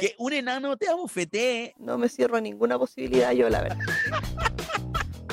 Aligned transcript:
que 0.00 0.14
un 0.18 0.32
enano 0.32 0.76
te 0.76 0.88
abofetee. 0.88 1.74
No 1.78 1.98
me 1.98 2.08
cierro 2.08 2.36
a 2.36 2.40
ninguna 2.40 2.78
posibilidad 2.78 3.32
yo, 3.32 3.48
la 3.48 3.62
verdad. 3.62 3.78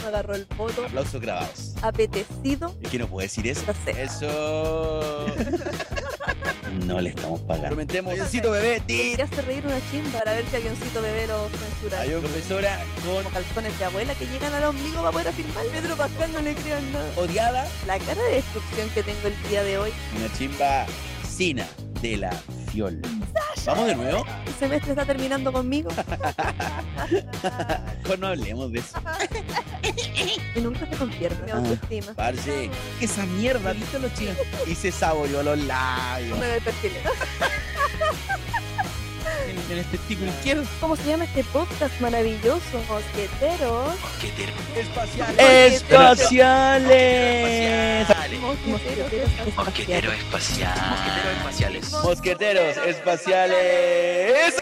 Me 0.01 0.07
agarró 0.07 0.33
el 0.35 0.45
poto. 0.47 0.85
Aplausos 0.85 1.21
grabados. 1.21 1.75
Apetecido. 1.81 2.75
¿Y 2.81 2.87
qué 2.87 2.97
no 2.97 3.07
puedo 3.07 3.21
decir 3.23 3.45
eso? 3.47 3.63
No 3.67 3.73
sé. 3.85 4.01
Eso. 4.01 5.25
no 6.87 6.99
le 6.99 7.09
estamos 7.09 7.39
pagando. 7.41 7.67
Prometemos, 7.69 8.11
avioncito 8.13 8.49
bebé. 8.51 8.81
tit. 8.87 9.15
¿Qué 9.17 9.21
hace 9.21 9.41
reír 9.43 9.63
una 9.65 9.79
chimba 9.91 10.19
para 10.19 10.33
ver 10.33 10.45
si 10.49 10.55
avioncito 10.55 11.01
bebé 11.03 11.27
lo 11.27 11.47
censura? 11.49 12.01
Hay 12.01 12.09
una 12.09 12.19
profesora 12.21 12.79
con 13.05 13.15
Como 13.23 13.29
calzones 13.29 13.77
de 13.77 13.85
abuela 13.85 14.15
que 14.15 14.25
llegan 14.25 14.53
al 14.53 14.63
ombligo 14.63 14.97
para 14.97 15.11
poder 15.11 15.27
afirmar. 15.27 15.65
Pedro 15.67 15.95
Pascal 15.95 16.33
no 16.33 16.41
le 16.41 16.55
crean 16.55 16.91
nada. 16.91 17.11
odiada. 17.17 17.67
La 17.85 17.99
cara 17.99 18.23
de 18.23 18.35
destrucción 18.35 18.89
que 18.89 19.03
tengo 19.03 19.27
el 19.27 19.49
día 19.49 19.63
de 19.63 19.77
hoy. 19.77 19.91
Una 20.17 20.33
chimba 20.35 20.85
Sina 21.29 21.67
de 22.01 22.17
la 22.17 22.31
Fiol. 22.71 23.01
¿Vamos 23.65 23.87
de 23.87 23.95
nuevo? 23.95 24.25
El 24.47 24.53
semestre 24.55 24.91
está 24.91 25.05
terminando 25.05 25.51
conmigo. 25.53 25.89
Mejor 28.01 28.19
no 28.19 28.27
hablemos 28.27 28.71
de 28.71 28.79
eso. 28.79 28.97
Y 30.55 30.61
nunca 30.61 30.87
se 30.89 30.95
convierte 30.97 31.43
mi 31.45 31.51
Ah. 31.51 31.55
autoestima. 31.57 32.13
Parce, 32.13 32.69
esa 32.99 33.25
mierda, 33.25 33.73
¿viste 33.73 33.99
los 33.99 34.13
chicos? 34.15 34.35
Y 34.67 34.73
se 34.75 34.91
saboreó 34.91 35.43
los 35.43 35.59
labios. 35.59 36.37
Me 36.39 36.59
perfil. 36.61 36.91
En, 39.47 39.71
en 39.71 39.77
el 39.77 39.85
testículo 39.85 40.29
izquierdo. 40.29 40.63
¿Cómo 40.79 40.95
se 40.95 41.03
llama 41.05 41.25
este 41.25 41.43
podcast 41.45 41.99
maravilloso? 42.01 42.81
Mosqueteros. 42.89 43.93
Espaciales. 44.75 45.83
Espaciales. 45.83 48.07
Mosqueteros. 48.07 48.20
Mosquetero 48.39 50.11
espacial. 50.11 50.77
Mosqueteros 50.89 51.33
espaciales. 51.35 51.91
Mosqueteros 52.03 52.77
espaciales. 52.87 54.57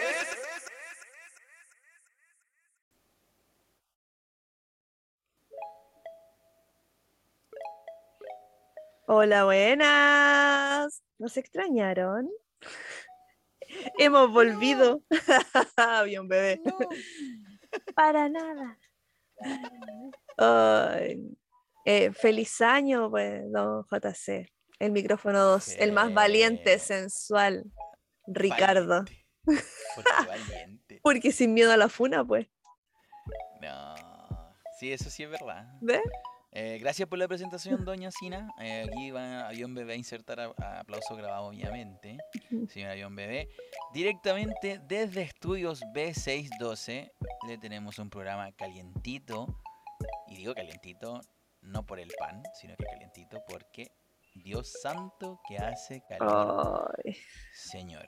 Hola, 9.06 9.44
buenas. 9.44 11.02
¿Nos 11.18 11.36
extrañaron? 11.36 12.28
Hemos 13.98 14.32
volvido. 14.32 15.02
Bien, 16.06 16.26
bebé. 16.26 16.60
Para 17.94 18.28
nada. 18.28 18.78
Ay, 20.36 21.36
eh, 21.92 22.12
feliz 22.12 22.60
año, 22.60 23.10
pues, 23.10 23.42
don 23.50 23.84
JC. 23.90 24.46
El 24.78 24.92
micrófono 24.92 25.42
2, 25.44 25.76
el 25.78 25.92
más 25.92 26.12
valiente, 26.14 26.78
sensual, 26.78 27.64
Ricardo. 28.26 29.04
Valiente. 29.04 29.26
Porque 29.94 30.10
valiente. 30.28 31.00
Porque 31.02 31.32
sin 31.32 31.52
miedo 31.54 31.72
a 31.72 31.76
la 31.76 31.88
funa, 31.88 32.24
pues. 32.24 32.46
No. 33.60 33.94
Sí, 34.78 34.92
eso 34.92 35.10
sí 35.10 35.24
es 35.24 35.30
verdad. 35.30 35.66
¿Ves? 35.80 36.00
Eh, 36.52 36.78
gracias 36.80 37.08
por 37.08 37.18
la 37.18 37.28
presentación, 37.28 37.84
doña 37.84 38.10
Sina. 38.10 38.48
Eh, 38.60 38.86
aquí 38.88 39.10
va 39.10 39.48
Avión 39.48 39.74
Bebé 39.74 39.92
a 39.92 39.96
insertar 39.96 40.40
a- 40.40 40.54
a 40.58 40.80
aplauso 40.80 41.14
grabado, 41.14 41.46
obviamente. 41.46 42.18
Señor 42.68 42.90
Avión 42.90 43.14
Bebé. 43.14 43.48
Directamente 43.92 44.80
desde 44.88 45.22
Estudios 45.22 45.80
B612 45.94 47.12
le 47.46 47.58
tenemos 47.58 47.98
un 47.98 48.08
programa 48.10 48.50
calientito. 48.52 49.46
Y 50.28 50.36
digo 50.36 50.54
calientito 50.54 51.20
no 51.62 51.84
por 51.84 51.98
el 52.00 52.10
pan, 52.18 52.42
sino 52.54 52.76
que 52.76 52.84
calientito 52.84 53.42
porque 53.48 53.92
Dios 54.34 54.72
santo 54.82 55.40
que 55.48 55.58
hace 55.58 56.02
calor. 56.08 56.94
Ay, 57.04 57.16
Señor, 57.52 58.06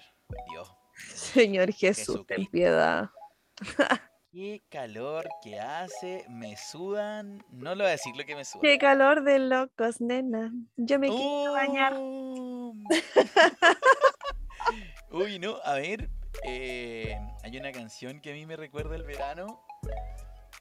Dios. 0.51 0.73
Señor 1.15 1.73
Jesús, 1.73 2.27
ten 2.27 2.47
piedad. 2.47 3.11
Qué 4.31 4.63
calor 4.71 5.29
que 5.43 5.61
hace, 5.61 6.25
me 6.31 6.57
sudan. 6.57 7.45
No 7.51 7.75
le 7.75 7.83
voy 7.85 7.89
a 7.89 7.91
decir 7.91 8.17
lo 8.17 8.25
que 8.25 8.35
me 8.35 8.47
suda. 8.47 8.63
Qué 8.63 8.79
calor 8.79 9.25
de 9.25 9.39
locos, 9.39 10.01
nena. 10.01 10.51
Yo 10.77 10.99
me 10.99 11.09
quiero 11.09 11.53
bañar. 11.53 11.95
Oh. 11.99 12.73
Uy, 15.11 15.39
no, 15.39 15.57
a 15.65 15.75
ver. 15.75 16.09
eh, 16.45 17.19
hay 17.43 17.57
una 17.59 17.73
canción 17.73 18.21
que 18.23 18.31
a 18.31 18.35
mí 18.35 18.47
me 18.47 18.57
recuerda 18.57 18.97
el 18.97 19.03
verano. 19.03 19.63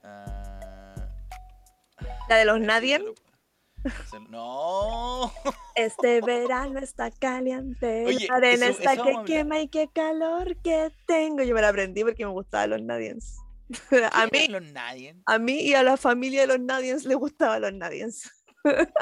Ah, 0.03 0.90
La 2.31 2.37
de 2.37 2.45
los 2.45 2.61
nadie. 2.61 2.97
No. 4.29 5.33
Este 5.75 6.21
verano 6.21 6.79
está 6.79 7.11
caliente, 7.11 8.05
Oye, 8.05 8.25
la 8.29 8.35
arena 8.35 8.67
eso- 8.67 8.79
está 8.79 8.93
eso 8.93 9.03
que 9.03 9.23
quema 9.25 9.59
y 9.59 9.67
qué 9.67 9.89
calor 9.93 10.55
que 10.63 10.93
tengo. 11.07 11.43
Yo 11.43 11.53
me 11.53 11.61
la 11.61 11.67
aprendí 11.67 12.05
porque 12.05 12.25
me 12.25 12.31
gustaban 12.31 12.69
los 12.69 12.81
Nadiens. 12.83 13.37
a 14.13 14.27
mí, 14.27 14.47
Los 14.47 14.63
a 15.25 15.39
mí 15.39 15.59
y 15.59 15.73
a 15.73 15.83
la 15.83 15.97
familia 15.97 16.39
de 16.41 16.47
los 16.47 16.61
Nadiens 16.61 17.03
le 17.03 17.15
gustaban 17.15 17.63
los 17.63 17.73
Nadiens. 17.73 18.31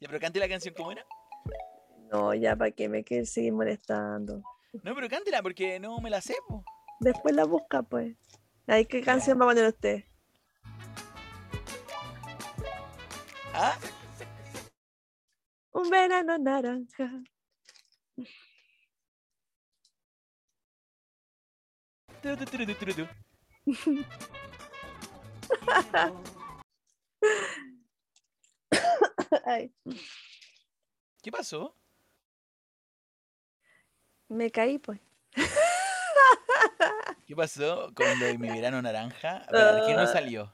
Ya, 0.00 0.08
pero 0.08 0.20
cante 0.20 0.38
la 0.38 0.48
canción 0.48 0.74
como 0.74 0.92
era. 0.92 1.04
No, 2.10 2.32
ya 2.34 2.56
para 2.56 2.70
qué 2.70 2.88
me 2.88 3.04
quieren 3.04 3.26
seguir 3.26 3.52
molestando. 3.52 4.42
No, 4.82 4.94
pero 4.94 5.08
cántela 5.10 5.42
porque 5.42 5.78
no 5.78 5.98
me 6.00 6.08
la 6.10 6.20
sé. 6.22 6.36
po. 6.48 6.62
Después 7.00 7.34
la 7.34 7.44
busca, 7.44 7.82
pues. 7.82 8.14
Ay, 8.66 8.84
¿qué 8.86 9.02
canción 9.02 9.38
va 9.40 9.44
a 9.44 9.48
poner 9.48 9.66
usted? 9.66 10.04
¿Ah? 13.54 13.78
Un 15.72 15.88
verano 15.90 16.36
naranja. 16.38 17.08
Ay, 29.46 29.72
¿Qué 31.22 31.30
pasó? 31.32 31.76
me 34.28 34.50
caí, 34.50 34.78
pues. 34.78 35.00
¿Qué 37.26 37.36
pasó 37.36 37.92
con 37.94 38.06
lo 38.18 38.26
de 38.26 38.38
mi 38.38 38.48
verano 38.60 38.82
naranja? 38.82 39.42
¿Por 39.46 39.86
qué 39.86 39.94
no 39.94 40.00
Ah. 40.02 40.06
salió? 40.06 40.52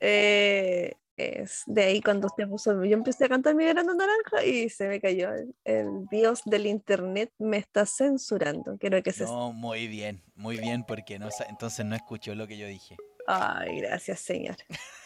Eh, 0.00 0.96
es 1.28 1.62
de 1.66 1.82
ahí 1.84 2.00
cuando 2.00 2.26
usted 2.26 2.48
puso, 2.48 2.84
yo 2.84 2.94
empecé 2.94 3.26
a 3.26 3.28
cantar 3.28 3.54
mi 3.54 3.64
verano 3.64 3.94
naranja 3.94 4.44
y 4.44 4.68
se 4.68 4.88
me 4.88 5.00
cayó. 5.00 5.32
El, 5.32 5.54
el 5.64 6.06
dios 6.10 6.42
del 6.44 6.66
internet 6.66 7.32
me 7.38 7.56
está 7.56 7.86
censurando. 7.86 8.76
Quiero 8.78 9.02
que 9.02 9.12
se... 9.12 9.24
No, 9.24 9.52
muy 9.52 9.88
bien, 9.88 10.22
muy 10.34 10.58
bien, 10.58 10.84
porque 10.84 11.18
no, 11.18 11.28
entonces 11.48 11.84
no 11.84 11.94
escuchó 11.94 12.34
lo 12.34 12.46
que 12.46 12.58
yo 12.58 12.66
dije. 12.66 12.96
Ay, 13.26 13.80
gracias, 13.80 14.20
señor. 14.20 14.56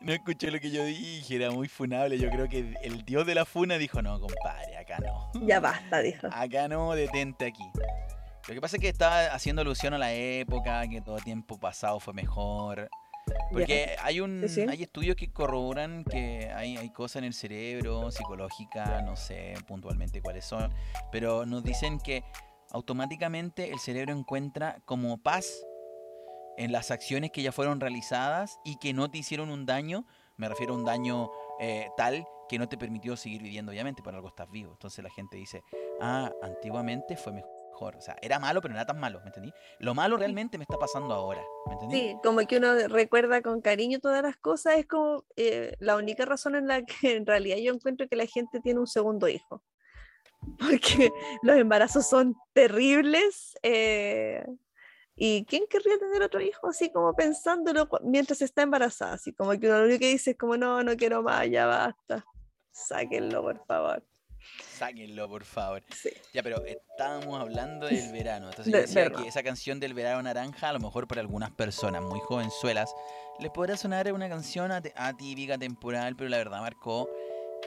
No 0.00 0.12
escuchó 0.12 0.50
lo 0.50 0.58
que 0.58 0.70
yo 0.70 0.84
dije, 0.84 1.36
era 1.36 1.50
muy 1.50 1.68
funable. 1.68 2.18
Yo 2.18 2.28
creo 2.28 2.48
que 2.48 2.74
el 2.82 3.04
dios 3.04 3.24
de 3.26 3.34
la 3.34 3.44
funa 3.44 3.78
dijo, 3.78 4.02
no, 4.02 4.18
compadre, 4.18 4.76
acá 4.76 4.98
no. 4.98 5.30
Ya 5.46 5.60
basta, 5.60 6.00
dijo. 6.00 6.26
Acá 6.32 6.66
no, 6.66 6.92
detente 6.94 7.46
aquí. 7.46 7.62
Lo 8.48 8.54
que 8.54 8.60
pasa 8.60 8.76
es 8.76 8.82
que 8.82 8.88
estaba 8.88 9.26
haciendo 9.26 9.62
alusión 9.62 9.94
a 9.94 9.98
la 9.98 10.12
época, 10.12 10.88
que 10.88 11.00
todo 11.00 11.18
tiempo 11.18 11.58
pasado 11.58 12.00
fue 12.00 12.14
mejor. 12.14 12.88
Porque 13.52 13.96
hay 14.00 14.20
un 14.20 14.48
Sí, 14.48 14.64
hay 14.68 14.82
estudios 14.82 15.16
que 15.16 15.32
corroboran 15.32 16.04
que 16.04 16.50
hay, 16.54 16.76
hay 16.76 16.90
cosas 16.90 17.16
en 17.16 17.24
el 17.24 17.34
cerebro, 17.34 18.10
psicológica, 18.10 19.02
no 19.02 19.16
sé 19.16 19.54
puntualmente 19.66 20.20
cuáles 20.22 20.44
son, 20.44 20.72
pero 21.10 21.46
nos 21.46 21.62
dicen 21.62 21.98
que 21.98 22.24
automáticamente 22.70 23.70
el 23.70 23.78
cerebro 23.78 24.12
encuentra 24.12 24.80
como 24.84 25.18
paz 25.18 25.64
en 26.58 26.72
las 26.72 26.90
acciones 26.90 27.30
que 27.30 27.42
ya 27.42 27.52
fueron 27.52 27.80
realizadas 27.80 28.58
y 28.64 28.76
que 28.78 28.92
no 28.92 29.10
te 29.10 29.18
hicieron 29.18 29.50
un 29.50 29.64
daño, 29.64 30.06
me 30.36 30.48
refiero 30.48 30.74
a 30.74 30.76
un 30.76 30.84
daño 30.84 31.30
eh, 31.60 31.88
tal 31.96 32.26
que 32.48 32.58
no 32.58 32.68
te 32.68 32.76
permitió 32.76 33.16
seguir 33.16 33.42
viviendo, 33.42 33.70
obviamente, 33.70 34.02
por 34.02 34.14
algo 34.14 34.28
estás 34.28 34.50
vivo. 34.50 34.72
Entonces 34.72 35.04
la 35.04 35.10
gente 35.10 35.36
dice, 35.36 35.62
ah, 36.00 36.32
antiguamente 36.42 37.16
fue 37.16 37.32
mejor. 37.32 37.57
O 37.80 38.00
sea, 38.00 38.16
era 38.20 38.38
malo, 38.38 38.60
pero 38.60 38.72
no 38.74 38.80
era 38.80 38.86
tan 38.86 38.98
malo, 38.98 39.20
¿me 39.20 39.26
entendí? 39.26 39.52
Lo 39.78 39.94
malo 39.94 40.16
realmente 40.16 40.58
me 40.58 40.64
está 40.64 40.76
pasando 40.76 41.14
ahora, 41.14 41.42
¿me 41.66 41.74
entendí? 41.74 41.98
Sí, 41.98 42.16
como 42.22 42.46
que 42.46 42.58
uno 42.58 42.88
recuerda 42.88 43.42
con 43.42 43.60
cariño 43.60 44.00
todas 44.00 44.22
las 44.22 44.36
cosas, 44.36 44.78
es 44.78 44.86
como 44.86 45.24
eh, 45.36 45.74
la 45.78 45.96
única 45.96 46.24
razón 46.24 46.54
en 46.54 46.66
la 46.66 46.84
que 46.84 46.88
en 47.16 47.26
realidad 47.26 47.58
yo 47.58 47.72
encuentro 47.72 48.08
que 48.08 48.16
la 48.16 48.26
gente 48.26 48.60
tiene 48.60 48.80
un 48.80 48.86
segundo 48.86 49.28
hijo. 49.28 49.62
Porque 50.58 51.10
los 51.42 51.56
embarazos 51.56 52.08
son 52.08 52.36
terribles. 52.52 53.54
eh, 53.62 54.44
¿Y 55.20 55.44
quién 55.46 55.64
querría 55.68 55.98
tener 55.98 56.22
otro 56.22 56.40
hijo 56.40 56.68
así 56.68 56.92
como 56.92 57.12
pensándolo 57.12 57.88
mientras 58.02 58.40
está 58.40 58.62
embarazada? 58.62 59.14
Así 59.14 59.32
como 59.32 59.50
que 59.58 59.66
uno 59.66 59.78
lo 59.78 59.84
único 59.86 59.98
que 59.98 60.12
dice 60.12 60.30
es 60.30 60.38
como, 60.38 60.56
no, 60.56 60.84
no 60.84 60.96
quiero 60.96 61.24
más, 61.24 61.50
ya 61.50 61.66
basta. 61.66 62.24
Sáquenlo, 62.70 63.42
por 63.42 63.66
favor. 63.66 64.04
Sáquenlo, 64.78 65.28
por 65.28 65.44
favor. 65.44 65.82
Sí. 65.94 66.10
Ya, 66.32 66.42
pero 66.42 66.64
estábamos 66.64 67.40
hablando 67.40 67.86
del 67.86 68.12
verano. 68.12 68.48
Entonces 68.50 68.72
yo 68.72 68.78
decía 68.80 69.10
que 69.10 69.26
esa 69.28 69.42
canción 69.42 69.80
del 69.80 69.94
verano 69.94 70.22
naranja, 70.22 70.68
a 70.68 70.72
lo 70.72 70.78
mejor 70.80 71.08
para 71.08 71.20
algunas 71.20 71.50
personas 71.50 72.02
muy 72.02 72.20
jovenzuelas, 72.20 72.94
les 73.40 73.50
podrá 73.50 73.76
sonar 73.76 74.12
una 74.12 74.28
canción 74.28 74.70
atípica, 74.70 75.58
temporal, 75.58 76.14
pero 76.16 76.28
la 76.30 76.38
verdad 76.38 76.60
marcó 76.60 77.08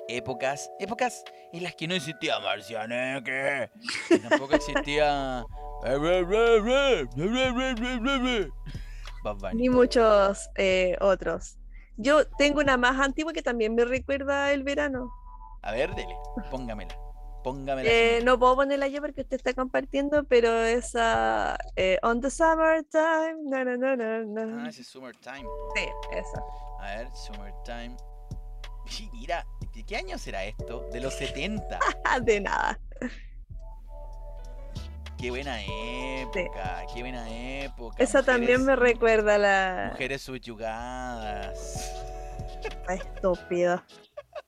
épocas, 0.08 0.72
épocas 0.80 1.24
en 1.54 1.64
las 1.64 1.76
que 1.76 1.88
no 1.88 1.96
existía 1.96 2.40
Marcianeque, 2.40 3.70
y 4.10 4.20
tampoco 4.20 4.56
existía. 4.56 5.46
Ni 9.54 9.70
muchos 9.70 10.50
eh, 10.56 10.96
otros. 11.02 11.58
Yo 11.98 12.26
tengo 12.38 12.60
una 12.60 12.78
más 12.78 13.00
antigua 13.00 13.34
que 13.34 13.42
también 13.42 13.76
me 13.76 13.86
recuerda 13.86 14.52
el 14.54 14.64
verano. 14.64 15.12
A 15.64 15.72
ver, 15.72 15.94
dele, 15.94 16.16
póngamela. 16.50 16.96
Póngamela. 17.44 17.90
Eh, 17.90 18.22
no 18.24 18.38
puedo 18.38 18.56
ponerla 18.56 18.88
yo 18.88 19.02
porque 19.02 19.22
usted 19.22 19.38
está 19.38 19.54
compartiendo, 19.54 20.24
pero 20.26 20.64
esa 20.64 21.58
eh, 21.76 21.98
On 22.04 22.22
the 22.22 22.30
Summertime. 22.30 23.36
Na, 23.46 23.64
na, 23.64 23.78
na, 23.78 23.96
na, 23.96 24.24
na. 24.26 24.64
Ah, 24.64 24.70
ese 24.70 24.82
es 24.82 24.88
Summertime. 24.88 25.46
Sí, 25.76 25.88
esa. 26.12 26.44
A 26.80 26.96
ver, 26.98 27.08
Summertime. 27.16 27.96
Mira, 29.14 29.46
¿de 29.74 29.84
qué 29.84 29.98
año 29.98 30.18
será 30.18 30.44
esto? 30.46 30.88
De 30.92 31.00
los 31.00 31.14
70. 31.16 31.80
Ah, 32.06 32.20
de 32.22 32.42
nada. 32.42 32.80
Qué 35.18 35.30
buena 35.30 35.62
época, 35.64 36.84
qué 36.92 37.02
buena 37.02 37.30
época. 37.30 37.96
Esa 38.00 38.24
también 38.24 38.66
me 38.66 38.76
recuerda 38.76 39.36
a 39.36 39.38
la. 39.38 39.88
Mujeres 39.92 40.24
subyugadas. 40.24 41.92
Estúpido. 42.90 43.84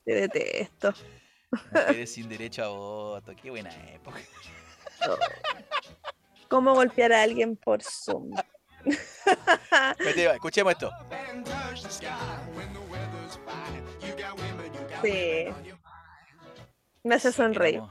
Te 0.06 0.13
detesto. 0.13 0.94
Mujeres 1.51 2.13
sin 2.13 2.30
derecho 2.30 2.63
a 2.63 2.68
voto. 2.69 3.33
Qué 3.41 3.50
buena 3.50 3.71
época. 3.91 4.19
¿Cómo 6.50 6.74
golpear 6.74 7.13
a 7.13 7.24
alguien 7.24 7.56
por 7.56 7.81
Zoom? 7.83 8.31
Escuchemos 10.00 10.74
esto. 10.74 10.91
Sí. 15.01 15.47
Me 17.03 17.15
hace 17.15 17.31
sonreír. 17.31 17.81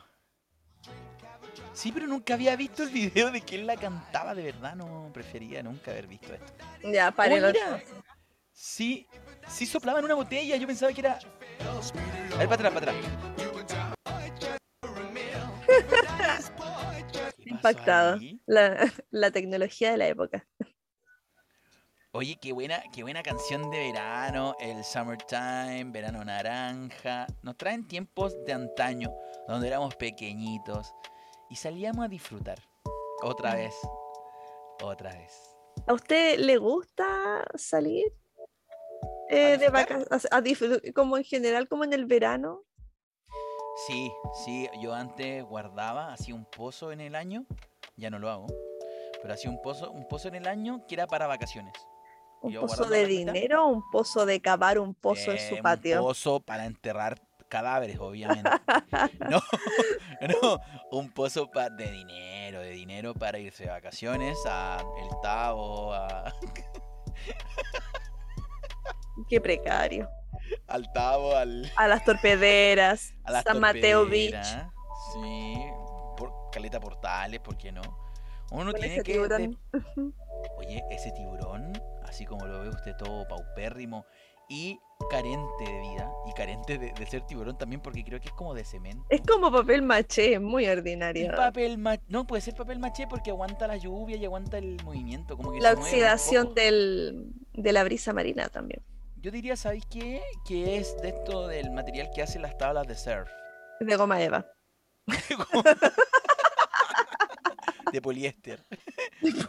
Sí, 1.75 1.91
pero 1.93 2.07
nunca 2.07 2.35
había 2.35 2.55
visto 2.57 2.83
el 2.83 2.91
video 2.91 3.31
de 3.31 3.41
que 3.41 3.57
él 3.57 3.67
la 3.67 3.77
cantaba 3.77 4.35
de 4.35 4.43
verdad. 4.45 4.75
No 4.75 5.11
prefería 5.13 5.63
nunca 5.63 5.91
haber 5.91 6.07
visto 6.07 6.33
esto. 6.35 6.53
Ya, 6.85 7.11
párelo. 7.11 7.49
Oh. 7.49 7.81
Sí, 8.65 9.09
sí 9.49 9.67
soplaba 9.67 9.99
en 9.99 10.05
una 10.05 10.15
botella. 10.15 10.55
Yo 10.55 10.69
pensaba 10.69 10.93
que 10.93 11.01
era. 11.01 11.19
A 11.19 12.39
ver, 12.39 12.49
para 12.49 12.69
atrás, 12.69 12.73
para 12.73 12.93
atrás. 12.93 12.97
¿Qué 17.43 17.51
pasó 17.51 17.51
Impactado. 17.51 18.19
La, 18.47 18.89
la 19.11 19.33
tecnología 19.33 19.91
de 19.91 19.97
la 19.97 20.07
época. 20.07 20.47
Oye, 22.13 22.39
qué 22.41 22.53
buena, 22.53 22.85
qué 22.95 23.03
buena 23.03 23.25
canción 23.25 23.69
de 23.69 23.79
verano, 23.79 24.55
el 24.61 24.85
Summertime, 24.85 25.87
Verano 25.87 26.25
Naranja. 26.25 27.27
Nos 27.43 27.57
traen 27.57 27.89
tiempos 27.89 28.33
de 28.45 28.53
antaño, 28.53 29.13
donde 29.49 29.67
éramos 29.67 29.97
pequeñitos 29.97 30.95
y 31.51 31.57
salíamos 31.57 32.05
a 32.05 32.09
disfrutar. 32.09 32.63
Otra 33.23 33.57
vez, 33.57 33.75
otra 34.81 35.13
vez. 35.17 35.33
¿A 35.89 35.95
usted 35.95 36.39
le 36.39 36.59
gusta 36.59 37.45
salir 37.57 38.22
eh, 39.33 39.59
de 39.59 39.69
vacaciones? 39.71 40.09
Como 40.95 41.17
en 41.17 41.25
general, 41.25 41.69
como 41.69 41.85
en 41.85 41.93
el 41.93 42.07
verano. 42.07 42.63
Sí, 43.87 44.13
sí, 44.45 44.69
yo 44.81 44.95
antes 44.95 45.43
guardaba, 45.45 46.13
hacía 46.13 46.35
un 46.35 46.45
pozo 46.45 46.93
en 46.93 47.01
el 47.01 47.15
año, 47.15 47.47
ya 47.97 48.11
no 48.11 48.19
lo 48.19 48.29
hago, 48.31 48.47
pero 49.23 49.33
hacía 49.35 49.51
un 49.51 49.61
pozo, 49.63 49.91
un 49.91 50.07
pozo 50.09 50.29
en 50.29 50.35
el 50.35 50.47
año 50.47 50.85
que 50.87 50.95
era 50.95 51.07
para 51.07 51.27
vacaciones. 51.27 51.73
Un 52.43 52.53
Yo 52.53 52.61
pozo 52.63 52.85
de 52.85 53.07
dinero, 53.07 53.67
un 53.67 53.83
pozo 53.91 54.27
de 54.27 54.41
cavar 54.43 54.79
un 54.79 54.95
pozo 54.95 55.31
en 55.31 55.39
Eh, 55.39 55.49
su 55.49 55.55
Un 55.57 55.63
patio. 55.63 56.01
pozo 56.03 56.41
para 56.41 56.67
enterrar 56.67 57.19
cadáveres, 57.49 57.99
obviamente. 57.99 58.51
No, 59.31 59.41
no, 60.43 60.59
un 60.91 61.11
pozo 61.13 61.51
pa- 61.51 61.71
de 61.71 61.91
dinero, 61.91 62.61
de 62.61 62.71
dinero 62.71 63.15
para 63.15 63.39
irse 63.39 63.65
de 63.65 63.71
vacaciones 63.71 64.37
a 64.47 64.79
El 65.03 65.09
Tavo, 65.23 65.95
a- 65.95 66.33
Qué 69.29 69.41
precario. 69.41 70.09
al 70.69 70.91
Tavo, 70.93 71.37
al, 71.37 71.71
A 71.77 71.89
las 71.89 72.05
torpederas, 72.05 73.15
a 73.25 73.33
las 73.33 73.45
San 73.45 73.61
Mateo 73.61 74.07
Beach. 74.07 74.45
Sí, 75.15 75.57
por 76.17 76.33
Caleta 76.53 76.81
Portales, 76.81 77.41
¿por 77.41 77.57
qué 77.57 77.73
no? 77.73 77.83
Uno 78.51 78.73
tiene 78.73 78.95
ese 78.95 79.03
que... 79.03 79.13
tiburón. 79.13 79.59
de- 79.73 79.79
Oye, 80.59 80.83
ese 80.91 81.11
tiburón, 81.13 81.73
así 82.05 82.25
como 82.27 82.47
lo 82.47 82.61
ve 82.63 82.69
usted 82.69 82.95
todo 82.97 83.27
paupérrimo 83.29 84.05
y 84.49 84.79
carente 85.11 85.65
de 85.65 85.81
vida, 85.81 86.11
y 86.29 86.33
carente 86.35 86.79
de, 86.79 86.93
de 86.93 87.07
ser 87.07 87.23
tiburón 87.23 87.57
también 87.57 87.81
porque 87.81 88.05
creo 88.05 88.21
que 88.21 88.29
es 88.29 88.35
como 88.35 88.55
de 88.55 88.65
cemento. 88.65 89.05
Es 89.09 89.23
como 89.23 89.51
papel 89.51 89.83
maché, 89.83 90.39
muy 90.39 90.67
ordinario. 90.67 91.31
papel 91.35 91.79
maché, 91.79 92.03
no 92.09 92.27
puede 92.27 92.43
ser 92.43 92.55
papel 92.55 92.79
maché 92.79 93.07
porque 93.07 93.31
aguanta 93.31 93.67
la 93.67 93.77
lluvia 93.77 94.17
y 94.17 94.25
aguanta 94.25 94.59
el 94.59 94.77
movimiento, 94.85 95.37
como 95.37 95.53
que 95.53 95.61
La 95.61 95.71
se 95.71 95.77
oxidación 95.81 96.55
del, 96.55 97.33
de 97.55 97.73
la 97.73 97.85
brisa 97.85 98.13
marina 98.13 98.49
también. 98.49 98.83
Yo 99.23 99.31
diría, 99.31 99.57
¿sabéis 99.57 99.85
qué? 99.87 100.21
Que 100.45 100.79
es 100.79 100.97
de 101.01 101.11
esto 101.11 101.47
del 101.47 101.71
material 101.71 102.11
que 102.15 102.23
hacen 102.23 102.43
las 102.43 102.59
tablas 102.59 102.87
de 102.89 102.97
surf. 102.97 103.31
De 103.81 103.97
goma 103.97 104.21
eva. 104.21 104.47
de 107.93 108.01
poliéster, 108.03 108.65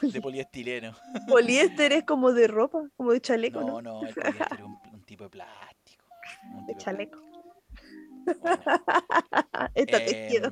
de 0.02 0.22
poliestileno. 0.22 0.96
Poliéster 1.28 1.92
es 1.94 2.04
como 2.04 2.34
de 2.34 2.48
ropa, 2.48 2.84
como 2.96 3.12
de 3.14 3.22
chaleco, 3.22 3.62
¿no? 3.62 3.82
No, 3.82 4.02
no, 4.02 4.08
el 4.08 4.14
poliéster 4.14 4.60
es 4.60 4.66
un, 4.66 4.80
un 4.92 5.04
tipo 5.06 5.24
de 5.26 5.30
plástico. 5.32 6.06
De 6.68 6.76
chaleco. 6.78 7.20
plástico. 8.26 8.74
Está 9.76 9.98
Em, 9.98 10.06
tejido. 10.06 10.52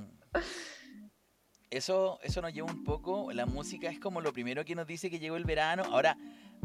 eso, 1.70 2.20
eso 2.24 2.42
nos 2.42 2.54
lleva 2.54 2.72
un 2.72 2.84
poco. 2.84 3.32
La 3.34 3.46
música 3.46 3.90
es 3.90 4.00
como 4.00 4.22
lo 4.22 4.34
primero 4.34 4.64
que 4.66 4.76
nos 4.76 4.88
dice 4.88 5.10
que 5.10 5.20
llegó 5.20 5.36
el 5.38 5.46
verano. 5.46 5.84
Ahora, 5.92 6.18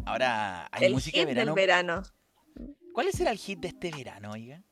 ahora 0.04 0.68
hay 0.70 0.84
El 0.86 0.92
música 0.94 1.24
de 1.24 1.34
del 1.34 1.52
verano. 1.52 2.02
¿Cuál 2.96 3.12
será 3.12 3.30
el 3.30 3.36
hit 3.36 3.58
de 3.60 3.68
este 3.68 3.90
verano, 3.90 4.30
oiga? 4.32 4.62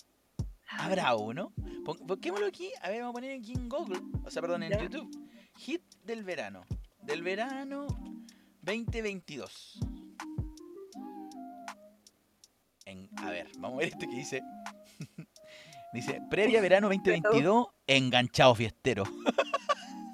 ¿Habrá 0.78 1.14
uno? 1.14 1.52
Pon- 1.84 1.98
Busquémoslo 2.06 2.46
aquí. 2.46 2.70
A 2.80 2.88
ver, 2.88 3.00
vamos 3.02 3.10
a 3.10 3.20
poner 3.20 3.38
aquí 3.38 3.52
en 3.52 3.68
Google. 3.68 4.00
O 4.24 4.30
sea, 4.30 4.40
perdón, 4.40 4.62
en 4.62 4.70
Ya. 4.72 4.82
YouTube. 4.82 5.10
Hit 5.58 5.82
del 6.04 6.24
verano. 6.24 6.64
Del 7.02 7.22
verano 7.22 7.86
2022. 8.62 9.78
En, 12.86 13.10
a 13.18 13.28
ver, 13.28 13.48
vamos 13.58 13.76
a 13.76 13.80
ver 13.80 13.88
esto 13.88 14.06
que 14.08 14.16
dice. 14.16 14.40
dice, 15.92 16.22
previa 16.30 16.62
verano 16.62 16.88
2022, 16.92 17.66
enganchado 17.86 18.54
fiestero. 18.54 19.04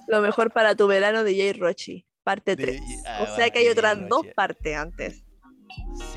Lo 0.08 0.20
mejor 0.20 0.52
para 0.52 0.74
tu 0.74 0.88
verano 0.88 1.22
de 1.22 1.36
Jay 1.36 1.52
Rochi, 1.52 2.04
parte 2.24 2.56
De- 2.56 2.64
3. 2.64 2.80
ah, 3.06 3.22
o 3.28 3.36
sea 3.36 3.50
que 3.50 3.60
hay 3.60 3.66
DJ 3.66 3.72
otras 3.78 4.08
dos 4.08 4.26
partes 4.34 4.76
antes. 4.76 5.24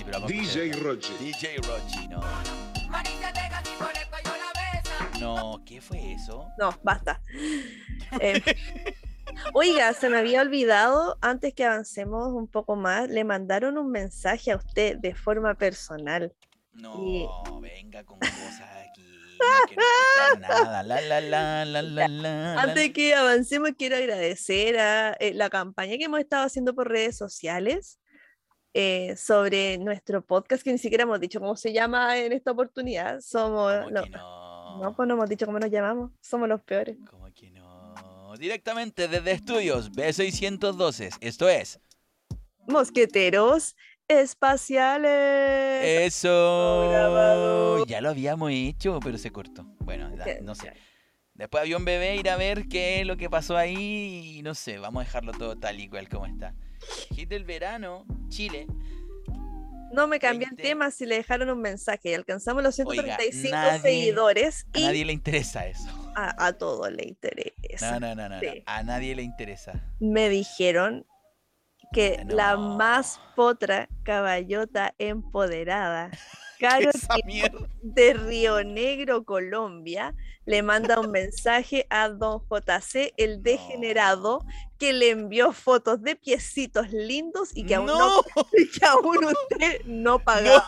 Pero 0.05 0.19
DJ. 0.22 0.72
Rochi. 0.74 1.13
DJ 1.19 1.57
Rochi, 1.57 2.07
no. 2.07 2.22
No, 5.19 5.63
¿qué 5.65 5.79
fue 5.81 6.13
eso? 6.13 6.48
No, 6.57 6.72
basta. 6.83 7.22
Eh, 8.19 8.41
oiga, 9.53 9.93
se 9.93 10.10
me 10.10 10.17
había 10.17 10.41
olvidado, 10.41 11.17
antes 11.22 11.53
que 11.53 11.63
avancemos 11.65 12.27
un 12.33 12.48
poco 12.48 12.75
más, 12.75 13.10
le 13.10 13.24
mandaron 13.24 13.77
un 13.77 13.89
mensaje 13.89 14.51
a 14.51 14.57
usted 14.57 14.98
de 14.98 15.15
forma 15.15 15.55
personal. 15.55 16.33
No, 16.74 16.95
Y- 17.01 17.25
venga 17.62 18.03
con 18.03 18.19
cosas 18.19 18.62
aquí. 18.89 19.01
No 19.39 19.67
quiero 19.67 19.81
escuchar 19.81 20.39
nada. 20.39 20.83
La, 20.83 21.01
la, 21.01 21.22
la, 21.22 21.65
la, 21.65 21.81
la, 21.81 22.07
la, 22.07 22.62
Antes 22.62 22.91
que 22.93 23.13
avancemos, 23.15 23.72
quiero 23.77 23.95
agradecer 23.95 24.77
a 24.79 25.13
eh, 25.19 25.33
la 25.33 25.50
campaña 25.50 25.98
que 25.98 26.03
hemos 26.05 26.19
estado 26.19 26.45
haciendo 26.45 26.74
por 26.75 26.89
redes 26.89 27.17
sociales 27.17 28.00
eh, 28.73 29.15
sobre 29.15 29.77
nuestro 29.77 30.21
podcast, 30.25 30.63
que 30.63 30.71
ni 30.71 30.77
siquiera 30.77 31.03
hemos 31.03 31.19
dicho 31.19 31.39
cómo 31.39 31.55
se 31.55 31.71
llama 31.71 32.17
en 32.17 32.33
esta 32.33 32.51
oportunidad. 32.51 33.21
Somos. 33.21 33.73
¿Cómo 33.75 33.89
No, 33.91 34.05
no? 34.05 34.83
no, 34.83 34.95
pues 34.95 35.07
no 35.07 35.13
hemos 35.13 35.29
dicho 35.29 35.45
cómo 35.45 35.59
nos 35.59 35.69
llamamos. 35.69 36.11
Somos 36.21 36.49
los 36.49 36.61
peores. 36.61 36.97
¿Cómo 37.09 37.31
que 37.33 37.51
no? 37.51 38.35
Directamente 38.37 39.07
desde 39.07 39.31
estudios 39.31 39.91
B612. 39.91 41.17
Esto 41.21 41.47
es. 41.49 41.79
Mosqueteros 42.67 43.75
espaciales. 44.07 45.85
Eso. 46.07 46.89
grabado. 46.89 47.85
Ya 47.85 48.01
lo 48.01 48.09
habíamos 48.09 48.51
hecho, 48.51 48.99
pero 49.03 49.17
se 49.17 49.31
cortó. 49.31 49.65
Bueno, 49.79 50.09
no 50.41 50.55
sé. 50.55 50.73
Después 51.35 51.61
había 51.61 51.77
un 51.77 51.85
bebé 51.85 52.15
ir 52.15 52.29
a 52.29 52.37
ver 52.37 52.67
qué 52.67 53.01
es 53.01 53.07
lo 53.07 53.17
que 53.17 53.29
pasó 53.29 53.57
ahí 53.57 54.37
y 54.37 54.43
no 54.43 54.53
sé, 54.53 54.77
vamos 54.77 55.01
a 55.01 55.05
dejarlo 55.05 55.31
todo 55.31 55.57
tal 55.57 55.79
y 55.79 55.89
cual 55.89 56.07
como 56.07 56.27
está. 56.27 56.53
Hit 57.15 57.29
del 57.29 57.43
verano, 57.45 58.05
Chile. 58.29 58.67
No 59.91 60.07
me 60.07 60.19
cambié 60.19 60.45
el 60.45 60.55
20. 60.55 60.63
tema 60.63 60.89
si 60.89 61.05
le 61.05 61.15
dejaron 61.17 61.49
un 61.51 61.61
mensaje 61.61 62.09
y 62.09 62.13
alcanzamos 62.15 62.63
los 62.63 62.79
Oiga, 62.79 63.03
135 63.17 63.55
nadie- 63.55 63.79
seguidores 63.81 64.65
A 64.73 64.79
y 64.79 64.83
nadie 64.85 65.05
le 65.05 65.13
interesa 65.13 65.67
eso. 65.67 65.87
a, 66.15 66.47
a 66.47 66.53
todos 66.53 66.91
le 66.91 67.05
interesa. 67.07 67.99
No, 67.99 67.99
no, 67.99 68.15
no, 68.15 68.29
no, 68.29 68.41
no. 68.41 68.51
A 68.65 68.81
nadie 68.83 69.15
le 69.15 69.21
interesa. 69.21 69.73
Me 69.99 70.29
dijeron 70.29 71.05
que 71.93 72.25
la 72.27 72.57
más 72.57 73.21
potra 73.35 73.88
caballota 74.03 74.93
empoderada, 74.97 76.09
Caro 76.59 76.91
de 77.81 78.13
Río 78.13 78.63
Negro, 78.63 79.23
Colombia, 79.25 80.15
le 80.45 80.63
manda 80.63 81.00
un 81.00 81.12
mensaje 81.12 81.85
a 81.89 82.09
don 82.09 82.41
JC, 82.50 83.13
el 83.17 83.43
degenerado, 83.43 84.45
que 84.79 84.93
le 84.93 85.09
envió 85.09 85.51
fotos 85.51 86.01
de 86.01 86.15
piecitos 86.15 86.91
lindos 86.91 87.50
y 87.53 87.65
que 87.65 87.75
aún, 87.75 87.88
no, 87.88 87.97
no, 87.97 88.23
y 88.57 88.69
que 88.69 88.85
aún 88.85 89.25
usted 89.25 89.81
no 89.85 90.19
pagaba. 90.23 90.65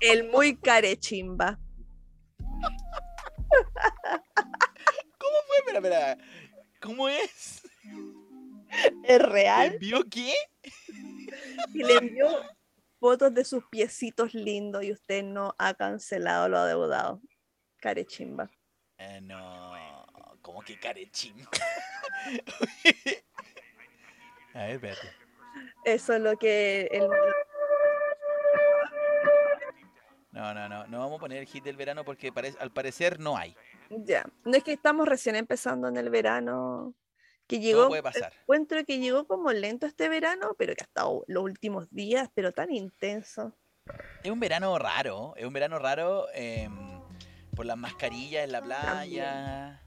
El 0.00 0.30
muy 0.30 0.56
carechimba. 0.56 1.58
¿Cómo 5.18 5.36
fue? 5.46 5.56
Espera, 5.58 5.78
espera. 5.78 6.18
¿Cómo 6.80 7.08
es? 7.08 7.62
¿Es 9.04 9.18
¿Te 9.18 9.18
real? 9.18 9.72
envió 9.74 10.04
qué? 10.10 10.32
Y 11.74 11.82
le 11.84 11.94
envió 11.94 12.28
fotos 12.98 13.32
de 13.32 13.44
sus 13.44 13.64
piecitos 13.70 14.34
lindos 14.34 14.82
y 14.84 14.92
usted 14.92 15.22
no 15.22 15.54
ha 15.58 15.74
cancelado 15.74 16.48
lo 16.48 16.58
adeudado. 16.58 17.20
Carechimba. 17.78 18.50
Eh, 18.98 19.20
no. 19.22 19.72
¿Cómo 20.42 20.60
que 20.62 20.78
carechín? 20.78 21.36
A 24.54 24.58
ver, 24.64 24.70
espérate. 24.72 25.12
Eso 25.84 26.14
es 26.14 26.20
lo 26.20 26.36
que 26.36 26.88
el 26.90 27.08
No, 30.32 30.54
no, 30.54 30.68
no. 30.68 30.86
No 30.86 30.98
vamos 30.98 31.18
a 31.18 31.20
poner 31.20 31.38
el 31.38 31.46
hit 31.46 31.64
del 31.64 31.76
verano 31.76 32.04
porque 32.04 32.32
al 32.58 32.72
parecer 32.72 33.18
no 33.20 33.36
hay. 33.36 33.56
Ya, 33.90 34.24
no 34.44 34.56
es 34.56 34.62
que 34.64 34.72
estamos 34.72 35.08
recién 35.08 35.36
empezando 35.36 35.88
en 35.88 35.96
el 35.96 36.10
verano, 36.10 36.94
que 37.50 37.56
Todo 37.56 37.64
llegó, 37.66 37.88
puede 37.88 38.02
pasar. 38.02 38.32
encuentro 38.42 38.84
que 38.84 38.98
llegó 38.98 39.26
como 39.26 39.52
lento 39.52 39.86
este 39.86 40.08
verano, 40.08 40.54
pero 40.56 40.74
que 40.74 40.82
ha 40.82 40.86
estado 40.86 41.24
los 41.26 41.42
últimos 41.42 41.90
días, 41.90 42.28
pero 42.34 42.52
tan 42.52 42.72
intenso. 42.72 43.56
Es 44.22 44.30
un 44.30 44.38
verano 44.38 44.78
raro. 44.78 45.34
Es 45.36 45.44
un 45.44 45.52
verano 45.52 45.78
raro 45.78 46.26
em, 46.32 47.00
por 47.56 47.66
las 47.66 47.76
mascarillas 47.76 48.44
en 48.44 48.52
la 48.52 48.62
playa. 48.62 49.82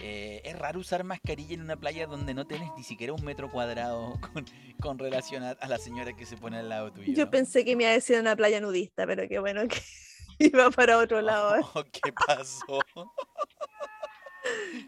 Eh, 0.00 0.40
es 0.44 0.58
raro 0.58 0.80
usar 0.80 1.04
mascarilla 1.04 1.54
en 1.54 1.60
una 1.60 1.76
playa 1.76 2.06
donde 2.06 2.32
no 2.34 2.46
tienes 2.46 2.70
ni 2.76 2.82
siquiera 2.84 3.12
un 3.12 3.22
metro 3.24 3.50
cuadrado 3.50 4.18
con, 4.32 4.46
con 4.80 4.98
relación 4.98 5.42
a, 5.42 5.50
a 5.50 5.68
la 5.68 5.78
señora 5.78 6.14
que 6.14 6.24
se 6.24 6.36
pone 6.36 6.58
al 6.58 6.68
lado 6.68 6.92
tuyo. 6.92 7.12
Yo 7.12 7.28
pensé 7.30 7.64
que 7.64 7.76
me 7.76 7.82
iba 7.82 7.90
a 7.90 7.94
decir 7.94 8.18
una 8.18 8.34
playa 8.36 8.60
nudista, 8.60 9.06
pero 9.06 9.28
qué 9.28 9.38
bueno 9.38 9.66
que 9.68 9.80
iba 10.38 10.70
para 10.70 10.98
otro 10.98 11.20
lado. 11.20 11.56
¿eh? 11.56 11.60
Oh, 11.74 11.84
¿Qué 11.84 12.12
pasó? 12.26 12.78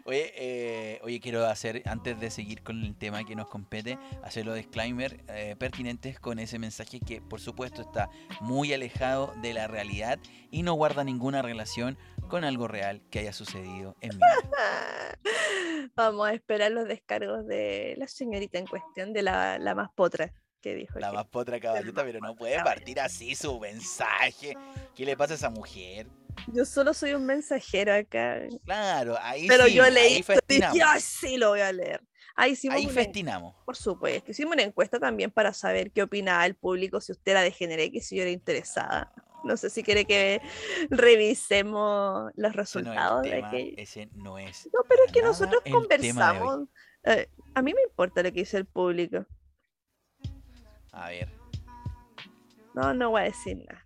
Oye, 0.05 0.33
eh, 0.35 0.99
oye, 1.03 1.19
quiero 1.19 1.45
hacer, 1.45 1.81
antes 1.85 2.19
de 2.19 2.29
seguir 2.29 2.61
con 2.63 2.83
el 2.83 2.95
tema 2.95 3.23
que 3.23 3.35
nos 3.35 3.47
compete, 3.47 3.97
hacer 4.23 4.45
los 4.45 4.55
disclaimer 4.55 5.23
eh, 5.29 5.55
pertinentes 5.57 6.19
con 6.19 6.39
ese 6.39 6.59
mensaje 6.59 6.99
que 6.99 7.21
por 7.21 7.39
supuesto 7.39 7.81
está 7.81 8.09
muy 8.41 8.73
alejado 8.73 9.33
de 9.41 9.53
la 9.53 9.67
realidad 9.67 10.19
y 10.51 10.63
no 10.63 10.73
guarda 10.73 11.03
ninguna 11.03 11.41
relación 11.41 11.97
con 12.27 12.43
algo 12.43 12.67
real 12.67 13.01
que 13.09 13.19
haya 13.19 13.33
sucedido 13.33 13.95
en 14.01 14.09
mi 14.09 14.15
vida. 14.17 15.19
Vamos 15.95 16.27
a 16.27 16.33
esperar 16.33 16.71
los 16.71 16.87
descargos 16.87 17.45
de 17.47 17.95
la 17.97 18.07
señorita 18.07 18.57
en 18.57 18.65
cuestión, 18.67 19.13
de 19.13 19.21
la, 19.21 19.57
la 19.59 19.75
más 19.75 19.89
potra 19.95 20.33
que 20.61 20.73
dijo. 20.75 20.99
La 20.99 21.09
que- 21.11 21.15
más 21.17 21.25
potra 21.27 21.59
caballota, 21.59 22.03
pero 22.03 22.19
no 22.19 22.35
puede 22.35 22.61
partir 22.63 22.99
así 22.99 23.35
su 23.35 23.59
mensaje. 23.59 24.55
¿Qué 24.95 25.05
le 25.05 25.15
pasa 25.15 25.33
a 25.33 25.37
esa 25.37 25.49
mujer? 25.49 26.07
Yo 26.53 26.65
solo 26.65 26.93
soy 26.93 27.13
un 27.13 27.25
mensajero 27.25 27.93
acá, 27.93 28.39
Claro, 28.63 29.17
ahí 29.19 29.47
pero 29.47 29.65
sí, 29.65 29.73
yo 29.73 29.89
leí 29.89 30.17
esto 30.17 30.33
y 30.47 30.55
dije, 30.55 30.81
"Ay, 30.85 31.01
sí, 31.01 31.37
lo 31.37 31.49
voy 31.49 31.61
a 31.61 31.71
leer. 31.71 32.01
Ahí 32.35 32.51
hicimos 32.51 32.77
Ahí 32.77 32.89
festinamos. 32.89 33.55
Por 33.65 33.77
supuesto, 33.77 34.31
hicimos 34.31 34.53
una 34.53 34.63
encuesta 34.63 34.99
también 34.99 35.31
para 35.31 35.53
saber 35.53 35.91
qué 35.91 36.03
opinaba 36.03 36.45
el 36.45 36.55
público, 36.55 36.99
si 36.99 37.13
usted 37.13 37.31
era 37.31 37.41
de 37.41 37.51
Generé, 37.51 37.91
que 37.91 38.01
si 38.01 38.17
yo 38.17 38.23
era 38.23 38.31
interesada. 38.31 39.13
No 39.45 39.55
sé 39.57 39.69
si 39.69 39.83
quiere 39.83 40.05
que 40.05 40.41
revisemos 40.89 42.31
los 42.35 42.51
Ese 42.51 42.51
no 42.51 42.51
es 42.51 42.51
el 42.51 42.55
resultados 42.57 43.21
tema, 43.21 43.51
ese 43.77 44.09
no 44.15 44.37
es 44.39 44.67
No, 44.73 44.81
pero 44.89 45.05
es 45.05 45.11
que 45.11 45.21
nosotros 45.21 45.61
conversamos. 45.71 46.67
eh, 47.03 47.29
a 47.53 47.61
mí 47.61 47.73
me 47.73 47.83
importa 47.83 48.23
lo 48.23 48.31
que 48.33 48.39
dice 48.39 48.57
el 48.57 48.65
público. 48.65 49.25
A 50.91 51.09
ver. 51.09 51.29
No, 52.73 52.93
no 52.93 53.11
voy 53.11 53.21
a 53.21 53.25
decir 53.25 53.57
nada. 53.57 53.84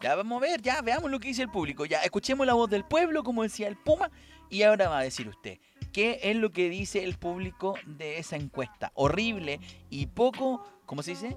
Ya 0.00 0.14
vamos 0.14 0.38
a 0.42 0.46
ver, 0.46 0.62
ya 0.62 0.80
veamos 0.82 1.10
lo 1.10 1.20
que 1.20 1.28
dice 1.28 1.42
el 1.42 1.50
público. 1.50 1.84
Ya 1.84 1.98
escuchemos 2.00 2.46
la 2.46 2.54
voz 2.54 2.70
del 2.70 2.84
pueblo, 2.84 3.22
como 3.22 3.42
decía 3.42 3.68
el 3.68 3.76
Puma. 3.76 4.10
Y 4.48 4.62
ahora 4.62 4.88
va 4.88 4.98
a 4.98 5.02
decir 5.02 5.28
usted, 5.28 5.58
¿qué 5.92 6.18
es 6.22 6.34
lo 6.36 6.50
que 6.50 6.68
dice 6.70 7.04
el 7.04 7.16
público 7.18 7.74
de 7.86 8.18
esa 8.18 8.36
encuesta? 8.36 8.90
Horrible 8.94 9.60
y 9.90 10.06
poco, 10.06 10.64
¿cómo 10.86 11.02
se 11.02 11.12
dice? 11.12 11.36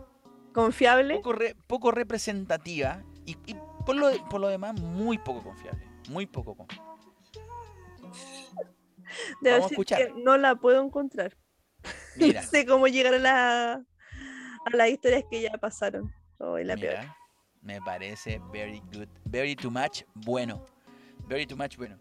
¿Confiable? 0.53 1.15
Poco, 1.15 1.34
re- 1.34 1.55
poco 1.67 1.91
representativa 1.91 3.03
y, 3.25 3.38
y 3.46 3.55
por, 3.86 3.96
lo, 3.96 4.12
por 4.29 4.39
lo 4.41 4.48
demás 4.48 4.79
muy 4.79 5.17
poco 5.17 5.43
confiable. 5.43 5.86
Muy 6.10 6.25
poco 6.25 6.55
confiable. 6.55 6.89
Vamos 9.41 9.41
a 9.41 9.50
decir 9.50 9.72
escuchar. 9.74 10.00
que 10.08 10.13
no 10.24 10.38
la 10.38 10.55
puedo 10.55 10.84
encontrar. 10.84 11.38
Mira, 12.15 12.41
No 12.43 12.48
sé 12.48 12.65
cómo 12.65 12.88
llegar 12.88 13.13
a, 13.13 13.20
la, 13.20 13.74
a 13.74 14.70
las 14.75 14.89
historias 14.89 15.24
que 15.29 15.41
ya 15.41 15.51
pasaron. 15.60 16.13
Oh, 16.39 16.58
la 16.58 16.75
peor. 16.77 17.05
Me 17.63 17.82
parece 17.82 18.39
very 18.51 18.82
good, 18.93 19.08
very 19.25 19.55
too 19.55 19.72
much 19.72 20.03
bueno. 20.13 20.65
Very 21.27 21.46
too 21.46 21.55
much 21.55 21.77
bueno. 21.77 21.98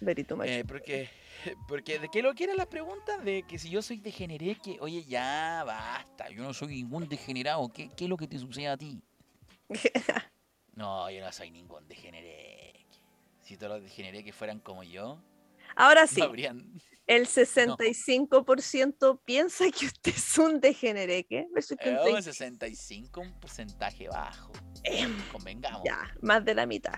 Very 0.00 0.24
too 0.24 0.36
much. 0.36 0.48
Eh, 0.48 0.64
porque, 0.66 1.08
porque 1.68 1.98
¿de 1.98 2.08
qué 2.08 2.22
lo 2.22 2.34
quieren 2.34 2.56
las 2.56 2.66
preguntas? 2.66 3.24
De 3.24 3.44
que 3.44 3.58
si 3.58 3.70
yo 3.70 3.82
soy 3.82 4.00
degeneré, 4.00 4.56
que 4.56 4.78
oye, 4.80 5.04
ya 5.04 5.62
basta, 5.64 6.28
yo 6.30 6.42
no 6.42 6.52
soy 6.52 6.68
ningún 6.68 7.08
degenerado, 7.08 7.68
¿qué, 7.72 7.90
qué 7.96 8.04
es 8.04 8.10
lo 8.10 8.16
que 8.16 8.26
te 8.26 8.38
sucede 8.38 8.68
a 8.68 8.76
ti? 8.76 9.02
No, 10.74 11.10
yo 11.10 11.20
no 11.20 11.30
soy 11.30 11.50
ningún 11.50 11.86
degeneré. 11.86 12.86
Si 13.42 13.58
todos 13.58 13.74
los 13.74 13.82
degeneré 13.82 14.24
que 14.24 14.32
fueran 14.32 14.58
como 14.58 14.82
yo, 14.82 15.22
Ahora 15.76 16.02
no 16.02 16.06
sí, 16.08 16.22
habrían... 16.22 16.72
el 17.06 17.26
65% 17.26 19.20
piensa 19.24 19.70
que 19.70 19.86
usted 19.86 20.14
es 20.14 20.38
un 20.38 20.60
degeneré. 20.60 21.24
¿Qué? 21.24 21.40
El 21.54 21.58
Eh, 21.58 21.62
70 21.62 22.04
un 22.04 22.22
65, 22.22 23.20
un 23.20 23.40
porcentaje 23.40 24.08
bajo. 24.08 24.52
Convengamos. 25.32 25.82
Ya, 25.84 26.14
más 26.20 26.44
de 26.44 26.54
la 26.54 26.66
mitad. 26.66 26.94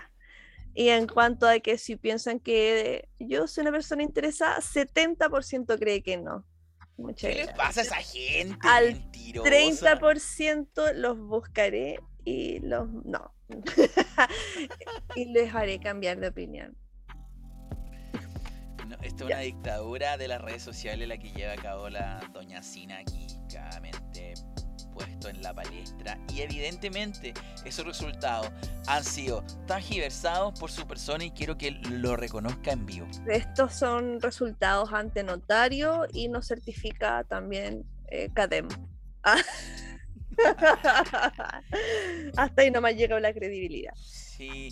Y 0.73 0.89
en 0.89 1.07
cuanto 1.07 1.47
a 1.47 1.59
que 1.59 1.77
si 1.77 1.95
piensan 1.95 2.39
que 2.39 3.07
yo 3.17 3.47
soy 3.47 3.61
una 3.61 3.71
persona 3.71 4.03
interesada, 4.03 4.57
70% 4.57 5.79
cree 5.79 6.03
que 6.03 6.17
no. 6.17 6.45
Muchas 6.97 7.31
¿Qué 7.31 7.43
gracias. 7.43 7.57
pasa 7.57 7.81
a 7.81 7.83
esa 7.83 7.95
gente? 7.95 8.57
Al 8.61 8.93
mentirosa? 8.93 9.49
30% 9.49 10.93
los 10.93 11.17
buscaré 11.17 11.99
y 12.25 12.59
los 12.59 12.89
no. 13.05 13.33
y 15.15 15.25
les 15.25 15.53
haré 15.53 15.79
cambiar 15.79 16.19
de 16.19 16.27
opinión. 16.27 16.77
No, 18.87 18.95
esto 19.01 19.23
es 19.23 19.31
una 19.31 19.39
dictadura 19.39 20.17
de 20.17 20.27
las 20.27 20.41
redes 20.41 20.61
sociales 20.61 21.07
la 21.07 21.17
que 21.17 21.31
lleva 21.31 21.53
a 21.53 21.57
cabo 21.57 21.89
la 21.89 22.19
doña 22.33 22.61
Sina 22.61 22.99
aquí, 22.99 23.27
claramente 23.49 24.33
puesto 24.95 25.29
en 25.29 25.43
la 25.43 25.53
palestra. 25.53 26.17
Y 26.33 26.41
evidentemente 26.41 27.33
esos 27.63 27.85
resultados 27.85 28.49
han 28.87 29.03
sido 29.03 29.43
tangiversados 29.67 30.59
por 30.59 30.71
su 30.71 30.87
persona 30.87 31.25
y 31.25 31.31
quiero 31.31 31.57
que 31.57 31.71
lo 31.71 32.15
reconozca 32.15 32.71
en 32.71 32.85
vivo. 32.85 33.07
Estos 33.27 33.73
son 33.73 34.19
resultados 34.21 34.91
ante 34.91 35.23
notario 35.23 36.07
y 36.11 36.27
nos 36.29 36.47
certifica 36.47 37.23
también 37.25 37.85
eh, 38.07 38.29
CADEM. 38.33 38.69
Ah. 39.23 39.37
Hasta 42.37 42.61
ahí 42.61 42.71
nomás 42.71 42.95
llega 42.95 43.19
la 43.19 43.33
credibilidad. 43.33 43.93
Sí, 43.95 44.69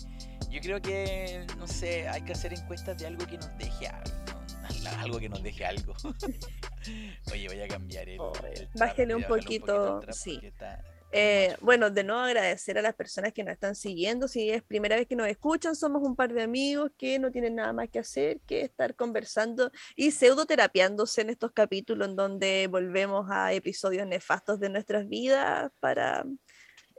yo 0.50 0.60
creo 0.60 0.80
que, 0.80 1.46
no 1.58 1.66
sé, 1.66 2.08
hay 2.08 2.22
que 2.22 2.32
hacer 2.32 2.52
encuestas 2.52 2.98
de 2.98 3.06
algo 3.06 3.26
que 3.26 3.38
nos 3.38 3.56
deje 3.58 3.88
algo. 3.88 4.43
Algo 4.98 5.18
que 5.18 5.28
nos 5.28 5.42
deje 5.42 5.64
algo. 5.64 5.94
Oye, 7.32 7.48
voy 7.48 7.60
a 7.60 7.68
cambiar 7.68 8.08
el. 8.08 8.14
El 8.14 8.18
voy 8.18 9.14
un 9.14 9.20
bajarle 9.22 9.26
poquito, 9.26 10.00
sí. 10.12 10.40
está- 10.42 10.82
Eh, 11.16 11.56
bueno, 11.60 11.90
de 11.90 12.02
nuevo 12.02 12.22
agradecer 12.22 12.76
a 12.76 12.82
las 12.82 12.94
personas 12.94 13.32
que 13.32 13.44
nos 13.44 13.52
están 13.52 13.76
siguiendo. 13.76 14.26
Si 14.26 14.50
es 14.50 14.64
primera 14.64 14.96
vez 14.96 15.06
que 15.06 15.14
nos 15.14 15.28
escuchan, 15.28 15.76
somos 15.76 16.02
un 16.02 16.16
par 16.16 16.32
de 16.32 16.42
amigos 16.42 16.90
que 16.98 17.20
no 17.20 17.30
tienen 17.30 17.54
nada 17.54 17.72
más 17.72 17.88
que 17.88 18.00
hacer 18.00 18.40
que 18.46 18.62
estar 18.62 18.96
conversando 18.96 19.70
y 19.94 20.10
pseudoterapiándose 20.10 21.20
en 21.20 21.30
estos 21.30 21.52
capítulos 21.52 22.08
en 22.08 22.16
donde 22.16 22.66
volvemos 22.68 23.30
a 23.30 23.52
episodios 23.52 24.06
nefastos 24.08 24.58
de 24.58 24.70
nuestras 24.70 25.08
vidas 25.08 25.70
para 25.78 26.24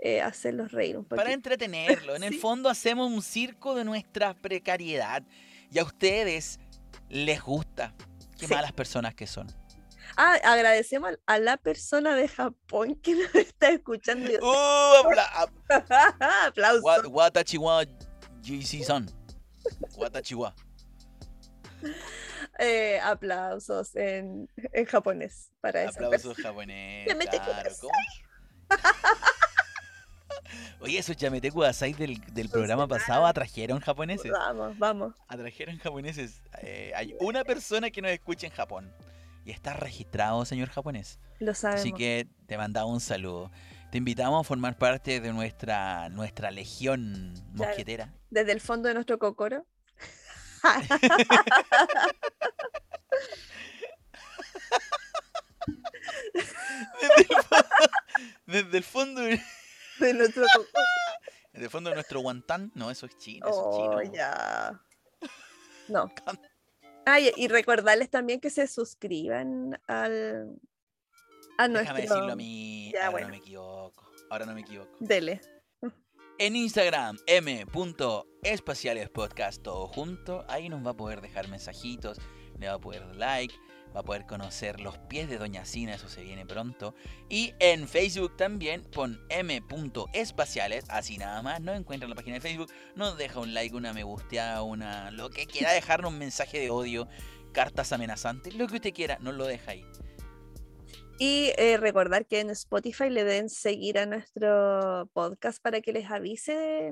eh, 0.02 0.22
hacerlos 0.22 0.72
reír 0.72 0.98
un 0.98 1.04
poquito. 1.04 1.18
Para 1.18 1.34
entretenerlo. 1.34 2.16
En 2.16 2.24
el 2.24 2.34
fondo 2.40 2.70
hacemos 2.70 3.12
un 3.12 3.22
circo 3.22 3.76
de 3.76 3.84
nuestra 3.84 4.34
precariedad. 4.34 5.24
Y 5.72 5.80
a 5.80 5.84
ustedes 5.84 6.60
les 7.10 7.42
gusta. 7.42 7.94
Qué 8.40 8.48
Sí. 8.48 8.54
malas 8.54 8.72
personas 8.74 9.16
que 9.16 9.28
son. 9.28 9.48
Ah, 10.18 10.38
agradecemos 10.44 11.12
a 11.26 11.40
la 11.40 11.58
persona 11.58 12.16
de 12.16 12.28
Japón 12.28 12.96
que 13.02 13.16
nos 13.16 13.34
está 13.36 13.70
escuchando. 13.70 14.32
y- 14.32 14.36
¡Uh! 14.38 15.04
apla- 15.04 15.30
ap- 15.34 15.52
Aplausos. 16.48 16.84
wa- 16.84 17.08
Watachiwa 17.08 17.84
JC-san. 18.42 19.10
Watachiwa. 19.98 20.54
eh, 22.60 23.00
aplausos 23.04 23.96
en, 23.96 24.48
en 24.74 24.86
japonés 24.86 25.52
para 25.62 25.84
esa 25.84 25.92
Aplausos 26.06 26.38
japonés. 26.38 27.08
Oye, 30.80 30.98
esos 31.00 31.16
Yamete 31.18 31.52
Kudasai 31.52 31.94
del, 31.94 32.20
del 32.34 32.50
programa 32.50 32.88
pasado 32.88 33.26
atrajeron 33.26 33.80
japoneses. 33.80 34.32
Vamos, 34.32 34.78
vamos. 34.78 35.14
Atrajeron 35.28 35.78
japoneses. 35.78 36.42
Eh, 36.62 36.92
hay 36.96 37.16
una 37.20 37.44
persona 37.44 37.90
que 37.90 38.02
nos 38.02 38.12
escucha 38.12 38.48
en 38.48 38.54
Japón. 38.54 38.92
Y 39.46 39.52
está 39.52 39.74
registrado, 39.74 40.44
señor 40.46 40.70
japonés. 40.70 41.20
Lo 41.40 41.54
sabemos. 41.54 41.82
Así 41.82 41.94
que 41.94 42.28
te 42.48 42.58
mandamos 42.58 42.94
un 42.94 43.00
saludo. 43.00 43.52
Te 43.92 44.00
invitamos 44.00 44.42
a 44.42 44.44
formar 44.44 44.78
parte 44.78 45.20
de 45.20 45.32
nuestra, 45.32 46.10
nuestra 46.10 46.50
legión 46.52 47.34
mosquetera. 47.54 48.12
Desde 48.30 48.52
el 48.52 48.60
fondo 48.60 48.88
de 48.88 48.96
nuestro 48.96 49.20
cocoro. 49.20 49.66
Desde 57.02 57.18
el 57.18 57.44
fondo, 57.44 57.68
desde 58.46 58.78
el 58.78 58.84
fondo, 58.84 59.22
de- 60.00 60.08
De 60.08 60.14
nuestro 60.14 60.46
el 61.54 61.70
fondo 61.70 61.90
de 61.90 61.96
nuestro 61.96 62.20
guantán. 62.22 62.72
No, 62.76 62.90
eso 62.92 63.06
es 63.06 63.18
chino. 63.18 63.48
Eso 63.48 63.60
es 63.60 63.66
Oh, 63.68 64.02
chino. 64.02 64.14
ya. 64.14 64.82
No. 65.88 66.12
Ah, 67.06 67.20
y, 67.20 67.32
y 67.38 67.48
recordarles 67.48 68.10
también 68.10 68.40
que 68.42 68.50
se 68.50 68.66
suscriban 68.68 69.80
al 69.88 70.60
a 71.60 71.68
nuestro. 71.68 71.94
Déjame 71.96 72.02
decirlo 72.02 72.34
a 72.34 72.36
mí. 72.36 72.92
Ya, 72.92 73.02
Ahora 73.06 73.12
bueno. 73.12 73.28
no 73.28 73.32
me 73.34 73.38
equivoco. 73.38 74.04
Ahora 74.32 74.46
no 74.48 74.54
me 74.56 74.62
equivoco. 74.62 74.92
Dele. 75.00 75.40
En 76.40 76.56
Instagram, 76.56 77.18
m.espacialespodcast, 77.28 79.62
todo 79.62 79.88
junto. 79.88 80.44
Ahí 80.50 80.70
nos 80.70 80.84
va 80.86 80.90
a 80.92 80.98
poder 80.98 81.22
dejar 81.22 81.48
mensajitos, 81.48 82.18
le 82.60 82.68
va 82.68 82.74
a 82.74 82.80
poder 82.80 83.06
dar 83.06 83.16
like, 83.16 83.54
va 83.96 84.02
a 84.02 84.04
poder 84.04 84.26
conocer 84.26 84.82
los 84.82 84.98
pies 84.98 85.30
de 85.30 85.38
Doña 85.38 85.64
Cina, 85.66 85.96
eso 85.96 86.10
se 86.10 86.24
viene 86.24 86.46
pronto. 86.46 86.94
Y 87.30 87.54
en 87.60 87.88
Facebook 87.88 88.36
también, 88.36 88.84
pon 88.84 89.22
m.espaciales, 89.30 90.86
así 90.90 91.18
nada 91.18 91.42
más, 91.42 91.62
no 91.62 91.74
encuentra 91.74 92.10
la 92.10 92.16
página 92.16 92.36
de 92.36 92.42
Facebook, 92.42 92.72
nos 92.96 93.18
deja 93.18 93.40
un 93.40 93.54
like, 93.54 93.76
una 93.76 93.94
me 93.94 94.04
gusteada, 94.04 94.62
una 94.64 95.12
lo 95.12 95.30
que 95.30 95.46
quiera, 95.46 95.72
dejarnos 95.72 96.12
un 96.12 96.20
mensaje 96.20 96.60
de 96.60 96.70
odio, 96.70 97.08
cartas 97.54 97.94
amenazantes, 97.94 98.56
lo 98.56 98.68
que 98.68 98.76
usted 98.76 98.94
quiera, 98.94 99.18
nos 99.22 99.36
lo 99.36 99.46
deja 99.46 99.72
ahí. 99.72 99.86
Y 101.18 101.54
eh, 101.58 101.78
recordar 101.78 102.26
que 102.26 102.42
en 102.42 102.50
Spotify 102.50 103.10
le 103.10 103.24
den 103.24 103.50
seguir 103.50 103.98
a 103.98 104.06
nuestro 104.06 105.10
podcast 105.14 105.62
para 105.62 105.80
que 105.80 105.94
les 105.94 106.12
avise 106.12 106.92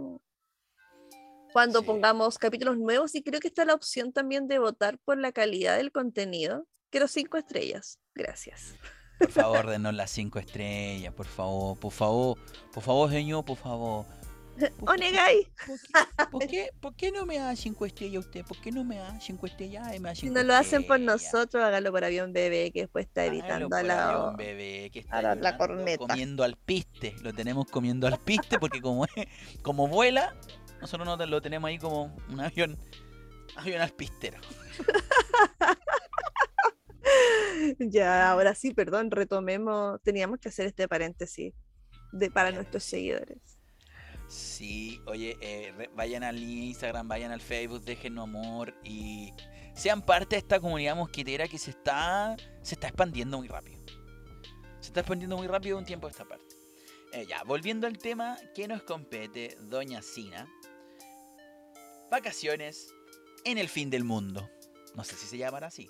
cuando 1.51 1.81
Sí. 1.81 1.85
pongamos 1.85 2.37
capítulos 2.39 2.77
nuevos. 2.77 3.13
Y 3.15 3.21
creo 3.23 3.41
que 3.41 3.49
está 3.49 3.65
la 3.65 3.73
opción 3.73 4.13
también 4.13 4.47
de 4.47 4.59
votar 4.59 4.97
por 4.99 5.17
la 5.17 5.33
calidad 5.33 5.75
del 5.75 5.91
contenido. 5.91 6.65
Quiero 6.93 7.07
cinco 7.07 7.37
estrellas. 7.37 7.97
Gracias. 8.13 8.75
Por 9.17 9.31
favor, 9.31 9.67
denos 9.71 9.95
las 9.95 10.11
cinco 10.11 10.37
estrellas, 10.37 11.11
por 11.11 11.25
favor, 11.25 11.75
por 11.79 11.91
favor, 11.91 12.37
por 12.71 12.83
favor, 12.83 13.09
señor, 13.09 13.43
por 13.43 13.57
favor. 13.57 14.05
Onegai. 14.81 15.51
¿Por 16.29 16.45
qué, 16.47 16.69
por 16.79 16.95
qué 16.95 17.11
no 17.11 17.25
me 17.25 17.39
da 17.39 17.55
cinco 17.55 17.87
estrellas 17.87 18.25
usted? 18.25 18.45
¿Por 18.45 18.61
qué 18.61 18.71
no 18.71 18.83
me 18.83 18.97
da 18.97 19.19
cinco 19.19 19.47
estrellas? 19.47 19.87
Ay, 19.87 19.99
me 19.99 20.09
da 20.09 20.13
Si 20.13 20.21
cinco 20.27 20.35
no 20.35 20.43
lo 20.43 20.53
hacen 20.53 20.85
por 20.85 20.99
nosotros, 20.99 21.63
hágalo 21.63 21.91
por 21.91 22.03
avión 22.05 22.31
bebé, 22.31 22.69
que 22.71 22.81
después 22.81 23.07
está 23.07 23.25
por 23.25 23.73
a 23.73 23.81
la. 23.81 24.09
avión, 24.09 24.37
bebé, 24.37 24.91
que 24.93 24.99
está 24.99 25.19
la- 25.23 25.33
la 25.33 25.57
corneta. 25.57 26.05
comiendo 26.05 26.43
al 26.43 26.57
piste. 26.57 27.15
Lo 27.23 27.33
tenemos 27.33 27.65
comiendo 27.71 28.05
al 28.05 28.19
piste 28.19 28.59
porque 28.59 28.81
como, 28.81 29.07
como 29.63 29.87
vuela, 29.87 30.35
nosotros 30.79 31.07
no 31.07 31.17
lo 31.25 31.41
tenemos 31.41 31.67
ahí 31.69 31.79
como 31.79 32.15
un 32.29 32.39
avión, 32.39 32.77
avión 33.55 33.81
al 33.81 33.93
pistero. 33.93 34.37
Ya, 37.79 38.29
ahora 38.29 38.55
sí, 38.55 38.73
perdón, 38.73 39.11
retomemos. 39.11 40.01
Teníamos 40.01 40.39
que 40.39 40.49
hacer 40.49 40.67
este 40.67 40.87
paréntesis 40.87 41.53
de, 42.11 42.31
para 42.31 42.51
nuestros 42.51 42.83
seguidores. 42.83 43.59
Sí, 44.27 45.01
oye, 45.05 45.37
eh, 45.41 45.89
vayan 45.95 46.23
al 46.23 46.41
Instagram, 46.41 47.07
vayan 47.07 47.31
al 47.31 47.41
Facebook, 47.41 47.83
déjenos 47.83 48.23
amor 48.23 48.73
y 48.83 49.31
sean 49.75 50.01
parte 50.01 50.35
de 50.35 50.39
esta 50.39 50.59
comunidad 50.59 50.95
mosquitera 50.95 51.47
que 51.47 51.57
se 51.57 51.71
está, 51.71 52.35
se 52.61 52.75
está 52.75 52.87
expandiendo 52.87 53.37
muy 53.37 53.47
rápido. 53.47 53.79
Se 54.79 54.87
está 54.87 55.01
expandiendo 55.01 55.37
muy 55.37 55.47
rápido 55.47 55.77
un 55.77 55.85
tiempo 55.85 56.07
a 56.07 56.09
esta 56.09 56.25
parte. 56.25 56.55
Eh, 57.13 57.25
ya, 57.27 57.43
volviendo 57.43 57.85
al 57.85 57.97
tema 57.97 58.37
que 58.55 58.67
nos 58.67 58.83
compete, 58.83 59.55
Doña 59.61 60.01
Sina. 60.01 60.47
Vacaciones 62.09 62.93
en 63.45 63.57
el 63.57 63.69
fin 63.69 63.89
del 63.89 64.03
mundo. 64.03 64.49
No 64.95 65.03
sé 65.03 65.15
si 65.15 65.27
se 65.27 65.37
llamará 65.37 65.67
así. 65.67 65.89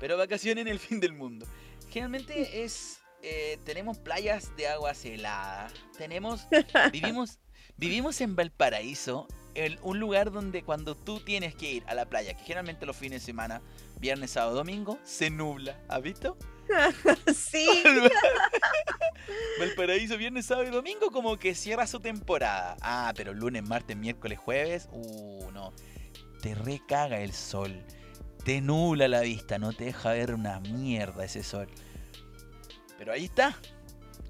Pero 0.00 0.16
vacaciones 0.16 0.62
en 0.62 0.68
el 0.68 0.78
fin 0.78 1.00
del 1.00 1.12
mundo. 1.12 1.46
Generalmente 1.90 2.64
es... 2.64 2.98
eh, 3.22 3.58
tenemos 3.64 3.98
playas 3.98 4.54
de 4.56 4.68
aguas 4.68 5.04
heladas. 5.04 5.72
Tenemos 5.96 6.46
vivimos, 6.92 7.38
vivimos 7.76 8.20
en 8.20 8.36
Valparaíso, 8.36 9.26
el- 9.54 9.78
un 9.82 9.98
lugar 9.98 10.30
donde 10.32 10.62
cuando 10.62 10.94
tú 10.94 11.20
tienes 11.20 11.54
que 11.54 11.72
ir 11.72 11.84
a 11.86 11.94
la 11.94 12.06
playa, 12.06 12.34
que 12.34 12.42
generalmente 12.42 12.84
los 12.86 12.96
fines 12.96 13.22
de 13.22 13.26
semana, 13.26 13.62
viernes, 13.98 14.32
sábado, 14.32 14.56
domingo, 14.56 14.98
se 15.04 15.30
nubla. 15.30 15.80
¿Has 15.88 16.02
visto? 16.02 16.36
sí, 17.34 17.66
Valparaíso, 19.58 20.16
viernes, 20.18 20.46
sábado 20.46 20.68
y 20.68 20.70
domingo 20.70 21.10
como 21.10 21.38
que 21.38 21.54
cierra 21.54 21.86
su 21.86 22.00
temporada. 22.00 22.76
Ah, 22.80 23.12
pero 23.16 23.32
lunes, 23.32 23.62
martes, 23.62 23.96
miércoles, 23.96 24.38
jueves, 24.38 24.88
uh, 24.92 25.50
no. 25.52 25.72
Te 26.42 26.54
recaga 26.54 27.20
el 27.20 27.32
sol. 27.32 27.82
Te 28.46 28.60
nubla 28.60 29.08
la 29.08 29.20
vista, 29.22 29.58
no 29.58 29.72
te 29.72 29.84
deja 29.86 30.12
ver 30.12 30.32
una 30.32 30.60
mierda 30.60 31.24
ese 31.24 31.42
sol. 31.42 31.66
Pero 32.96 33.12
ahí 33.12 33.24
está. 33.24 33.56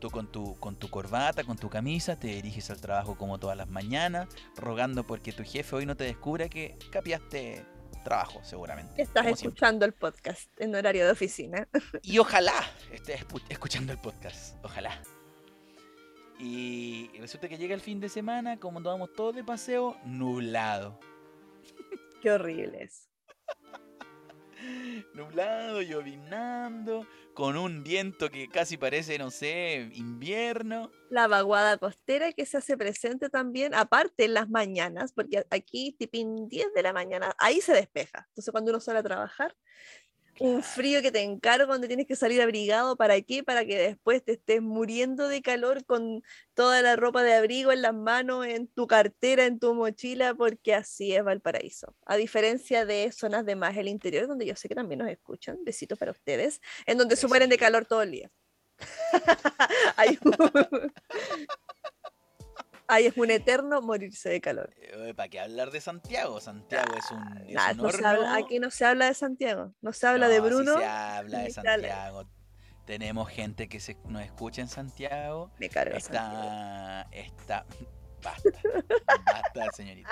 Tú 0.01 0.11
con 0.11 0.27
tu, 0.33 0.59
con 0.59 0.77
tu 0.77 0.89
corbata, 0.89 1.45
con 1.45 1.57
tu 1.59 1.69
camisa, 1.69 2.19
te 2.19 2.29
diriges 2.29 2.71
al 2.71 2.81
trabajo 2.81 3.17
como 3.17 3.39
todas 3.39 3.57
las 3.57 3.69
mañanas, 3.69 4.27
rogando 4.57 5.07
porque 5.07 5.33
tu 5.33 5.45
jefe 5.45 5.77
hoy 5.77 5.87
no 5.87 5.97
te 5.97 6.05
descubra 6.05 6.49
que 6.49 6.79
capiaste 6.91 7.65
trabajo, 8.05 8.41
seguramente. 8.43 9.01
estás 9.03 9.25
siempre. 9.25 9.49
escuchando 9.49 9.85
el 9.85 9.93
podcast 9.93 10.51
en 10.61 10.75
horario 10.75 11.05
de 11.05 11.13
oficina. 11.13 11.69
Y 12.03 12.19
ojalá 12.19 12.55
estés 12.91 13.21
escu- 13.27 13.43
escuchando 13.51 13.93
el 13.93 13.99
podcast. 13.99 14.57
Ojalá. 14.65 14.99
Y 16.39 17.09
resulta 17.19 17.49
que 17.49 17.59
llega 17.59 17.75
el 17.75 17.81
fin 17.83 18.01
de 18.01 18.09
semana, 18.09 18.59
como 18.59 18.81
nos 18.81 18.93
vamos 18.93 19.13
todos 19.15 19.35
de 19.35 19.45
paseo, 19.45 19.97
nublado. 20.05 20.99
Qué 22.23 22.31
horrible 22.31 22.83
es. 22.85 23.09
Nublado, 25.15 25.83
llovinando, 25.83 27.07
con 27.35 27.57
un 27.57 27.83
viento 27.83 28.31
que 28.31 28.49
casi 28.49 28.77
parece, 28.77 29.19
no 29.19 29.31
sé, 29.31 29.91
invierno. 29.93 30.91
La 31.11 31.29
vaguada 31.29 31.77
costera 31.79 32.33
que 32.33 32.47
se 32.47 32.59
hace 32.59 32.77
presente 32.77 33.29
también, 33.29 33.75
aparte 33.75 34.25
en 34.25 34.35
las 34.35 34.49
mañanas, 34.49 35.13
porque 35.13 35.45
aquí, 35.51 35.95
tipín 35.99 36.49
10 36.49 36.73
de 36.75 36.83
la 36.83 36.93
mañana, 36.93 37.35
ahí 37.39 37.61
se 37.61 37.73
despeja. 37.73 38.27
Entonces, 38.29 38.51
cuando 38.53 38.71
uno 38.71 38.81
sale 38.81 39.01
a 39.01 39.03
trabajar, 39.03 39.55
un 40.41 40.63
frío 40.63 41.03
que 41.03 41.13
te 41.13 41.23
encarga 41.23 41.67
donde 41.67 41.89
tienes 41.89 42.07
que 42.07 42.17
salir 42.17 42.41
abrigado, 42.43 42.97
¿para 42.97 43.21
qué? 43.21 43.43
Para 43.43 43.65
que 43.65 43.79
después 43.79 44.25
te 44.25 44.33
estés 44.33 44.63
muriendo 44.63 45.29
de 45.29 45.43
calor 45.43 45.85
con 45.85 46.23
toda 46.55 46.83
la 46.83 46.97
ropa 46.97 47.23
de 47.23 47.35
abrigo 47.35 47.73
en 47.73 47.83
las 47.83 47.95
manos, 47.95 48.47
en 48.47 48.69
tu 48.69 48.87
cartera, 48.87 49.47
en 49.47 49.59
tu 49.59 49.75
mochila, 49.75 50.35
porque 50.35 50.75
así 50.75 51.15
es 51.15 51.25
Valparaíso. 51.25 51.95
A 52.07 52.17
diferencia 52.17 52.85
de 52.85 53.11
zonas 53.13 53.45
de 53.47 53.57
más 53.57 53.77
el 53.77 53.89
interior, 53.89 54.27
donde 54.27 54.47
yo 54.47 54.57
sé 54.57 54.69
que 54.69 54.75
también 54.75 55.01
nos 55.01 55.09
escuchan, 55.09 55.59
besitos 55.65 55.99
para 55.99 56.13
ustedes, 56.13 56.61
en 56.87 56.99
donde 56.99 57.17
se 57.17 57.27
mueren 57.27 57.51
de 57.51 57.59
calor 57.59 57.87
todo 57.87 58.03
el 58.03 58.11
día. 58.11 58.31
ahí 62.89 63.07
es 63.07 63.17
un 63.17 63.31
eterno 63.31 63.81
morirse 63.83 64.29
de 64.29 64.41
calor. 64.41 64.71
Eh, 64.81 65.13
¿Para 65.15 65.29
qué 65.29 65.41
hablar 65.41 65.71
de 65.71 65.81
Santiago? 65.81 66.41
Santiago 66.41 66.95
es 66.97 67.11
un, 67.11 67.39
es 67.47 67.55
Nah, 67.55 67.71
un 67.73 67.77
no 67.79 67.91
se 67.91 68.07
habla- 68.07 68.33
horno. 68.33 68.45
aquí 68.47 68.59
no 68.59 68.71
se 68.71 68.85
habla 68.85 69.07
de 69.07 69.15
Santiago, 69.15 69.73
no 69.81 69.93
se 69.93 70.07
habla 70.07 70.29
de 70.29 70.39
No, 70.39 70.45
sí 70.45 70.55
Bruno. 70.55 70.79
se 70.79 70.85
habla 70.85 71.39
de. 71.41 71.51
Santiago. 71.51 72.25
Tenemos 72.87 73.29
gente 73.29 73.69
que 73.69 73.81
se, 73.81 73.97
nos 74.07 74.23
escucha 74.23 74.61
en 74.63 74.69
Santiago. 74.69 75.51
Me 75.59 75.69
carga 75.69 75.99
Santiago. 75.99 77.09
Está. 77.11 77.67
Basta. 78.27 78.51
Basta, 79.25 79.73
señorita. 79.77 80.11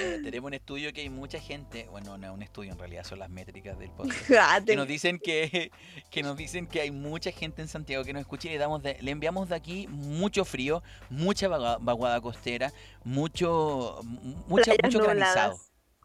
Eh, 0.00 0.20
tenemos 0.22 0.48
un 0.48 0.54
estudio 0.54 0.92
que 0.92 1.00
hay 1.00 1.08
mucha 1.10 1.40
gente. 1.40 1.86
Bueno, 1.90 2.16
no 2.18 2.26
es 2.26 2.32
un 2.32 2.42
estudio, 2.42 2.72
en 2.72 2.78
realidad 2.78 3.04
son 3.04 3.18
las 3.18 3.30
métricas 3.30 3.78
del 3.78 3.90
podcast. 3.90 4.30
Ah, 4.38 4.60
Que 4.64 4.76
nos 4.76 4.86
dicen 4.86 5.18
que, 5.18 5.70
que 6.10 6.22
nos 6.22 6.36
dicen 6.36 6.66
que 6.66 6.80
hay 6.82 6.90
mucha 6.90 7.30
gente 7.32 7.62
en 7.62 7.68
Santiago 7.68 8.04
que 8.04 8.12
nos 8.12 8.20
escucha 8.20 8.48
y 8.48 8.52
le 8.52 8.58
damos 8.58 8.82
de- 8.82 8.98
le 9.00 9.10
enviamos 9.10 9.48
de 9.48 9.54
aquí 9.56 9.86
mucho 9.88 10.44
frío, 10.44 10.82
mucha 11.10 11.48
vaga- 11.48 11.78
vaguada 11.80 12.20
costera, 12.20 12.72
mucho 13.04 14.00
mu- 14.04 14.34
mucha, 14.46 14.72
mucho 14.84 15.00
granizado. 15.00 15.58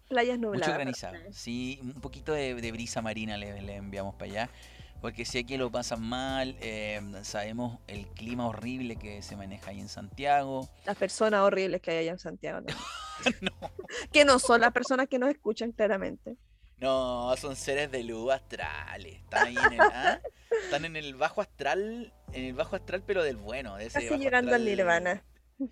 Playas 0.08 0.40
nubladas. 0.40 0.68
Mucho 0.68 0.74
granizado. 0.78 1.16
Sí, 1.32 1.80
un 1.84 2.02
poquito 2.02 2.34
de, 2.34 2.56
de 2.56 2.72
brisa 2.72 3.02
marina 3.02 3.38
le, 3.38 3.62
le 3.62 3.76
enviamos 3.76 4.16
para 4.16 4.32
allá. 4.32 4.50
Porque 5.02 5.26
sé 5.26 5.44
que 5.44 5.58
lo 5.58 5.72
pasan 5.72 6.02
mal. 6.02 6.56
eh, 6.62 7.02
sabemos 7.24 7.80
el 7.88 8.08
clima 8.08 8.48
horrible 8.48 8.96
que 8.96 9.22
se 9.22 9.36
maneja 9.36 9.72
ahí 9.72 9.80
en 9.80 9.90
Santiago. 9.90 10.70
Las 10.86 10.96
personas 10.96 11.42
horribles 11.42 11.82
que 11.82 11.92
hay 11.92 11.98
allá 11.98 12.12
en 12.12 12.20
Santiago. 12.20 12.62
¿no? 12.62 12.68
no, 13.42 13.52
que 14.12 14.26
no 14.26 14.40
son 14.40 14.62
las 14.62 14.72
personas 14.72 15.08
que 15.08 15.20
nos 15.20 15.30
escuchan 15.30 15.72
claramente. 15.72 16.38
No, 16.78 17.36
son 17.38 17.56
seres 17.56 17.92
de 17.92 18.04
luz 18.04 18.34
astrales. 18.34 19.16
Están 19.16 19.48
ahí 19.48 19.56
en 19.56 19.74
el, 19.74 19.82
¿ah? 19.82 20.20
Están 20.64 20.86
en 20.86 20.96
el 20.96 21.16
bajo 21.16 21.42
astral, 21.42 22.14
en 22.34 22.46
el 22.46 22.54
bajo 22.54 22.76
astral, 22.76 23.04
pero 23.06 23.24
del 23.24 23.38
bueno. 23.38 23.76
De 23.76 23.86
ese 23.86 24.08
Casi 24.08 24.18
llegando 24.18 24.56
al 24.56 24.66
nirvana. 24.66 25.24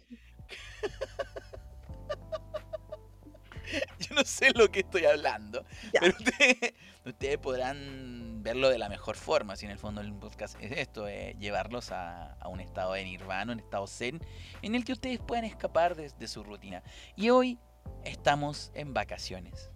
Yo 4.00 4.16
no 4.16 4.24
sé 4.24 4.52
lo 4.54 4.72
que 4.72 4.82
estoy 4.82 5.06
hablando. 5.06 5.66
Ya. 5.94 6.02
Pero 6.02 6.16
ustedes, 6.18 6.74
ustedes 7.10 7.38
podrán 7.38 8.42
verlo 8.42 8.70
de 8.70 8.78
la 8.78 8.90
mejor 8.90 9.16
forma. 9.16 9.56
Si 9.56 9.66
en 9.66 9.72
el 9.72 9.78
fondo 9.78 10.02
el 10.02 10.14
podcast 10.14 10.56
es 10.62 10.72
esto, 10.72 11.08
es 11.08 11.38
llevarlos 11.38 11.92
a, 11.92 12.34
a 12.34 12.48
un 12.48 12.60
estado 12.60 12.94
de 12.94 13.04
nirvana, 13.04 13.54
un 13.54 13.60
estado 13.60 13.86
zen, 13.88 14.20
en 14.62 14.76
el 14.76 14.84
que 14.86 14.94
ustedes 14.94 15.20
puedan 15.20 15.46
escapar 15.46 15.96
de, 15.96 16.10
de 16.10 16.28
su 16.28 16.44
rutina. 16.44 16.84
Y 17.16 17.30
hoy 17.30 17.60
estamos 18.06 18.72
en 18.74 18.94
vacaciones. 18.94 19.72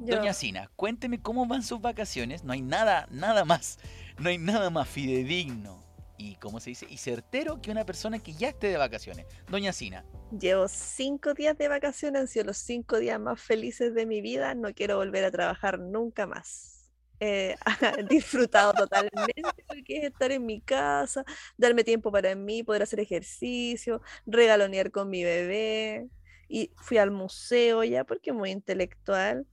Yo- 0.00 0.16
Doña 0.16 0.32
Sina, 0.32 0.70
cuénteme 0.76 1.20
cómo 1.20 1.46
van 1.46 1.62
sus 1.62 1.80
vacaciones. 1.80 2.44
No 2.44 2.52
hay 2.52 2.62
nada, 2.62 3.06
nada 3.10 3.44
más, 3.44 3.78
no 4.18 4.28
hay 4.28 4.38
nada 4.38 4.70
más 4.70 4.88
fidedigno 4.88 5.82
y, 6.18 6.34
¿cómo 6.36 6.60
se 6.60 6.70
dice? 6.70 6.86
Y 6.90 6.98
certero 6.98 7.62
que 7.62 7.70
una 7.70 7.86
persona 7.86 8.18
que 8.18 8.34
ya 8.34 8.48
esté 8.48 8.66
de 8.66 8.76
vacaciones. 8.76 9.26
Doña 9.48 9.72
Sina, 9.72 10.04
Llevo 10.38 10.68
cinco 10.68 11.32
días 11.32 11.56
de 11.56 11.68
vacaciones, 11.68 12.20
han 12.20 12.28
sido 12.28 12.44
los 12.46 12.58
cinco 12.58 12.98
días 12.98 13.18
más 13.18 13.40
felices 13.40 13.94
de 13.94 14.04
mi 14.04 14.20
vida. 14.20 14.54
No 14.54 14.74
quiero 14.74 14.96
volver 14.96 15.24
a 15.24 15.30
trabajar 15.30 15.78
nunca 15.78 16.26
más. 16.26 16.90
Eh, 17.20 17.56
disfrutado 18.10 18.74
totalmente 18.74 19.42
porque 19.66 19.98
es 19.98 20.04
estar 20.04 20.30
en 20.30 20.46
mi 20.46 20.60
casa, 20.60 21.24
darme 21.56 21.82
tiempo 21.82 22.12
para 22.12 22.34
mí, 22.36 22.62
poder 22.62 22.82
hacer 22.82 23.00
ejercicio, 23.00 24.02
regalonear 24.26 24.90
con 24.90 25.08
mi 25.08 25.24
bebé. 25.24 26.08
Y 26.48 26.72
fui 26.76 26.98
al 26.98 27.10
museo 27.10 27.84
ya 27.84 28.04
porque 28.04 28.32
muy 28.32 28.50
intelectual. 28.50 29.46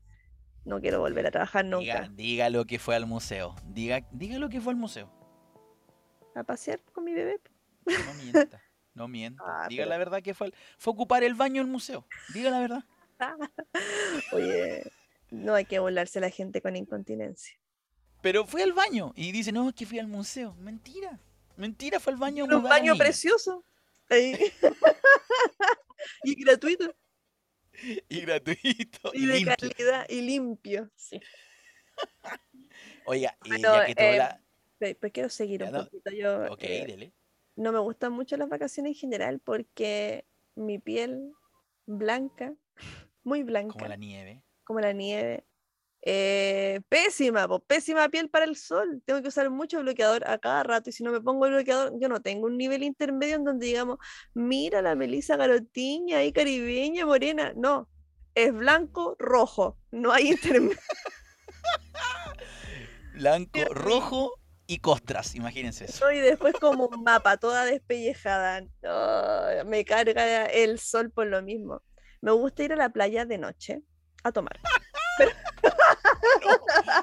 No 0.65 0.81
quiero 0.81 0.99
volver 0.99 1.27
a 1.27 1.31
trabajar 1.31 1.63
diga, 1.63 1.77
nunca. 1.77 2.09
diga 2.15 2.49
lo 2.49 2.65
que 2.65 2.79
fue 2.79 2.95
al 2.95 3.05
museo. 3.05 3.55
Diga, 3.65 4.05
diga 4.11 4.39
lo 4.39 4.49
que 4.49 4.59
fue 4.59 4.73
al 4.73 4.79
museo. 4.79 5.24
A 6.35 6.43
pasear 6.43 6.79
con 6.93 7.03
mi 7.03 7.13
bebé. 7.13 7.39
No 7.85 8.13
mienta, 8.15 8.61
no 8.93 9.07
mienta. 9.07 9.43
Ah, 9.47 9.67
diga 9.69 9.81
pero- 9.83 9.89
la 9.89 9.97
verdad 9.97 10.21
que 10.21 10.33
fue, 10.33 10.47
al- 10.47 10.53
fue 10.77 10.93
ocupar 10.93 11.23
el 11.23 11.33
baño 11.33 11.61
del 11.61 11.71
museo. 11.71 12.05
Diga 12.33 12.51
la 12.51 12.59
verdad. 12.59 12.83
Oye, 14.33 14.91
no 15.31 15.53
hay 15.55 15.65
que 15.65 15.79
burlarse 15.79 16.19
a 16.19 16.21
la 16.21 16.29
gente 16.29 16.61
con 16.61 16.75
incontinencia. 16.75 17.57
Pero 18.21 18.45
fue 18.45 18.63
al 18.63 18.73
baño 18.73 19.13
y 19.15 19.31
dice, 19.31 19.51
no, 19.51 19.69
es 19.69 19.75
que 19.75 19.85
fui 19.85 19.99
al 19.99 20.07
museo. 20.07 20.55
Mentira. 20.55 21.19
Mentira, 21.57 21.99
fue 21.99 22.13
al 22.13 22.19
baño. 22.19 22.45
un 22.45 22.63
baño 22.63 22.95
precioso. 22.97 23.63
Ahí. 24.09 24.33
y 26.23 26.35
gratuito. 26.43 26.93
Y 28.09 28.21
gratuito. 28.21 29.11
Y, 29.13 29.23
Y, 29.23 29.25
de 29.27 29.33
limpio. 29.35 29.55
calidad 29.57 30.05
y 30.09 30.21
limpio. 30.21 30.89
Sí. 30.95 31.19
Oiga, 33.05 33.37
y 33.43 33.49
Bueno, 33.49 33.75
ya 33.75 33.85
que 33.85 33.93
eh, 34.15 34.17
la... 34.17 34.41
Pues 34.93 35.11
quiero 35.11 35.29
seguir 35.29 35.61
Ya 35.61 35.67
un 35.67 35.71
no- 35.73 35.83
poquito. 35.85 36.11
Yo 36.11 36.51
Ok, 36.53 36.63
eh, 36.63 36.85
dele. 36.87 37.13
no 37.55 37.71
me 37.71 37.79
gustan 37.79 38.13
mucho 38.13 38.37
las 38.37 38.49
vacaciones 38.49 38.91
en 38.91 38.95
general 38.95 39.39
porque 39.39 40.25
mi 40.55 40.77
piel 40.79 41.31
blanca, 41.87 42.53
muy 43.23 43.43
blanca, 43.43 43.73
Como 43.73 43.87
la 43.87 43.95
nieve. 43.97 44.43
como 44.63 44.79
la 44.79 44.93
nieve, 44.93 45.45
eh, 46.07 46.81
pésima, 46.89 47.47
pésima 47.61 48.07
piel 48.09 48.29
para 48.29 48.45
el 48.45 48.55
sol. 48.55 49.01
Tengo 49.05 49.21
que 49.21 49.29
usar 49.29 49.49
mucho 49.49 49.79
bloqueador 49.81 50.27
a 50.29 50.37
cada 50.37 50.61
rato 50.63 50.89
y 50.89 50.93
si 50.93 51.03
no 51.03 51.11
me 51.11 51.21
pongo 51.21 51.45
el 51.47 51.53
bloqueador, 51.53 51.93
yo 51.99 52.09
no 52.09 52.21
tengo 52.21 52.45
un 52.47 52.57
nivel 52.57 52.83
intermedio 52.83 53.35
en 53.37 53.43
donde 53.43 53.65
digamos, 53.67 53.97
mira 54.33 54.81
la 54.83 54.95
Melissa 54.95 55.35
Garotiña 55.37 56.19
ahí 56.19 56.31
caribeña, 56.31 57.05
morena. 57.05 57.53
No, 57.55 57.89
es 58.35 58.53
blanco, 58.53 59.15
rojo, 59.17 59.79
no 59.91 60.11
hay 60.11 60.29
intermedio. 60.73 60.77
Blanco, 63.13 63.59
rojo 63.73 64.33
y 64.67 64.79
costras, 64.79 65.35
imagínense 65.35 65.85
eso. 65.85 66.11
Y 66.11 66.19
después 66.19 66.53
como 66.59 66.87
un 66.87 67.03
mapa, 67.03 67.37
toda 67.37 67.65
despellejada. 67.65 68.63
Me 69.65 69.85
carga 69.85 70.45
el 70.45 70.79
sol 70.79 71.11
por 71.11 71.27
lo 71.27 71.41
mismo. 71.41 71.81
Me 72.21 72.31
gusta 72.31 72.63
ir 72.63 72.73
a 72.73 72.75
la 72.75 72.89
playa 72.89 73.25
de 73.25 73.37
noche 73.37 73.81
a 74.23 74.31
tomar. 74.31 74.59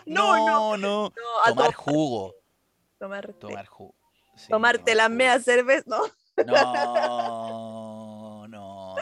No, 0.06 0.36
no, 0.36 0.36
no, 0.46 0.76
no. 0.76 1.12
no, 1.16 1.42
a 1.44 1.48
Tomar 1.50 1.72
to- 1.72 1.78
jugo. 1.82 2.34
tomar. 2.98 3.32
Tomar 3.34 3.66
jugo. 3.66 3.94
Sí, 4.36 4.48
Tomarte 4.48 4.92
tomar 4.92 4.96
las 4.96 5.06
jugo. 5.06 5.16
meas 5.16 5.44
cervezas. 5.44 5.86
No, 5.86 6.02
No, 6.46 8.46
no. 8.48 8.94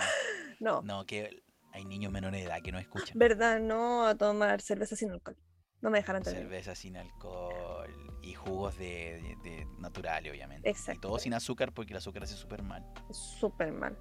no. 0.61 0.83
No, 0.83 1.07
que 1.07 1.43
hay 1.73 1.85
niños 1.85 2.13
menores 2.13 2.41
de 2.43 2.47
edad 2.49 2.61
que 2.63 2.73
no 2.73 2.79
escuchan. 2.79 3.19
¿Verdad? 3.19 3.61
No, 3.61 4.07
a 4.07 4.15
tomar 4.17 4.61
cerveza 4.61 4.97
sin 4.97 5.11
alcohol. 5.13 5.37
No 5.83 5.91
me 5.91 5.99
dejaron. 5.99 6.23
Cerveza 6.25 6.75
sin 6.75 6.97
alcohol 6.97 8.19
y 8.23 8.35
jugos 8.35 8.77
de, 8.77 9.37
de- 9.43 9.51
de 9.51 9.67
naturales, 9.79 10.31
obviamente. 10.31 10.69
Y 10.69 10.73
Exacto. 10.73 11.01
todo 11.09 11.19
sin 11.19 11.33
azúcar 11.35 11.73
porque 11.73 11.93
el 11.93 11.97
azúcar 11.99 12.25
hace 12.25 12.35
súper 12.35 12.63
mal. 12.63 12.85
Súper 13.11 13.73
mal. 13.73 13.97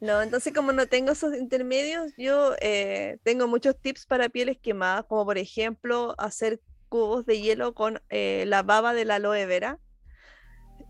No, 0.00 0.22
entonces 0.22 0.52
como 0.54 0.72
no 0.72 0.86
tengo 0.86 1.12
esos 1.12 1.34
intermedios, 1.36 2.12
yo 2.16 2.54
eh, 2.60 3.18
tengo 3.24 3.46
muchos 3.46 3.78
tips 3.78 4.06
para 4.06 4.28
pieles 4.30 4.56
quemadas, 4.58 5.04
como 5.06 5.24
por 5.26 5.36
ejemplo 5.38 6.14
hacer 6.18 6.60
cubos 6.88 7.26
de 7.26 7.40
hielo 7.40 7.74
con 7.74 8.00
eh, 8.08 8.44
la 8.46 8.62
baba 8.62 8.94
de 8.94 9.04
la 9.04 9.16
aloe 9.16 9.44
vera 9.44 9.78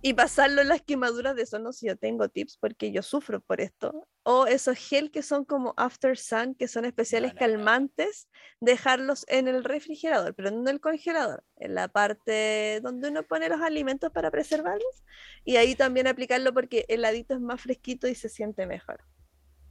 y 0.00 0.14
pasarlo 0.14 0.62
en 0.62 0.68
las 0.68 0.82
quemaduras 0.82 1.34
de 1.34 1.42
eso. 1.42 1.58
No 1.58 1.72
sé, 1.72 1.88
yo 1.88 1.96
tengo 1.96 2.28
tips 2.28 2.56
porque 2.58 2.92
yo 2.92 3.02
sufro 3.02 3.40
por 3.40 3.60
esto. 3.60 4.08
O 4.22 4.46
esos 4.46 4.78
gel 4.78 5.10
que 5.10 5.22
son 5.22 5.44
como 5.44 5.74
After 5.76 6.16
Sun, 6.16 6.54
que 6.54 6.68
son 6.68 6.84
especiales 6.84 7.34
no, 7.34 7.34
no. 7.34 7.38
calmantes, 7.40 8.28
dejarlos 8.60 9.24
en 9.28 9.48
el 9.48 9.64
refrigerador, 9.64 10.34
pero 10.34 10.50
no 10.50 10.60
en 10.60 10.68
el 10.68 10.80
congelador, 10.80 11.44
en 11.56 11.74
la 11.74 11.88
parte 11.88 12.80
donde 12.82 13.08
uno 13.08 13.22
pone 13.22 13.48
los 13.48 13.60
alimentos 13.60 14.12
para 14.12 14.30
preservarlos. 14.30 15.04
Y 15.44 15.56
ahí 15.56 15.74
también 15.74 16.06
aplicarlo 16.06 16.52
porque 16.54 16.84
el 16.88 17.02
ladito 17.02 17.34
es 17.34 17.40
más 17.40 17.60
fresquito 17.60 18.06
y 18.06 18.14
se 18.14 18.28
siente 18.28 18.66
mejor. 18.66 19.04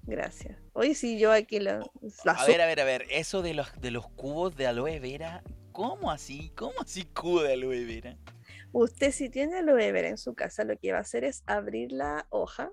Gracias. 0.03 0.57
Hoy 0.71 0.95
sí, 0.95 1.19
yo 1.19 1.33
aquí 1.33 1.59
lo, 1.59 1.79
la 2.23 2.31
A 2.31 2.45
ver, 2.45 2.61
a 2.61 2.65
ver, 2.65 2.79
a 2.79 2.85
ver. 2.85 3.05
Eso 3.09 3.41
de 3.41 3.53
los, 3.53 3.79
de 3.81 3.91
los 3.91 4.07
cubos 4.07 4.55
de 4.55 4.65
aloe 4.65 4.99
vera. 4.99 5.43
¿Cómo 5.73 6.11
así? 6.11 6.49
¿Cómo 6.55 6.79
así 6.81 7.03
cubo 7.03 7.43
de 7.43 7.53
aloe 7.53 7.85
vera? 7.85 8.17
Usted 8.71 9.12
si 9.12 9.30
tiene 9.30 9.58
aloe 9.58 9.91
vera 9.91 10.10
en 10.10 10.17
su 10.17 10.34
casa, 10.36 10.63
lo 10.63 10.77
que 10.77 10.91
va 10.91 10.99
a 10.99 11.01
hacer 11.01 11.23
es 11.23 11.43
abrir 11.45 11.91
la 11.91 12.27
hoja 12.30 12.71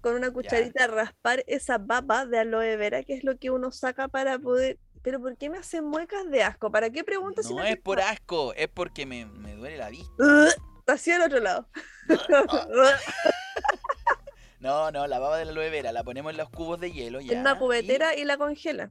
con 0.00 0.14
una 0.14 0.30
cucharita, 0.30 0.86
raspar 0.86 1.42
esa 1.46 1.78
baba 1.78 2.26
de 2.26 2.38
aloe 2.38 2.76
vera, 2.76 3.02
que 3.02 3.14
es 3.14 3.24
lo 3.24 3.38
que 3.38 3.50
uno 3.50 3.72
saca 3.72 4.08
para 4.08 4.38
poder... 4.38 4.78
Pero 5.02 5.20
¿por 5.20 5.36
qué 5.36 5.50
me 5.50 5.58
hacen 5.58 5.84
muecas 5.84 6.30
de 6.30 6.42
asco? 6.42 6.70
¿Para 6.70 6.90
qué 6.90 7.04
preguntas 7.04 7.46
si 7.46 7.54
No 7.54 7.60
no 7.60 7.66
es 7.66 7.76
por 7.76 8.00
asco, 8.00 8.54
es 8.54 8.68
porque 8.68 9.06
me, 9.06 9.26
me 9.26 9.54
duele 9.54 9.78
la 9.78 9.88
vista. 9.88 10.12
Así 10.86 11.10
al 11.10 11.22
otro 11.22 11.40
lado. 11.40 11.68
No, 14.58 14.90
no, 14.90 15.06
la 15.06 15.18
baba 15.18 15.38
de 15.38 15.44
la 15.44 15.52
aloe 15.52 15.70
vera 15.70 15.92
la 15.92 16.02
ponemos 16.02 16.30
en 16.30 16.38
los 16.38 16.48
cubos 16.50 16.80
de 16.80 16.90
hielo 16.90 17.20
ya. 17.20 17.34
en 17.34 17.40
una 17.40 17.58
cubetera 17.58 18.16
y... 18.16 18.24
la 18.24 18.36
congela. 18.36 18.90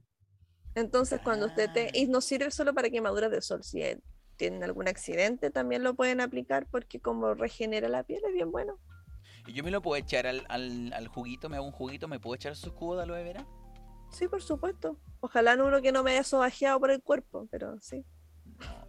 Entonces, 0.74 1.20
cuando 1.22 1.46
usted 1.46 1.70
te... 1.72 1.90
Y 1.92 2.06
no 2.06 2.20
sirve 2.20 2.50
solo 2.50 2.72
para 2.72 2.88
quemaduras 2.88 3.30
de 3.30 3.42
sol. 3.42 3.62
Si 3.62 3.82
tienen 4.36 4.62
algún 4.64 4.88
accidente, 4.88 5.50
también 5.50 5.82
lo 5.82 5.94
pueden 5.94 6.20
aplicar 6.20 6.66
porque 6.70 7.00
como 7.00 7.34
regenera 7.34 7.88
la 7.88 8.02
piel, 8.04 8.22
es 8.26 8.32
bien 8.32 8.50
bueno. 8.52 8.78
¿Y 9.46 9.52
yo 9.52 9.62
me 9.64 9.70
lo 9.70 9.80
puedo 9.82 10.00
echar 10.00 10.26
al, 10.26 10.44
al, 10.48 10.92
al 10.92 11.08
juguito? 11.08 11.48
¿Me 11.48 11.56
hago 11.56 11.66
un 11.66 11.72
juguito? 11.72 12.08
¿Me 12.08 12.18
puedo 12.20 12.34
echar 12.34 12.52
esos 12.52 12.72
cubos 12.72 12.96
de 12.96 13.04
aloe 13.04 13.22
vera? 13.22 13.46
Sí, 14.10 14.28
por 14.28 14.42
supuesto. 14.42 14.98
Ojalá 15.20 15.56
no 15.56 15.66
uno 15.66 15.80
que 15.82 15.92
no 15.92 16.02
me 16.02 16.12
haya 16.12 16.24
sobajeado 16.24 16.80
por 16.80 16.90
el 16.90 17.02
cuerpo, 17.02 17.46
pero 17.50 17.78
sí. 17.80 18.04
No. 18.44 18.86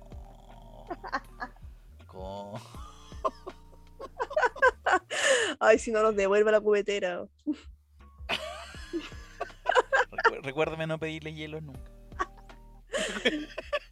¿Cómo? 2.07 2.59
Ay, 5.59 5.77
si 5.79 5.91
no 5.91 6.01
los 6.01 6.15
devuelve 6.15 6.51
la 6.51 6.61
cubetera. 6.61 7.25
Recu- 10.11 10.41
Recuérdame 10.43 10.87
no 10.87 10.97
pedirle 10.97 11.33
hielo 11.33 11.59
nunca. 11.61 11.91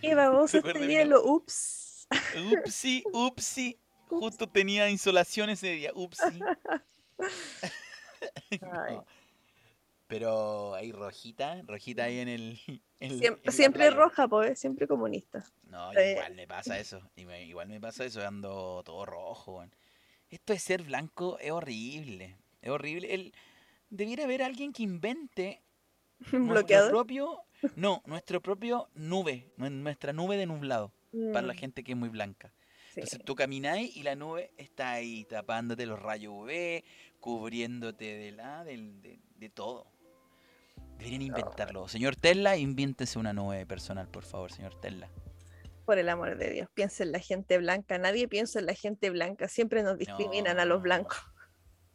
Qué 0.00 0.14
baboso 0.14 0.58
este 0.58 0.86
hielo, 0.86 1.22
ups. 1.24 2.06
Upsi, 2.64 3.04
upsi. 3.12 3.78
Justo 4.08 4.48
tenía 4.48 4.88
insolación 4.88 5.50
ese 5.50 5.68
día. 5.72 5.90
Upsi. 5.94 6.22
No. 8.62 9.04
Pero 10.06 10.74
hay 10.74 10.90
rojita, 10.90 11.60
rojita 11.66 12.04
ahí 12.04 12.18
en 12.20 12.28
el. 12.28 12.58
en- 13.00 13.22
en 13.22 13.52
Siempre, 13.52 13.90
playa. 13.90 13.90
roja, 13.96 14.26
pues, 14.26 14.58
siempre 14.58 14.86
comunista. 14.88 15.44
No, 15.64 15.92
Eh. 15.92 16.12
igual 16.12 16.34
me 16.34 16.46
pasa 16.46 16.78
eso. 16.78 17.02
Igual 17.16 17.68
me 17.68 17.78
pasa 17.80 18.04
eso, 18.06 18.26
ando 18.26 18.82
todo 18.84 19.04
rojo. 19.04 19.62
Esto 20.30 20.52
de 20.54 20.58
ser 20.58 20.82
blanco 20.82 21.38
es 21.40 21.50
horrible. 21.50 22.38
Es 22.62 22.70
horrible. 22.70 23.12
El, 23.14 23.34
debiera 23.90 24.24
haber 24.24 24.42
alguien 24.42 24.72
que 24.72 24.82
invente 24.82 25.62
Un 26.32 26.48
bloqueador. 26.48 26.90
propio. 26.90 27.42
No, 27.76 28.02
nuestro 28.06 28.40
propio 28.40 28.88
nube. 28.94 29.50
nue- 29.56 29.70
Nuestra 29.70 30.12
nube 30.12 30.36
de 30.36 30.46
nublado. 30.46 30.92
Para 31.32 31.46
la 31.46 31.54
Mm, 31.54 31.56
gente 31.56 31.84
que 31.84 31.92
es 31.92 31.98
muy 31.98 32.08
blanca. 32.10 32.52
sí. 32.92 33.00
Entonces 33.00 33.20
tú 33.24 33.34
camináis 33.34 33.96
y 33.96 34.02
la 34.02 34.14
nube 34.14 34.52
está 34.58 34.92
ahí 34.92 35.24
tapándote 35.24 35.86
los 35.86 35.98
rayos 36.00 36.32
UV, 36.34 36.84
cubriéndote 37.20 38.04
de, 38.18 38.32
la, 38.32 38.64
de, 38.64 39.18
de 39.36 39.48
todo. 39.50 39.86
Deberían 40.98 41.22
inventarlo. 41.22 41.88
Señor 41.88 42.16
Tesla, 42.16 42.56
invéntese 42.56 43.18
una 43.18 43.32
nube 43.32 43.64
personal, 43.66 44.08
por 44.08 44.24
favor, 44.24 44.52
señor 44.52 44.74
Tesla. 44.80 45.08
Por 45.86 45.96
el 45.98 46.08
amor 46.10 46.36
de 46.36 46.50
Dios, 46.50 46.68
piensa 46.74 47.02
en 47.04 47.12
la 47.12 47.20
gente 47.20 47.56
blanca. 47.56 47.96
Nadie 47.98 48.28
piensa 48.28 48.58
en 48.58 48.66
la 48.66 48.74
gente 48.74 49.08
blanca. 49.10 49.48
Siempre 49.48 49.82
nos 49.82 49.96
discriminan 49.96 50.58
a 50.60 50.64
los 50.66 50.82
blancos. 50.82 51.16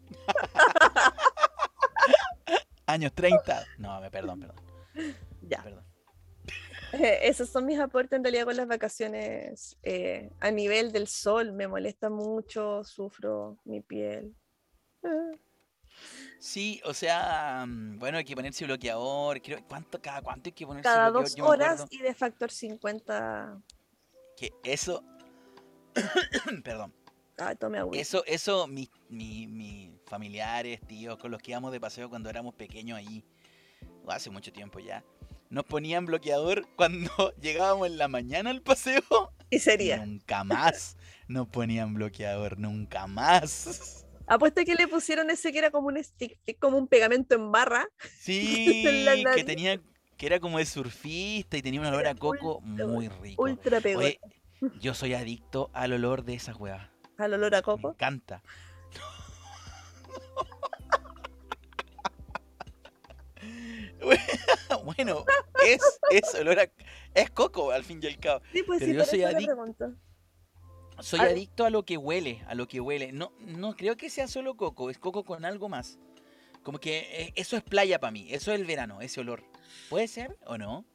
Años 2.86 3.13
30. 3.13 3.65
No, 3.78 3.99
me 4.02 4.12
perdón, 4.12 4.41
perdón. 4.41 4.56
Ya. 5.48 5.64
perdón. 5.64 5.86
Eh, 6.94 7.20
esos 7.24 7.50
son 7.50 7.66
mis 7.66 7.80
aportes 7.80 8.18
en 8.18 8.24
realidad 8.24 8.46
con 8.46 8.56
las 8.56 8.68
vacaciones. 8.68 9.78
eh, 9.84 10.32
a 10.40 10.52
nivel 10.52 10.92
del 10.92 11.08
sol, 11.08 11.54
me 11.54 11.68
molesta 11.68 12.10
mucho, 12.10 12.84
sufro 12.84 13.58
mi 13.66 13.82
piel. 13.82 14.36
Ah, 15.04 15.32
Sí, 16.40 16.82
o 16.86 16.94
sea, 16.94 17.66
mm, 17.66 18.00
bueno, 18.00 18.18
hay 18.18 18.26
que 18.26 18.36
ponerse 18.36 18.66
bloqueador. 18.66 19.42
Creo, 19.42 19.64
¿cuánto, 19.68 20.02
cada 20.02 20.22
cuánto 20.22 20.50
hay 20.50 20.52
que 20.54 20.66
ponerse 20.66 20.84
Cada 20.84 21.10
bloqueador? 21.10 21.24
dos 21.24 21.36
Yo 21.36 21.44
me 21.46 21.50
horas 21.50 21.86
y 21.90 22.00
de 22.00 22.14
factor 22.14 22.52
50. 22.52 23.62
que 24.36 24.52
eso. 24.64 25.04
perdón. 26.64 26.94
Ah, 27.38 27.56
tome 27.56 27.78
agua. 27.80 27.96
Eso, 27.98 28.24
eso, 28.26 28.68
mis 28.68 28.90
mi, 29.10 29.48
mi 29.48 29.98
familiares, 30.06 30.82
tíos, 30.86 31.18
con 31.18 31.32
los 31.32 31.42
que 31.42 31.52
íbamos 31.52 31.72
de 31.72 31.80
paseo 31.80 32.10
cuando 32.10 32.30
éramos 32.30 32.54
pequeños 32.56 32.98
ahí, 32.98 33.24
o 34.06 34.12
hace 34.12 34.30
mucho 34.30 34.52
tiempo 34.52 34.80
ya, 34.80 35.04
nos 35.54 35.66
ponían 35.66 36.06
bloqueador 36.06 36.68
cuando 36.76 37.12
llegábamos 37.42 37.88
en 37.88 37.98
la 37.98 38.08
mañana 38.08 38.50
al 38.50 38.62
paseo. 38.62 39.02
Y 39.50 39.60
sería. 39.60 40.04
Nunca 40.06 40.44
más 40.44 40.98
nos 41.28 41.48
ponían 41.48 41.94
bloqueador, 41.94 42.58
nunca 42.60 43.08
más. 43.08 44.06
Apuesto 44.28 44.63
que 44.66 44.74
le 44.76 44.88
pusieron 44.88 45.30
ese 45.30 45.52
que 45.52 45.60
era 45.60 45.70
como 45.70 45.88
un 45.89 46.04
stick, 46.04 46.38
como 46.60 46.78
un 46.78 46.88
pegamento 46.88 47.36
en 47.36 47.52
barra. 47.52 47.86
Sí, 48.20 48.84
que 49.36 49.44
tenía, 49.44 49.80
que 50.18 50.26
era 50.26 50.39
como 50.39 50.58
de 50.58 50.66
surfista 50.66 51.58
y 51.58 51.62
tenía 51.62 51.82
un 51.82 51.88
olor 51.88 52.02
Era 52.02 52.12
a 52.12 52.16
coco 52.16 52.60
ultra- 52.60 52.88
muy 52.88 53.10
rico. 53.10 53.44
Ultra. 53.44 53.80
Oye, 53.96 54.20
yo 54.80 54.94
soy 54.94 55.13
adicto 55.13 55.70
al 55.74 55.94
olor 55.94 56.24
de 56.24 56.34
esas 56.36 56.56
weas. 56.58 56.88
Al 57.18 57.34
olor 57.34 57.54
a 57.54 57.58
Me 57.60 57.63
coco. 57.63 57.92
encanta. 57.92 58.42
Bueno, 64.84 65.26
es, 65.65 65.82
es 66.12 66.36
olor 66.36 66.60
a. 66.60 66.72
Es 67.13 67.32
coco 67.32 67.72
al 67.72 67.84
fin 67.84 68.00
y 68.02 68.08
al 68.08 68.19
cabo. 68.19 68.41
Sí, 68.52 68.63
pues 68.63 68.80
pero 68.80 68.91
sí, 68.91 68.98
yo 68.98 69.06
soy 69.06 69.22
adic-. 69.22 69.98
Soy 71.00 71.19
A 71.19 71.24
adicto 71.24 71.65
a 71.65 71.69
lo 71.69 71.84
que 71.84 71.98
huele, 71.98 72.43
a 72.48 72.56
lo 72.56 72.67
que 72.67 72.80
huele. 72.80 73.12
No, 73.12 73.34
no 73.39 73.76
creo 73.76 73.98
que 73.98 74.10
sea 74.10 74.28
solo 74.28 74.56
coco, 74.56 74.89
es 74.89 75.00
coco 75.00 75.24
con 75.24 75.46
algo 75.46 75.69
más. 75.69 76.00
Como 76.62 76.80
que 76.80 77.00
eh, 77.12 77.34
eso 77.36 77.58
es 77.58 77.63
playa 77.63 78.00
para 78.00 78.12
mí, 78.12 78.28
eso 78.32 78.54
es 78.54 78.60
el 78.60 78.65
verano, 78.65 79.02
ese 79.02 79.19
olor. 79.19 79.43
¿Puede 79.89 80.08
ser 80.08 80.38
o 80.46 80.58
no? 80.58 80.86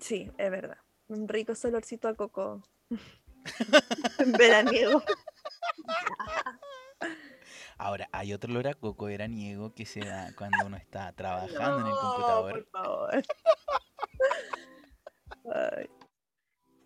Sí, 0.00 0.30
es 0.38 0.50
verdad. 0.50 0.78
Un 1.08 1.26
rico 1.26 1.52
olorcito 1.64 2.08
a 2.08 2.14
coco. 2.14 2.62
Veraniego. 4.38 5.02
Ahora, 7.82 8.08
hay 8.12 8.34
otro 8.34 8.50
olor 8.52 8.68
a 8.68 8.74
coco 8.74 9.06
veraniego 9.06 9.72
que 9.74 9.86
se 9.86 10.00
da 10.00 10.30
cuando 10.36 10.66
uno 10.66 10.76
está 10.76 11.12
trabajando 11.12 11.80
en 11.80 11.86
el 11.86 11.92
computador. 11.98 12.52
Por 12.52 12.82
favor. 12.82 13.22
Ay. 15.54 15.86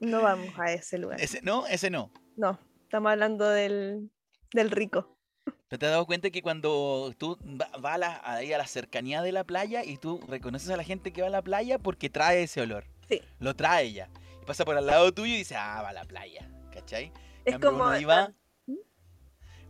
No 0.00 0.22
vamos 0.22 0.48
a 0.58 0.72
ese 0.72 0.98
lugar. 0.98 1.20
Ese 1.20 1.40
no, 1.42 1.66
ese 1.66 1.90
no. 1.90 2.12
No, 2.36 2.58
estamos 2.82 3.10
hablando 3.10 3.48
del, 3.48 4.10
del 4.52 4.70
rico. 4.70 5.16
¿Pero 5.68 5.78
te 5.78 5.86
has 5.86 5.92
dado 5.92 6.06
cuenta 6.06 6.30
que 6.30 6.42
cuando 6.42 7.12
tú 7.18 7.38
va- 7.60 7.70
vas 7.80 7.94
a 7.94 7.98
la, 7.98 8.20
ahí 8.24 8.52
a 8.52 8.58
la 8.58 8.66
cercanía 8.66 9.20
de 9.22 9.32
la 9.32 9.44
playa 9.44 9.82
y 9.84 9.96
tú 9.96 10.20
reconoces 10.28 10.70
a 10.70 10.76
la 10.76 10.84
gente 10.84 11.12
que 11.12 11.22
va 11.22 11.26
a 11.28 11.30
la 11.30 11.42
playa 11.42 11.78
porque 11.78 12.08
trae 12.10 12.42
ese 12.44 12.60
olor? 12.60 12.84
Sí. 13.08 13.20
Lo 13.40 13.54
trae 13.56 13.84
ella. 13.86 14.08
Y 14.42 14.44
pasa 14.46 14.64
por 14.64 14.76
al 14.76 14.86
lado 14.86 15.12
tuyo 15.12 15.34
y 15.34 15.38
dice, 15.38 15.56
ah, 15.56 15.80
va 15.82 15.88
a 15.88 15.92
la 15.92 16.04
playa. 16.04 16.48
¿Cachai? 16.72 17.12
Es 17.44 17.52
Cambio, 17.58 17.70
como. 17.72 17.96
iba, 17.96 18.32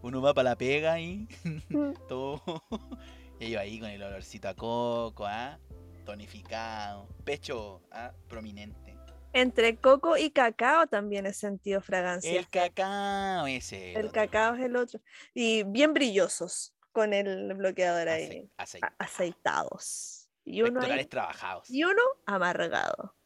uno 0.05 0.21
va 0.21 0.35
para 0.35 0.51
la 0.51 0.57
pega 0.57 0.97
Mm, 0.99 1.27
todo. 2.09 2.43
y 3.41 3.51
yo 3.51 3.61
ahí 3.61 3.81
con 3.81 3.89
el 3.91 4.03
olorcito 4.03 4.49
a 4.49 4.55
coco, 4.55 5.27
¿ah? 5.27 5.59
Tonificado. 6.05 7.09
Pecho, 7.25 7.83
¿ah? 7.91 8.13
Prominente. 8.29 8.95
Entre 9.33 9.77
coco 9.77 10.17
y 10.17 10.31
cacao 10.31 10.87
también 10.87 11.27
he 11.27 11.33
sentido 11.33 11.81
fragancia. 11.81 12.39
El 12.39 12.49
cacao 12.49 13.47
ese. 13.49 13.93
El 13.93 14.07
otro. 14.07 14.13
cacao 14.13 14.55
es 14.55 14.61
el 14.63 14.77
otro. 14.77 15.01
Y 15.35 15.65
bien 15.65 15.93
brillosos 15.93 16.73
con 16.93 17.13
el 17.13 17.53
bloqueador 17.55 18.09
ahí. 18.09 18.49
Ace- 18.57 18.79
aceitados. 18.99 20.29
Y 20.45 20.63
uno, 20.63 20.81
ahí- 20.83 21.07
trabajados. 21.07 21.69
y 21.71 21.83
uno 21.83 22.03
amargado. 22.27 23.17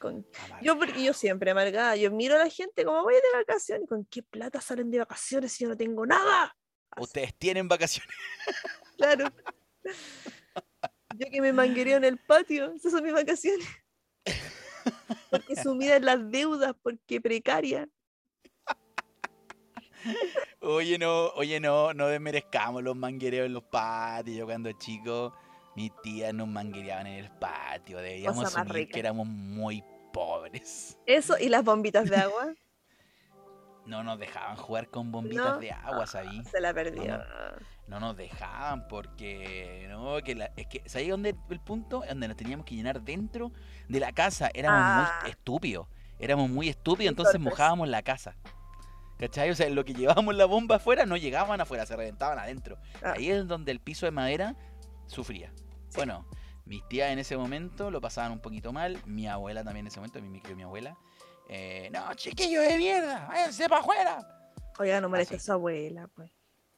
Con 0.00 0.26
Amarga. 0.46 0.62
Yo, 0.62 0.78
porque 0.78 1.04
yo 1.04 1.12
siempre 1.12 1.50
amargada, 1.50 1.94
yo 1.94 2.10
miro 2.10 2.34
a 2.34 2.38
la 2.38 2.48
gente 2.48 2.86
como 2.86 3.02
voy 3.02 3.14
de 3.14 3.38
vacaciones, 3.38 3.86
¿con 3.86 4.06
qué 4.06 4.22
plata 4.22 4.58
salen 4.58 4.90
de 4.90 4.98
vacaciones 4.98 5.52
si 5.52 5.64
yo 5.64 5.68
no 5.68 5.76
tengo 5.76 6.06
nada? 6.06 6.56
Así, 6.90 7.02
Ustedes 7.04 7.36
tienen 7.36 7.68
vacaciones. 7.68 8.10
Claro. 8.96 9.32
Yo 11.16 11.26
que 11.30 11.40
me 11.40 11.54
manguereo 11.54 11.96
en 11.96 12.04
el 12.04 12.18
patio, 12.18 12.70
esas 12.74 12.92
son 12.92 13.02
mis 13.02 13.14
vacaciones. 13.14 13.66
Porque 15.30 15.56
sumida 15.56 15.96
en 15.96 16.04
las 16.04 16.30
deudas, 16.30 16.74
porque 16.82 17.18
precaria. 17.18 17.88
Oye, 20.60 20.98
no, 20.98 21.28
oye, 21.28 21.60
no, 21.60 21.94
no 21.94 22.08
desmerezcamos 22.08 22.82
los 22.82 22.94
manguereos 22.94 23.46
en 23.46 23.54
los 23.54 23.64
patios. 23.64 24.44
Cuando 24.44 24.70
chico, 24.72 25.34
mis 25.80 25.92
tías 26.02 26.34
nos 26.34 26.46
manguereaban 26.48 27.06
en 27.06 27.24
el 27.24 27.30
patio. 27.30 27.98
Debíamos 27.98 28.44
asumir 28.44 28.72
rica. 28.72 28.92
que 28.92 29.00
éramos 29.00 29.26
muy 29.26 29.82
pobres. 30.12 30.98
Eso 31.06 31.38
y 31.38 31.48
las 31.48 31.64
bombitas 31.64 32.08
de 32.10 32.16
agua, 32.26 32.52
No 33.86 34.02
nos 34.04 34.18
dejaban 34.18 34.56
jugar 34.56 34.88
con 34.90 35.10
bombitas 35.10 35.54
No. 35.54 35.58
de 35.58 35.72
agua, 35.72 36.06
¿sabí? 36.06 36.44
se 36.44 36.60
la 36.60 36.74
perdió. 36.74 37.16
No, 37.18 37.24
No 37.88 38.00
nos 38.00 38.16
dejaban 38.16 38.86
porque, 38.88 39.86
no, 39.88 40.18
que 40.22 40.34
la, 40.34 40.50
es 40.56 40.66
que, 40.66 40.82
¿sabes 40.86 41.08
dónde 41.08 41.34
el 41.48 41.60
punto? 41.60 42.02
Donde 42.08 42.28
nos 42.28 42.36
teníamos 42.36 42.66
que 42.66 42.74
llenar 42.74 43.00
dentro 43.02 43.50
de 43.88 44.00
la 44.00 44.12
casa. 44.12 44.50
Éramos 44.54 44.80
Ah. 44.82 45.18
muy 45.22 45.30
estúpidos. 45.30 45.86
Éramos 46.18 46.50
muy 46.50 46.68
estúpidos, 46.68 47.10
entonces 47.10 47.40
mojábamos 47.40 47.88
la 47.88 48.02
casa. 48.02 48.36
¿Cachai? 49.18 49.50
O 49.50 49.54
sea, 49.54 49.68
lo 49.70 49.84
que 49.84 49.94
llevábamos 49.94 50.34
la 50.34 50.44
bomba 50.44 50.76
afuera 50.76 51.04
no 51.06 51.16
llegaban 51.16 51.60
afuera, 51.60 51.84
se 51.86 51.96
reventaban 51.96 52.38
adentro. 52.38 52.76
Ah. 53.02 53.14
Ahí 53.16 53.30
es 53.30 53.46
donde 53.46 53.72
el 53.72 53.80
piso 53.80 54.04
de 54.06 54.12
madera 54.12 54.54
sufría. 55.06 55.52
Bueno, 55.94 56.26
mis 56.64 56.86
tías 56.88 57.10
en 57.10 57.18
ese 57.18 57.36
momento 57.36 57.90
lo 57.90 58.00
pasaban 58.00 58.32
un 58.32 58.40
poquito 58.40 58.72
mal. 58.72 59.00
Mi 59.06 59.26
abuela 59.26 59.64
también 59.64 59.84
en 59.84 59.88
ese 59.88 59.98
momento, 60.00 60.18
a 60.18 60.22
mí 60.22 60.28
me 60.28 60.40
crió 60.40 60.56
mi 60.56 60.62
abuela. 60.62 60.96
Eh, 61.48 61.90
no, 61.92 62.14
chiquillo 62.14 62.60
de 62.60 62.76
mierda, 62.78 63.26
váyanse 63.28 63.68
para 63.68 63.80
afuera. 63.80 64.52
Oiga, 64.78 65.00
no 65.00 65.08
molesta 65.08 65.36
a 65.36 65.40
su 65.40 65.52
abuela, 65.52 66.08
pues. 66.14 66.30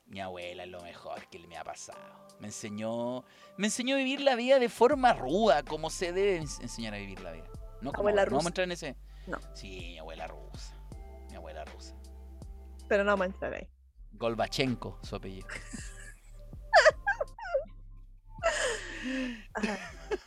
Mi 0.07 0.21
abuela 0.21 0.65
es 0.65 0.71
lo 0.71 0.81
mejor 0.81 1.29
que 1.31 1.39
me 1.47 1.57
ha 1.57 1.65
pasado. 1.65 2.27
Me 2.41 2.49
enseñó, 2.49 3.25
me 3.57 3.67
enseñó 3.69 3.95
a 3.95 3.99
vivir 3.99 4.21
la 4.21 4.35
vida 4.35 4.59
de 4.59 4.69
forma 4.69 5.13
ruda, 5.13 5.63
como 5.63 5.91
se 5.91 6.13
debe 6.13 6.41
ens- 6.41 6.61
enseñar 6.61 6.95
a 6.95 6.99
vivir 6.99 7.21
la 7.21 7.33
vida. 7.33 7.47
No, 7.81 7.93
como, 7.93 8.09
Abuela 8.09 8.25
no 8.25 8.31
vamos 8.33 8.45
rusa. 8.45 8.49
a 8.49 8.51
entrar 8.51 8.65
en 8.65 8.73
ese. 8.73 8.97
No. 9.27 9.39
Sí, 9.55 9.69
mi 9.79 9.99
abuela 9.99 10.27
rusa. 10.27 10.75
Mi 11.31 11.37
abuela 11.37 11.65
rusa. 11.65 11.95
Pero 12.89 13.05
no 13.05 13.13
vamos 13.13 13.25
a 13.25 13.27
entrar 13.27 13.55
ahí. 13.55 13.69
Golbachenko, 14.13 14.99
su 15.03 15.17
apellido. 15.17 15.47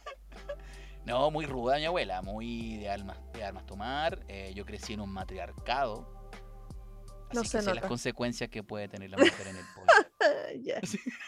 No, 1.06 1.30
muy 1.30 1.46
ruda 1.46 1.78
mi 1.78 1.86
abuela, 1.86 2.24
muy 2.24 2.78
de 2.78 2.90
almas, 2.90 3.18
de 3.34 3.44
armas 3.44 3.64
tomar. 3.68 4.26
Eh, 4.28 4.54
yo 4.56 4.66
crecí 4.66 4.94
en 4.94 5.02
un 5.02 5.12
matriarcado. 5.12 6.30
Así 7.30 7.36
No 7.36 7.42
que 7.44 7.48
sé 7.48 7.62
las 7.76 7.86
consecuencias 7.86 8.50
que 8.50 8.64
puede 8.64 8.88
tener 8.88 9.12
la 9.12 9.18
mujer 9.20 9.48
en 9.48 9.56
el 9.58 9.66
pueblo. 9.76 9.94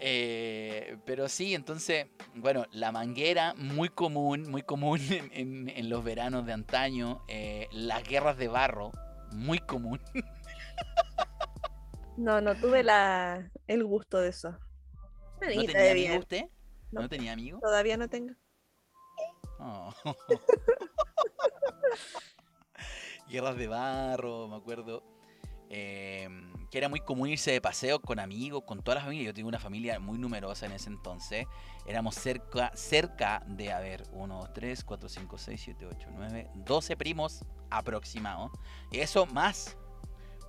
Eh, 0.00 0.96
pero 1.04 1.28
sí, 1.28 1.54
entonces, 1.54 2.06
bueno, 2.34 2.66
la 2.72 2.90
manguera, 2.90 3.54
muy 3.56 3.88
común, 3.88 4.50
muy 4.50 4.62
común 4.62 5.00
en, 5.10 5.30
en- 5.32 5.68
en 5.68 5.88
los 5.88 6.02
veranos 6.02 6.44
de 6.46 6.52
antaño. 6.52 7.22
eh, 7.28 7.68
las 7.70 8.02
guerras 8.02 8.36
de 8.36 8.48
barro, 8.48 8.90
muy 9.32 9.58
común. 9.60 10.00
No, 12.22 12.40
no 12.40 12.54
tuve 12.54 12.84
la, 12.84 13.50
el 13.66 13.84
gusto 13.84 14.18
de 14.18 14.28
eso. 14.28 14.50
¿No 15.40 15.42
tenía 15.66 15.90
amigo 15.90 16.18
usted? 16.20 16.44
¿No, 16.92 17.00
No. 17.02 17.08
tenía 17.08 17.32
amigo? 17.32 17.58
Todavía 17.60 17.96
no 17.96 18.08
tengo. 18.08 18.32
Oh. 19.58 19.92
Guerras 23.28 23.56
de 23.56 23.66
barro, 23.66 24.48
me 24.48 24.56
acuerdo. 24.56 25.02
eh, 25.70 26.28
que 26.70 26.78
era 26.78 26.88
muy 26.88 27.00
común 27.00 27.28
irse 27.28 27.50
de 27.50 27.60
paseo 27.60 28.00
con 28.00 28.18
amigos, 28.18 28.62
con 28.66 28.82
toda 28.82 28.96
la 28.96 29.00
familia. 29.02 29.24
Yo 29.26 29.34
tengo 29.34 29.48
una 29.48 29.58
familia 29.58 29.98
muy 29.98 30.18
numerosa 30.18 30.66
en 30.66 30.72
ese 30.72 30.88
entonces. 30.90 31.46
Éramos 31.86 32.14
cerca, 32.14 32.70
cerca 32.74 33.42
de, 33.46 33.72
a 33.72 33.80
ver, 33.80 34.04
1, 34.12 34.36
2, 34.38 34.52
3, 34.54 34.84
4, 34.84 35.08
5, 35.08 35.38
6, 35.38 35.60
7, 35.64 35.86
8, 35.86 36.08
9, 36.12 36.50
12 36.54 36.96
primos 36.96 37.44
aproximados. 37.70 38.50
Y 38.90 39.00
eso 39.00 39.26
más 39.26 39.76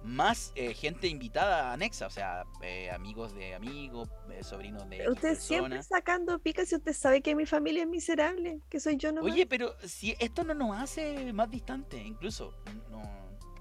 más 0.03 0.51
eh, 0.55 0.73
gente 0.73 1.07
invitada 1.07 1.71
anexa, 1.71 2.07
o 2.07 2.09
sea, 2.09 2.43
eh, 2.61 2.91
amigos 2.91 3.33
de 3.33 3.55
amigos, 3.55 4.09
eh, 4.31 4.43
sobrinos 4.43 4.87
de 4.89 4.97
X 4.97 5.09
Usted 5.09 5.35
siempre 5.35 5.77
personas. 5.77 5.87
sacando 5.87 6.39
picas 6.39 6.67
si 6.69 6.75
usted 6.75 6.93
sabe 6.93 7.21
que 7.21 7.35
mi 7.35 7.45
familia 7.45 7.83
es 7.83 7.89
miserable, 7.89 8.59
que 8.69 8.79
soy 8.79 8.97
yo 8.97 9.11
nomás. 9.13 9.31
Oye, 9.31 9.45
pero 9.45 9.75
si 9.85 10.15
esto 10.19 10.43
no 10.43 10.53
nos 10.53 10.77
hace 10.77 11.31
más 11.31 11.49
distantes, 11.49 12.05
incluso 12.05 12.53
no, 12.89 13.01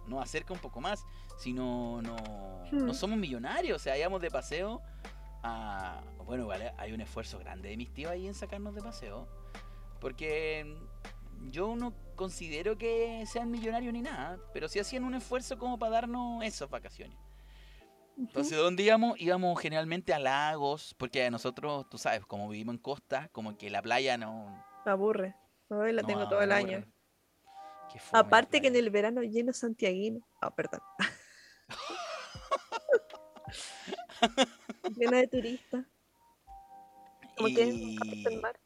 nos 0.09 0.23
acerca 0.23 0.53
un 0.53 0.59
poco 0.59 0.81
más, 0.81 1.05
si 1.39 1.53
no, 1.53 2.03
no, 2.03 2.17
no 2.73 2.93
Hmm. 2.93 2.95
somos 2.95 3.19
millonarios, 3.19 3.77
o 3.77 3.83
sea, 3.83 3.97
íbamos 3.97 4.21
de 4.21 4.31
paseo 4.31 4.81
a... 5.43 6.01
Bueno, 6.25 6.47
vale, 6.47 6.73
hay 6.79 6.93
un 6.93 7.01
esfuerzo 7.01 7.39
grande 7.39 7.69
de 7.69 7.77
mis 7.77 7.93
tíos 7.93 8.11
ahí 8.11 8.27
en 8.27 8.35
sacarnos 8.35 8.75
de 8.75 8.81
paseo, 8.83 9.29
porque 10.01 10.77
yo 11.51 11.75
no 11.77 11.95
considero 12.17 12.77
que 12.79 13.25
sean 13.27 13.51
millonarios 13.51 13.93
ni 13.93 14.03
nada, 14.03 14.39
pero 14.53 14.69
sí 14.69 14.79
hacían 14.79 15.05
un 15.05 15.15
esfuerzo 15.15 15.59
como 15.59 15.79
para 15.79 15.93
darnos 15.93 16.45
esas 16.45 16.71
vacaciones. 16.71 17.17
Entonces, 18.19 18.59
¿dónde 18.59 18.83
íbamos? 18.83 19.19
Íbamos 19.21 19.59
generalmente 19.61 20.13
a 20.13 20.19
lagos, 20.19 20.95
porque 20.99 21.31
nosotros, 21.31 21.89
tú 21.89 21.99
sabes, 21.99 22.25
como 22.27 22.49
vivimos 22.49 22.75
en 22.75 22.81
costa, 22.81 23.29
como 23.33 23.57
que 23.57 23.71
la 23.71 23.83
playa 23.83 24.19
no... 24.19 24.65
Me 24.85 24.93
aburre. 24.93 25.35
Hoy 25.69 25.93
la 25.93 26.03
no 26.03 26.09
tengo 26.09 26.29
todo 26.29 26.43
el 26.43 26.53
año. 26.53 26.85
Aparte 28.13 28.61
que 28.61 28.69
en 28.69 28.77
el 28.77 28.91
verano 28.91 29.23
lleno 29.23 29.53
santiaguino. 29.53 30.21
Ah, 30.41 30.55
perdón. 30.55 30.81
Llena 34.97 35.19
de 35.19 35.29
turistas. 35.29 35.85
Como 37.37 37.49
que 37.55 37.65
Y, 37.65 37.97
aparte 37.97 38.35
el 38.35 38.41
mar. 38.41 38.61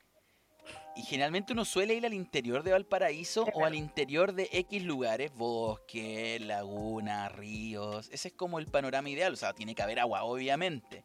Y 0.96 1.02
generalmente 1.02 1.52
uno 1.52 1.64
suele 1.64 1.94
ir 1.94 2.06
al 2.06 2.14
interior 2.14 2.62
de 2.62 2.72
Valparaíso 2.72 3.44
o 3.54 3.64
al 3.64 3.74
interior 3.74 4.32
de 4.32 4.48
X 4.50 4.82
lugares, 4.82 5.32
bosque, 5.34 6.38
laguna, 6.40 7.28
ríos. 7.28 8.08
Ese 8.10 8.28
es 8.28 8.34
como 8.34 8.58
el 8.58 8.66
panorama 8.66 9.10
ideal, 9.10 9.34
o 9.34 9.36
sea, 9.36 9.52
tiene 9.52 9.74
que 9.74 9.82
haber 9.82 10.00
agua, 10.00 10.24
obviamente. 10.24 11.04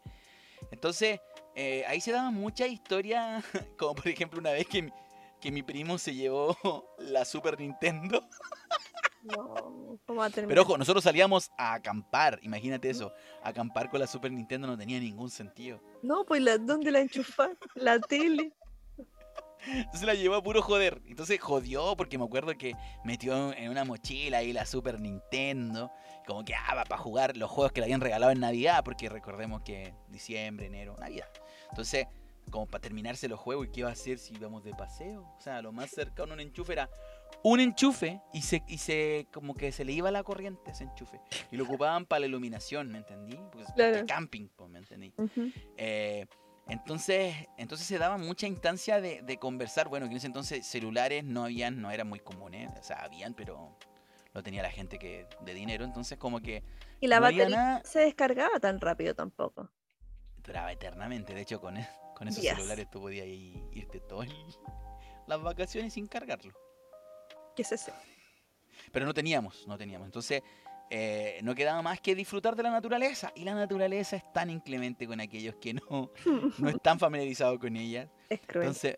Entonces, 0.71 1.19
eh, 1.55 1.83
ahí 1.87 1.99
se 1.99 2.13
daban 2.13 2.33
muchas 2.33 2.69
historias, 2.69 3.43
como 3.77 3.95
por 3.95 4.07
ejemplo 4.07 4.39
una 4.39 4.51
vez 4.51 4.65
que 4.67 4.81
mi, 4.81 4.91
que 5.41 5.51
mi 5.51 5.61
primo 5.61 5.97
se 5.97 6.15
llevó 6.15 6.55
la 6.99 7.25
Super 7.25 7.59
Nintendo. 7.59 8.23
No, 9.23 9.99
¿cómo 10.07 10.21
va 10.21 10.25
a 10.25 10.29
terminar? 10.29 10.49
Pero 10.49 10.61
ojo, 10.61 10.77
nosotros 10.77 11.03
salíamos 11.03 11.51
a 11.57 11.73
acampar, 11.73 12.39
imagínate 12.43 12.89
eso. 12.89 13.13
Acampar 13.43 13.89
con 13.89 13.99
la 13.99 14.07
Super 14.07 14.31
Nintendo 14.31 14.67
no 14.67 14.77
tenía 14.77 14.99
ningún 14.99 15.29
sentido. 15.29 15.83
No, 16.01 16.23
pues 16.25 16.41
la, 16.41 16.57
¿dónde 16.57 16.91
la 16.91 17.01
enchufar? 17.01 17.57
La 17.75 17.99
tele. 17.99 18.53
Entonces 19.67 20.03
la 20.03 20.13
llevó 20.13 20.35
a 20.35 20.43
puro 20.43 20.61
joder. 20.61 21.01
Entonces 21.07 21.39
jodió 21.39 21.95
porque 21.95 22.17
me 22.17 22.25
acuerdo 22.25 22.57
que 22.57 22.75
metió 23.03 23.53
en 23.53 23.69
una 23.69 23.83
mochila 23.85 24.39
ahí 24.39 24.53
la 24.53 24.65
Super 24.65 24.99
Nintendo. 24.99 25.91
Como 26.25 26.43
que 26.45 26.53
ah, 26.55 26.83
para 26.87 27.01
jugar 27.01 27.37
los 27.37 27.49
juegos 27.49 27.71
que 27.71 27.81
le 27.81 27.85
habían 27.85 28.01
regalado 28.01 28.31
en 28.31 28.39
Navidad. 28.39 28.83
Porque 28.83 29.09
recordemos 29.09 29.61
que 29.63 29.93
diciembre, 30.09 30.67
enero, 30.67 30.95
Navidad. 30.99 31.27
Entonces, 31.69 32.07
como 32.49 32.65
para 32.65 32.81
terminarse 32.81 33.27
los 33.27 33.39
juegos, 33.39 33.67
¿y 33.67 33.71
qué 33.71 33.83
va 33.83 33.89
a 33.89 33.93
hacer 33.93 34.17
si 34.17 34.33
íbamos 34.33 34.63
de 34.63 34.73
paseo? 34.73 35.23
O 35.37 35.41
sea, 35.41 35.61
lo 35.61 35.71
más 35.71 35.91
cercano 35.91 36.31
a 36.31 36.33
un 36.35 36.39
enchufe 36.41 36.73
era 36.73 36.89
un 37.43 37.59
enchufe 37.59 38.19
y 38.33 38.41
se, 38.41 38.61
y 38.67 38.77
se 38.77 39.27
como 39.31 39.55
que 39.55 39.71
se 39.71 39.85
le 39.85 39.93
iba 39.93 40.11
la 40.11 40.23
corriente 40.23 40.61
a 40.69 40.73
ese 40.73 40.83
enchufe. 40.83 41.21
Y 41.51 41.55
lo 41.57 41.63
ocupaban 41.63 42.05
para 42.05 42.21
la 42.21 42.25
iluminación, 42.25 42.89
¿me 42.91 42.97
entendí? 42.97 43.39
Pues, 43.51 43.67
Claro. 43.73 43.97
de 43.97 44.05
camping, 44.05 44.47
pues, 44.55 44.69
¿me 44.69 44.79
entendí? 44.79 45.13
Ujú. 45.17 45.49
Eh, 45.77 46.25
entonces, 46.71 47.35
entonces 47.57 47.85
se 47.87 47.97
daba 47.97 48.17
mucha 48.17 48.47
instancia 48.47 48.99
de, 49.01 49.21
de 49.21 49.37
conversar. 49.37 49.87
Bueno, 49.89 50.05
que 50.07 50.11
en 50.11 50.17
ese 50.17 50.27
entonces 50.27 50.65
celulares 50.65 51.23
no 51.23 51.43
habían, 51.45 51.81
no 51.81 51.91
eran 51.91 52.07
muy 52.07 52.19
comunes. 52.19 52.71
O 52.79 52.83
sea, 52.83 53.03
habían, 53.03 53.33
pero 53.33 53.77
lo 54.33 54.41
tenía 54.43 54.61
la 54.63 54.71
gente 54.71 54.97
que 54.97 55.27
de 55.41 55.53
dinero. 55.53 55.83
Entonces, 55.85 56.17
como 56.17 56.39
que 56.41 56.63
Y 56.99 57.07
la 57.07 57.17
no 57.17 57.23
batería 57.23 57.49
nada, 57.49 57.81
se 57.83 57.99
descargaba 57.99 58.59
tan 58.59 58.79
rápido 58.79 59.13
tampoco. 59.13 59.69
duraba 60.37 60.71
eternamente. 60.71 61.33
De 61.35 61.41
hecho, 61.41 61.59
con, 61.61 61.77
e- 61.77 61.89
con 62.15 62.27
esos 62.27 62.41
Yes. 62.43 62.53
celulares 62.55 62.89
tú 62.89 63.01
podías 63.01 63.27
ir- 63.27 63.69
irte 63.73 63.99
todas 63.99 64.27
las 65.27 65.41
vacaciones 65.41 65.93
sin 65.93 66.07
cargarlo. 66.07 66.53
¿Qué 67.55 67.61
es 67.61 67.71
eso? 67.71 67.91
Pero 68.91 69.05
no 69.05 69.13
teníamos, 69.13 69.67
no 69.67 69.77
teníamos. 69.77 70.07
Entonces, 70.07 70.41
eh, 70.91 71.39
no 71.41 71.55
quedaba 71.55 71.81
más 71.81 71.99
que 72.01 72.13
disfrutar 72.15 72.55
de 72.55 72.63
la 72.63 72.69
naturaleza. 72.71 73.31
Y 73.35 73.43
la 73.45 73.55
naturaleza 73.55 74.15
es 74.17 74.31
tan 74.33 74.49
inclemente 74.49 75.07
con 75.07 75.19
aquellos 75.21 75.55
que 75.55 75.73
no, 75.73 76.11
no 76.59 76.69
están 76.69 76.99
familiarizados 76.99 77.57
con 77.59 77.75
ella. 77.77 78.09
Es 78.29 78.41
cruel. 78.45 78.67
Entonces, 78.67 78.97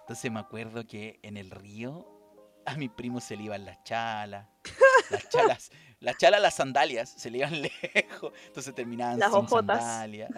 entonces 0.00 0.32
me 0.32 0.40
acuerdo 0.40 0.86
que 0.86 1.18
en 1.22 1.36
el 1.36 1.50
río 1.50 2.06
a 2.64 2.74
mi 2.76 2.88
primo 2.88 3.20
se 3.20 3.36
le 3.36 3.44
iban 3.44 3.64
las 3.64 3.82
chalas. 3.84 4.48
Las 5.10 5.28
chalas, 5.28 5.70
las 6.00 6.16
chalas, 6.18 6.40
las 6.42 6.54
sandalias, 6.56 7.08
se 7.10 7.30
le 7.30 7.38
iban 7.38 7.52
lejos. 7.94 8.32
Entonces 8.48 8.74
terminaban 8.74 9.20
Las 9.20 9.30
sin 9.30 9.38
ojotas. 9.44 9.78
sandalias. 9.80 10.30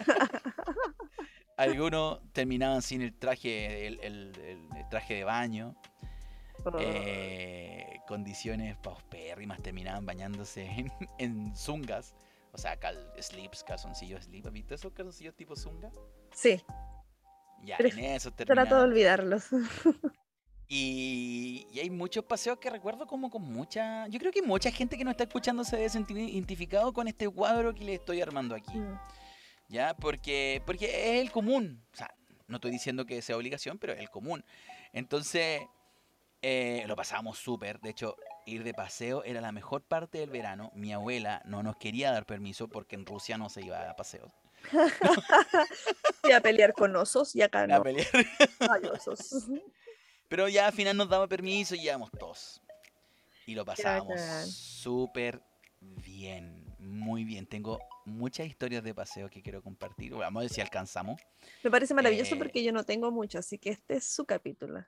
Algunos 1.57 2.19
terminaban 2.31 2.81
sin 2.83 3.01
el 3.01 3.13
traje, 3.17 3.87
el, 3.87 3.99
el- 4.01 4.31
el- 4.45 4.77
el 4.77 4.89
traje 4.89 5.15
de 5.15 5.23
baño. 5.23 5.75
Oh, 6.65 6.77
Eh, 6.79 8.01
condiciones 8.07 8.77
paupérrimas, 8.77 9.61
terminaban 9.61 10.05
bañándose 10.05 10.65
en, 10.65 10.91
en 11.17 11.55
zungas. 11.55 12.15
O 12.51 12.57
sea, 12.57 12.77
cal, 12.77 13.11
slips, 13.19 13.63
calzoncillos 13.63 14.25
slip. 14.25 14.45
¿Has 14.45 14.53
visto 14.53 14.75
esos 14.75 14.91
calzoncillos 14.93 15.35
tipo 15.35 15.55
zunga? 15.55 15.91
sí, 16.33 16.61
Ya, 17.63 17.77
Pero 17.77 17.89
en 17.89 18.05
eso 18.05 18.31
trato 18.31 18.75
de 18.75 18.81
olvidarlos. 18.81 19.47
Y, 20.71 21.65
y 21.71 21.79
hay 21.79 21.89
muchos 21.89 22.23
paseos 22.23 22.59
que 22.59 22.69
recuerdo 22.69 23.07
como 23.07 23.31
con 23.31 23.41
mucha... 23.41 24.07
Yo 24.07 24.19
creo 24.19 24.31
que 24.31 24.43
mucha 24.43 24.69
gente 24.69 24.99
que 24.99 25.03
nos 25.03 25.13
está 25.13 25.23
escuchando 25.23 25.63
se 25.63 25.77
debe 25.77 25.89
sentir 25.89 26.15
identificado 26.15 26.93
con 26.93 27.07
este 27.07 27.27
cuadro 27.27 27.73
que 27.73 27.83
le 27.83 27.95
estoy 27.95 28.21
armando 28.21 28.53
aquí. 28.53 28.77
Mm. 28.77 28.99
¿Ya? 29.67 29.95
Porque, 29.95 30.61
porque 30.67 30.85
es 30.85 31.21
el 31.25 31.31
común. 31.31 31.83
O 31.91 31.97
sea, 31.97 32.13
no 32.47 32.57
estoy 32.57 32.69
diciendo 32.69 33.07
que 33.07 33.19
sea 33.23 33.35
obligación, 33.35 33.79
pero 33.79 33.93
es 33.93 33.99
el 33.99 34.11
común. 34.11 34.45
Entonces, 34.93 35.61
eh, 36.41 36.83
lo 36.87 36.95
pasábamos 36.95 37.37
súper. 37.37 37.79
De 37.79 37.89
hecho, 37.89 38.15
ir 38.45 38.63
de 38.63 38.73
paseo 38.73 39.23
era 39.23 39.41
la 39.41 39.51
mejor 39.51 39.83
parte 39.83 40.19
del 40.19 40.29
verano. 40.29 40.71
Mi 40.73 40.93
abuela 40.93 41.41
no 41.45 41.63
nos 41.63 41.75
quería 41.77 42.11
dar 42.11 42.25
permiso 42.25 42.67
porque 42.67 42.95
en 42.95 43.05
Rusia 43.05 43.37
no 43.37 43.49
se 43.49 43.61
iba 43.65 43.89
a 43.89 43.95
paseos. 43.95 44.31
Fui 46.21 46.31
a 46.31 46.41
pelear 46.41 46.73
con 46.73 46.95
osos 46.95 47.35
y 47.35 47.41
acá 47.41 47.61
A 47.61 47.67
no 47.67 47.83
pelear. 47.83 48.07
hay 48.59 48.85
osos. 48.89 49.45
Pero 50.27 50.47
ya 50.47 50.67
al 50.67 50.73
final 50.73 50.95
nos 50.95 51.09
daba 51.09 51.27
permiso 51.27 51.75
y 51.75 51.81
íbamos 51.85 52.11
todos. 52.11 52.61
Y 53.47 53.55
lo 53.55 53.65
pasábamos 53.65 54.21
súper 54.21 55.41
bien, 55.81 56.65
muy 56.77 57.23
bien. 57.23 57.47
Tengo 57.47 57.79
muchas 58.05 58.45
historias 58.45 58.83
de 58.83 58.93
paseo 58.93 59.27
que 59.29 59.41
quiero 59.41 59.63
compartir. 59.63 60.13
Vamos 60.13 60.41
a 60.41 60.43
ver 60.43 60.51
si 60.51 60.61
alcanzamos. 60.61 61.19
Me 61.63 61.71
parece 61.71 61.95
maravilloso 61.95 62.35
Eh, 62.35 62.37
porque 62.37 62.63
yo 62.63 62.71
no 62.71 62.83
tengo 62.83 63.09
mucho, 63.11 63.39
así 63.39 63.57
que 63.57 63.71
este 63.71 63.95
es 63.95 64.05
su 64.05 64.25
capítulo. 64.25 64.85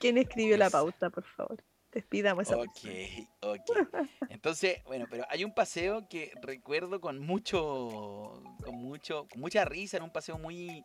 ¿Quién 0.00 0.16
escribió 0.18 0.56
la 0.56 0.70
pauta, 0.70 1.10
por 1.10 1.24
favor? 1.24 1.62
Despidamos 1.92 2.46
esa 2.46 2.56
Ok, 2.56 2.66
persona. 2.72 3.28
ok. 3.42 4.28
Entonces, 4.30 4.82
bueno, 4.84 5.06
pero 5.10 5.24
hay 5.28 5.44
un 5.44 5.52
paseo 5.52 6.08
que 6.08 6.32
recuerdo 6.40 7.00
con 7.00 7.18
mucho, 7.18 8.42
con 8.64 8.76
mucho, 8.76 9.26
con 9.28 9.40
mucha 9.40 9.64
risa, 9.64 9.98
era 9.98 10.04
un 10.04 10.10
paseo 10.12 10.38
muy, 10.38 10.84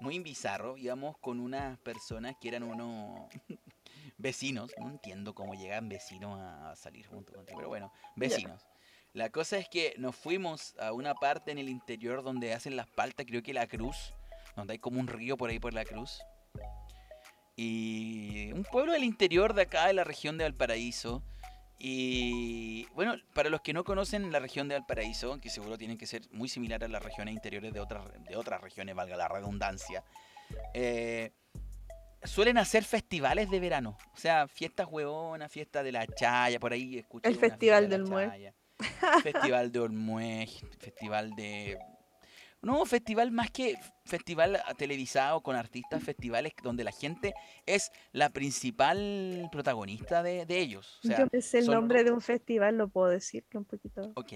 muy 0.00 0.18
bizarro. 0.20 0.76
Íbamos 0.76 1.18
con 1.18 1.40
unas 1.40 1.78
personas 1.80 2.36
que 2.40 2.48
eran 2.48 2.62
unos 2.62 3.28
vecinos. 4.18 4.72
No 4.78 4.90
entiendo 4.90 5.34
cómo 5.34 5.54
llegan 5.54 5.88
vecinos 5.88 6.38
a 6.38 6.76
salir 6.76 7.06
juntos 7.06 7.34
contigo, 7.34 7.58
pero 7.58 7.68
bueno, 7.68 7.92
vecinos. 8.14 8.64
La 9.12 9.30
cosa 9.30 9.56
es 9.58 9.68
que 9.68 9.94
nos 9.96 10.14
fuimos 10.14 10.76
a 10.78 10.92
una 10.92 11.14
parte 11.14 11.50
en 11.50 11.58
el 11.58 11.68
interior 11.70 12.22
donde 12.22 12.52
hacen 12.52 12.76
las 12.76 12.86
paltas, 12.86 13.26
creo 13.26 13.42
que 13.42 13.54
la 13.54 13.66
cruz, 13.66 14.12
donde 14.54 14.74
hay 14.74 14.78
como 14.78 15.00
un 15.00 15.08
río 15.08 15.36
por 15.36 15.50
ahí 15.50 15.58
por 15.58 15.72
la 15.72 15.84
cruz. 15.84 16.20
Y 17.56 18.52
un 18.52 18.64
pueblo 18.64 18.92
del 18.92 19.04
interior 19.04 19.54
de 19.54 19.62
acá, 19.62 19.86
de 19.86 19.94
la 19.94 20.04
región 20.04 20.36
de 20.38 20.44
Valparaíso. 20.44 21.22
Y 21.78 22.86
bueno, 22.94 23.16
para 23.34 23.50
los 23.50 23.60
que 23.60 23.72
no 23.72 23.84
conocen 23.84 24.30
la 24.32 24.38
región 24.38 24.68
de 24.68 24.76
Valparaíso, 24.76 25.40
que 25.40 25.50
seguro 25.50 25.76
tienen 25.76 25.98
que 25.98 26.06
ser 26.06 26.22
muy 26.30 26.48
similar 26.48 26.84
a 26.84 26.88
las 26.88 27.02
regiones 27.02 27.34
interiores 27.34 27.72
de 27.72 27.80
otras, 27.80 28.04
de 28.24 28.36
otras 28.36 28.60
regiones, 28.60 28.94
valga 28.94 29.16
la 29.16 29.28
redundancia, 29.28 30.04
eh, 30.74 31.32
suelen 32.24 32.58
hacer 32.58 32.84
festivales 32.84 33.50
de 33.50 33.60
verano. 33.60 33.96
O 34.14 34.16
sea, 34.16 34.48
fiestas 34.48 34.88
huevonas, 34.90 35.50
fiesta 35.50 35.82
de 35.82 35.92
la 35.92 36.06
chaya, 36.06 36.58
por 36.60 36.72
ahí 36.72 36.98
escuché. 36.98 37.28
El 37.28 37.36
Festival 37.36 37.88
de 37.88 37.98
del 37.98 38.04
Mue. 38.06 38.26
Chaya, 38.26 38.54
Festival 39.22 39.72
de 39.72 39.80
Olmué, 39.80 40.48
festival 40.78 41.34
de... 41.34 41.78
No, 42.62 42.84
festival 42.84 43.30
más 43.30 43.50
que 43.50 43.78
festival 44.04 44.60
televisado 44.76 45.40
con 45.42 45.54
artistas, 45.56 46.02
festivales 46.02 46.52
donde 46.62 46.82
la 46.84 46.92
gente 46.92 47.34
es 47.64 47.92
la 48.12 48.30
principal 48.30 49.48
protagonista 49.52 50.22
de, 50.22 50.46
de 50.46 50.58
ellos. 50.58 50.98
O 51.04 51.06
sea, 51.06 51.18
Yo 51.18 51.26
me 51.32 51.40
sé 51.42 51.58
el 51.58 51.64
son- 51.66 51.74
nombre 51.74 52.02
de 52.02 52.10
un 52.10 52.20
festival, 52.20 52.76
lo 52.76 52.88
puedo 52.88 53.08
decir 53.08 53.44
que 53.48 53.58
un 53.58 53.64
poquito. 53.66 54.12
ok. 54.16 54.32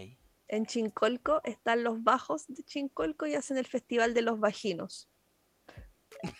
En 0.48 0.66
Chincolco 0.66 1.40
están 1.44 1.84
los 1.84 2.02
bajos 2.02 2.46
de 2.48 2.62
Chincolco 2.64 3.26
y 3.26 3.34
hacen 3.36 3.56
el 3.56 3.66
festival 3.66 4.14
de 4.14 4.22
los 4.22 4.40
vaginos. 4.40 5.08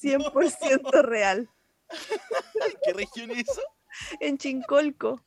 100% 0.00 1.02
real. 1.02 1.50
¿En 1.90 2.72
qué 2.84 2.92
región 2.92 3.30
es 3.32 3.48
eso? 3.48 3.62
En 4.20 4.38
Chincolco. 4.38 5.20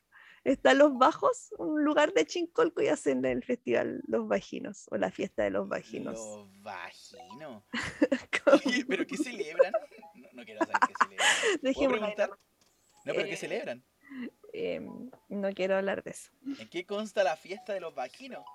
Están 0.45 0.77
los 0.77 0.95
bajos, 0.97 1.53
un 1.57 1.83
lugar 1.83 2.13
de 2.13 2.25
Chincolco 2.25 2.81
y 2.81 2.87
hacen 2.87 3.25
el 3.25 3.43
festival 3.43 4.01
Los 4.07 4.27
Vaginos 4.27 4.85
o 4.91 4.97
la 4.97 5.09
fiesta 5.11 5.43
de 5.43 5.49
los 5.49 5.67
vaginos. 5.67 6.13
Los 6.13 6.61
vaginos. 6.61 7.63
Oye, 8.65 8.85
¿Pero 8.87 9.07
qué 9.07 9.17
celebran? 9.17 9.73
No, 10.13 10.27
no 10.33 10.45
quiero 10.45 10.59
saber 10.59 10.75
qué 10.87 10.93
celebran. 11.03 12.29
No, 13.05 13.13
pero 13.13 13.25
¿qué 13.25 13.33
Eh, 13.33 13.37
celebran? 13.37 13.83
Em, 14.53 15.09
no 15.29 15.51
quiero 15.53 15.75
hablar 15.77 16.03
de 16.03 16.11
eso. 16.11 16.31
¿En 16.59 16.69
qué 16.69 16.85
consta 16.85 17.23
la 17.23 17.35
fiesta 17.35 17.73
de 17.73 17.79
los 17.79 17.93
vaginos? 17.93 18.45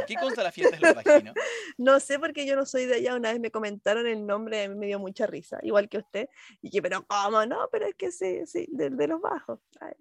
¿En 0.00 0.06
qué 0.06 0.14
consta 0.14 0.42
la 0.42 0.52
fiesta 0.52 0.76
de 0.76 0.82
los 0.82 0.94
vaginos? 1.04 1.34
No 1.78 2.00
sé 2.00 2.18
porque 2.18 2.46
yo 2.46 2.56
no 2.56 2.66
soy 2.66 2.86
de 2.86 2.94
allá. 2.96 3.14
Una 3.14 3.30
vez 3.32 3.40
me 3.40 3.50
comentaron 3.50 4.06
el 4.06 4.26
nombre, 4.26 4.64
a 4.64 4.68
mí 4.68 4.74
me 4.74 4.86
dio 4.86 4.98
mucha 4.98 5.26
risa, 5.26 5.58
igual 5.62 5.88
que 5.88 5.98
usted. 5.98 6.28
Y 6.60 6.70
que, 6.70 6.80
pero 6.82 7.04
¿cómo 7.06 7.44
no? 7.46 7.68
Pero 7.70 7.86
es 7.86 7.94
que 7.94 8.10
sí, 8.12 8.46
sí, 8.46 8.66
de, 8.72 8.90
de 8.90 9.06
los 9.08 9.20
bajos. 9.20 9.60
Ay. 9.80 9.92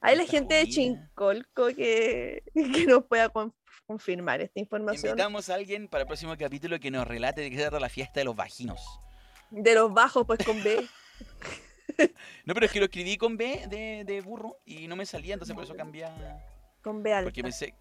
Hay 0.00 0.16
la 0.16 0.24
gente 0.24 0.54
de. 0.54 0.68
Chincolco 0.68 1.68
que, 1.68 2.44
que 2.54 2.86
nos 2.86 3.04
pueda 3.04 3.28
con- 3.30 3.54
confirmar 3.86 4.40
esta 4.40 4.60
información. 4.60 5.10
Invitamos 5.10 5.48
a 5.50 5.54
alguien 5.54 5.88
para 5.88 6.02
el 6.02 6.06
próximo 6.06 6.36
capítulo 6.36 6.78
que 6.78 6.90
nos 6.90 7.06
relate 7.06 7.40
de 7.40 7.50
qué 7.50 7.56
se 7.56 7.62
trata 7.62 7.80
la 7.80 7.88
fiesta 7.88 8.20
de 8.20 8.24
los 8.24 8.36
vaginos. 8.36 8.80
De 9.50 9.74
los 9.74 9.92
bajos, 9.92 10.26
pues 10.26 10.38
con 10.44 10.62
B. 10.62 10.86
No, 12.44 12.54
pero 12.54 12.66
es 12.66 12.70
que 12.72 12.78
lo 12.78 12.84
escribí 12.84 13.16
con 13.16 13.36
B 13.36 13.66
de, 13.68 14.04
de 14.04 14.20
burro 14.20 14.58
y 14.64 14.86
no 14.86 14.94
me 14.94 15.04
salía, 15.04 15.34
entonces 15.34 15.52
por 15.54 15.64
eso 15.64 15.74
cambié. 15.74 16.06
Con 16.80 17.02
B 17.02 17.12
alta. 17.12 17.24
Porque 17.24 17.42
pensé. 17.42 17.74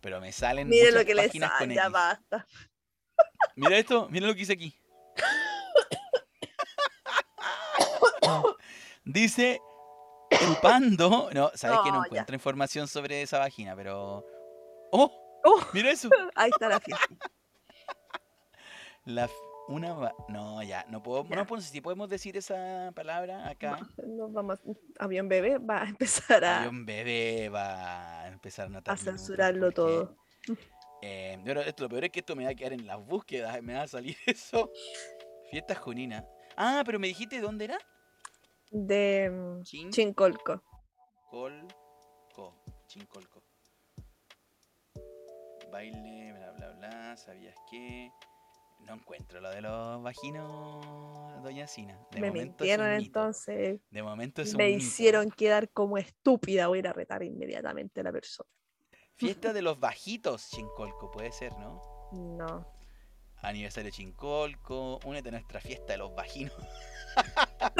Pero 0.00 0.20
me 0.20 0.32
salen. 0.32 0.68
Mire 0.68 0.86
muchas 0.86 1.00
lo 1.00 1.06
que 1.06 1.14
le 1.14 1.26
páginas 1.26 1.50
con 1.50 1.58
sale, 1.58 1.74
ya 1.74 1.88
basta. 1.88 2.46
Mira 3.56 3.78
esto, 3.78 4.08
mira 4.10 4.26
lo 4.26 4.34
que 4.34 4.42
hice 4.42 4.52
aquí. 4.52 4.78
Dice 9.04 9.60
chupando. 10.38 11.30
No, 11.32 11.50
sabes 11.54 11.78
que 11.84 11.90
no 11.90 12.02
ya. 12.02 12.06
encuentro 12.06 12.34
información 12.34 12.88
sobre 12.88 13.22
esa 13.22 13.38
vagina, 13.38 13.74
pero. 13.74 14.24
¡Oh! 14.92 15.40
Oh. 15.44 15.60
Mira 15.72 15.90
eso. 15.90 16.10
Ahí 16.34 16.50
está 16.50 16.68
la 16.68 16.80
fiesta. 16.80 17.06
La, 19.04 19.28
una 19.68 19.92
va- 19.94 20.14
No, 20.28 20.62
ya, 20.62 20.84
no 20.88 21.02
puedo. 21.02 21.24
Ya. 21.28 21.36
No, 21.36 21.46
pues, 21.46 21.64
si 21.64 21.80
podemos 21.80 22.08
decir 22.08 22.36
esa 22.36 22.90
palabra 22.94 23.48
acá. 23.48 23.78
Nos 24.06 24.32
vamos, 24.32 24.60
avión 24.98 25.28
bebé 25.28 25.58
va 25.58 25.82
a 25.82 25.88
empezar 25.88 26.44
a, 26.44 26.68
un 26.68 26.84
bebé 26.86 27.48
va 27.48 28.22
a 28.22 28.28
empezar 28.28 28.70
a 28.74 28.92
a 28.92 28.96
censurarlo 28.96 29.70
todo. 29.72 30.16
Eh, 31.02 31.38
pero 31.44 31.60
esto, 31.60 31.84
lo 31.84 31.88
peor 31.90 32.04
es 32.04 32.10
que 32.10 32.20
esto 32.20 32.34
me 32.34 32.44
va 32.44 32.50
a 32.50 32.54
quedar 32.54 32.72
en 32.72 32.86
las 32.86 32.98
búsquedas, 33.04 33.62
me 33.62 33.74
va 33.74 33.82
a 33.82 33.88
salir 33.88 34.16
eso. 34.26 34.70
Fiesta 35.50 35.74
junina. 35.74 36.24
Ah, 36.56 36.82
pero 36.84 36.98
me 36.98 37.06
dijiste 37.06 37.36
de 37.36 37.42
dónde 37.42 37.66
era. 37.66 37.78
De 38.70 39.60
Chin. 39.62 39.90
Chincolco. 39.90 40.62
Colco. 41.30 42.62
Chincolco. 42.86 43.42
Baile, 45.70 46.32
bla, 46.32 46.50
bla, 46.52 46.70
bla. 46.70 47.16
¿Sabías 47.16 47.54
qué? 47.70 48.10
No 48.80 48.94
encuentro 48.94 49.40
lo 49.40 49.50
de 49.50 49.60
los 49.60 50.02
vaginos, 50.02 51.42
doña 51.42 51.66
Sina. 51.66 51.98
De 52.10 52.20
me 52.20 52.28
momento 52.28 52.64
es 52.64 52.70
un 52.78 52.84
mintieron 52.84 52.96
mito. 52.96 53.06
entonces. 53.20 53.80
De 53.90 54.02
momento 54.02 54.42
es 54.42 54.52
un 54.52 54.56
Me 54.58 54.66
mito. 54.68 54.78
hicieron 54.78 55.30
quedar 55.30 55.68
como 55.70 55.98
estúpida. 55.98 56.68
Voy 56.68 56.78
a 56.78 56.80
ir 56.80 56.88
a 56.88 56.92
retar 56.92 57.22
inmediatamente 57.22 58.00
a 58.00 58.04
la 58.04 58.12
persona. 58.12 58.48
Fiesta 59.16 59.52
de 59.52 59.60
los 59.62 59.78
bajitos, 59.78 60.48
Chincolco, 60.50 61.10
puede 61.10 61.32
ser, 61.32 61.52
¿no? 61.58 61.82
No. 62.12 62.66
Aniversario 63.42 63.90
Chincolco, 63.90 64.98
únete 65.04 65.28
a 65.28 65.32
nuestra 65.32 65.60
fiesta 65.60 65.92
de 65.92 65.98
los 65.98 66.14
vaginos. 66.14 66.54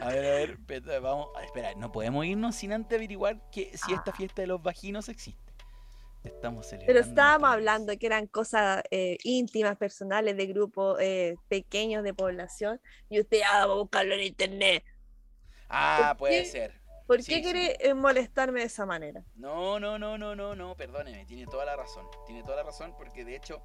a 0.00 0.08
ver, 0.08 0.58
a 0.58 0.66
ver, 0.66 1.00
vamos, 1.00 1.28
espera, 1.42 1.74
no 1.74 1.90
podemos 1.92 2.24
irnos 2.26 2.54
sin 2.56 2.72
antes 2.72 2.96
averiguar 2.96 3.48
que 3.50 3.76
si 3.78 3.92
esta 3.92 4.10
Ah. 4.10 4.14
fiesta 4.16 4.42
de 4.42 4.48
los 4.48 4.62
vaginos 4.62 5.08
existe. 5.08 5.45
Estamos 6.26 6.66
celebrando. 6.66 6.86
Pero 6.86 7.00
estábamos 7.08 7.50
hablando 7.50 7.96
que 7.98 8.06
eran 8.06 8.26
cosas 8.26 8.82
eh, 8.90 9.18
íntimas, 9.24 9.76
personales, 9.76 10.36
de 10.36 10.46
grupos 10.46 10.98
eh, 11.00 11.36
pequeños 11.48 12.02
de 12.02 12.14
población. 12.14 12.80
Y 13.08 13.20
usted, 13.20 13.40
ah, 13.50 13.66
va 13.66 13.72
a 13.74 13.76
buscarlo 13.76 14.14
en 14.14 14.22
internet. 14.22 14.84
Ah, 15.68 16.14
¿por 16.18 16.18
puede 16.18 16.42
qué? 16.42 16.50
ser. 16.50 16.80
¿Por 17.06 17.22
Sí, 17.22 17.32
qué 17.34 17.42
quiere 17.42 17.76
eh, 17.80 17.94
molestarme 17.94 18.60
de 18.60 18.66
esa 18.66 18.84
manera? 18.86 19.24
No, 19.36 19.78
no, 19.78 19.98
no, 19.98 20.18
no, 20.18 20.34
no, 20.34 20.54
no, 20.56 20.76
perdóneme, 20.76 21.24
tiene 21.26 21.46
toda 21.46 21.64
la 21.64 21.76
razón. 21.76 22.06
Tiene 22.26 22.42
toda 22.42 22.56
la 22.56 22.62
razón 22.64 22.94
porque 22.96 23.24
de 23.24 23.36
hecho 23.36 23.62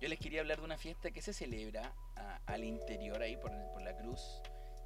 yo 0.00 0.08
les 0.08 0.18
quería 0.18 0.40
hablar 0.40 0.58
de 0.58 0.64
una 0.64 0.78
fiesta 0.78 1.10
que 1.10 1.22
se 1.22 1.32
celebra 1.32 1.92
a- 2.16 2.40
al 2.46 2.64
interior 2.64 3.20
ahí 3.22 3.36
por, 3.36 3.50
por 3.72 3.82
la 3.82 3.96
cruz, 3.96 4.20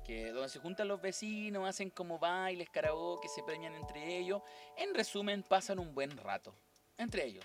que 0.04 0.30
donde 0.32 0.48
se 0.48 0.60
juntan 0.60 0.88
los 0.88 1.00
vecinos, 1.02 1.68
hacen 1.68 1.90
como 1.90 2.18
bailes, 2.18 2.70
karaoke, 2.70 3.28
se 3.28 3.42
premian 3.42 3.74
entre 3.74 4.16
ellos. 4.18 4.40
En 4.76 4.94
resumen, 4.94 5.42
pasan 5.42 5.78
un 5.78 5.94
buen 5.94 6.16
rato 6.16 6.54
entre 7.03 7.24
ellos. 7.24 7.44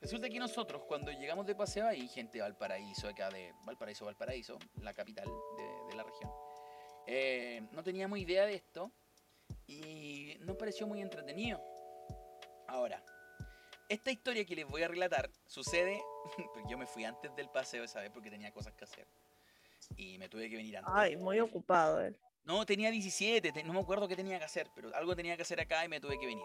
Resulta 0.00 0.28
que 0.28 0.38
nosotros 0.38 0.82
cuando 0.86 1.10
llegamos 1.10 1.44
de 1.46 1.54
paseo 1.56 1.86
ahí, 1.86 2.06
gente 2.08 2.38
de 2.38 2.42
Valparaíso, 2.42 3.08
acá 3.08 3.30
de 3.30 3.52
Valparaíso, 3.64 4.04
Valparaíso, 4.04 4.58
la 4.80 4.94
capital 4.94 5.26
de, 5.56 5.86
de 5.88 5.94
la 5.96 6.04
región, 6.04 6.30
eh, 7.06 7.66
no 7.72 7.82
teníamos 7.82 8.18
idea 8.18 8.46
de 8.46 8.54
esto 8.54 8.92
y 9.66 10.36
nos 10.40 10.56
pareció 10.56 10.86
muy 10.86 11.00
entretenido. 11.00 11.60
Ahora, 12.68 13.02
esta 13.88 14.10
historia 14.10 14.44
que 14.44 14.54
les 14.54 14.66
voy 14.68 14.82
a 14.82 14.88
relatar 14.88 15.30
sucede, 15.46 16.00
porque 16.54 16.68
yo 16.68 16.78
me 16.78 16.86
fui 16.86 17.04
antes 17.04 17.34
del 17.34 17.48
paseo 17.50 17.82
esa 17.84 18.00
vez 18.00 18.10
porque 18.10 18.30
tenía 18.30 18.52
cosas 18.52 18.74
que 18.74 18.84
hacer. 18.84 19.06
Y 19.96 20.18
me 20.18 20.28
tuve 20.28 20.48
que 20.50 20.56
venir 20.56 20.76
antes. 20.76 20.92
Ay, 20.94 21.16
muy 21.16 21.40
ocupado 21.40 22.00
él. 22.00 22.16
No, 22.44 22.64
tenía 22.66 22.90
17, 22.90 23.52
te- 23.52 23.62
no 23.64 23.72
me 23.72 23.80
acuerdo 23.80 24.06
qué 24.08 24.16
tenía 24.16 24.38
que 24.38 24.44
hacer, 24.44 24.70
pero 24.74 24.94
algo 24.94 25.14
tenía 25.16 25.34
que 25.36 25.42
hacer 25.42 25.60
acá 25.60 25.84
y 25.84 25.88
me 25.88 26.00
tuve 26.00 26.18
que 26.18 26.26
venir. 26.26 26.44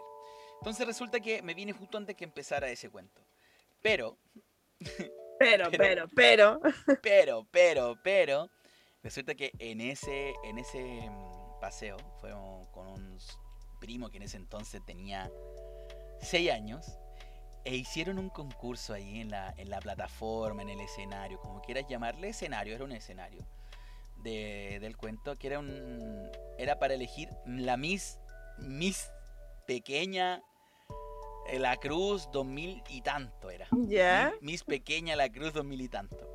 Entonces 0.64 0.88
resulta 0.88 1.20
que 1.20 1.42
me 1.42 1.54
vine 1.54 1.74
justo 1.74 1.98
antes 1.98 2.16
que 2.16 2.24
empezara 2.24 2.70
ese 2.70 2.90
cuento. 2.90 3.22
Pero, 3.82 4.18
Pero, 5.38 5.70
Pero- 5.72 6.08
pero, 6.16 6.60
pero. 7.02 7.46
pero, 7.52 7.98
pero, 8.02 8.50
resulta 9.04 9.36
que 9.36 9.52
en 9.60 9.82
ese, 9.82 10.34
en 10.46 10.58
ese 10.58 11.10
mm, 11.10 11.60
paseo, 11.60 11.98
fuimos 12.22 12.66
con 12.70 12.88
un 12.88 13.18
primo 13.82 14.10
que 14.10 14.18
en 14.18 14.24
ese 14.24 14.38
entonces 14.38 14.82
tenía 14.86 15.30
6 16.22 16.50
años, 16.50 16.98
e 17.66 17.76
hicieron 17.76 18.20
un 18.20 18.30
concurso 18.30 18.94
ahí 18.94 19.20
en 19.20 19.32
la, 19.32 19.54
en 19.58 19.70
la 19.70 19.80
plataforma, 19.82 20.62
en 20.62 20.70
el 20.70 20.80
escenario, 20.80 21.40
como 21.42 21.62
quieras 21.62 21.86
llamarle 21.90 22.30
escenario, 22.30 22.74
era 22.76 22.86
un 22.86 22.94
escenario 22.94 23.46
de- 24.24 24.78
del 24.80 24.96
cuento, 24.96 25.36
que 25.36 25.48
era 25.48 25.60
un 25.60 26.30
era 26.58 26.80
para 26.80 26.94
elegir 26.94 27.28
la 27.46 27.76
Miss, 27.76 28.18
Miss 28.60 29.12
pequeña, 29.68 30.42
la 31.60 31.78
Cruz 31.78 32.30
2000 32.32 32.84
y 32.90 33.02
tanto 33.02 33.50
era. 33.50 33.68
Ya. 33.88 34.32
Miss, 34.42 34.42
Miss 34.42 34.64
Pequeña 34.64 35.16
La 35.16 35.30
Cruz 35.30 35.54
2000 35.54 35.82
y 35.82 35.90
tanto. 35.90 36.34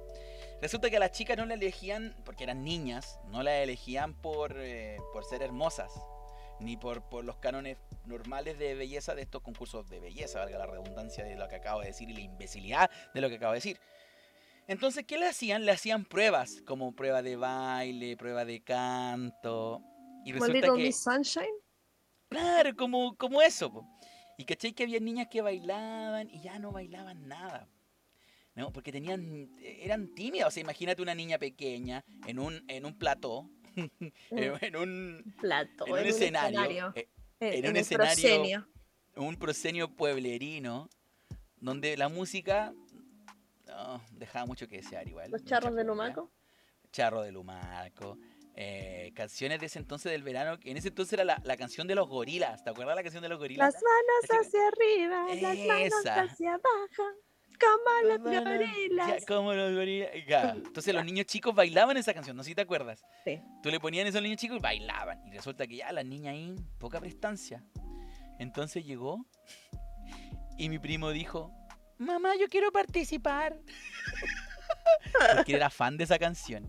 Resulta 0.60 0.90
que 0.90 0.96
a 0.96 1.00
las 1.00 1.12
chicas 1.12 1.36
no 1.36 1.46
la 1.46 1.54
elegían, 1.54 2.16
porque 2.24 2.44
eran 2.44 2.64
niñas, 2.64 3.20
no 3.26 3.42
la 3.42 3.62
elegían 3.62 4.14
por, 4.14 4.54
eh, 4.56 4.96
por 5.12 5.24
ser 5.24 5.42
hermosas, 5.42 5.92
ni 6.58 6.76
por, 6.76 7.08
por 7.08 7.24
los 7.24 7.36
cánones 7.36 7.78
normales 8.06 8.58
de 8.58 8.74
belleza 8.74 9.14
de 9.14 9.22
estos 9.22 9.42
concursos 9.42 9.88
de 9.88 10.00
belleza, 10.00 10.40
valga 10.40 10.58
la 10.58 10.66
redundancia 10.66 11.22
de 11.22 11.36
lo 11.36 11.46
que 11.48 11.56
acabo 11.56 11.80
de 11.80 11.88
decir 11.88 12.10
y 12.10 12.14
la 12.14 12.20
imbecilidad 12.20 12.90
de 13.14 13.20
lo 13.20 13.28
que 13.28 13.36
acabo 13.36 13.52
de 13.52 13.58
decir. 13.58 13.78
Entonces, 14.66 15.04
¿qué 15.06 15.16
le 15.16 15.26
hacían? 15.26 15.64
Le 15.64 15.72
hacían 15.72 16.04
pruebas, 16.04 16.60
como 16.66 16.92
prueba 16.92 17.22
de 17.22 17.36
baile, 17.36 18.16
prueba 18.16 18.44
de 18.44 18.62
canto. 18.62 19.80
Y 20.24 20.32
resulta 20.32 20.74
que... 20.74 20.92
Sunshine. 20.92 21.46
Claro, 22.28 22.76
como, 22.76 23.16
como 23.16 23.40
eso. 23.40 23.72
po. 23.72 23.86
Y 24.38 24.44
caché 24.44 24.72
que 24.72 24.84
había 24.84 25.00
niñas 25.00 25.26
que 25.28 25.42
bailaban 25.42 26.30
y 26.30 26.40
ya 26.40 26.58
no 26.58 26.72
bailaban 26.72 27.28
nada. 27.28 27.68
No, 28.54 28.72
porque 28.72 28.90
tenían, 28.90 29.50
eran 29.60 30.14
tímidas. 30.14 30.48
O 30.48 30.50
sea, 30.50 30.62
imagínate 30.62 31.02
una 31.02 31.14
niña 31.14 31.38
pequeña 31.38 32.04
en 32.26 32.38
un, 32.38 32.64
en 32.68 32.86
un 32.86 32.96
plató, 32.96 33.50
en, 33.76 34.12
en 34.30 34.76
un, 34.76 35.34
Plato. 35.40 35.86
en 35.86 35.92
un 35.92 36.06
escenario, 36.06 36.92
eh, 36.94 37.08
en, 37.40 37.48
en 37.52 37.64
en 37.64 37.70
un 37.70 37.76
escenario 37.76 38.14
proscenio. 38.14 38.68
un 39.16 39.36
proscenio 39.36 39.94
pueblerino, 39.94 40.88
donde 41.60 41.96
la 41.96 42.08
música 42.08 42.72
dejaba 44.12 44.46
mucho 44.46 44.68
que 44.68 44.76
desear 44.76 45.06
igual. 45.08 45.30
Los 45.30 45.44
charros 45.44 45.74
de. 45.74 45.84
Lumaco. 45.84 46.30
Charro 46.90 47.22
de 47.22 47.32
Lumarco. 47.32 48.18
Eh, 48.60 49.12
canciones 49.14 49.60
de 49.60 49.66
ese 49.66 49.78
entonces 49.78 50.10
del 50.10 50.24
verano, 50.24 50.58
que 50.58 50.72
en 50.72 50.76
ese 50.76 50.88
entonces 50.88 51.12
era 51.12 51.22
la, 51.24 51.40
la 51.44 51.56
canción 51.56 51.86
de 51.86 51.94
los 51.94 52.08
gorilas. 52.08 52.64
¿Te 52.64 52.70
acuerdas 52.70 52.96
la 52.96 53.04
canción 53.04 53.22
de 53.22 53.28
los 53.28 53.38
gorilas? 53.38 53.72
Las 53.72 53.80
manos 53.82 54.46
hacia 54.46 54.66
arriba, 54.66 55.26
las 55.40 55.58
manos 55.68 56.30
hacia 56.32 56.50
abajo. 56.54 57.04
Como 57.60 58.08
los 58.08 58.20
Bueno, 58.20 58.50
gorilas. 58.50 59.20
ya, 59.20 59.26
como 59.26 59.52
los 59.54 59.74
gorilas. 59.74 60.10
ya. 60.26 60.50
Entonces 60.56 60.92
los 60.92 61.04
niños 61.04 61.26
chicos 61.26 61.54
bailaban 61.54 61.96
esa 61.98 62.12
canción, 62.14 62.36
no 62.36 62.42
sé 62.42 62.48
si 62.50 62.54
te 62.56 62.62
acuerdas. 62.62 63.00
Sí. 63.24 63.40
Tú 63.62 63.70
le 63.70 63.78
ponían 63.78 64.08
eso 64.08 64.18
a 64.18 64.20
los 64.20 64.24
niños 64.26 64.40
chicos 64.40 64.56
y 64.56 64.60
bailaban. 64.60 65.24
Y 65.28 65.30
resulta 65.30 65.66
que 65.68 65.76
ya 65.76 65.92
las 65.92 66.04
niñas 66.04 66.32
ahí, 66.34 66.56
poca 66.78 66.98
prestancia. 66.98 67.64
Entonces 68.40 68.84
llegó 68.84 69.24
y 70.56 70.68
mi 70.68 70.80
primo 70.80 71.10
dijo, 71.10 71.52
mamá, 71.98 72.34
yo 72.36 72.48
quiero 72.48 72.72
participar. 72.72 73.56
Porque 75.36 75.54
era 75.54 75.70
fan 75.70 75.96
de 75.96 76.04
esa 76.04 76.18
canción. 76.18 76.68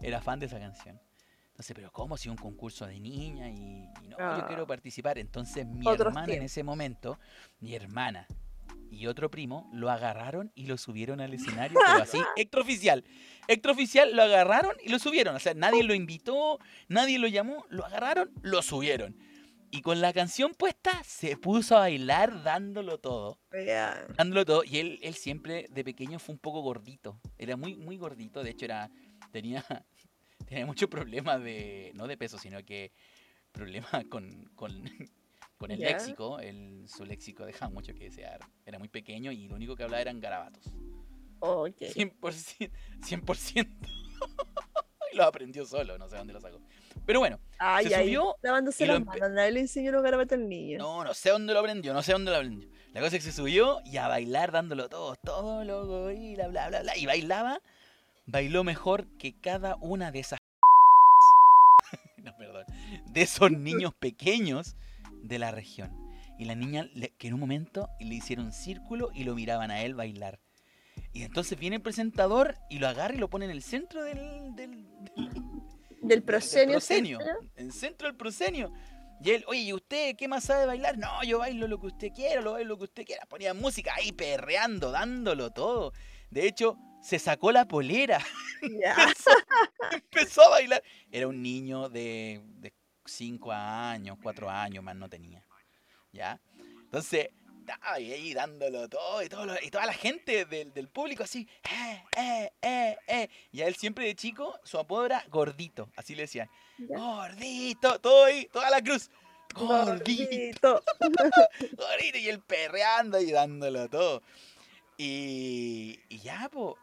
Era 0.00 0.20
fan 0.22 0.38
de 0.38 0.46
esa 0.46 0.58
canción. 0.58 1.00
Entonces, 1.56 1.74
pero 1.74 1.90
¿cómo 1.90 2.18
si 2.18 2.28
un 2.28 2.36
concurso 2.36 2.86
de 2.86 3.00
niña 3.00 3.48
y, 3.48 3.88
y 4.02 4.08
no, 4.08 4.18
yo 4.18 4.24
Ah. 4.24 4.44
quiero 4.46 4.66
participar? 4.66 5.16
Entonces 5.16 5.66
mi 5.66 5.86
Otros 5.88 6.08
hermana 6.08 6.34
en 6.34 6.42
ese 6.42 6.62
momento, 6.62 7.18
mi 7.60 7.74
hermana 7.74 8.26
y 8.90 9.06
otro 9.06 9.30
primo 9.30 9.70
lo 9.72 9.88
agarraron 9.90 10.52
y 10.54 10.66
lo 10.66 10.76
subieron 10.76 11.18
al 11.22 11.32
escenario, 11.32 11.78
pero 11.86 12.02
así, 12.02 12.18
extraoficial. 12.36 13.04
Extraoficial 13.48 14.14
lo 14.14 14.22
agarraron 14.24 14.76
y 14.84 14.90
lo 14.90 14.98
subieron. 14.98 15.34
O 15.34 15.38
sea, 15.38 15.54
nadie 15.54 15.82
lo 15.82 15.94
invitó, 15.94 16.58
nadie 16.88 17.18
lo 17.18 17.26
llamó, 17.26 17.64
lo 17.70 17.86
agarraron, 17.86 18.30
lo 18.42 18.60
subieron. 18.60 19.16
Y 19.70 19.80
con 19.80 20.02
la 20.02 20.12
canción 20.12 20.52
puesta 20.52 21.02
se 21.04 21.38
puso 21.38 21.74
a 21.76 21.80
bailar 21.80 22.42
dándolo 22.42 22.98
todo 22.98 23.38
dándolo 24.18 24.44
todo. 24.44 24.62
Y 24.62 24.76
él, 24.76 24.98
él 25.02 25.14
siempre 25.14 25.68
de 25.70 25.84
pequeño 25.84 26.18
fue 26.18 26.34
un 26.34 26.38
poco 26.38 26.60
gordito. 26.60 27.18
Era 27.38 27.56
muy, 27.56 27.74
muy 27.76 27.96
gordito. 27.96 28.42
De 28.44 28.50
hecho, 28.50 28.66
era, 28.66 28.90
tenía, 29.32 29.64
tenía 30.46 30.66
muchos 30.66 30.88
problemas 30.88 31.42
de, 31.42 31.92
no 31.94 32.06
de 32.06 32.16
peso, 32.16 32.38
sino 32.38 32.64
que 32.64 32.92
problemas 33.52 33.90
con, 34.10 34.50
con, 34.54 34.84
con 35.58 35.70
el 35.70 35.80
léxico. 35.80 36.38
El, 36.40 36.88
su 36.88 37.04
léxico 37.04 37.44
dejaba 37.44 37.70
mucho 37.70 37.92
que 37.94 38.04
desear. 38.04 38.40
Era 38.64 38.78
muy 38.78 38.88
pequeño 38.88 39.32
y 39.32 39.48
lo 39.48 39.56
único 39.56 39.76
que 39.76 39.82
hablaba 39.82 40.00
eran 40.00 40.20
garabatos. 40.20 40.64
Ok. 41.40 41.80
100%. 41.80 42.70
100%. 43.00 43.68
y 45.12 45.16
lo 45.16 45.24
aprendió 45.24 45.64
solo, 45.66 45.98
no 45.98 46.08
sé 46.08 46.16
dónde 46.16 46.32
lo 46.32 46.40
sacó. 46.40 46.60
Pero 47.04 47.20
bueno, 47.20 47.38
Ay, 47.58 47.86
se 47.88 47.94
ay, 47.94 48.06
subió 48.06 48.36
lavándose 48.42 48.84
y 48.84 48.86
lo 48.86 48.94
las 48.94 49.04
manos. 49.04 49.30
Nadie 49.30 49.52
le 49.52 49.60
enseñó 49.60 49.92
los 49.92 50.02
garabatos 50.02 50.38
al 50.38 50.48
niño. 50.48 50.78
No, 50.78 51.04
no 51.04 51.14
sé 51.14 51.30
dónde 51.30 51.52
lo 51.52 51.60
aprendió, 51.60 51.92
no 51.92 52.02
sé 52.02 52.12
dónde 52.12 52.30
lo 52.30 52.38
aprendió. 52.38 52.68
La 52.92 53.00
cosa 53.00 53.16
es 53.16 53.24
que 53.24 53.30
se 53.30 53.36
subió 53.36 53.80
y 53.84 53.98
a 53.98 54.08
bailar 54.08 54.52
dándolo 54.52 54.88
todo, 54.88 55.14
todo 55.16 55.64
lo 55.64 55.86
gorila, 55.86 56.48
bla, 56.48 56.68
bla, 56.68 56.80
bla. 56.80 56.96
Y 56.96 57.06
bailaba, 57.06 57.60
bailó 58.26 58.64
mejor 58.64 59.06
que 59.18 59.40
cada 59.40 59.76
una 59.80 60.10
de 60.12 60.20
esas... 60.20 60.38
no, 62.18 62.36
perdón. 62.36 62.64
De 63.06 63.22
esos 63.22 63.50
niños 63.50 63.94
pequeños 63.94 64.76
de 65.22 65.38
la 65.38 65.50
región. 65.50 65.90
Y 66.38 66.44
la 66.44 66.54
niña, 66.54 66.88
le- 66.94 67.10
que 67.18 67.28
en 67.28 67.34
un 67.34 67.40
momento 67.40 67.88
le 68.00 68.14
hicieron 68.14 68.46
un 68.46 68.52
círculo 68.52 69.10
y 69.14 69.24
lo 69.24 69.34
miraban 69.34 69.70
a 69.70 69.82
él 69.82 69.94
bailar. 69.94 70.38
Y 71.12 71.22
entonces 71.22 71.58
viene 71.58 71.76
el 71.76 71.82
presentador 71.82 72.56
y 72.68 72.78
lo 72.78 72.88
agarra 72.88 73.14
y 73.14 73.18
lo 73.18 73.30
pone 73.30 73.46
en 73.46 73.50
el 73.50 73.62
centro 73.62 74.02
del, 74.04 74.54
del, 74.54 74.84
del- 75.16 75.42
Del 76.02 76.22
¿cierto? 76.22 76.72
En 77.56 77.66
el 77.66 77.72
centro 77.72 78.08
del 78.08 78.16
proscenio. 78.16 78.72
Y 79.22 79.30
él, 79.30 79.44
oye, 79.48 79.60
¿y 79.60 79.72
usted 79.72 80.14
qué 80.14 80.28
más 80.28 80.44
sabe 80.44 80.66
bailar? 80.66 80.98
No, 80.98 81.22
yo 81.24 81.38
bailo 81.38 81.66
lo 81.68 81.80
que 81.80 81.86
usted 81.86 82.12
quiera, 82.12 82.42
lo 82.42 82.52
bailo 82.52 82.70
lo 82.70 82.76
que 82.78 82.84
usted 82.84 83.04
quiera. 83.06 83.24
Ponía 83.26 83.54
música 83.54 83.94
ahí 83.96 84.12
perreando, 84.12 84.90
dándolo 84.90 85.50
todo. 85.52 85.94
De 86.30 86.46
hecho, 86.46 86.76
se 87.06 87.18
sacó 87.18 87.52
la 87.52 87.66
polera, 87.68 88.20
empezó, 88.62 89.30
empezó 89.92 90.42
a 90.42 90.50
bailar. 90.50 90.82
Era 91.10 91.28
un 91.28 91.42
niño 91.42 91.88
de 91.88 92.40
5 93.04 93.52
años, 93.52 94.18
4 94.22 94.50
años, 94.50 94.82
más 94.82 94.96
no 94.96 95.08
tenía. 95.08 95.44
¿Ya? 96.12 96.40
Entonces, 96.84 97.28
estaba 97.60 97.94
ahí 97.94 98.32
dándolo 98.34 98.88
todo 98.88 99.22
y, 99.22 99.28
todo 99.28 99.46
lo- 99.46 99.60
y 99.62 99.70
toda 99.70 99.86
la 99.86 99.92
gente 99.92 100.44
del, 100.46 100.72
del 100.72 100.88
público 100.88 101.24
así, 101.24 101.48
eh, 101.64 102.02
eh, 102.16 102.50
eh, 102.62 102.96
eh. 103.06 103.28
Y 103.52 103.60
a 103.60 103.66
él 103.68 103.74
siempre 103.76 104.06
de 104.06 104.14
chico, 104.14 104.58
su 104.64 104.78
apodo 104.78 105.06
era 105.06 105.24
Gordito, 105.28 105.90
así 105.96 106.14
le 106.14 106.22
decían. 106.22 106.48
Gordito, 106.78 108.00
todo 108.00 108.24
ahí, 108.24 108.46
toda 108.52 108.70
la 108.70 108.80
cruz. 108.82 109.10
Gordito, 109.54 110.80
Gordito. 110.80 110.82
gordito, 111.76 112.18
y 112.18 112.28
él 112.28 112.40
perreando 112.40 113.20
y 113.20 113.30
dándolo 113.30 113.88
todo. 113.88 114.22
Y, 114.98 115.98
y 116.08 116.18
ya, 116.20 116.48
po. 116.50 116.78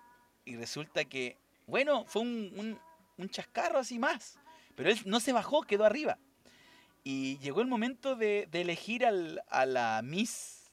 Y 0.45 0.55
resulta 0.55 1.05
que, 1.05 1.37
bueno, 1.67 2.05
fue 2.05 2.21
un, 2.21 2.51
un- 2.57 2.79
un 3.17 3.29
chascarro 3.29 3.79
así 3.79 3.99
más. 3.99 4.39
Pero 4.75 4.89
él 4.89 4.99
no 5.05 5.19
se 5.19 5.33
bajó, 5.33 5.61
quedó 5.61 5.85
arriba. 5.85 6.17
Y 7.03 7.37
llegó 7.39 7.61
el 7.61 7.67
momento 7.67 8.15
de, 8.15 8.47
de 8.51 8.61
elegir 8.61 9.05
al- 9.05 9.43
a 9.49 9.65
la 9.65 10.01
Miss 10.03 10.71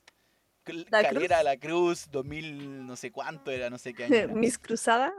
Cl- 0.65 0.87
¿La 0.91 1.03
Calera 1.03 1.37
Cruz? 1.39 1.45
La 1.45 1.57
Cruz 1.59 2.09
2000, 2.11 2.87
no 2.87 2.97
sé 2.97 3.11
cuánto 3.11 3.51
era, 3.51 3.69
no 3.71 3.79
sé 3.79 3.93
qué 3.95 4.05
año. 4.05 4.15
era. 4.15 4.35
Miss 4.35 4.59
Cruzada. 4.59 5.13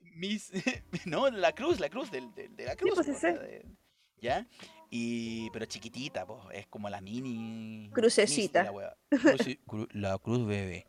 Miss, 0.00 0.50
no, 1.06 1.30
la 1.30 1.52
cruz, 1.54 1.78
la 1.80 1.88
cruz 1.88 2.10
de 2.10 2.20
la 2.58 2.74
cruz. 2.76 2.92
pues, 2.94 3.06
sí 3.06 3.26
de- 3.26 3.64
¿Ya? 4.20 4.46
Y, 4.90 5.48
pero 5.50 5.64
chiquitita, 5.66 6.26
pues, 6.26 6.40
es 6.52 6.66
como 6.66 6.88
la 6.90 7.00
mini. 7.00 7.84
Miss 7.84 7.92
Crucecita. 7.94 8.64
La, 8.64 8.72
cru- 9.66 9.88
la 9.92 10.18
cruz 10.18 10.44
bebé. 10.46 10.86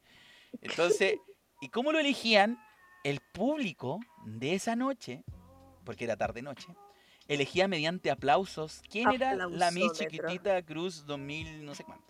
Entonces, 0.62 1.20
¿y 1.62 1.70
cómo 1.70 1.92
lo 1.92 2.00
elegían? 2.00 2.58
El 3.04 3.20
público 3.34 4.00
de 4.26 4.56
esa 4.56 4.76
noche, 4.76 5.24
porque 5.84 6.04
era 6.04 6.18
tarde-noche, 6.18 6.68
elegía 7.28 7.68
mediante 7.68 8.12
aplausos 8.12 8.82
quién 8.90 9.10
era 9.12 9.36
la 9.36 9.48
Miss 9.48 9.86
Aplausómetro. 9.86 10.10
Chiquitita 10.10 10.62
Cruz 10.64 11.06
2000, 11.06 11.66
no 11.66 11.76
sé 11.76 11.84
cuánto. 11.84 12.06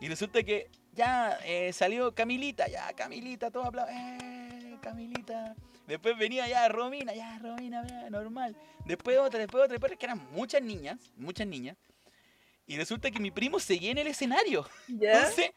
Y 0.00 0.08
resulta 0.08 0.42
que 0.42 0.70
ya 0.92 1.38
eh, 1.44 1.72
salió 1.72 2.14
Camilita, 2.14 2.68
ya 2.68 2.92
Camilita, 2.92 3.50
todo 3.50 3.64
aplauso, 3.64 3.92
eh, 3.92 4.76
Camilita. 4.80 5.56
Después 5.86 6.18
venía 6.18 6.46
ya 6.48 6.68
Romina, 6.68 7.14
ya 7.14 7.38
Romina, 7.38 7.86
ya, 7.86 8.10
normal. 8.10 8.56
Después 8.84 9.18
otra, 9.18 9.38
después 9.38 9.64
otra, 9.64 9.74
después 9.74 9.96
que 9.96 10.04
eran 10.04 10.28
muchas 10.32 10.62
niñas, 10.62 10.98
muchas 11.16 11.46
niñas. 11.46 11.76
Y 12.66 12.76
resulta 12.76 13.10
que 13.10 13.20
mi 13.20 13.30
primo 13.30 13.58
seguía 13.60 13.92
en 13.92 13.98
el 13.98 14.08
escenario. 14.08 14.68
¿Ya? 14.88 15.18
Entonces, 15.18 15.50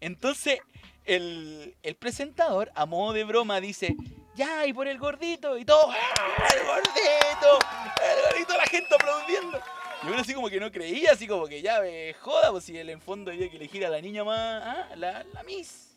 entonces 0.00 0.58
el, 1.06 1.76
el 1.82 1.96
presentador, 1.96 2.70
a 2.74 2.86
modo 2.86 3.12
de 3.12 3.24
broma, 3.24 3.60
dice, 3.60 3.96
ya, 4.34 4.66
y 4.66 4.72
por 4.72 4.88
el 4.88 4.98
gordito, 4.98 5.56
y 5.56 5.64
todo, 5.64 5.90
¡ah, 5.90 6.48
el 6.54 6.66
gordito, 6.66 7.58
el 8.02 8.22
gordito, 8.30 8.56
la 8.56 8.66
gente 8.66 8.94
aplaudiendo. 8.94 9.60
Y 10.02 10.08
uno 10.08 10.18
así 10.18 10.34
como 10.34 10.48
que 10.50 10.60
no 10.60 10.70
creía, 10.70 11.12
así 11.12 11.26
como 11.26 11.46
que 11.46 11.62
ya 11.62 11.80
me 11.80 12.12
joda, 12.14 12.50
pues 12.50 12.64
si 12.64 12.76
él 12.76 12.90
en 12.90 13.00
fondo 13.00 13.30
había 13.30 13.48
que 13.50 13.56
elegir 13.56 13.84
a 13.86 13.88
la 13.88 14.00
niña 14.00 14.24
más, 14.24 14.62
ah, 14.64 14.88
la, 14.96 15.24
la 15.32 15.42
Miss 15.42 15.94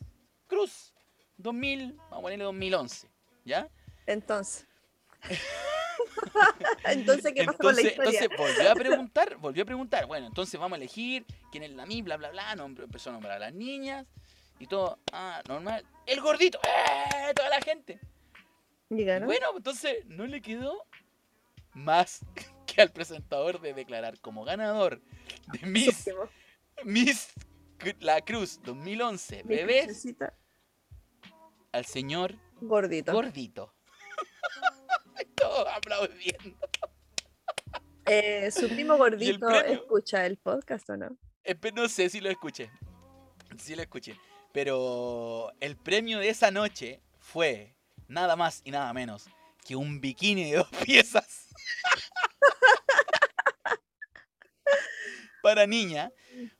Cruz, 0.47 0.93
2000, 1.38 1.93
vamos 2.10 2.18
a 2.18 2.22
ponerle 2.22 2.45
2011, 2.45 3.07
¿ya? 3.45 3.68
Entonces. 4.05 4.66
entonces, 6.86 7.34
¿qué 7.36 7.43
pasa 7.43 7.57
con 7.57 7.76
la 7.76 7.82
Entonces, 7.82 7.91
historia? 7.91 8.20
entonces 8.24 8.38
volvió 8.38 8.72
a 8.72 8.76
preguntar, 8.76 9.36
volvió 9.38 9.64
a 9.64 9.66
preguntar, 9.66 10.05
bueno, 10.05 10.28
entonces 10.28 10.60
vamos 10.60 10.76
a 10.78 10.78
elegir 10.78 11.26
quién 11.51 11.64
es 11.64 11.72
la 11.72 11.86
Miss, 11.86 12.03
bla, 12.03 12.18
bla, 12.18 12.30
bla, 12.32 12.55
nombre- 12.55 12.86
empezó 12.86 13.10
a 13.10 13.14
nombrar 13.14 13.36
a 13.36 13.39
las 13.39 13.53
niñas 13.53 14.05
y 14.60 14.68
todo, 14.68 14.99
ah, 15.14 15.41
normal, 15.47 15.86
el 16.05 16.22
gordito, 16.22 16.60
¡eh! 16.64 17.34
toda 17.36 17.49
la 17.49 17.62
gente. 17.62 17.99
¿Y 18.89 19.03
ganó? 19.03 19.26
Bueno, 19.28 19.47
entonces 19.55 20.05
no 20.05 20.26
le 20.28 20.41
quedó 20.41 20.86
más 21.74 22.22
que 22.66 22.82
al 22.82 22.91
presentador 22.91 23.60
de 23.62 23.74
declarar 23.74 24.20
como 24.20 24.43
ganador 24.43 25.01
de 25.53 25.60
Miss. 25.68 26.10
Miss 26.84 27.34
La 27.99 28.22
Cruz 28.22 28.60
2011, 28.64 29.43
Mi 29.43 29.55
bebés, 29.55 29.86
crucecita, 29.86 30.34
al 31.72 31.86
señor 31.86 32.36
Gordito. 32.62 33.14
gordito. 33.14 33.74
Todos 35.36 35.68
aplaudiendo. 35.74 36.57
Eh, 38.05 38.49
su 38.51 38.68
primo 38.68 38.97
gordito 38.97 39.49
escucha 39.51 40.26
el 40.26 40.38
podcast 40.38 40.89
o 40.89 40.97
no? 40.97 41.16
Espe- 41.43 41.72
No 41.74 41.88
sé 41.88 42.10
si 42.10 42.20
lo 42.20 42.30
escuché. 42.30 42.72
Sí 43.57 43.76
lo 43.76 43.82
escuché. 43.84 44.20
Pero 44.52 45.52
el 45.60 45.76
premio 45.78 46.20
de 46.20 46.30
esa 46.30 46.52
noche 46.52 47.02
fue 47.20 47.76
nada 48.08 48.36
más 48.36 48.62
y 48.66 48.72
nada 48.72 48.91
menos 48.93 49.30
que 49.66 49.76
un 49.76 50.02
bikini 50.02 50.52
de 50.52 50.58
dos 50.58 50.70
piezas. 50.86 51.47
para 55.41 55.66
niña. 55.66 56.12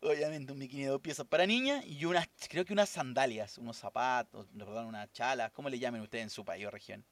Obviamente 0.02 0.52
un 0.52 0.60
bikini 0.60 0.84
de 0.84 0.90
dos 0.90 1.02
piezas 1.02 1.26
para 1.26 1.46
niña 1.46 1.84
y 1.86 2.06
unas, 2.06 2.28
creo 2.50 2.66
que 2.66 2.74
unas 2.74 2.90
sandalias, 2.90 3.58
unos 3.58 3.78
zapatos, 3.78 4.48
perdón, 4.58 4.88
unas 4.88 5.12
chalas, 5.12 5.52
como 5.52 5.70
le 5.70 5.80
llamen 5.80 6.02
ustedes 6.02 6.24
en 6.24 6.30
su 6.30 6.44
país 6.46 6.66
o 6.66 6.72
región. 6.72 7.06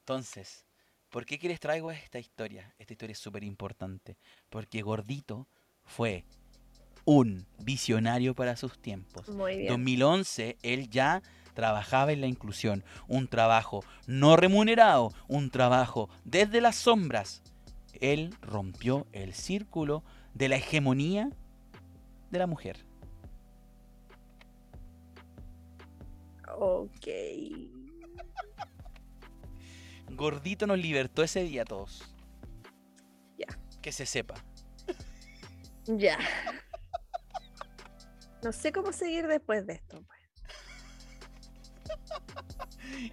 Entonces, 0.00 0.64
¿por 1.10 1.24
qué 1.26 1.38
que 1.38 1.48
les 1.48 1.60
traigo 1.60 1.90
esta 1.90 2.18
historia? 2.18 2.74
Esta 2.78 2.92
historia 2.92 3.12
es 3.12 3.18
súper 3.18 3.44
importante. 3.44 4.16
Porque 4.48 4.82
Gordito 4.82 5.46
fue 5.84 6.24
un 7.08 7.46
visionario 7.60 8.34
para 8.34 8.54
sus 8.54 8.78
tiempos. 8.78 9.30
Muy 9.30 9.56
bien. 9.56 9.68
2011 9.68 10.58
él 10.62 10.90
ya 10.90 11.22
trabajaba 11.54 12.12
en 12.12 12.20
la 12.20 12.26
inclusión, 12.26 12.84
un 13.06 13.28
trabajo 13.28 13.82
no 14.06 14.36
remunerado, 14.36 15.14
un 15.26 15.48
trabajo 15.48 16.10
desde 16.24 16.60
las 16.60 16.76
sombras. 16.76 17.42
Él 17.94 18.34
rompió 18.42 19.06
el 19.12 19.32
círculo 19.32 20.04
de 20.34 20.50
la 20.50 20.56
hegemonía 20.56 21.30
de 22.30 22.38
la 22.38 22.46
mujer. 22.46 22.84
Ok. 26.58 27.08
Gordito 30.10 30.66
nos 30.66 30.78
libertó 30.78 31.22
ese 31.22 31.42
día 31.42 31.62
a 31.62 31.64
todos. 31.64 32.14
Ya. 33.38 33.46
Que 33.80 33.92
se 33.92 34.04
sepa. 34.04 34.34
Ya. 35.86 36.18
No 38.42 38.52
sé 38.52 38.72
cómo 38.72 38.92
seguir 38.92 39.26
después 39.26 39.66
de 39.66 39.74
esto. 39.74 40.02
pues. 40.06 40.18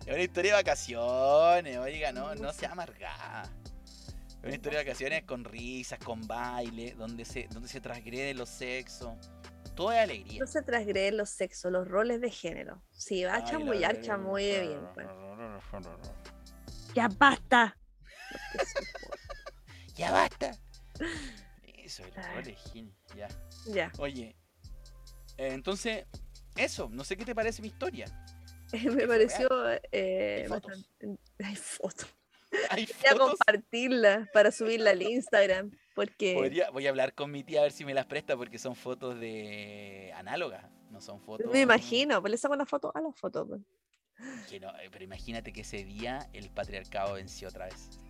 Es 0.02 0.08
una 0.08 0.20
historia 0.22 0.52
de 0.56 0.64
vacaciones, 0.64 1.78
oiga, 1.78 2.12
no, 2.12 2.34
no 2.36 2.54
sea 2.54 2.72
amargada. 2.72 3.44
Es 4.40 4.44
una 4.44 4.56
historia 4.56 4.80
de 4.80 4.86
vacaciones 4.86 5.24
con 5.24 5.44
risas, 5.44 6.00
con 6.00 6.26
baile, 6.28 6.94
donde 6.96 7.26
se, 7.26 7.48
donde 7.50 7.68
se 7.68 7.82
transgreden 7.82 8.38
los 8.38 8.50
sexos. 8.50 9.14
Todo 9.76 9.92
es 9.92 10.00
alegría. 10.00 10.40
No 10.40 10.48
se 10.48 10.62
transgreden 10.62 11.18
los 11.18 11.30
sexos, 11.30 11.72
los 11.72 11.88
roles 11.88 12.22
de 12.22 12.30
género. 12.32 12.82
Si 12.92 13.24
va 13.26 13.36
a 13.36 13.44
chamullar, 13.44 14.00
chamulle 14.02 14.62
bien. 14.62 14.88
pues. 14.94 15.08
Ya 16.94 17.08
basta. 17.10 17.78
Ya 19.98 20.12
basta. 20.12 20.52
Eso, 21.64 22.04
el 22.04 22.14
rol 22.16 22.44
de 22.44 22.54
gen- 22.56 22.94
Ya. 23.16 23.30
Ya. 23.68 23.92
Oye, 23.98 24.36
entonces, 25.38 26.06
eso, 26.56 26.90
no 26.92 27.04
sé 27.04 27.18
qué 27.18 27.26
te 27.26 27.36
parece 27.36 27.62
mi 27.62 27.70
historia. 27.70 28.06
Me 28.84 29.08
pareció 29.08 29.48
eh, 29.92 30.42
Hay 30.44 30.48
fotos. 30.50 30.72
bastante- 31.00 31.22
Hay 31.44 31.56
fotos. 31.56 32.08
Hay 32.70 32.86
Voy 33.02 33.06
a 33.06 33.10
fotos. 33.12 33.30
compartirla 33.30 34.30
para 34.34 34.52
subirla 34.52 34.92
al 34.92 35.02
Instagram. 35.02 35.72
Porque 35.94 36.34
Podría- 36.36 36.70
voy 36.72 36.86
a 36.88 36.90
hablar 36.90 37.14
con 37.14 37.32
mi 37.32 37.44
tía 37.44 37.62
a 37.62 37.64
ver 37.64 37.72
si 37.72 37.86
me 37.86 37.94
las 37.94 38.06
presta 38.06 38.36
porque 38.36 38.58
son 38.60 38.76
fotos 38.76 39.18
de 39.20 40.12
análogas, 40.16 40.66
no 40.92 41.00
son 41.00 41.22
fotos. 41.22 41.50
me 41.54 41.62
imagino, 41.62 42.20
pues 42.22 42.32
le 42.32 42.38
saco 42.38 42.54
una 42.54 42.66
foto 42.66 42.92
a 42.94 43.00
la 43.02 43.12
foto. 43.14 43.48
pues. 43.48 43.62
Que 44.50 44.60
no, 44.60 44.70
eh, 44.80 44.90
pero 44.92 45.04
imagínate 45.06 45.54
que 45.54 45.62
ese 45.62 45.84
día 45.86 46.30
el 46.34 46.50
patriarcado 46.50 47.14
venció 47.14 47.48
otra 47.50 47.66
vez. 47.66 47.90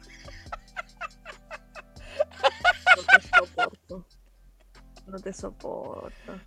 No. 3.89 4.05
No 5.07 5.19
te 5.19 5.33
soporto. 5.33 6.39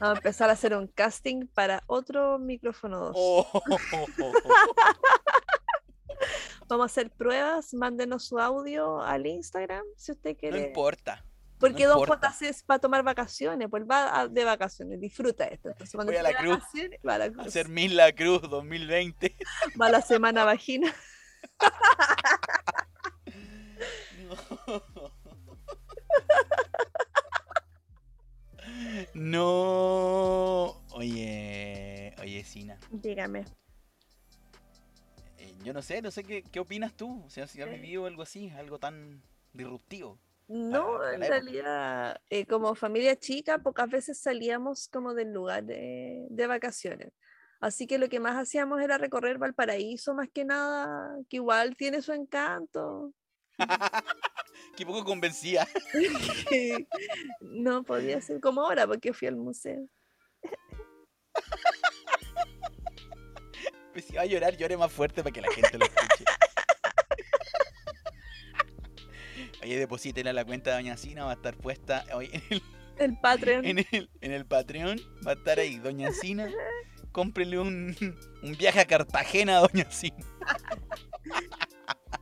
Vamos 0.00 0.16
a 0.16 0.18
empezar 0.18 0.50
a 0.50 0.54
hacer 0.54 0.74
un 0.74 0.88
casting 0.88 1.46
para 1.46 1.82
otro 1.86 2.38
micrófono 2.38 3.12
2. 3.12 3.14
Oh, 3.16 3.62
Vamos 6.68 6.84
a 6.84 6.86
hacer 6.86 7.10
pruebas. 7.10 7.74
Mándenos 7.74 8.24
su 8.24 8.38
audio 8.38 9.02
al 9.02 9.26
Instagram 9.26 9.84
si 9.96 10.12
usted 10.12 10.32
no 10.32 10.36
quiere. 10.38 10.66
importa. 10.66 11.24
Porque 11.58 11.84
no 11.84 11.94
Don 11.94 12.08
es 12.42 12.62
para 12.62 12.78
tomar 12.78 13.02
vacaciones, 13.02 13.68
pues 13.70 13.84
va 13.84 14.28
de 14.28 14.44
vacaciones, 14.44 15.00
disfruta 15.00 15.44
esto. 15.44 15.70
Entonces, 15.70 15.94
cuando 15.94 16.12
Voy 16.12 16.18
a 16.18 16.22
la 16.22 16.36
cruz. 16.36 16.58
va 17.06 17.14
a 17.14 17.18
la 17.18 17.30
cruz. 17.30 17.46
Hacer 17.46 17.68
Miss 17.68 17.92
La 17.92 18.12
Cruz 18.12 18.42
2020. 18.42 19.34
Va 19.80 19.88
la 19.88 20.02
semana 20.02 20.44
vagina. 20.44 20.92
No. 24.24 24.82
Oye, 30.92 32.14
oye, 32.20 32.44
Sina. 32.44 32.78
Dígame. 32.90 33.44
eh, 35.38 35.54
yo 35.64 35.72
no 35.72 35.82
sé, 35.82 36.00
no 36.02 36.10
sé 36.10 36.24
qué, 36.24 36.42
qué 36.42 36.60
opinas 36.60 36.94
tú. 36.94 37.22
O 37.24 37.30
sea, 37.30 37.46
si 37.46 37.60
has 37.60 37.68
Eh. 37.68 37.76
vivido 37.78 38.06
algo 38.06 38.22
así, 38.22 38.50
algo 38.50 38.78
tan 38.78 39.22
disruptivo. 39.52 40.18
No, 40.46 41.02
en 41.08 41.20
realidad, 41.22 42.20
eh, 42.28 42.44
como 42.46 42.74
familia 42.74 43.16
chica, 43.16 43.58
pocas 43.58 43.88
veces 43.88 44.18
salíamos 44.18 44.88
como 44.88 45.14
del 45.14 45.32
lugar 45.32 45.64
de, 45.64 46.26
de 46.28 46.46
vacaciones. 46.46 47.12
Así 47.60 47.86
que 47.86 47.96
lo 47.98 48.10
que 48.10 48.20
más 48.20 48.36
hacíamos 48.36 48.82
era 48.82 48.98
recorrer 48.98 49.38
Valparaíso, 49.38 50.12
más 50.14 50.28
que 50.28 50.44
nada, 50.44 51.16
que 51.30 51.36
igual 51.36 51.76
tiene 51.76 52.02
su 52.02 52.12
encanto. 52.12 53.14
Qué 54.76 54.84
poco 54.84 55.04
convencía. 55.04 55.66
no 57.40 57.84
podía 57.84 58.20
ser 58.20 58.40
como 58.40 58.62
ahora 58.62 58.86
porque 58.86 59.12
fui 59.12 59.28
al 59.28 59.36
museo. 59.36 59.88
Pues 63.92 64.06
si 64.06 64.16
va 64.16 64.22
a 64.22 64.26
llorar, 64.26 64.56
llore 64.56 64.76
más 64.76 64.90
fuerte 64.90 65.22
para 65.22 65.32
que 65.32 65.40
la 65.40 65.52
gente 65.52 65.78
lo 65.78 65.84
escuche. 65.84 66.24
Oye, 69.62 69.78
depositen 69.78 70.26
a 70.26 70.32
la 70.32 70.44
cuenta 70.44 70.70
de 70.70 70.76
Doña 70.76 70.96
Sina, 70.96 71.24
va 71.24 71.30
a 71.30 71.34
estar 71.34 71.56
puesta 71.56 72.04
hoy 72.12 72.28
en 72.32 72.42
el, 72.50 72.62
El 72.98 73.18
Patreon. 73.20 73.64
en 73.64 73.78
el, 73.78 74.10
en 74.20 74.32
el 74.32 74.44
Patreon. 74.44 74.98
Va 75.26 75.30
a 75.30 75.34
estar 75.34 75.60
ahí, 75.60 75.78
Doña 75.78 76.10
Sina. 76.12 76.50
Cómprele 77.12 77.60
un, 77.60 77.96
un 78.42 78.56
viaje 78.56 78.80
a 78.80 78.84
Cartagena 78.84 79.58
a 79.58 79.60
Doña 79.60 79.88
Sina. 79.92 80.16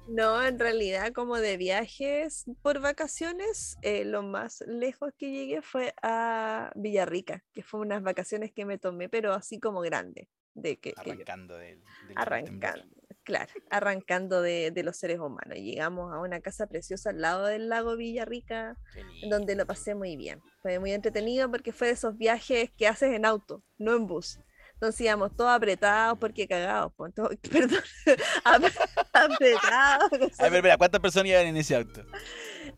No, 0.09 0.45
en 0.45 0.59
realidad, 0.59 1.13
como 1.13 1.39
de 1.39 1.57
viajes 1.57 2.45
por 2.63 2.81
vacaciones, 2.81 3.77
eh, 3.83 4.05
lo 4.05 4.23
más 4.23 4.63
lejos 4.67 5.13
que 5.17 5.31
llegué 5.31 5.63
fue 5.63 5.95
a 6.03 6.73
Villarrica, 6.75 7.45
que 7.53 7.63
fue 7.63 7.81
unas 7.81 8.03
vacaciones 8.03 8.53
que 8.53 8.65
me 8.65 8.79
tomé, 8.79 9.09
pero 9.09 9.33
así 9.33 9.59
como 9.59 9.81
grande. 9.81 10.29
De 10.55 10.79
que, 10.79 10.93
que 10.93 11.13
Arrancando 11.13 11.57
del, 11.57 11.81
del 12.09 12.19
arrancando, 12.19 12.95
claro, 13.25 13.51
arrancando 13.71 14.43
de, 14.43 14.71
de 14.71 14.83
los 14.83 14.99
seres 14.99 15.19
humanos. 15.19 15.57
Llegamos 15.57 16.13
a 16.13 16.19
una 16.19 16.41
casa 16.41 16.67
preciosa 16.67 17.09
al 17.09 17.23
lado 17.23 17.47
del 17.47 17.71
lago 17.71 17.97
Villarrica, 17.97 18.77
donde 19.31 19.57
lo 19.57 19.67
pasé 19.67 19.95
muy 19.95 20.17
bien. 20.17 20.41
Fue 20.61 20.79
muy 20.79 20.93
entretenido 20.93 21.51
porque 21.51 21.73
fue 21.73 21.87
de 21.87 21.95
esos 21.95 22.19
viajes 22.19 22.71
que 22.73 22.87
haces 22.87 23.15
en 23.15 23.25
auto, 23.25 23.63
no 23.79 23.97
en 23.97 24.07
bus. 24.07 24.39
Entonces 24.83 25.03
íbamos 25.03 25.37
todos 25.37 25.53
apretados 25.53 26.19
porque 26.19 26.49
cagados, 26.49 26.93
todo- 27.15 27.31
perdón, 27.53 27.79
ap- 28.43 28.65
apretados. 29.13 30.11
A 30.41 30.49
ver, 30.49 30.55
espera, 30.57 30.77
¿cuántas 30.77 31.01
personas 31.01 31.29
iban 31.29 31.47
en 31.47 31.57
ese 31.57 31.77
auto? 31.77 32.05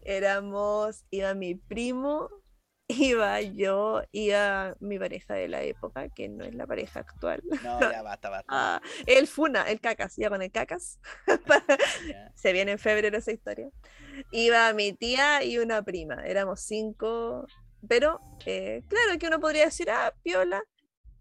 Éramos, 0.03 1.07
iba 1.11 1.33
mi 1.33 1.55
primo, 1.55 2.29
iba 2.89 3.41
yo, 3.41 4.03
iba 4.13 4.77
mi 4.81 4.99
pareja 4.99 5.33
de 5.33 5.49
la 5.49 5.63
época, 5.63 6.11
que 6.11 6.29
no 6.29 6.45
es 6.45 6.55
la 6.55 6.67
pareja 6.67 7.01
actual. 7.01 7.43
No, 7.63 7.81
ya 7.81 8.03
basta, 8.03 8.29
basta. 8.29 8.45
Ah, 8.51 8.83
el 9.07 9.27
Funa, 9.27 9.63
el 9.71 9.81
Cacas, 9.81 10.17
ya 10.19 10.29
con 10.29 10.43
el 10.43 10.53
Cacas. 10.53 11.01
Se 12.35 12.53
viene 12.53 12.73
en 12.73 12.79
febrero 12.79 13.17
esa 13.17 13.33
historia. 13.33 13.71
Iba 14.31 14.71
mi 14.75 14.93
tía 14.93 15.43
y 15.43 15.57
una 15.57 15.83
prima, 15.83 16.17
éramos 16.27 16.61
cinco, 16.61 17.47
pero 17.89 18.21
eh, 18.45 18.83
claro 18.89 19.19
que 19.19 19.27
uno 19.27 19.41
podría 19.41 19.65
decir, 19.65 19.91
ah, 19.91 20.13
piola, 20.23 20.63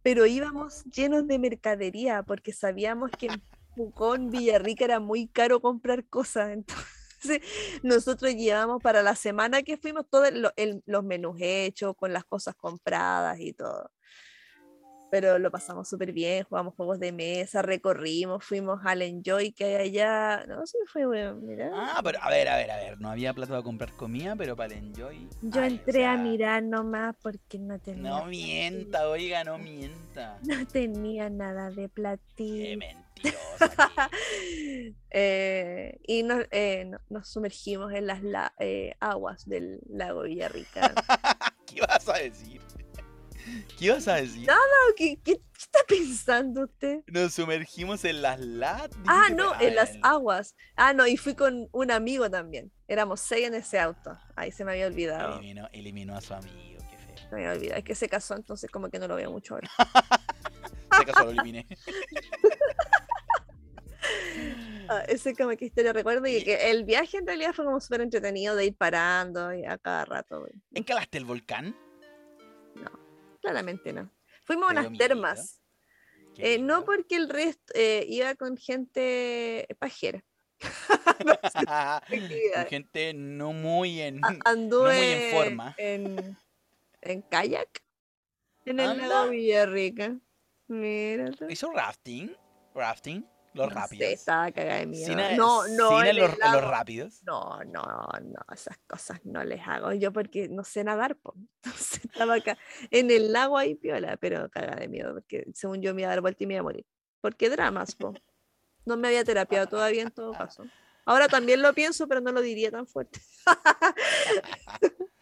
pero 0.04 0.26
íbamos 0.26 0.84
llenos 0.86 1.26
de 1.28 1.39
mercadería 1.39 2.22
porque 2.24 2.54
sabíamos 2.54 3.10
que 3.12 3.28
en 3.28 3.41
Pucón, 3.76 4.30
Villarrica 4.30 4.86
era 4.86 4.99
muy 4.99 5.28
caro 5.28 5.60
comprar 5.62 6.06
cosas. 6.06 6.49
Entonces, 7.24 7.41
nosotros 7.82 8.36
llevamos 8.36 8.82
para 8.84 9.01
la 9.01 9.16
semana 9.16 9.64
que 9.64 9.78
fuimos 9.78 10.06
todos 10.10 10.32
lo- 10.34 10.51
los 10.86 11.04
menús 11.04 11.38
hechos, 11.39 11.95
con 11.95 12.14
las 12.14 12.26
cosas 12.26 12.54
compradas 12.56 13.39
y 13.39 13.54
todo. 13.54 13.89
Pero 15.14 15.38
lo 15.38 15.51
pasamos 15.51 15.88
súper 15.88 16.11
bien, 16.11 16.43
jugamos 16.45 16.74
juegos 16.74 16.99
de 16.99 17.11
mesa, 17.11 17.61
recorrimos, 17.61 18.43
fuimos 18.43 18.80
al 18.84 19.03
Enjoy 19.03 19.51
que 19.51 19.64
hay 19.66 19.76
allá. 19.89 20.43
No, 20.47 20.66
sí, 20.66 20.76
fue 20.91 21.05
bueno, 21.05 21.36
mira. 21.36 21.70
Ah, 21.72 22.01
pero 22.03 22.18
a 22.20 22.32
ver, 22.32 22.47
a 22.49 22.57
ver, 22.57 22.72
a 22.72 22.78
ver. 22.78 22.99
No 22.99 23.11
había 23.11 23.32
plata 23.32 23.51
para 23.51 23.61
comprar 23.61 23.91
comida, 23.95 24.36
pero 24.36 24.55
para 24.55 24.74
el 24.74 24.86
enjoy. 24.86 25.30
Yo 25.43 25.61
ay, 25.61 25.70
o 25.70 25.72
entré 25.72 26.07
a 26.07 26.18
mirar 26.18 26.64
nomás 26.64 27.16
porque 27.22 27.59
no 27.59 27.78
tenía, 27.78 28.09
No 28.09 28.26
mienta, 28.26 29.07
oiga, 29.07 29.43
no 29.43 29.59
mienta. 29.59 30.39
no 30.41 30.66
tenía 30.66 31.30
nada 31.30 31.70
de 31.70 31.84
Qué 31.84 31.89
platillo. 31.89 32.80
Eh, 35.16 35.99
y 36.07 36.24
nos, 36.24 36.43
eh, 36.49 36.86
no- 36.86 36.97
nos 37.09 37.30
sumergimos 37.30 37.93
en 37.93 38.07
las 38.07 38.24
la- 38.24 38.51
eh, 38.59 38.95
aguas 38.99 39.47
del 39.47 39.80
lago 39.88 40.24
Villarrica. 40.24 40.91
¿Qué 41.68 41.82
vas 41.82 42.09
a 42.09 42.14
decir? 42.18 42.59
¿Qué 43.80 43.91
vas 43.91 44.08
a 44.08 44.16
decir? 44.16 44.48
No, 44.48 44.54
¿Qué, 44.96 45.18
qué- 45.24 45.38
qué 45.38 45.41
está 45.58 45.80
pensando 45.88 46.64
usted? 46.66 47.02
Nos 47.08 47.34
sumergimos 47.34 48.04
en 48.06 48.22
las 48.22 48.39
latas. 48.39 48.98
Ah, 49.08 49.28
no, 49.34 49.60
en 49.60 49.76
las 49.76 49.91
aguas. 50.02 50.56
Ah, 50.76 50.94
no, 50.94 51.08
y 51.08 51.18
fui 51.18 51.36
con 51.36 51.68
un 51.72 51.91
amigo 51.91 52.30
también. 52.30 52.72
Éramos 52.88 53.20
seis 53.22 53.48
en 53.48 53.54
ese 53.56 53.80
auto. 53.80 54.18
Ahí 54.36 54.52
se 54.52 54.64
me 54.66 54.72
había 54.74 54.88
olvidado. 54.88 55.38
Eliminó, 55.39 55.70
eliminó 55.72 56.16
a 56.18 56.22
su 56.22 56.34
amigo, 56.34 56.82
qué 56.89 56.98
feo. 56.98 57.18
Se 57.30 57.36
me 57.36 57.41
había 57.46 57.52
olvidado. 57.54 57.80
Es 57.80 57.84
que 57.86 57.96
se 57.96 58.10
casó, 58.10 58.36
entonces 58.36 58.70
como 58.70 58.89
que 58.89 59.00
no 59.00 59.08
lo 59.08 59.16
veo 59.16 59.32
mucho 59.32 59.56
ahora. 59.56 59.70
Se 60.98 61.06
casó, 61.06 61.24
lo 61.26 61.32
eliminé. 61.32 61.66
Ah, 64.89 65.04
ese 65.08 65.34
como 65.34 65.56
que 65.56 65.66
historia 65.66 65.94
recuerdo 65.94 66.28
y 66.28 66.44
que 66.44 66.70
el 66.70 66.84
viaje 66.84 67.18
en 67.18 67.26
realidad 67.26 67.54
fue 67.54 67.64
como 67.64 67.80
súper 67.80 68.02
entretenido 68.02 68.54
de 68.56 68.66
ir 68.66 68.76
parando 68.76 69.54
y 69.54 69.64
a 69.64 69.78
cada 69.78 70.04
rato. 70.04 70.46
¿Encalaste 70.74 71.18
el 71.18 71.24
volcán? 71.26 71.74
Claramente 73.44 73.91
no. 73.91 74.10
Fuimos 74.46 74.72
a 74.72 74.74
¿Te 74.74 74.80
dio 74.80 74.88
unas 74.88 74.98
termas. 74.98 75.62
Eh, 76.38 76.60
no 76.60 76.86
porque 76.86 77.18
el 77.18 77.28
resto 77.28 77.74
eh, 77.76 78.06
iba 78.08 78.34
con 78.36 78.56
gente 78.58 79.68
pajera. 79.78 80.24
Con 82.56 82.66
gente 82.68 83.14
no 83.14 83.52
muy 83.52 84.00
en. 84.00 84.22
Muy 84.22 84.96
en 84.96 85.32
forma. 85.32 85.76
en, 85.78 86.38
en 87.02 87.22
kayak 87.24 87.84
en 88.66 88.80
el 88.80 88.98
lago 88.98 89.30
Villarrica. 89.30 90.16
Mira. 90.68 91.32
¿Hizo 91.50 91.72
rafting? 91.72 92.34
¿Rafting? 92.74 93.28
Los 93.54 93.68
No 93.68 93.74
sé, 93.74 93.80
rápidos. 93.80 94.12
estaba 94.12 94.51
cagada 94.51 94.80
de 94.80 94.86
miedo. 94.88 95.14
Cine- 95.14 95.38
no, 95.38 95.68
no, 95.68 95.89
cine 95.97 96.10
en 96.10 96.18
los, 96.18 96.64
rápidos. 96.64 97.24
No, 97.24 97.64
no, 97.66 97.84
no, 98.22 98.39
esas 98.54 98.78
cosas 98.88 99.20
no 99.24 99.43
les 99.43 99.62
hago 99.68 99.93
yo 99.93 100.12
porque 100.12 100.49
no 100.49 100.64
sé 100.64 100.84
nadar, 100.84 101.16
po. 101.18 101.36
Entonces 101.64 102.06
estaba 102.06 102.36
acá 102.36 102.58
en 102.91 103.12
el 103.12 103.32
lago 103.32 103.58
ahí 103.58 103.76
piola, 103.76 104.18
pero 104.18 104.49
cagada 104.49 104.80
de 104.80 104.88
miedo 104.88 105.14
porque 105.14 105.45
según 105.54 105.82
yo 105.82 105.93
me 105.93 106.01
iba 106.01 106.10
a 106.10 106.14
dar 106.16 106.22
vuelta 106.22 106.43
y 106.43 106.47
me 106.47 106.54
iba 106.56 106.62
a 106.62 106.64
morir. 106.64 106.86
porque 107.22 107.49
dramas, 107.49 107.95
po. 107.95 108.14
No 108.86 108.97
me 108.97 109.08
había 109.08 109.24
terapiado 109.24 109.68
todavía 109.68 110.01
en 110.01 110.12
todo 110.12 110.34
caso. 110.34 110.66
Ahora 111.06 111.28
también 111.28 111.62
lo 111.62 111.74
pienso, 111.74 112.08
pero 112.08 112.22
no 112.22 112.32
lo 112.32 112.41
diría 112.41 112.72
tan 112.72 112.88
fuerte. 112.88 113.20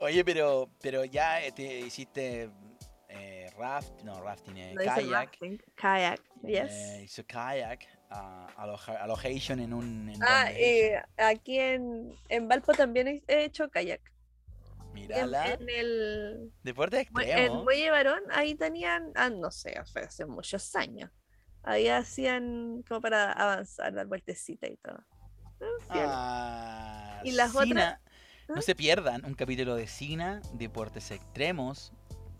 Oye, 0.00 0.24
pero, 0.24 0.68
pero 0.80 1.04
ya 1.04 1.42
eh, 1.42 1.52
te 1.52 1.80
hiciste 1.80 2.50
eh, 3.12 3.50
raft, 3.58 4.02
no, 4.04 4.20
rafting, 4.22 4.56
eh, 4.56 4.74
No 4.74 4.82
kayak. 4.82 5.38
Kayak, 5.76 6.20
yes. 6.42 6.72
Hizo 7.02 7.24
kayak, 7.26 7.86
allocation 9.00 9.60
en 9.60 9.72
un... 9.72 10.08
en 10.08 10.22
ah, 10.22 10.50
eh, 10.50 11.00
aquí 11.16 11.58
en, 11.58 12.12
en 12.28 12.48
Valpo 12.48 12.72
también 12.72 13.08
he 13.08 13.22
he 13.28 13.44
hecho 13.44 13.68
kayak. 13.70 14.00
En, 14.00 14.94
Mírala, 14.94 15.54
en 15.54 15.68
el 15.70 16.52
deporte 16.62 17.08
Mue- 17.12 17.22
En 17.22 17.28
extremo. 17.28 17.62
Muelle 17.64 17.90
Varón, 17.90 18.22
ahí 18.30 18.54
tenían, 18.54 19.12
ah, 19.14 19.30
no 19.30 19.50
sé, 19.50 19.74
fue 19.90 20.02
hace 20.02 20.26
muchos 20.26 20.74
años. 20.76 21.10
Ahí 21.62 21.88
hacían 21.88 22.82
como 22.88 23.00
para 23.00 23.32
avanzar, 23.32 23.94
dar 23.94 24.06
vueltecita 24.06 24.66
y 24.66 24.76
todo. 24.76 24.98
Ah, 25.88 27.20
¿Y 27.24 27.32
las 27.32 27.50
otras? 27.50 27.68
Sina. 27.68 28.00
No 28.48 28.56
¿Ah? 28.58 28.62
se 28.62 28.74
pierdan 28.74 29.24
un 29.24 29.34
capítulo 29.34 29.76
de 29.76 29.86
Sina, 29.86 30.42
deportes 30.54 31.10
extremos. 31.10 31.92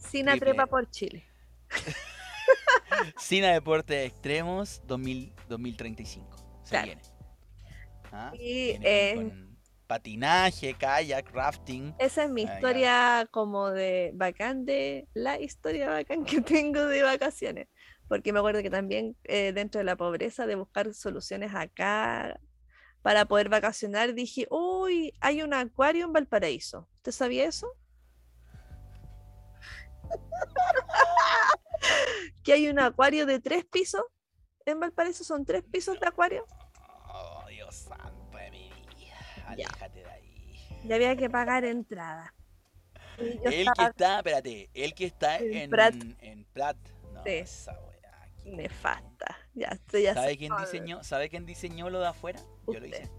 Sina 0.03 0.37
trepa 0.37 0.67
por 0.67 0.89
Chile. 0.91 1.25
Sina 3.19 3.53
Deportes 3.53 4.07
Extremos 4.07 4.83
2000, 4.87 5.33
2035. 5.49 6.37
Se 6.65 6.71
Claro. 6.71 6.87
viene. 6.87 7.03
¿Ah? 8.13 8.31
Y, 8.35 8.39
Viene 8.79 9.11
eh, 9.11 9.15
con 9.17 9.59
patinaje, 9.87 10.75
kayak, 10.75 11.31
rafting. 11.33 11.95
Esa 11.99 12.25
es 12.25 12.31
mi 12.31 12.43
Ah, 12.43 12.47
ya. 12.47 12.55
historia 12.55 13.29
como 13.31 13.71
de 13.71 14.13
bacán 14.15 14.65
de 14.65 15.07
la 15.15 15.41
historia 15.41 15.91
bacán 15.91 16.25
que 16.25 16.41
tengo 16.43 16.87
de 16.87 17.03
vacaciones. 17.03 17.69
Porque 18.09 18.33
me 18.33 18.39
acuerdo 18.41 18.63
que 18.63 18.71
también 18.71 19.17
eh, 19.25 19.53
dentro 19.53 19.79
de 19.79 19.85
la 19.85 19.97
pobreza, 19.97 20.47
de 20.47 20.55
buscar 20.57 20.93
soluciones 20.93 21.55
acá 21.55 22.39
para 23.01 23.25
poder 23.25 23.49
vacacionar, 23.49 24.15
dije, 24.15 24.47
uy, 24.51 25.13
hay 25.21 25.43
un 25.43 25.55
acuario 25.55 26.05
en 26.07 26.13
Valparaíso. 26.13 26.89
¿Usted 26.97 27.13
sabía 27.13 27.45
eso? 27.47 27.67
Que 32.45 32.53
hay 32.53 32.69
un 32.69 32.79
acuario 32.79 33.27
de 33.27 33.41
tres 33.41 33.65
pisos. 33.65 34.03
En 34.65 34.79
Valparaíso 34.81 35.25
son 35.25 35.45
tres 35.45 35.65
pisos 35.65 35.99
de 35.99 36.07
acuario. 36.07 36.47
Oh, 37.13 37.45
Dios 37.49 37.75
santo 37.75 38.37
de 38.37 38.51
mi 38.51 38.71
vida. 38.97 39.17
Ya. 39.57 39.67
Aléjate 39.69 40.01
de 40.03 40.11
ahí. 40.11 40.81
Y 40.85 40.93
había 40.93 41.17
que 41.17 41.29
pagar 41.29 41.65
entrada. 41.65 42.35
El 43.19 43.41
que 43.41 43.85
está, 43.85 44.19
espérate, 44.19 44.71
el 44.75 44.95
que 44.95 45.05
está 45.07 45.39
En 45.39 45.55
en 45.55 45.71
Prat. 45.71 45.95
En 46.21 46.45
Prat. 46.47 46.77
No, 47.13 47.23
Sí. 47.25 47.31
esa 47.31 47.73
weá, 47.81 48.29
nefasta. 48.45 49.39
Ya 49.55 49.69
estoy 49.69 50.03
ya 50.05 50.15
¿Sabe 50.15 50.37
quién 50.39 50.53
diseñó? 50.59 51.05
¿Sabe 51.05 51.29
quién 51.29 51.45
diseñó 51.45 51.91
lo 51.91 52.01
de 52.01 52.07
afuera? 52.09 52.41
Yo 52.67 52.81
lo 52.81 52.87
hice. 52.87 53.11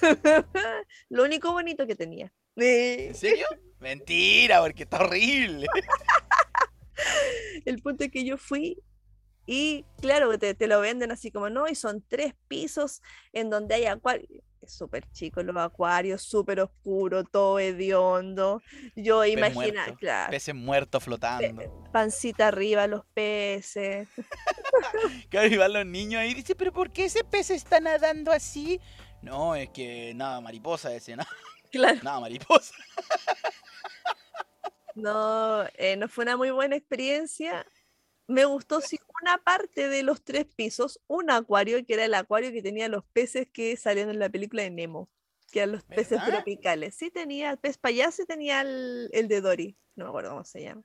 Lo 1.08 1.22
único 1.24 1.52
bonito 1.52 1.86
que 1.86 1.94
tenía. 1.94 2.32
¿En 2.56 3.14
serio? 3.14 3.46
Mentira, 3.78 4.60
porque 4.60 4.82
está 4.82 4.98
horrible. 5.04 5.66
El 7.64 7.80
punto 7.82 8.04
es 8.04 8.10
que 8.10 8.24
yo 8.24 8.36
fui 8.38 8.82
y 9.46 9.84
claro, 10.00 10.38
te, 10.38 10.54
te 10.54 10.66
lo 10.66 10.80
venden 10.80 11.10
así 11.10 11.30
como 11.30 11.50
no, 11.50 11.66
y 11.68 11.74
son 11.74 12.04
tres 12.06 12.34
pisos 12.46 13.02
en 13.32 13.50
donde 13.50 13.74
hay 13.74 13.86
acuario. 13.86 14.42
Es 14.62 14.72
súper 14.74 15.10
chico 15.10 15.42
los 15.42 15.56
acuarios, 15.56 16.22
súper 16.22 16.60
oscuro, 16.60 17.24
todo 17.24 17.58
hediondo. 17.58 18.62
Yo 18.94 19.22
Pez 19.22 19.32
imagina, 19.32 19.82
muerto, 19.84 19.96
claro, 19.98 20.30
Peces 20.30 20.54
muertos 20.54 21.02
flotando. 21.02 21.88
pancita 21.92 22.48
arriba, 22.48 22.86
los 22.86 23.04
peces. 23.06 24.08
Claro, 25.30 25.48
y 25.48 25.56
van 25.56 25.72
los 25.72 25.86
niños 25.86 26.20
ahí 26.20 26.30
y 26.30 26.34
dicen, 26.34 26.56
pero 26.58 26.72
¿por 26.72 26.92
qué 26.92 27.06
ese 27.06 27.24
pez 27.24 27.50
está 27.50 27.80
nadando 27.80 28.30
así? 28.32 28.80
No, 29.22 29.54
es 29.54 29.68
que 29.70 30.12
nada, 30.14 30.40
mariposa 30.40 30.94
ese, 30.94 31.16
nada, 31.16 31.28
Claro, 31.70 31.98
nada, 32.02 32.20
mariposa. 32.20 32.74
no, 35.02 35.64
eh, 35.74 35.96
no 35.96 36.08
fue 36.08 36.24
una 36.24 36.36
muy 36.36 36.50
buena 36.50 36.76
experiencia. 36.76 37.66
Me 38.28 38.44
gustó 38.44 38.80
sí, 38.80 38.98
una 39.22 39.38
parte 39.38 39.88
de 39.88 40.02
los 40.02 40.22
tres 40.24 40.46
pisos, 40.46 41.00
un 41.08 41.30
acuario, 41.30 41.84
que 41.86 41.94
era 41.94 42.04
el 42.06 42.14
acuario 42.14 42.52
que 42.52 42.62
tenía 42.62 42.88
los 42.88 43.04
peces 43.06 43.48
que 43.52 43.76
salieron 43.76 44.12
en 44.12 44.20
la 44.20 44.30
película 44.30 44.62
de 44.62 44.70
Nemo, 44.70 45.10
que 45.50 45.60
eran 45.60 45.72
los 45.72 45.84
peces 45.84 46.24
tropicales. 46.24 46.94
Sí, 46.96 47.10
tenía 47.10 47.50
el 47.52 47.58
pez 47.58 47.78
payaso 47.78 48.22
y 48.22 48.26
tenía 48.26 48.62
el, 48.62 49.10
el 49.12 49.28
de 49.28 49.40
Dory, 49.40 49.78
no 49.96 50.04
me 50.06 50.08
acuerdo 50.10 50.30
cómo 50.30 50.44
se 50.44 50.62
llama. 50.62 50.84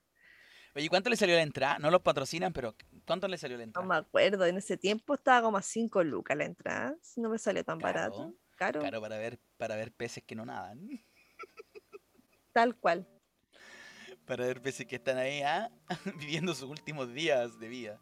Oye, 0.76 0.88
¿cuánto 0.88 1.10
le 1.10 1.16
salió 1.16 1.34
la 1.36 1.42
entrada? 1.42 1.78
No 1.78 1.90
los 1.90 2.02
patrocinan, 2.02 2.52
pero 2.52 2.76
¿cuánto 3.06 3.26
le 3.28 3.38
salió 3.38 3.56
la 3.56 3.64
No 3.74 3.82
entrada? 3.82 3.84
me 3.84 3.94
acuerdo, 3.96 4.46
en 4.46 4.56
ese 4.56 4.76
tiempo 4.78 5.14
estaba 5.14 5.42
como 5.42 5.58
a 5.58 5.62
5 5.62 6.02
lucas 6.02 6.36
la 6.36 6.44
entrada, 6.46 6.96
no 7.16 7.28
me 7.28 7.38
salió 7.38 7.62
tan 7.64 7.80
barato. 7.80 8.16
Caro, 8.22 8.38
Caro, 8.56 8.80
Claro, 8.80 9.00
para 9.00 9.18
ver, 9.18 9.38
para 9.56 9.76
ver 9.76 9.92
peces 9.94 10.24
que 10.24 10.34
no 10.34 10.44
nadan. 10.46 10.88
tal 12.52 12.74
cual. 12.76 13.06
Para 14.26 14.44
ver 14.46 14.60
peces 14.60 14.86
que 14.86 14.96
están 14.96 15.18
ahí, 15.18 15.42
¿ah? 15.42 15.70
viviendo 16.18 16.54
sus 16.54 16.68
últimos 16.68 17.12
días 17.12 17.58
de 17.58 17.68
vida. 17.68 18.00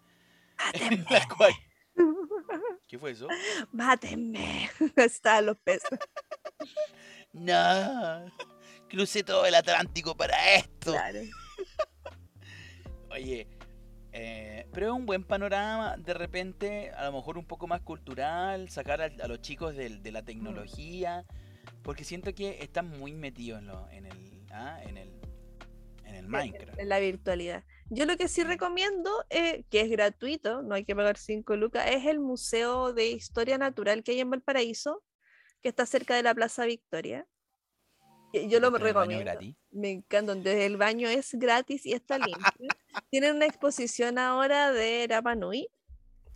Mátenme, 0.58 0.94
En 0.96 1.04
la 1.10 1.28
cual- 1.28 1.54
¿Qué 2.88 2.98
fue 2.98 3.10
eso? 3.12 3.28
mátenme. 3.72 4.70
Estaban 4.96 5.46
los 5.46 5.56
peces. 5.58 5.98
No, 7.32 8.26
crucé 8.88 9.22
todo 9.24 9.44
el 9.46 9.54
Atlántico 9.54 10.16
para 10.16 10.54
esto. 10.54 10.92
Claro. 10.92 11.20
Oye, 13.10 13.48
eh, 14.12 14.66
pero 14.72 14.86
es 14.88 14.92
un 14.92 15.06
buen 15.06 15.24
panorama, 15.24 15.96
de 15.96 16.14
repente, 16.14 16.90
a 16.92 17.04
lo 17.06 17.12
mejor 17.12 17.38
un 17.38 17.44
poco 17.46 17.66
más 17.66 17.80
cultural, 17.80 18.68
sacar 18.70 19.02
a, 19.02 19.04
a 19.06 19.28
los 19.28 19.40
chicos 19.40 19.74
de, 19.76 20.10
la 20.12 20.22
tecnología, 20.22 21.24
porque 21.82 22.04
siento 22.04 22.34
que 22.34 22.58
están 22.62 22.88
muy 22.88 23.12
metidos 23.12 23.60
en, 23.60 23.66
lo- 23.66 23.88
en 23.90 24.06
el, 24.06 24.46
ah, 24.52 24.80
en 24.82 24.96
el, 24.98 25.10
en 26.04 26.14
el 26.14 26.28
Minecraft. 26.28 26.78
en 26.78 26.88
la 26.88 26.98
virtualidad. 26.98 27.64
Yo 27.90 28.06
lo 28.06 28.16
que 28.16 28.28
sí 28.28 28.42
recomiendo, 28.44 29.10
eh, 29.30 29.64
que 29.70 29.80
es 29.80 29.90
gratuito, 29.90 30.62
no 30.62 30.74
hay 30.74 30.84
que 30.84 30.96
pagar 30.96 31.18
5 31.18 31.56
lucas, 31.56 31.86
es 31.88 32.06
el 32.06 32.18
Museo 32.18 32.92
de 32.92 33.10
Historia 33.10 33.58
Natural 33.58 34.02
que 34.02 34.12
hay 34.12 34.20
en 34.20 34.30
Valparaíso, 34.30 35.02
que 35.62 35.68
está 35.68 35.86
cerca 35.86 36.14
de 36.14 36.22
la 36.22 36.34
Plaza 36.34 36.64
Victoria. 36.64 37.26
Yo 38.32 38.58
lo 38.58 38.72
Pero 38.72 38.88
el 38.88 38.94
baño 38.94 39.18
recomiendo. 39.18 39.56
Me 39.70 39.90
encanta, 39.90 40.34
donde 40.34 40.66
el 40.66 40.76
baño 40.76 41.08
es 41.08 41.34
gratis 41.34 41.86
y 41.86 41.92
está 41.92 42.18
limpio. 42.18 42.34
Tienen 43.10 43.36
una 43.36 43.46
exposición 43.46 44.18
ahora 44.18 44.72
de 44.72 45.06
Rapa 45.08 45.34
Nui, 45.36 45.68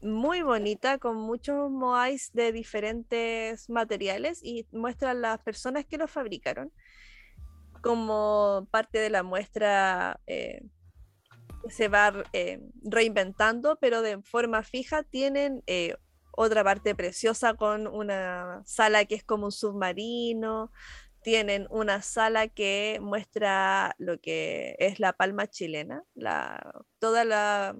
muy 0.01 0.43
bonita, 0.43 0.99
con 0.99 1.17
muchos 1.17 1.71
moais 1.71 2.31
de 2.33 2.53
diferentes 2.53 3.69
materiales 3.69 4.41
y 4.45 4.67
muestran 4.71 5.23
las 5.23 5.41
personas 5.41 5.85
que 5.87 5.99
lo 5.99 6.07
fabricaron 6.07 6.73
como 7.83 8.69
parte 8.71 8.99
de 8.99 9.11
la 9.11 9.23
muestra 9.23 10.21
eh, 10.27 10.63
se 11.69 11.89
va 11.89 12.25
eh, 12.33 12.61
reinventando, 12.83 13.79
pero 13.81 14.03
de 14.03 14.23
forma 14.23 14.63
fija 14.63 15.03
tienen 15.03 15.63
eh, 15.67 15.97
otra 16.33 16.63
parte 16.63 16.95
preciosa 16.95 17.55
con 17.55 17.87
una 17.87 18.63
sala 18.65 19.05
que 19.05 19.17
es 19.17 19.25
como 19.25 19.47
un 19.47 19.53
submarino, 19.53 20.71
tienen 21.23 21.67
una 21.71 22.01
sala 22.01 22.47
que 22.49 22.99
muestra 23.03 23.95
lo 23.99 24.21
que 24.21 24.77
es 24.79 25.01
la 25.01 25.13
palma 25.13 25.49
chilena, 25.49 26.05
la, 26.15 26.85
toda 27.01 27.25
la 27.25 27.77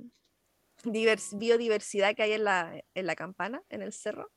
divers- 0.83 1.39
biodiversidad 1.39 2.15
que 2.17 2.25
hay 2.25 2.33
en 2.33 2.45
la, 2.45 2.83
en 2.95 3.07
la 3.07 3.15
campana, 3.15 3.63
en 3.69 3.83
el 3.83 3.93
cerro. 3.93 4.31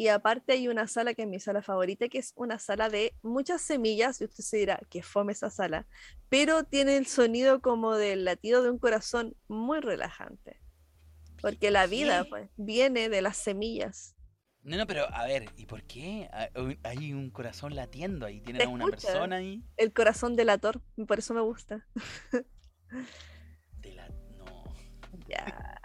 Y 0.00 0.08
aparte 0.08 0.54
hay 0.54 0.66
una 0.66 0.86
sala 0.88 1.12
que 1.12 1.24
es 1.24 1.28
mi 1.28 1.40
sala 1.40 1.60
favorita, 1.60 2.08
que 2.08 2.16
es 2.16 2.32
una 2.34 2.58
sala 2.58 2.88
de 2.88 3.14
muchas 3.20 3.60
semillas, 3.60 4.18
y 4.22 4.24
usted 4.24 4.42
se 4.42 4.56
dirá, 4.56 4.80
que 4.88 5.02
fome 5.02 5.32
esa 5.32 5.50
sala, 5.50 5.86
pero 6.30 6.64
tiene 6.64 6.96
el 6.96 7.04
sonido 7.04 7.60
como 7.60 7.94
del 7.96 8.24
latido 8.24 8.62
de 8.62 8.70
un 8.70 8.78
corazón 8.78 9.36
muy 9.46 9.80
relajante. 9.80 10.58
Porque 11.42 11.70
la 11.70 11.86
vida 11.86 12.24
pues, 12.30 12.48
viene 12.56 13.10
de 13.10 13.20
las 13.20 13.36
semillas. 13.36 14.16
No, 14.62 14.78
no, 14.78 14.86
pero 14.86 15.04
a 15.12 15.26
ver, 15.26 15.50
¿y 15.58 15.66
por 15.66 15.82
qué 15.82 16.30
Ah, 16.32 16.48
hay 16.84 17.12
un 17.12 17.28
corazón 17.28 17.76
latiendo 17.76 18.24
ahí? 18.24 18.40
¿Tienen 18.40 18.62
a 18.62 18.70
una 18.70 18.86
escucha. 18.86 19.08
persona 19.08 19.36
ahí? 19.36 19.62
El 19.76 19.92
corazón 19.92 20.34
delator, 20.34 20.80
por 21.06 21.18
eso 21.18 21.34
me 21.34 21.42
gusta. 21.42 21.86
De 23.82 23.92
la... 23.92 24.08
No. 24.08 24.64
Ya. 25.28 25.79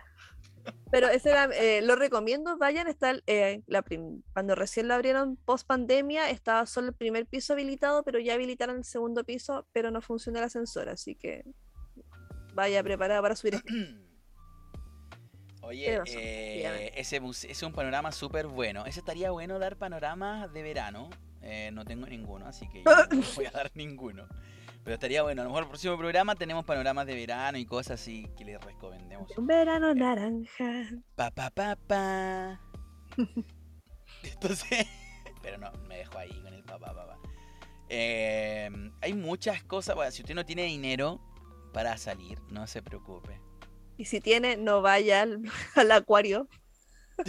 Pero 0.96 1.10
ese 1.10 1.32
era, 1.32 1.50
eh, 1.54 1.82
lo 1.82 1.98
recomiendo, 1.98 2.58
vayan, 2.58 2.88
está 2.88 3.10
el, 3.10 3.22
eh, 3.28 3.62
la 3.68 3.82
prim- 3.82 4.24
cuando 4.32 4.56
recién 4.56 4.88
lo 4.88 4.94
abrieron 4.94 5.36
post 5.36 5.68
pandemia, 5.68 6.30
estaba 6.30 6.66
solo 6.66 6.88
el 6.88 6.94
primer 6.94 7.26
piso 7.26 7.52
habilitado, 7.52 8.02
pero 8.04 8.18
ya 8.18 8.36
habilitaron 8.36 8.78
el 8.78 8.86
segundo 8.86 9.26
piso, 9.26 9.68
pero 9.74 9.92
no 9.92 10.00
funciona 10.02 10.40
el 10.40 10.46
ascensor, 10.46 10.88
así 10.88 11.14
que 11.16 11.44
vaya 12.54 12.82
preparada 12.82 13.22
para 13.22 13.36
subir. 13.36 13.62
Oye, 15.64 16.00
eh, 16.08 16.92
ese 16.96 17.20
es 17.50 17.62
un 17.64 17.74
panorama 17.74 18.14
súper 18.14 18.48
bueno. 18.48 18.86
Ese 18.86 19.00
estaría 19.00 19.32
bueno 19.32 19.60
dar 19.60 19.76
panoramas 19.76 20.54
de 20.54 20.64
verano. 20.64 21.10
Eh, 21.42 21.72
no 21.74 21.84
tengo 21.84 22.06
ninguno, 22.06 22.48
así 22.48 22.70
que 22.70 22.84
yo 22.84 22.92
no 23.10 23.22
voy 23.36 23.46
a 23.48 23.52
dar 23.52 23.70
ninguno. 23.74 24.30
Pero 24.86 24.94
estaría 24.94 25.24
bueno, 25.24 25.42
a 25.42 25.46
lo 25.46 25.50
mejor 25.50 25.64
el 25.64 25.70
próximo 25.70 25.98
programa 25.98 26.36
tenemos 26.36 26.64
panoramas 26.64 27.08
de 27.08 27.16
verano 27.16 27.58
y 27.58 27.66
cosas 27.66 28.00
así 28.00 28.30
que 28.38 28.46
les 28.46 28.64
recomendemos. 28.64 29.36
Un 29.36 29.48
verano 29.48 29.96
naranja. 29.96 30.92
Pa 31.16 31.32
pa 31.32 31.50
pa 31.50 31.76
pa. 31.76 32.62
Entonces, 34.24 34.86
pero 35.42 35.58
no, 35.58 35.72
me 35.88 35.98
dejo 35.98 36.20
ahí 36.20 36.40
con 36.40 36.54
el 36.54 36.64
pa 36.64 36.78
pa 36.78 36.94
pa. 36.94 37.08
pa. 37.08 37.18
Eh, 37.90 38.70
hay 39.02 39.14
muchas 39.16 39.64
cosas, 39.64 39.96
bueno, 39.96 40.12
si 40.12 40.22
usted 40.22 40.36
no 40.36 40.46
tiene 40.46 40.66
dinero 40.66 41.20
para 41.74 41.98
salir, 41.98 42.40
no 42.52 42.68
se 42.68 42.84
preocupe. 42.84 43.42
Y 43.98 44.06
si 44.06 44.22
tiene, 44.22 44.56
no 44.56 44.84
vaya 44.84 45.24
al, 45.24 45.42
al 45.76 45.92
acuario. 45.92 46.48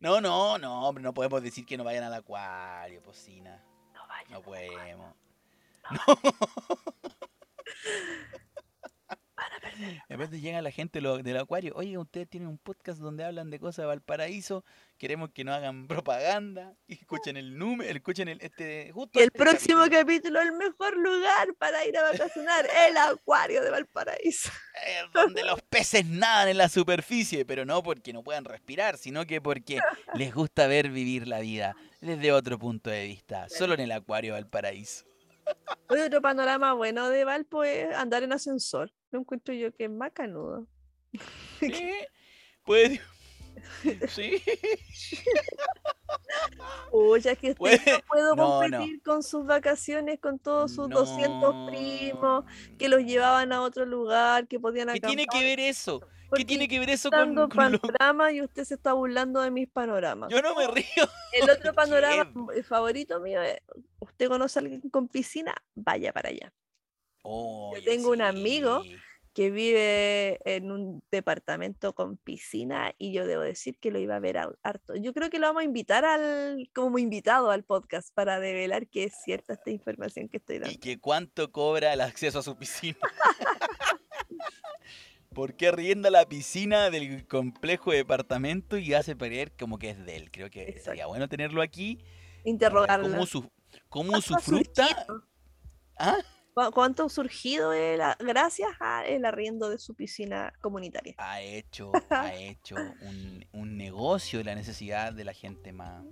No, 0.00 0.20
no, 0.20 0.58
no, 0.58 0.86
hombre, 0.86 1.02
no 1.02 1.12
podemos 1.12 1.42
decir 1.42 1.66
que 1.66 1.76
no 1.76 1.82
vayan 1.82 2.04
al 2.04 2.14
acuario, 2.14 3.02
cocina. 3.02 3.60
No 3.92 4.06
vaya. 4.06 4.28
No 4.30 4.42
podemos. 4.42 5.12
Van 5.90 5.98
a 9.52 9.58
perder. 9.60 10.40
Llega 10.40 10.60
la 10.62 10.70
gente 10.72 11.00
lo- 11.00 11.18
del 11.18 11.36
acuario, 11.36 11.72
oye, 11.76 11.96
ustedes 11.98 12.28
tienen 12.28 12.48
un 12.48 12.58
podcast 12.58 12.98
donde 13.00 13.24
hablan 13.24 13.50
de 13.50 13.60
cosas 13.60 13.84
de 13.84 13.86
Valparaíso, 13.86 14.64
queremos 14.98 15.30
que 15.30 15.44
no 15.44 15.52
hagan 15.54 15.86
propaganda, 16.04 16.74
y 16.88 16.94
escuchen 16.94 17.36
el 17.36 17.56
número, 17.56 17.88
escuchen 17.90 18.28
el 18.28 18.38
este 18.40 18.90
justo 18.92 19.18
Y 19.18 19.22
el 19.22 19.26
este 19.28 19.38
próximo 19.38 19.82
capítulo, 19.82 20.00
capítulo, 20.00 20.40
el 20.40 20.52
mejor 20.52 20.96
lugar 20.96 21.54
para 21.58 21.84
ir 21.86 21.96
a 21.96 22.02
vacacionar, 22.02 22.66
el 22.88 22.96
acuario 22.96 23.62
de 23.62 23.70
Valparaíso. 23.70 24.50
donde 25.14 25.44
los 25.44 25.60
peces 25.62 26.04
nadan 26.06 26.48
en 26.48 26.56
la 26.58 26.68
superficie, 26.68 27.44
pero 27.44 27.64
no 27.64 27.82
porque 27.82 28.12
no 28.12 28.24
puedan 28.24 28.44
respirar, 28.44 28.96
sino 28.98 29.24
que 29.26 29.40
porque 29.40 29.78
les 30.14 30.34
gusta 30.34 30.66
ver 30.66 30.90
vivir 30.90 31.28
la 31.28 31.38
vida 31.40 31.76
desde 32.00 32.32
otro 32.32 32.58
punto 32.58 32.90
de 32.90 33.04
vista, 33.04 33.48
solo 33.48 33.74
en 33.74 33.80
el 33.80 33.92
acuario 33.92 34.34
de 34.34 34.40
Valparaíso. 34.40 35.04
Otro 35.88 36.20
panorama 36.20 36.74
bueno 36.74 37.08
de 37.08 37.24
Valpo 37.24 37.64
es 37.64 37.94
andar 37.94 38.22
en 38.22 38.32
ascensor. 38.32 38.92
Lo 39.10 39.20
encuentro 39.20 39.54
yo 39.54 39.72
que 39.72 39.84
es 39.84 39.90
macanudo. 39.90 40.66
Sí, 41.60 41.92
puede, 42.64 43.00
sí, 44.08 44.42
Oye, 46.90 47.32
es 47.32 47.38
que 47.38 47.50
usted 47.50 47.80
no 47.86 48.00
puedo 48.08 48.36
no, 48.36 48.44
no. 48.68 48.78
competir 48.78 49.02
con 49.02 49.22
sus 49.22 49.46
vacaciones, 49.46 50.18
con 50.20 50.38
todos 50.38 50.72
sus 50.74 50.88
200 50.88 51.54
No. 51.54 51.66
primos 51.66 52.44
que 52.78 52.88
los 52.88 53.02
llevaban 53.02 53.52
a 53.52 53.62
otro 53.62 53.84
lugar, 53.86 54.46
que 54.48 54.58
podían 54.60 54.88
¿Qué 54.88 55.00
tiene 55.00 55.22
que 55.26 55.38
acampar, 55.38 55.44
ver 55.44 55.60
eso? 55.60 56.00
¿Qué 56.34 56.44
tiene 56.44 56.68
que 56.68 56.78
ver 56.78 56.90
eso 56.90 57.10
con, 57.10 57.34
con 57.34 57.72
lo- 57.72 57.78
panoramas 57.80 58.32
y 58.34 58.42
usted 58.42 58.64
se 58.64 58.74
está 58.74 58.92
burlando 58.92 59.40
de 59.40 59.50
mis 59.50 59.68
panoramas. 59.68 60.30
Yo 60.30 60.42
no 60.42 60.54
me 60.54 60.66
río. 60.68 60.84
El 61.32 61.48
otro 61.50 61.72
panorama 61.74 62.30
¿Qué? 62.54 62.62
favorito 62.62 63.18
mío 63.20 63.40
es, 63.42 63.58
usted 64.10 64.28
conoce 64.28 64.58
a 64.58 64.62
alguien 64.62 64.80
con 64.90 65.08
piscina, 65.08 65.54
vaya 65.74 66.12
para 66.12 66.30
allá. 66.30 66.52
Oye, 67.22 67.82
tengo 67.82 68.10
un 68.10 68.22
amigo 68.22 68.82
que 69.34 69.50
vive 69.50 70.38
en 70.44 70.72
un 70.72 71.00
departamento 71.12 71.92
con 71.92 72.16
piscina 72.16 72.92
y 72.98 73.12
yo 73.12 73.24
debo 73.26 73.42
decir 73.42 73.78
que 73.78 73.90
lo 73.92 73.98
iba 74.00 74.16
a 74.16 74.20
ver 74.20 74.38
a- 74.38 74.50
harto. 74.64 74.96
Yo 74.96 75.12
creo 75.12 75.30
que 75.30 75.38
lo 75.38 75.46
vamos 75.46 75.60
a 75.62 75.64
invitar 75.64 76.04
al, 76.04 76.68
como 76.74 76.98
invitado 76.98 77.50
al 77.50 77.62
podcast 77.64 78.12
para 78.14 78.40
develar 78.40 78.88
que 78.88 79.04
es 79.04 79.14
cierta 79.22 79.52
esta 79.54 79.70
información 79.70 80.28
que 80.28 80.38
estoy 80.38 80.56
¿Y 80.56 80.60
dando. 80.60 80.80
que 80.80 80.98
cuánto 80.98 81.52
cobra 81.52 81.92
el 81.92 82.00
acceso 82.00 82.40
a 82.40 82.42
su 82.42 82.56
piscina? 82.56 82.98
¿Por 85.34 85.54
qué 85.54 85.68
arrienda 85.68 86.10
la 86.10 86.26
piscina 86.26 86.90
del 86.90 87.26
complejo 87.28 87.92
de 87.92 87.98
departamento 87.98 88.76
y 88.78 88.94
hace 88.94 89.16
creer 89.16 89.52
como 89.56 89.78
que 89.78 89.90
es 89.90 90.04
de 90.04 90.16
él? 90.16 90.30
Creo 90.32 90.50
que 90.50 90.80
sería 90.80 91.06
bueno 91.06 91.28
tenerlo 91.28 91.62
aquí. 91.62 91.98
Interrogarlo. 92.44 93.08
¿Cómo 93.08 93.26
su, 93.26 93.48
cómo 93.88 94.20
surgido? 94.20 95.24
¿Ah? 95.98 96.18
¿Cu- 96.54 96.70
¿Cuánto 96.72 97.04
ha 97.04 97.08
surgido 97.08 97.72
el 97.72 98.00
a- 98.00 98.16
gracias 98.18 98.70
al 98.80 99.24
arriendo 99.24 99.68
de 99.70 99.78
su 99.78 99.94
piscina 99.94 100.52
comunitaria? 100.60 101.14
Ha 101.18 101.40
hecho, 101.40 101.92
ha 102.10 102.34
hecho 102.34 102.74
un, 103.02 103.46
un 103.52 103.76
negocio 103.76 104.38
de 104.40 104.44
la 104.44 104.54
necesidad 104.54 105.12
de 105.12 105.24
la 105.24 105.32
gente 105.32 105.72
más. 105.72 106.02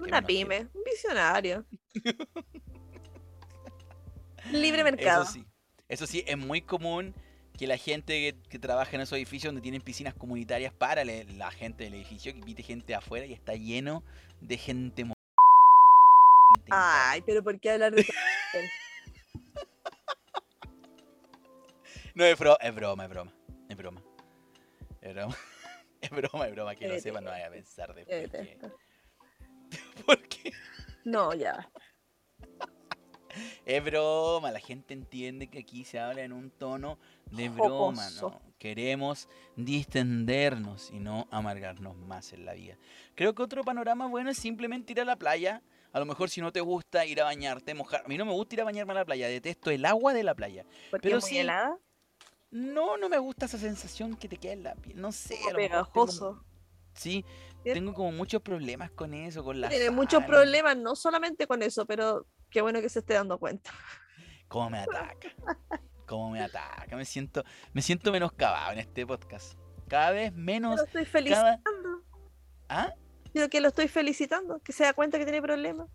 Una 0.00 0.22
pyme, 0.22 0.68
un 0.74 0.82
visionario. 0.84 1.64
Libre 4.50 4.82
mercado. 4.84 5.22
Eso 5.22 5.32
sí, 5.32 5.46
eso 5.88 6.06
sí, 6.06 6.24
es 6.26 6.36
muy 6.36 6.62
común 6.62 7.14
que 7.56 7.66
la 7.66 7.76
gente 7.76 8.12
que, 8.32 8.48
que 8.48 8.58
trabaja 8.58 8.96
en 8.96 9.02
esos 9.02 9.16
edificios 9.16 9.48
donde 9.50 9.60
tienen 9.60 9.82
piscinas 9.82 10.14
comunitarias 10.14 10.72
para 10.72 11.04
le- 11.04 11.24
la 11.34 11.50
gente 11.50 11.84
del 11.84 11.94
edificio, 11.94 12.32
que 12.32 12.38
invite 12.40 12.62
gente 12.62 12.94
afuera 12.94 13.24
y 13.26 13.32
está 13.32 13.54
lleno 13.54 14.02
de 14.40 14.56
gente. 14.58 15.06
Ay, 16.74 17.22
pero 17.22 17.42
¿por 17.42 17.60
qué 17.60 17.70
hablar 17.72 17.94
de 17.94 18.04
No, 22.14 22.24
es, 22.24 22.38
bro- 22.38 22.58
es 22.60 22.74
broma, 22.74 23.04
es 23.04 23.10
broma, 23.10 23.32
es 23.68 23.76
broma. 23.76 24.02
Es 25.00 25.14
broma, 25.14 25.36
es 26.00 26.10
broma, 26.10 26.46
es 26.46 26.52
broma, 26.52 26.74
que 26.74 26.86
lo 26.88 26.94
Te 26.94 27.00
sepan, 27.00 27.24
no 27.24 27.30
vaya 27.30 27.46
a 27.46 27.50
pensar 27.50 27.94
Te 27.94 28.04
después. 28.04 28.30
que-. 28.30 28.58
¿Por 30.06 30.22
qué? 30.28 30.52
No, 31.04 31.34
ya. 31.34 31.68
Es 33.64 33.82
broma, 33.82 34.50
la 34.52 34.60
gente 34.60 34.92
entiende 34.92 35.48
que 35.48 35.60
aquí 35.60 35.84
se 35.84 35.98
habla 35.98 36.22
en 36.22 36.32
un 36.32 36.50
tono 36.50 36.98
de 37.30 37.48
broma. 37.48 38.10
¿no? 38.20 38.42
Queremos 38.58 39.28
distendernos 39.56 40.90
y 40.90 40.98
no 41.00 41.26
amargarnos 41.30 41.96
más 41.96 42.32
en 42.34 42.44
la 42.44 42.52
vida. 42.52 42.76
Creo 43.14 43.34
que 43.34 43.42
otro 43.42 43.64
panorama 43.64 44.06
bueno 44.06 44.30
es 44.30 44.36
simplemente 44.38 44.92
ir 44.92 45.00
a 45.00 45.04
la 45.06 45.16
playa. 45.16 45.62
A 45.92 45.98
lo 46.00 46.06
mejor 46.06 46.30
si 46.30 46.40
no 46.40 46.52
te 46.52 46.60
gusta 46.60 47.04
ir 47.06 47.20
a 47.20 47.24
bañarte, 47.24 47.74
mojar. 47.74 48.02
A 48.04 48.08
mí 48.08 48.16
no 48.16 48.24
me 48.24 48.32
gusta 48.32 48.54
ir 48.54 48.60
a 48.62 48.64
bañarme 48.64 48.92
a 48.92 48.96
la 48.96 49.04
playa, 49.04 49.28
detesto 49.28 49.70
el 49.70 49.84
agua 49.84 50.14
de 50.14 50.22
la 50.22 50.34
playa. 50.34 50.64
Porque 50.90 51.08
Pero 51.08 51.18
es 51.18 51.24
muy 51.24 51.30
sí, 51.30 51.38
helada. 51.38 51.76
No, 52.50 52.96
no 52.98 53.08
me 53.08 53.18
gusta 53.18 53.46
esa 53.46 53.58
sensación 53.58 54.16
que 54.16 54.28
te 54.28 54.36
queda 54.36 54.52
en 54.52 54.62
la 54.62 54.74
piel. 54.74 55.00
No 55.00 55.12
sé, 55.12 55.36
como 55.36 55.48
a 55.48 55.52
lo 55.52 55.58
mejor 55.58 55.70
tengo- 55.70 55.92
pegajoso. 55.92 56.44
Sí, 56.94 57.24
¿Cierto? 57.62 57.72
tengo 57.80 57.94
como 57.94 58.12
muchos 58.12 58.42
problemas 58.42 58.90
con 58.90 59.14
eso, 59.14 59.42
con 59.42 59.60
la 59.60 59.68
Tiene 59.70 59.90
muchos 59.90 60.22
problemas, 60.24 60.76
no 60.76 60.94
solamente 60.94 61.46
con 61.46 61.62
eso, 61.62 61.86
pero 61.86 62.26
qué 62.50 62.60
bueno 62.60 62.80
que 62.82 62.88
se 62.90 62.98
esté 62.98 63.14
dando 63.14 63.38
cuenta. 63.38 63.70
cómo 64.48 64.68
me 64.70 64.78
ataca. 64.80 65.28
Cómo 66.06 66.30
me 66.30 66.40
ataca. 66.42 66.94
Me 66.96 67.06
siento, 67.06 67.42
me 67.72 67.80
siento 67.80 68.12
menoscabado 68.12 68.72
en 68.72 68.80
este 68.80 69.06
podcast. 69.06 69.54
Cada 69.88 70.10
vez 70.10 70.32
menos. 70.34 70.76
Lo 70.76 70.84
estoy 70.84 71.04
Cada... 71.04 71.12
felicitando. 71.12 72.02
¿Ah? 72.68 72.92
Digo 73.34 73.48
que 73.48 73.60
lo 73.60 73.68
estoy 73.68 73.88
felicitando, 73.88 74.60
que 74.60 74.72
se 74.72 74.84
da 74.84 74.92
cuenta 74.94 75.18
que 75.18 75.24
tiene 75.24 75.40
problemas. 75.42 75.88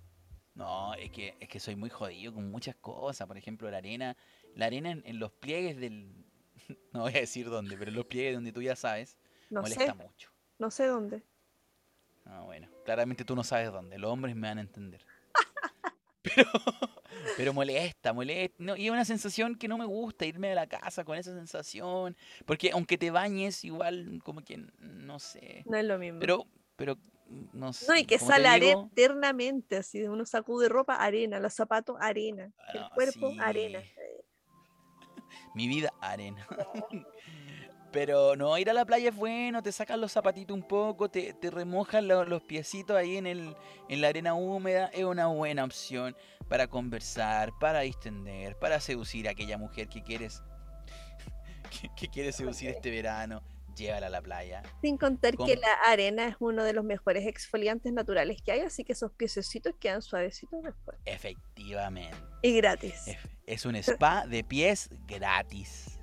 No, 0.55 0.93
es 0.95 1.11
que, 1.11 1.35
es 1.39 1.47
que 1.49 1.59
soy 1.59 1.75
muy 1.75 1.89
jodido 1.89 2.33
con 2.33 2.49
muchas 2.49 2.75
cosas. 2.77 3.27
Por 3.27 3.37
ejemplo, 3.37 3.69
la 3.69 3.77
arena. 3.77 4.17
La 4.55 4.65
arena 4.65 4.89
en, 4.91 5.03
en 5.05 5.19
los 5.19 5.31
pliegues 5.31 5.77
del. 5.77 6.11
No 6.93 7.01
voy 7.01 7.15
a 7.15 7.19
decir 7.19 7.47
dónde, 7.49 7.77
pero 7.77 7.91
en 7.91 7.95
los 7.95 8.05
pliegues 8.07 8.33
donde 8.33 8.51
tú 8.51 8.61
ya 8.61 8.75
sabes, 8.75 9.17
No 9.49 9.61
molesta 9.61 9.85
sé, 9.85 9.93
mucho. 9.93 10.31
no 10.59 10.69
sé 10.71 10.85
dónde. 10.87 11.23
Ah, 12.25 12.41
bueno, 12.41 12.67
claramente 12.83 13.23
tú 13.23 13.35
no 13.35 13.43
sabes 13.43 13.71
dónde. 13.71 13.97
Los 13.97 14.11
hombres 14.11 14.35
me 14.35 14.47
van 14.49 14.57
a 14.57 14.61
entender. 14.61 15.05
Pero, 16.23 16.49
pero 17.37 17.53
molesta, 17.53 18.11
molesta. 18.11 18.55
No, 18.59 18.75
y 18.75 18.87
es 18.87 18.91
una 18.91 19.05
sensación 19.05 19.55
que 19.55 19.69
no 19.69 19.77
me 19.77 19.85
gusta 19.85 20.25
irme 20.25 20.49
de 20.49 20.55
la 20.55 20.67
casa 20.67 21.05
con 21.05 21.17
esa 21.17 21.33
sensación. 21.33 22.17
Porque 22.45 22.71
aunque 22.73 22.97
te 22.97 23.11
bañes, 23.11 23.63
igual 23.63 24.19
como 24.25 24.43
que 24.43 24.57
no 24.79 25.19
sé. 25.19 25.63
No 25.67 25.77
es 25.77 25.85
lo 25.85 25.97
mismo. 25.97 26.19
Pero, 26.19 26.45
pero 26.75 26.97
no 27.53 27.73
sé. 27.73 27.85
no, 27.87 27.95
y 27.97 28.05
que 28.05 28.19
sale 28.19 28.47
arena 28.47 28.87
eternamente, 28.91 29.77
así 29.77 30.03
uno 30.03 30.25
sacude 30.25 30.69
ropa, 30.69 30.95
arena, 30.95 31.39
los 31.39 31.53
zapatos, 31.53 31.97
arena, 31.99 32.51
el 32.73 32.79
Ah, 32.81 32.91
cuerpo, 32.93 33.33
arena. 33.39 33.81
Mi 35.53 35.67
vida, 35.67 35.91
arena. 36.01 36.47
Pero 37.91 38.35
no, 38.35 38.57
ir 38.57 38.69
a 38.69 38.73
la 38.73 38.85
playa 38.85 39.09
es 39.09 39.15
bueno, 39.15 39.63
te 39.63 39.71
sacan 39.71 40.01
los 40.01 40.11
zapatitos 40.11 40.53
un 40.55 40.61
poco, 40.67 41.09
te, 41.09 41.33
te 41.33 41.49
remojan 41.49 42.07
lo- 42.07 42.25
los 42.25 42.43
piecitos 42.43 42.95
ahí 42.97 43.15
en, 43.17 43.25
el, 43.25 43.55
en 43.87 44.01
la 44.01 44.09
arena 44.09 44.33
húmeda, 44.33 44.87
es 44.93 45.05
una 45.05 45.27
buena 45.27 45.63
opción 45.63 46.15
para 46.49 46.67
conversar, 46.67 47.53
para 47.59 47.79
distender, 47.81 48.57
para 48.59 48.79
seducir 48.81 49.27
a 49.27 49.31
aquella 49.31 49.57
mujer 49.57 49.87
que 49.87 50.03
quieres, 50.03 50.43
que, 51.81 51.89
que 51.95 52.07
quieres 52.09 52.35
seducir 52.35 52.69
este 52.69 52.91
verano, 52.91 53.41
llévala 53.77 54.07
a 54.07 54.09
la 54.09 54.21
playa. 54.21 54.63
Sin 54.81 54.97
contar 54.97 55.37
que 55.37 55.55
la 55.55 55.71
arena 55.85 56.27
es 56.27 56.35
uno 56.39 56.63
de 56.63 56.73
los 56.73 56.83
mejores 56.83 57.25
exfoliantes 57.27 57.93
naturales 57.93 58.41
que 58.43 58.51
hay, 58.51 58.59
así 58.61 58.83
que 58.83 58.93
esos 58.93 59.11
piececitos 59.13 59.73
quedan 59.79 60.01
suavecitos 60.01 60.61
después. 60.63 60.97
Efectivamente, 61.05 62.17
Y 62.41 62.55
gratis. 62.57 63.03
es, 63.45 63.65
un 63.65 63.75
spa 63.75 64.25
de 64.27 64.43
pies 64.43 64.89
gratis. 65.07 65.99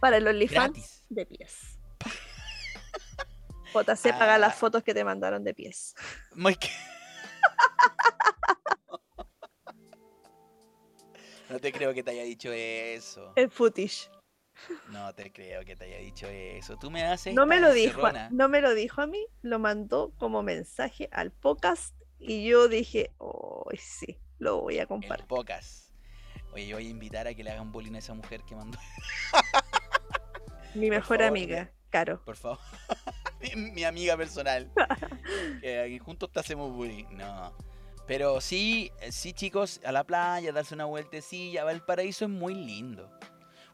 Para 0.00 0.16
el 0.18 0.26
OnlyFans 0.26 1.04
de 1.08 1.26
pies. 1.26 1.78
JC 3.72 4.10
paga 4.18 4.36
las 4.38 4.54
Ah. 4.54 4.56
fotos 4.56 4.82
que 4.82 4.92
te 4.94 5.04
mandaron 5.04 5.44
de 5.44 5.54
pies. 5.54 5.94
Muy 6.34 6.56
que- 6.56 6.68
No 11.48 11.58
te 11.58 11.72
creo 11.72 11.92
que 11.92 12.02
te 12.02 12.12
haya 12.12 12.22
dicho 12.22 12.52
eso. 12.52 13.32
El 13.36 13.50
footage. 13.50 14.08
No 14.90 15.14
te 15.14 15.32
creo 15.32 15.64
que 15.64 15.76
te 15.76 15.84
haya 15.84 15.98
dicho 15.98 16.26
eso. 16.28 16.76
Tú 16.76 16.90
me 16.90 17.04
haces. 17.04 17.34
No 17.34 17.46
me 17.46 17.60
lo 17.60 17.72
dijo, 17.72 18.00
encerrona. 18.00 18.28
no 18.30 18.48
me 18.48 18.60
lo 18.60 18.74
dijo 18.74 19.00
a 19.02 19.06
mí, 19.06 19.26
lo 19.42 19.58
mandó 19.58 20.12
como 20.18 20.42
mensaje 20.42 21.08
al 21.12 21.30
podcast 21.30 21.94
y 22.18 22.46
yo 22.48 22.68
dije, 22.68 23.12
oh, 23.18 23.68
sí, 23.78 24.18
lo 24.38 24.60
voy 24.60 24.78
a 24.78 24.82
El 24.82 24.88
compartir. 24.88 25.26
pocas. 25.26 25.92
Oye, 26.52 26.66
yo 26.66 26.76
voy 26.76 26.86
a 26.86 26.90
invitar 26.90 27.26
a 27.28 27.34
que 27.34 27.44
le 27.44 27.50
hagan 27.50 27.70
bullying 27.72 27.94
a 27.94 27.98
esa 27.98 28.12
mujer 28.14 28.42
que 28.42 28.56
mandó, 28.56 28.76
Mi 30.74 30.88
mejor 30.90 31.18
favor, 31.18 31.22
amiga, 31.24 31.70
Caro. 31.90 32.22
por 32.24 32.36
favor. 32.36 32.58
mi, 33.56 33.70
mi 33.72 33.84
amiga 33.84 34.16
personal. 34.16 34.70
que 35.60 35.98
juntos 36.04 36.30
te 36.32 36.40
hacemos 36.40 36.72
bullying. 36.72 37.06
No. 37.12 37.54
Pero 38.06 38.40
sí, 38.40 38.90
eh, 39.00 39.12
sí, 39.12 39.32
chicos, 39.32 39.80
a 39.84 39.92
la 39.92 40.04
playa, 40.04 40.52
darse 40.52 40.74
una 40.74 40.84
vueltecilla. 40.84 41.64
Valparaíso 41.64 42.24
es 42.24 42.30
muy 42.30 42.54
lindo. 42.54 43.08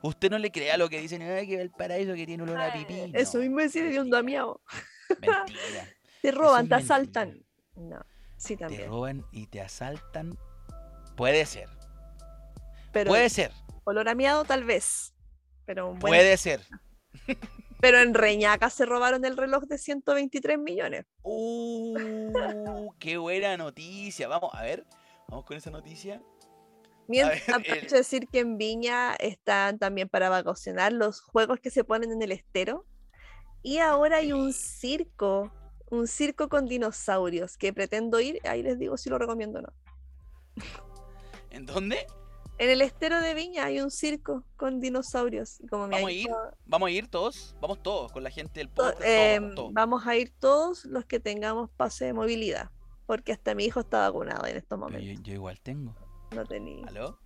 Usted 0.07 0.31
no 0.31 0.39
le 0.39 0.51
crea 0.51 0.77
lo 0.77 0.89
que 0.89 1.01
dicen, 1.01 1.23
"Ay, 1.23 1.47
que 1.49 1.57
Valparaíso 1.59 2.15
que 2.15 2.27
tiene 2.27 2.43
olor 2.43 2.61
a 2.61 2.73
pipí. 2.73 3.11
Eso 3.15 3.39
No, 3.39 3.43
mismo 3.43 3.59
decía 3.61 3.85
de 3.85 4.01
un 4.01 4.11
damiado. 4.11 4.61
Mentira. 5.21 5.45
Te 6.23 6.31
roban, 6.33 6.65
es 6.65 6.69
te 6.71 6.75
mentira. 6.77 6.95
asaltan. 6.97 7.47
No, 7.77 8.01
sí 8.37 8.57
Te 8.57 8.65
también. 8.65 8.89
roban 8.89 9.25
y 9.33 9.47
te 9.47 9.61
asaltan. 9.61 10.37
Puede 11.17 11.45
ser. 11.47 11.69
Pero 12.93 13.09
Puede 13.11 13.29
ser. 13.31 13.53
olor 13.85 14.09
a 14.09 14.15
miado 14.15 14.45
tal 14.45 14.65
vez. 14.65 15.15
Pero, 15.67 15.91
un 15.91 15.99
buen- 15.99 16.11
Puede 16.13 16.37
ser. 16.37 16.61
pero 17.81 17.99
en 18.01 18.15
Reñaca 18.15 18.71
se 18.71 18.87
robaron 18.87 19.25
el 19.25 19.37
reloj 19.37 19.65
de 19.65 19.79
123 19.79 20.59
millones. 20.59 21.05
Uh, 21.23 22.91
qué 22.99 23.19
buena 23.19 23.57
noticia. 23.57 24.29
Vamos 24.29 24.51
a 24.55 24.63
ver. 24.63 24.85
Vamos 25.29 25.45
con 25.45 25.57
esa 25.57 25.71
noticia. 25.71 26.23
Mientras, 27.09 27.49
aprovecho 27.49 27.95
el- 27.97 28.01
decir 28.03 28.29
que 28.29 28.41
en 28.41 28.59
Viña 28.59 29.15
están 29.17 29.79
también 29.79 30.09
para 30.09 30.29
vacacionar 30.29 30.93
los 30.93 31.21
juegos 31.21 31.61
que 31.61 31.71
se 31.71 31.85
ponen 31.85 32.13
en 32.13 32.23
el 32.23 32.33
estero. 32.33 32.85
Y 33.63 33.79
ahora 33.79 34.19
hay 34.19 34.33
un 34.33 34.53
circo, 34.53 35.53
un 35.91 36.07
circo 36.07 36.49
con 36.49 36.67
dinosaurios 36.67 37.57
que 37.57 37.73
pretendo 37.73 38.21
ir. 38.21 38.39
Ahí 38.45 38.63
les 38.63 38.79
digo 38.79 38.97
si 38.97 39.11
lo 39.11 39.19
recomiendo 39.19 39.59
o 39.59 39.63
no. 39.63 39.73
¿En 41.51 41.67
dónde? 41.67 42.07
En 42.59 42.71
el 42.71 42.81
estero 42.81 43.21
de 43.21 43.35
Viña 43.35 43.67
hay 43.67 43.81
un 43.81 43.91
circo 43.91 44.45
con 44.57 44.81
dinosaurios. 44.81 45.59
Como 45.69 45.89
¿Vamos 45.89 46.09
a 46.09 46.13
ir? 46.13 46.29
¿Vamos 46.65 46.87
a 46.87 46.91
ir 46.91 47.09
todos? 47.09 47.55
Vamos 47.61 47.83
todos, 47.83 48.13
con 48.13 48.23
la 48.23 48.31
gente 48.31 48.61
del 48.61 48.71
em, 49.05 49.55
todos. 49.55 49.75
vamos 49.75 50.07
a 50.07 50.17
ir 50.17 50.33
todos 50.39 50.85
los 50.87 51.05
que 51.05 51.21
tengamos 51.21 51.69
pase 51.77 52.07
de 52.07 52.13
movilidad. 52.15 52.71
Porque 53.05 53.33
hasta 53.33 53.55
mi 53.55 53.65
hijo 53.65 53.81
está 53.81 54.01
vacunado 54.09 54.47
en 54.47 54.57
estos 54.57 54.79
yo, 54.79 54.85
momentos. 54.85 55.23
yo 55.23 55.35
igual 55.35 55.61
tengo. 55.61 55.95
No 56.33 56.45
tenía. 56.45 56.87
¿Aló? 56.89 57.19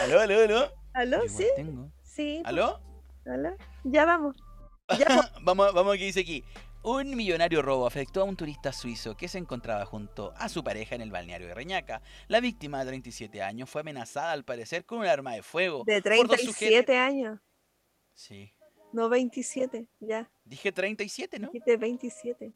¿Aló, 0.00 0.20
aló, 0.20 0.42
aló? 0.42 0.72
¿Aló? 0.92 1.28
¿Sí? 1.28 1.46
tengo. 1.56 1.90
Sí. 2.02 2.40
pues, 2.42 2.46
¿Aló? 2.48 2.80
¿aló? 3.26 3.56
Ya 3.84 4.04
vamos. 4.04 4.36
Ya, 4.98 5.06
pues, 5.06 5.32
vamos, 5.42 5.72
vamos 5.74 5.94
a 5.94 5.98
que 5.98 6.04
dice 6.04 6.20
aquí. 6.20 6.44
Un 6.82 7.16
millonario 7.16 7.62
robo 7.62 7.86
afectó 7.86 8.20
a 8.20 8.24
un 8.24 8.36
turista 8.36 8.70
suizo 8.70 9.16
que 9.16 9.26
se 9.26 9.38
encontraba 9.38 9.86
junto 9.86 10.34
a 10.36 10.50
su 10.50 10.62
pareja 10.62 10.94
en 10.94 11.00
el 11.00 11.10
balneario 11.10 11.46
de 11.48 11.54
Reñaca. 11.54 12.02
La 12.28 12.40
víctima 12.40 12.80
de 12.80 12.86
37 12.90 13.40
años 13.40 13.70
fue 13.70 13.80
amenazada 13.80 14.32
al 14.32 14.44
parecer 14.44 14.84
con 14.84 14.98
un 14.98 15.06
arma 15.06 15.32
de 15.32 15.42
fuego. 15.42 15.82
de 15.86 16.02
por 16.02 16.28
dos 16.28 16.36
37 16.36 16.98
años, 16.98 17.40
Sí. 18.12 18.52
no 18.92 19.08
27, 19.08 19.88
ya. 20.00 20.30
Dije 20.44 20.72
37, 20.72 21.38
¿no? 21.38 21.46
Dijiste 21.48 21.78
27. 21.78 22.52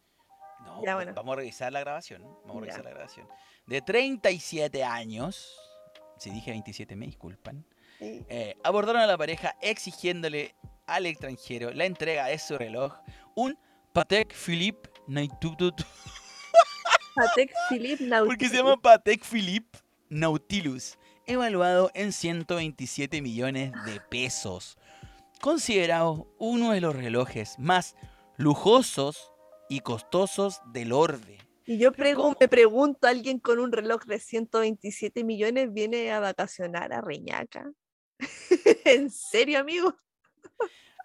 No, 0.68 0.82
Ya, 0.84 0.94
pues, 0.94 1.06
bueno. 1.06 1.12
vamos 1.14 1.32
a 1.32 1.36
revisar 1.36 1.72
la 1.72 1.80
grabación. 1.80 2.22
Vamos 2.22 2.50
a 2.50 2.54
Ya. 2.54 2.60
revisar 2.60 2.84
la 2.84 2.90
grabación. 2.90 3.28
De 3.66 3.82
37 3.82 4.84
años, 4.84 5.58
si 6.18 6.30
dije 6.30 6.50
27 6.50 6.94
me 6.96 7.06
disculpan, 7.06 7.64
Sí. 7.98 8.24
eh, 8.28 8.56
abordaron 8.62 9.02
a 9.02 9.06
la 9.06 9.18
pareja 9.18 9.56
exigiéndole 9.60 10.54
al 10.86 11.06
extranjero 11.06 11.70
la 11.72 11.84
entrega 11.84 12.26
de 12.26 12.38
su 12.38 12.56
reloj, 12.56 12.94
un 13.34 13.58
Patek 13.92 14.32
Philippe 14.34 14.88
Nautilus. 15.06 15.72
Patek 17.14 17.52
Philippe 17.68 18.04
Nautilus. 18.04 18.28
Porque 18.28 18.48
se 18.48 18.56
llama 18.56 18.76
Patek 18.76 19.24
Philippe 19.24 19.78
Nautilus, 20.08 20.96
evaluado 21.26 21.90
en 21.94 22.12
127 22.12 23.20
millones 23.22 23.72
de 23.84 24.00
pesos. 24.00 24.78
Considerado 25.40 26.28
uno 26.38 26.72
de 26.72 26.80
los 26.80 26.94
relojes 26.96 27.58
más 27.58 27.96
lujosos 28.36 29.32
y 29.68 29.80
costosos 29.80 30.60
del 30.72 30.92
orden. 30.92 31.38
Y 31.66 31.78
yo 31.78 31.90
me 32.40 32.48
pregunto, 32.48 33.06
¿alguien 33.06 33.38
con 33.38 33.58
un 33.58 33.72
reloj 33.72 34.04
de 34.04 34.18
127 34.18 35.22
millones 35.22 35.72
viene 35.72 36.10
a 36.12 36.20
vacacionar 36.20 36.92
a 36.92 37.02
Reñaca? 37.02 37.70
¿En 38.84 39.10
serio, 39.10 39.58
amigo? 39.58 39.94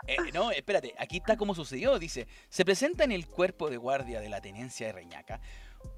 Eh, 0.07 0.17
no, 0.33 0.51
espérate, 0.51 0.93
aquí 0.97 1.17
está 1.17 1.37
como 1.37 1.53
sucedió. 1.53 1.99
Dice, 1.99 2.27
se 2.49 2.65
presenta 2.65 3.03
en 3.03 3.11
el 3.11 3.27
cuerpo 3.27 3.69
de 3.69 3.77
guardia 3.77 4.21
de 4.21 4.29
la 4.29 4.41
tenencia 4.41 4.87
de 4.87 4.93
Reñaca 4.93 5.41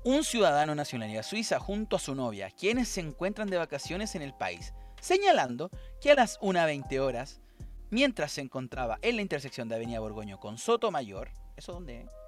un 0.03 0.23
ciudadano 0.23 0.75
nacionalidad 0.75 1.23
suiza 1.23 1.59
junto 1.59 1.95
a 1.95 1.99
su 1.99 2.15
novia, 2.15 2.51
quienes 2.51 2.89
se 2.89 3.01
encuentran 3.01 3.49
de 3.49 3.57
vacaciones 3.57 4.15
en 4.15 4.21
el 4.21 4.33
país, 4.33 4.73
señalando 5.01 5.69
que 6.01 6.11
a 6.11 6.15
las 6.15 6.39
1.20 6.39 6.99
horas, 6.99 7.41
mientras 7.89 8.31
se 8.31 8.41
encontraba 8.41 8.99
en 9.01 9.15
la 9.15 9.21
intersección 9.21 9.69
de 9.69 9.75
Avenida 9.75 9.99
Borgoño 9.99 10.39
con 10.39 10.57
Soto 10.57 10.91
Mayor, 10.91 11.31
¿eso 11.55 11.73
dónde 11.73 12.01
es? 12.01 12.24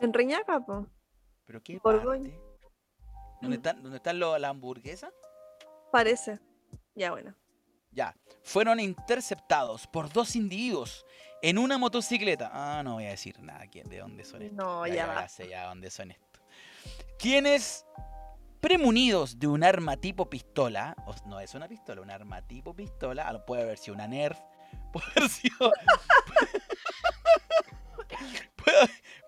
En 0.00 0.12
Reñaca, 0.12 0.60
po. 0.60 0.86
¿Pero 1.46 1.62
qué 1.62 1.78
parte? 1.80 2.38
¿Dónde 3.40 3.56
están, 3.56 3.82
dónde 3.82 3.96
están 3.98 4.18
lo- 4.18 4.36
la 4.38 4.48
hamburguesa? 4.48 5.10
Parece. 5.92 6.38
Ya, 6.94 7.10
bueno. 7.12 7.34
Ya, 7.92 8.14
fueron 8.42 8.80
interceptados 8.80 9.86
por 9.86 10.12
dos 10.12 10.36
individuos 10.36 11.06
en 11.42 11.56
una 11.58 11.78
motocicleta. 11.78 12.50
Ah, 12.52 12.82
no 12.82 12.94
voy 12.94 13.06
a 13.06 13.10
decir 13.10 13.40
nada 13.40 13.64
de 13.66 13.98
dónde 13.98 14.24
son 14.24 14.42
estos. 14.42 14.56
No, 14.56 14.86
ya, 14.86 14.94
ya 14.94 15.14
ya 15.22 15.28
sé 15.28 15.48
ya 15.48 15.66
dónde 15.66 15.90
son 15.90 16.10
estos. 16.10 16.42
Quienes, 17.18 17.86
premunidos 18.60 19.38
de 19.38 19.46
un 19.46 19.64
arma 19.64 19.96
tipo 19.96 20.28
pistola, 20.28 20.94
o- 21.06 21.14
no 21.28 21.40
es 21.40 21.54
una 21.54 21.66
pistola, 21.68 22.02
un 22.02 22.10
arma 22.10 22.42
tipo 22.42 22.74
pistola, 22.74 23.44
puede 23.46 23.62
haber 23.62 23.78
sido 23.78 23.94
una 23.94 24.06
Nerf, 24.06 24.38
puede 24.92 25.06
haber 25.16 25.28
sido. 25.30 25.72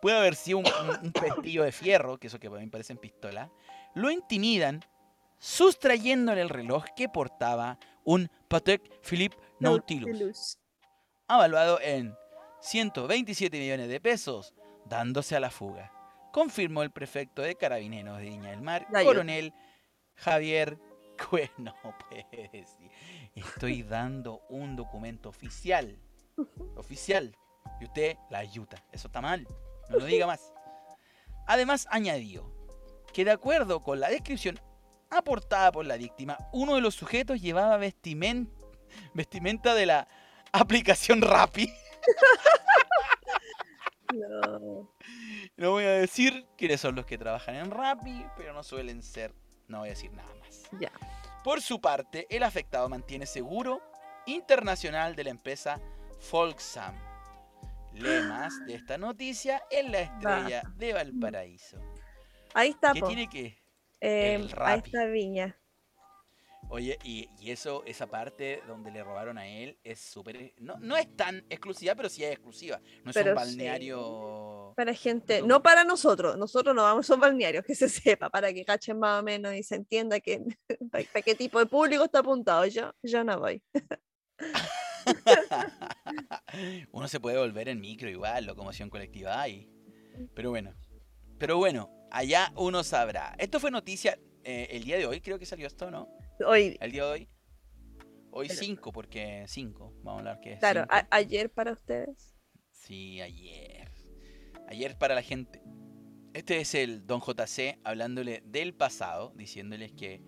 Puede, 0.01 0.17
haber 0.19 0.35
sido 0.35 0.59
un, 0.59 0.67
un- 0.67 1.05
un 1.07 1.13
pestillo 1.13 1.63
de 1.65 1.73
fierro, 1.73 2.19
que 2.19 2.27
eso 2.29 2.39
que 2.39 2.47
a 2.47 2.51
mí 2.51 2.59
me 2.61 2.69
parecen 2.71 2.97
pistola, 2.99 3.51
lo 3.95 4.11
intimidan 4.11 4.85
sustrayéndole 5.39 6.41
el 6.43 6.49
reloj 6.49 6.85
que 6.97 7.09
portaba 7.09 7.79
un 8.05 8.31
Patek 8.49 9.01
Philippe 9.03 9.37
Nautilus, 9.59 10.59
avaluado 11.29 11.81
en 11.81 12.15
127 12.61 13.59
millones 13.59 13.89
de 13.89 14.01
pesos, 14.01 14.55
dándose 14.87 15.37
a 15.37 15.41
la 15.41 15.51
fuga. 15.51 15.93
Confirmó 16.33 16.83
el 16.83 16.91
prefecto 16.91 17.43
de 17.43 17.57
Carabineros 17.57 18.19
de 18.19 18.25
Viña 18.25 18.51
del 18.51 18.61
Mar, 18.63 18.87
coronel 19.05 19.53
Javier 20.15 20.79
Cue- 21.17 21.51
No 21.59 21.75
puede 22.09 22.49
decir. 22.53 22.91
Estoy 23.35 23.83
dando 23.83 24.41
un 24.49 24.77
documento 24.77 25.29
oficial. 25.31 25.99
Oficial. 26.77 27.35
Y 27.81 27.85
usted 27.85 28.17
la 28.31 28.39
ayuda. 28.39 28.83
Eso 28.93 29.09
está 29.09 29.21
mal. 29.21 29.47
No 29.91 29.99
lo 29.99 30.05
diga 30.07 30.27
más. 30.27 30.53
Además, 31.47 31.87
añadió 31.91 32.51
que 33.13 33.25
de 33.25 33.33
acuerdo 33.33 33.83
con 33.83 34.01
la 34.01 34.09
descripción 34.09 34.59
aportada 35.11 35.73
por 35.73 35.85
la 35.85 35.97
víctima, 35.97 36.39
uno 36.53 36.77
de 36.77 36.81
los 36.81 36.95
sujetos 36.95 37.41
llevaba 37.41 37.77
vestimen- 37.79 38.49
vestimenta 39.15 39.75
de 39.75 39.87
la 39.87 40.09
aplicación 40.53 41.21
Rappi. 41.21 41.73
No. 44.13 44.91
No 45.57 45.71
voy 45.71 45.85
a 45.85 45.91
decir 45.91 46.47
quiénes 46.57 46.81
son 46.81 46.95
los 46.97 47.07
que 47.07 47.19
trabajan 47.19 47.55
en 47.57 47.71
Rappi, 47.71 48.27
pero 48.37 48.53
no 48.53 48.63
suelen 48.63 49.03
ser. 49.03 49.35
No 49.69 49.81
voy 49.81 49.89
a 49.89 49.91
decir 49.93 50.13
nada 50.13 50.33
más. 50.41 50.69
Ya. 50.81 50.91
Por 51.45 51.63
su 51.63 51.81
parte, 51.81 52.27
el 52.29 52.43
afectado 52.43 52.89
mantiene 52.89 53.27
seguro 53.27 53.81
internacional 54.27 55.15
de 55.15 55.25
la 55.25 55.31
empresa 55.31 55.81
Folksam. 56.19 56.95
Lee 57.93 58.23
más 58.29 58.65
de 58.67 58.75
esta 58.75 58.97
noticia 58.99 59.63
en 59.71 59.93
la 59.93 60.01
estrella 60.01 60.63
de 60.77 60.93
Valparaíso. 60.93 61.79
Ahí 62.55 62.71
está, 62.71 62.93
¿Qué 62.93 63.01
po. 63.01 63.09
tiene 63.09 63.29
que? 63.29 63.59
Eh, 64.01 64.49
ahí 64.59 64.81
está 64.85 65.05
Viña. 65.07 65.57
Oye, 66.73 66.99
y, 67.03 67.29
y 67.41 67.51
eso, 67.51 67.83
esa 67.85 68.07
parte 68.07 68.63
donde 68.69 68.93
le 68.93 69.03
robaron 69.03 69.39
a 69.39 69.47
él 69.49 69.77
es 69.83 69.99
súper. 69.99 70.55
No, 70.59 70.77
no 70.79 70.97
es 70.97 71.17
tan 71.17 71.45
exclusiva, 71.51 71.97
pero 71.97 72.09
sí 72.09 72.23
es 72.23 72.31
exclusiva. 72.31 72.81
No 73.03 73.11
es 73.11 73.15
Pero 73.17 73.33
un 73.33 73.39
sí. 73.39 73.45
balneario. 73.45 74.73
Para 74.77 74.95
gente, 74.95 75.43
no 75.43 75.63
para 75.63 75.83
nosotros, 75.83 76.39
nosotros 76.39 76.75
no 76.75 76.85
vamos 76.85 77.05
a 77.05 77.07
esos 77.07 77.19
balnearios, 77.19 77.65
que 77.65 77.75
se 77.75 77.89
sepa, 77.89 78.31
para 78.31 78.53
que 78.53 78.65
cachen 78.65 79.01
más 79.01 79.21
o 79.21 79.25
menos 79.25 79.53
y 79.55 79.65
se 79.65 79.75
entienda 79.75 80.21
que 80.21 80.45
para, 80.93 81.05
para 81.13 81.23
qué 81.23 81.35
tipo 81.35 81.59
de 81.59 81.67
público 81.67 82.05
está 82.05 82.21
apuntado. 82.21 82.65
Yo, 82.67 82.93
yo 83.03 83.25
no 83.25 83.41
voy. 83.41 83.61
Uno 86.93 87.09
se 87.09 87.21
puede 87.21 87.39
volver 87.39 87.69
en 87.69 87.81
micro 87.81 88.09
igual, 88.09 88.47
locomoción 88.47 88.91
colectiva 88.91 89.41
hay. 89.41 89.69
Pero 90.35 90.51
bueno. 90.51 90.75
Pero 91.39 91.57
bueno, 91.59 91.91
allá 92.11 92.53
uno 92.57 92.83
sabrá. 92.85 93.35
Esto 93.39 93.61
fue 93.61 93.71
noticia 93.71 94.19
eh, 94.45 94.69
el 94.71 94.85
día 94.85 94.99
de 94.99 95.07
hoy, 95.07 95.21
creo 95.21 95.39
que 95.39 95.47
salió 95.47 95.67
esto, 95.67 95.91
¿no? 95.91 96.09
Hoy, 96.47 96.77
El 96.81 96.93
día 96.93 97.05
de 97.07 97.11
hoy. 97.11 97.29
Hoy 98.31 98.49
Pero- 98.49 98.61
5, 98.61 98.93
porque 98.93 99.45
5. 99.47 99.95
Vamos 100.03 100.15
a 100.15 100.19
hablar 100.19 100.41
que 100.41 100.53
es. 100.55 100.59
claro, 100.59 100.83
cinco. 100.91 101.07
ayer 101.11 101.51
para 101.51 101.73
ustedes. 101.73 102.35
Sí, 102.71 103.21
ayer. 103.21 103.91
Ayer 104.69 104.97
para 104.99 105.15
la 105.15 105.23
gente. 105.23 105.63
Este 106.33 106.61
es 106.61 106.75
el 106.75 107.07
Don 107.07 107.21
JC 107.21 107.81
hablándole 107.83 108.43
del 108.47 108.73
pasado, 108.75 109.33
diciéndoles 109.35 109.93
que, 109.93 110.23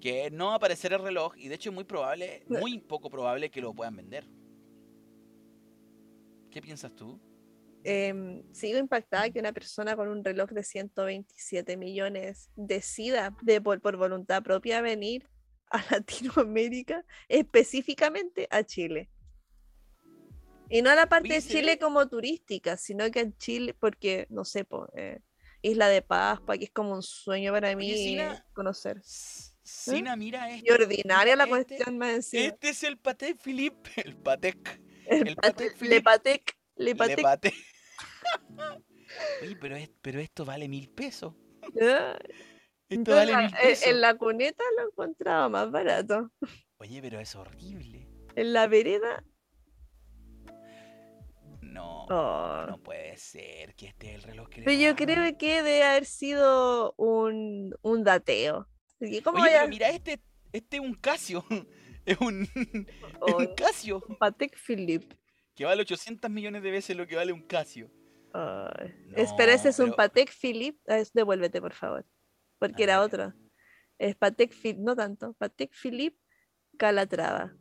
que 0.00 0.30
no 0.30 0.46
va 0.46 0.52
a 0.54 0.56
aparecer 0.56 0.92
el 0.92 1.02
reloj 1.02 1.34
y 1.36 1.48
de 1.48 1.54
hecho 1.54 1.70
es 1.70 1.74
muy 1.74 1.84
probable, 1.84 2.44
muy 2.48 2.78
poco 2.78 3.10
probable 3.10 3.50
que 3.50 3.60
lo 3.60 3.74
puedan 3.74 3.96
vender. 3.96 4.26
¿Qué 6.50 6.60
piensas 6.60 6.94
tú? 6.94 7.20
Em, 7.82 8.42
sigo 8.52 8.78
impactada 8.78 9.30
que 9.30 9.38
una 9.38 9.52
persona 9.52 9.96
con 9.96 10.08
un 10.08 10.24
reloj 10.24 10.50
de 10.50 10.62
127 10.62 11.76
millones 11.76 12.50
decida 12.56 13.34
de, 13.42 13.60
por, 13.60 13.80
por 13.80 13.96
voluntad 13.96 14.42
propia 14.42 14.82
venir 14.82 15.28
a 15.70 15.82
Latinoamérica, 15.90 17.04
específicamente 17.28 18.48
a 18.50 18.64
Chile. 18.64 19.08
Y 20.68 20.82
no 20.82 20.90
a 20.90 20.94
la 20.94 21.08
parte 21.08 21.28
Oye, 21.28 21.34
de 21.36 21.40
¿se 21.40 21.48
Chile 21.48 21.78
como 21.78 22.08
turística, 22.08 22.76
sino 22.76 23.10
que 23.10 23.20
en 23.20 23.36
Chile, 23.38 23.74
porque, 23.78 24.26
no 24.30 24.44
sé, 24.44 24.64
po, 24.64 24.88
eh, 24.96 25.20
Isla 25.62 25.88
de 25.88 26.02
Pascua, 26.02 26.56
que 26.56 26.64
es 26.64 26.70
como 26.70 26.92
un 26.92 27.02
sueño 27.02 27.52
para 27.52 27.74
mí 27.74 27.92
Sina, 27.94 28.46
conocer. 28.52 29.00
Sina, 29.70 30.16
mira 30.16 30.50
Y 30.50 30.58
este. 30.58 30.72
ordinaria 30.72 31.36
la 31.36 31.46
mira 31.46 31.58
este. 31.60 31.74
cuestión 31.76 31.98
más 31.98 32.10
encima. 32.14 32.44
Este 32.44 32.68
es 32.70 32.82
el 32.84 32.98
Patek 32.98 33.38
Philippe. 33.40 33.90
El 34.04 34.16
Patek. 34.16 34.80
El 35.06 35.28
el 35.28 35.36
pate- 35.36 35.70
Patek 35.70 35.80
Le. 35.82 36.00
Patek, 36.02 36.56
Le 36.76 36.84
Le 36.84 36.94
Patek. 36.96 37.22
Patek. 37.22 37.54
Oye, 39.42 39.56
pero, 39.60 39.76
es- 39.76 39.90
pero 40.02 40.20
esto 40.20 40.44
vale 40.44 40.68
mil 40.68 40.88
pesos. 40.90 41.34
Ah, 41.82 42.18
Esto 42.88 43.10
vale 43.14 43.36
mil 43.36 43.46
eh, 43.46 43.58
pesos. 43.62 43.86
en 43.88 44.00
la 44.00 44.14
cuneta 44.16 44.62
lo 44.78 44.88
encontraba 44.88 45.48
más 45.48 45.70
barato. 45.70 46.30
Oye, 46.78 47.00
pero 47.02 47.18
es 47.20 47.34
horrible. 47.34 48.08
En 48.36 48.52
la 48.52 48.66
vereda, 48.68 49.24
No, 51.62 52.04
oh. 52.06 52.66
no 52.68 52.78
puede 52.82 53.16
ser 53.16 53.74
que 53.74 53.86
este 53.86 54.08
es 54.10 54.14
el 54.16 54.22
reloj 54.22 54.48
que 54.48 54.60
le 54.60 54.64
Pero 54.64 54.80
yo 54.80 54.96
creo 54.96 55.36
que 55.38 55.62
debe 55.62 55.84
haber 55.84 56.04
sido 56.04 56.94
un, 56.96 57.74
un 57.82 58.04
dateo. 58.04 58.66
Así, 59.00 59.20
¿Cómo 59.22 59.42
Oye, 59.42 59.50
pero 59.52 59.68
mira, 59.68 59.88
este, 59.90 60.20
este 60.52 60.76
es 60.76 60.82
un 60.82 60.94
Casio. 60.94 61.44
Es 62.06 62.18
un, 62.18 62.42
es 63.26 63.34
un 63.34 63.54
Casio. 63.54 64.02
un 64.08 64.16
Patek 64.16 64.56
Philippe? 64.56 65.14
Que 65.54 65.66
vale 65.66 65.82
800 65.82 66.30
millones 66.30 66.62
de 66.62 66.70
veces 66.70 66.96
lo 66.96 67.06
que 67.06 67.14
vale 67.14 67.30
un 67.30 67.42
Casio. 67.42 67.90
Espera, 69.14 69.52
ese 69.52 69.68
es 69.68 69.78
un 69.80 69.92
Patek 69.92 70.32
Philippe. 70.32 70.80
Ah, 70.88 70.98
es- 70.98 71.12
devuélvete, 71.12 71.60
por 71.60 71.74
favor. 71.74 72.06
Porque 72.58 72.82
Ah, 72.82 72.84
era 72.84 72.92
ya. 72.94 73.02
otro. 73.02 73.34
Es 73.98 74.16
Patek 74.16 74.52
Philippe, 74.54 74.80
no 74.82 74.96
tanto. 74.96 75.34
Patek 75.34 75.72
Philippe 75.74 76.18
Calatrava. 76.78 77.54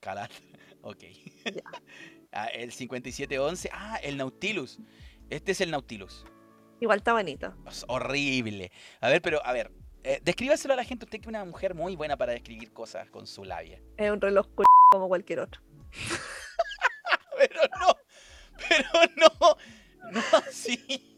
Calat. 0.00 0.30
Ok. 0.82 1.04
Ah, 2.32 2.46
el 2.48 2.72
5711. 2.72 3.70
Ah, 3.72 3.98
el 4.02 4.16
Nautilus. 4.16 4.78
Este 5.30 5.52
es 5.52 5.60
el 5.60 5.70
Nautilus. 5.70 6.24
Igual 6.80 6.98
está 6.98 7.12
bonito. 7.12 7.54
Es 7.66 7.84
horrible. 7.88 8.70
A 9.00 9.08
ver, 9.08 9.20
pero, 9.22 9.44
a 9.46 9.52
ver. 9.52 9.72
Eh, 10.08 10.20
descríbaselo 10.24 10.74
a 10.74 10.76
la 10.76 10.84
gente. 10.84 11.04
Usted 11.04 11.18
que 11.18 11.22
es 11.24 11.28
una 11.28 11.44
mujer 11.44 11.74
muy 11.74 11.94
buena 11.96 12.16
para 12.16 12.32
describir 12.32 12.72
cosas 12.72 13.08
con 13.10 13.26
su 13.26 13.44
labia. 13.44 13.80
Es 13.96 14.10
un 14.10 14.20
reloj 14.20 14.46
cu- 14.54 14.64
como 14.90 15.08
cualquier 15.08 15.40
otro. 15.40 15.60
Pero 17.38 17.60
no. 17.80 17.94
Pero 18.68 18.88
no. 19.16 19.56
No 20.12 20.20
así. 20.48 20.84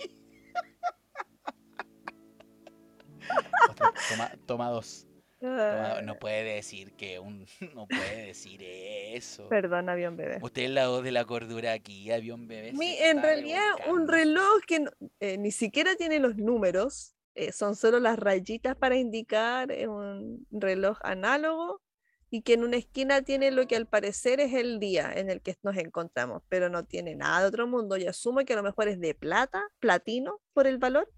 Toma, 4.08 4.32
toma 4.46 4.68
dos. 4.70 5.06
No 5.40 6.18
puede 6.18 6.42
decir 6.56 6.92
que 6.96 7.18
un. 7.18 7.46
No 7.74 7.86
puede 7.86 8.26
decir 8.26 8.60
eso. 8.62 9.48
Perdón, 9.48 9.88
avión 9.88 10.16
bebé. 10.16 10.38
Usted 10.42 10.62
es 10.64 10.70
la 10.70 10.88
voz 10.88 11.02
de 11.04 11.12
la 11.12 11.24
cordura 11.24 11.72
aquí, 11.72 12.10
avión 12.10 12.46
bebé. 12.48 12.72
Mi- 12.72 12.96
en 12.98 13.22
realidad, 13.22 13.62
un 13.88 14.06
reloj 14.08 14.60
que 14.66 14.84
eh, 15.20 15.38
ni 15.38 15.50
siquiera 15.52 15.94
tiene 15.96 16.18
los 16.18 16.36
números, 16.36 17.14
eh, 17.34 17.52
son 17.52 17.76
solo 17.76 18.00
las 18.00 18.18
rayitas 18.18 18.76
para 18.76 18.96
indicar, 18.96 19.70
es 19.70 19.88
un 19.88 20.46
reloj 20.50 20.98
análogo 21.02 21.80
y 22.30 22.42
que 22.42 22.54
en 22.54 22.62
una 22.62 22.76
esquina 22.76 23.22
tiene 23.22 23.50
lo 23.50 23.66
que 23.66 23.76
al 23.76 23.86
parecer 23.86 24.40
es 24.40 24.54
el 24.54 24.78
día 24.78 25.12
en 25.12 25.30
el 25.30 25.42
que 25.42 25.56
nos 25.62 25.76
encontramos, 25.76 26.42
pero 26.48 26.68
no 26.68 26.84
tiene 26.84 27.16
nada 27.16 27.40
de 27.40 27.48
otro 27.48 27.66
mundo. 27.66 27.96
Y 27.96 28.06
asumo 28.06 28.40
que 28.44 28.52
a 28.52 28.56
lo 28.56 28.62
mejor 28.62 28.88
es 28.88 29.00
de 29.00 29.14
plata, 29.14 29.62
platino, 29.80 30.40
por 30.52 30.66
el 30.68 30.78
valor. 30.78 31.10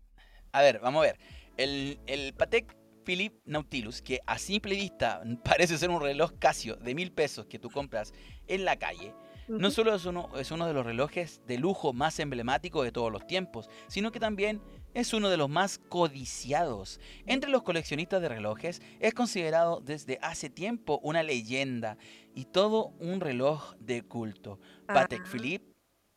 A 0.53 0.63
ver, 0.63 0.81
vamos 0.81 1.01
a 1.01 1.09
ver. 1.09 1.19
El, 1.59 2.01
el 2.07 2.33
Patek 2.33 2.75
Philippe 3.05 3.41
Nautilus, 3.45 4.01
que 4.01 4.21
a 4.27 4.39
simple 4.39 4.75
vista 4.75 5.23
parece 5.45 5.77
ser 5.77 5.91
un 5.91 6.01
reloj 6.01 6.33
Casio 6.39 6.77
de 6.77 6.95
mil 6.95 7.13
pesos 7.13 7.47
que 7.47 7.59
tú 7.59 7.69
compras 7.69 8.13
en 8.47 8.65
la 8.65 8.77
calle, 8.77 9.15
no 9.49 9.71
solo 9.71 9.95
es 9.95 10.07
uno, 10.07 10.31
es 10.39 10.51
uno 10.51 10.67
de 10.67 10.73
los 10.73 10.87
relojes 10.87 11.43
de 11.47 11.59
lujo 11.59 11.93
más 11.93 12.19
emblemáticos 12.21 12.85
de 12.85 12.93
todos 12.93 13.13
los 13.13 13.27
tiempos, 13.27 13.69
sino 13.89 14.13
que 14.13 14.21
también 14.21 14.63
es 14.95 15.13
uno 15.13 15.29
de 15.31 15.37
los 15.37 15.49
más 15.49 15.79
codiciados. 15.79 17.01
Entre 17.27 17.51
los 17.51 17.63
coleccionistas 17.63 18.21
de 18.23 18.29
relojes 18.29 18.81
es 19.01 19.15
considerado 19.15 19.81
desde 19.81 20.19
hace 20.23 20.51
tiempo 20.51 21.01
una 21.03 21.23
leyenda 21.23 21.97
y 22.35 22.45
todo 22.47 22.89
un 22.99 23.21
reloj 23.21 23.75
de 23.79 24.03
culto. 24.03 24.59
Patek 24.87 25.23
Ah. 25.25 25.29
Philippe, 25.31 25.73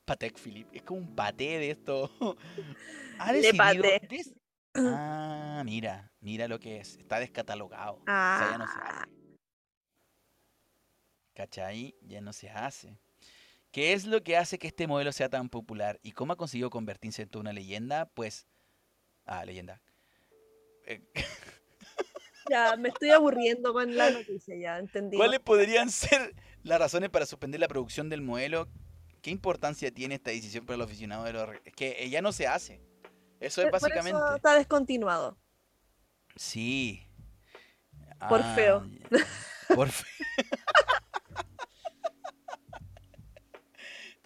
Patek 0.05 0.37
Philippe, 0.37 0.77
es 0.77 0.83
como 0.83 0.99
un 1.01 1.15
paté 1.15 1.57
de 1.59 1.71
esto. 1.71 2.11
ha 3.19 3.33
decidido 3.33 3.57
paté. 3.83 4.07
des- 4.09 4.33
Ah, 4.77 5.61
mira, 5.65 6.11
mira 6.19 6.47
lo 6.49 6.59
que 6.59 6.79
es, 6.79 6.97
está 6.97 7.19
descatalogado. 7.19 7.95
O 7.95 8.03
sea, 8.05 8.47
ya 8.51 8.57
no 8.57 8.67
se 8.67 8.73
Ah, 8.77 9.03
hace. 9.03 9.11
¿Cachai? 11.33 11.95
Ya 12.01 12.21
no 12.21 12.33
se 12.33 12.49
hace. 12.49 12.97
¿Qué 13.71 13.93
es 13.93 14.05
lo 14.05 14.23
que 14.23 14.37
hace 14.37 14.57
que 14.57 14.67
este 14.67 14.87
modelo 14.87 15.11
sea 15.11 15.29
tan 15.29 15.49
popular? 15.49 15.99
¿Y 16.01 16.11
cómo 16.13 16.33
ha 16.33 16.37
conseguido 16.37 16.69
convertirse 16.69 17.23
en 17.23 17.29
toda 17.29 17.41
una 17.41 17.53
leyenda? 17.53 18.05
Pues. 18.13 18.45
Ah, 19.25 19.43
leyenda. 19.45 19.81
Eh, 20.85 21.01
ya, 22.49 22.75
me 22.77 22.89
estoy 22.89 23.09
aburriendo 23.09 23.73
con 23.73 23.95
la 23.95 24.11
noticia, 24.11 24.55
ya 24.55 24.77
entendí. 24.77 25.17
¿Cuáles 25.17 25.39
podrían 25.39 25.89
ser 25.89 26.35
las 26.63 26.79
razones 26.79 27.09
para 27.09 27.25
suspender 27.25 27.59
la 27.59 27.67
producción 27.67 28.09
del 28.09 28.21
modelo? 28.21 28.67
¿Qué 29.21 29.31
importancia 29.31 29.91
tiene 29.91 30.15
esta 30.15 30.29
decisión 30.31 30.65
para 30.65 30.77
los 30.77 30.87
aficionados 30.87 31.25
de 31.25 31.33
los 31.33 31.49
Es 31.65 31.73
que 31.73 32.09
ya 32.09 32.21
no 32.21 32.31
se 32.31 32.47
hace. 32.47 32.79
Eso 33.39 33.61
es 33.61 33.69
Por- 33.69 33.79
por 33.79 33.89
eso 33.91 33.95
básicamente. 33.97 34.35
está 34.35 34.53
descontinuado. 34.55 35.37
Sí. 36.35 37.01
Por 38.29 38.43
feo. 38.55 38.85
ya. 38.85 39.75
Por 39.75 39.89
feo. 39.89 40.05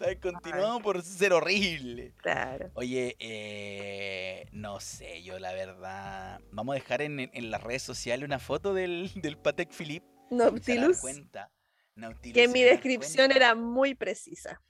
Está 0.00 0.08
descontinuado 0.12 0.80
por 0.80 1.02
ser 1.02 1.34
horrible. 1.34 2.14
Claro. 2.16 2.70
Oye, 2.72 3.16
eh, 3.18 4.48
no 4.50 4.80
sé, 4.80 5.22
yo 5.22 5.38
la 5.38 5.52
verdad. 5.52 6.40
Vamos 6.52 6.72
a 6.72 6.76
dejar 6.76 7.02
en, 7.02 7.20
en 7.20 7.50
las 7.50 7.62
redes 7.62 7.82
sociales 7.82 8.24
una 8.24 8.38
foto 8.38 8.72
del, 8.72 9.10
del 9.16 9.36
Patek 9.36 9.70
Philippe. 9.70 10.06
se 10.30 10.34
Nautilus, 10.36 11.00
cuenta. 11.00 11.50
Nautilus, 11.96 12.32
que 12.34 12.46
se 12.46 12.48
mi 12.48 12.62
descripción 12.62 13.26
cuenta. 13.26 13.36
era 13.36 13.54
muy 13.54 13.94
precisa. 13.94 14.62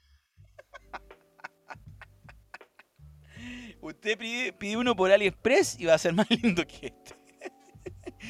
Usted 3.79 4.17
pide, 4.17 4.51
pide 4.51 4.75
uno 4.75 4.97
por 4.97 5.13
AliExpress 5.13 5.79
y 5.79 5.85
va 5.85 5.93
a 5.93 5.97
ser 5.97 6.11
más 6.13 6.29
lindo 6.29 6.67
que 6.67 6.87
este. 6.87 7.15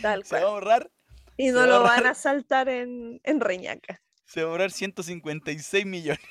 Tal 0.03 0.23
Se 0.23 0.35
va 0.35 0.41
a 0.41 0.43
cual. 0.43 0.53
ahorrar, 0.53 0.91
Y 1.35 1.49
no 1.49 1.65
lo 1.65 1.81
van 1.81 2.05
a 2.05 2.13
saltar 2.13 2.69
en, 2.69 3.19
en 3.23 3.39
Reñaca. 3.39 4.03
se 4.25 4.43
va 4.43 4.49
a 4.49 4.51
ahorrar 4.51 4.69
156 4.71 5.83
millones. 5.87 6.21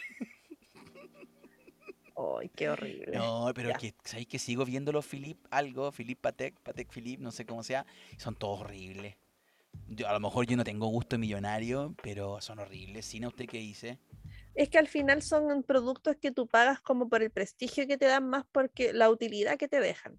Ay, 2.21 2.51
qué 2.51 2.69
horrible. 2.69 3.17
No, 3.17 3.51
pero 3.55 3.71
Ya. 3.71 3.79
que, 3.79 3.95
¿sabéis 4.05 4.29
que 4.29 4.39
sigo 4.39 4.65
viendo 4.65 4.93
los 4.93 5.07
Philippe 5.07 5.47
algo? 5.51 5.91
Philippe 5.93 6.21
Patek, 6.21 6.61
Patek 6.61 6.91
Philippe, 6.93 7.23
no 7.23 7.31
sé 7.31 7.47
cómo 7.47 7.63
sea. 7.63 7.87
Son 8.19 8.35
todos 8.35 8.61
horribles. 8.61 9.17
Yo, 9.89 10.09
a 10.09 10.13
lo 10.13 10.21
mejor 10.21 10.47
yo 10.47 10.57
no 10.57 10.65
tengo 10.65 10.87
gusto 10.89 11.19
millonario, 11.19 11.95
pero 12.03 12.41
son 12.41 12.59
horribles. 12.59 13.07
¿Sina 13.07 13.29
usted 13.29 13.47
qué 13.49 13.59
dice? 13.59 13.99
Es 14.55 14.69
que 14.69 14.79
al 14.79 14.89
final 14.89 15.23
son 15.23 15.63
productos 15.63 16.17
que 16.17 16.33
tú 16.33 16.47
pagas 16.47 16.81
como 16.81 17.09
por 17.09 17.23
el 17.23 17.31
prestigio 17.31 17.87
que 17.87 17.97
te 17.97 18.07
dan 18.07 18.29
más 18.29 18.45
porque 18.53 18.93
la 18.93 19.11
utilidad 19.11 19.57
que 19.57 19.69
te 19.69 19.81
dejan. 19.81 20.19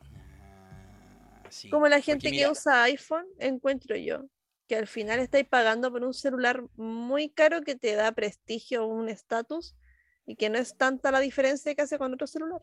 Ah, 0.00 1.46
sí, 1.50 1.70
Como 1.70 1.88
la 1.88 2.00
gente 2.00 2.30
que 2.30 2.36
mira, 2.36 2.50
usa 2.50 2.82
iPhone, 2.84 3.26
encuentro 3.38 3.96
yo, 3.96 4.26
que 4.68 4.76
al 4.76 4.86
final 4.86 5.20
estáis 5.20 5.46
pagando 5.48 5.90
por 5.90 6.04
un 6.04 6.14
celular 6.14 6.64
muy 6.76 7.30
caro 7.30 7.62
que 7.62 7.74
te 7.76 7.94
da 7.94 8.12
prestigio 8.12 8.86
un 8.86 9.08
estatus 9.08 9.74
y 10.26 10.36
que 10.36 10.48
no 10.50 10.58
es 10.58 10.76
tanta 10.76 11.10
la 11.10 11.20
diferencia 11.20 11.74
que 11.74 11.82
hace 11.82 11.98
con 11.98 12.12
otro 12.14 12.26
celular. 12.26 12.62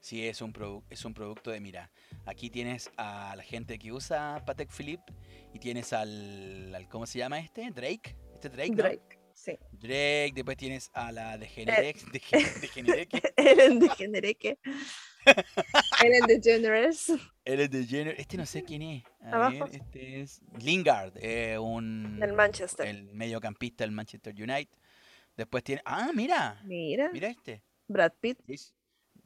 Sí, 0.00 0.26
es 0.26 0.40
un, 0.42 0.52
es 0.90 1.04
un 1.04 1.14
producto 1.14 1.50
de, 1.50 1.58
mira, 1.60 1.90
aquí 2.26 2.50
tienes 2.50 2.90
a 2.96 3.34
la 3.36 3.42
gente 3.42 3.78
que 3.78 3.92
usa 3.92 4.42
Patek 4.46 4.70
Philippe 4.70 5.12
y 5.52 5.58
tienes 5.58 5.92
al, 5.92 6.72
al- 6.74 6.88
¿cómo 6.88 7.06
se 7.06 7.18
llama 7.18 7.38
este? 7.40 7.70
Drake. 7.70 8.16
Este 8.34 8.48
es 8.48 8.52
Drake, 8.54 8.70
¿no? 8.70 8.76
Drake, 8.76 9.18
sí. 9.34 9.58
Drake, 9.72 10.32
después 10.34 10.56
tienes 10.58 10.90
a 10.92 11.10
la 11.10 11.38
de 11.38 11.46
Generex, 11.48 12.12
de, 12.12 12.20
Gen- 12.20 12.44
de 12.60 12.68
Genereque, 12.68 13.22
Ellen 13.36 13.78
DeGeneres. 13.80 14.36
Ellen 16.04 16.26
DeGeneres. 16.26 17.12
Ellen 17.44 17.70
DeGeneres, 17.70 18.20
este 18.20 18.36
no 18.36 18.46
sé 18.46 18.62
quién 18.62 18.82
es. 18.82 19.02
A 19.22 19.30
Abajo. 19.34 19.64
ver, 19.64 19.74
este 19.76 20.20
es 20.20 20.40
Lingard, 20.60 21.14
eh, 21.16 21.58
un 21.58 22.20
Del 22.20 22.34
Manchester. 22.34 22.86
el 22.86 23.04
mediocampista 23.14 23.82
del 23.82 23.90
Manchester 23.92 24.34
United. 24.34 24.68
Después 25.36 25.62
tiene, 25.64 25.82
ah, 25.84 26.10
mira, 26.14 26.60
Mira, 26.64 27.10
mira 27.12 27.28
este. 27.28 27.62
Brad 27.88 28.12
Pitt. 28.20 28.38
Jas- 28.48 28.74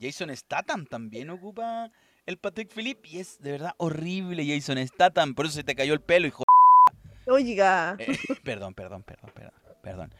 Jason 0.00 0.34
Statham 0.36 0.86
también 0.86 1.30
ocupa 1.30 1.90
el 2.26 2.38
Patek 2.38 2.72
Philippe 2.72 3.08
y 3.08 3.18
es 3.20 3.38
de 3.40 3.52
verdad 3.52 3.74
horrible 3.78 4.44
Jason 4.46 4.78
Statham, 4.86 5.34
por 5.34 5.46
eso 5.46 5.54
se 5.56 5.64
te 5.64 5.74
cayó 5.74 5.92
el 5.94 6.00
pelo, 6.00 6.26
hijo. 6.26 6.42
Oiga, 7.26 7.96
Eh, 7.98 8.16
perdón, 8.42 8.74
perdón, 8.74 9.02
perdón, 9.02 9.30
perdón, 9.34 9.54
perdón. 9.82 10.14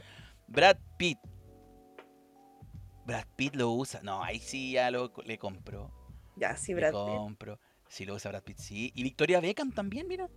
Brad 0.47 0.77
Pitt. 0.97 1.19
Brad 3.07 3.25
Pitt 3.37 3.57
lo 3.57 3.71
usa. 3.73 4.01
No, 4.03 4.23
ahí 4.23 4.39
sí 4.39 4.73
ya 4.73 4.91
lo 4.91 5.13
le 5.25 5.39
compro. 5.39 5.91
ya, 6.37 6.57
sí, 6.57 6.73
Le 6.73 6.81
Brad 6.81 6.91
Pitt. 6.93 7.17
compro. 7.17 7.61
Si 7.89 8.05
lo 8.05 8.15
usa 8.15 8.31
Brad 8.31 8.43
Pitt, 8.45 8.59
sí. 8.59 8.93
Y 8.95 9.03
Victoria 9.03 9.41
Beckham 9.41 9.73
también, 9.73 10.07
mira. 10.07 10.29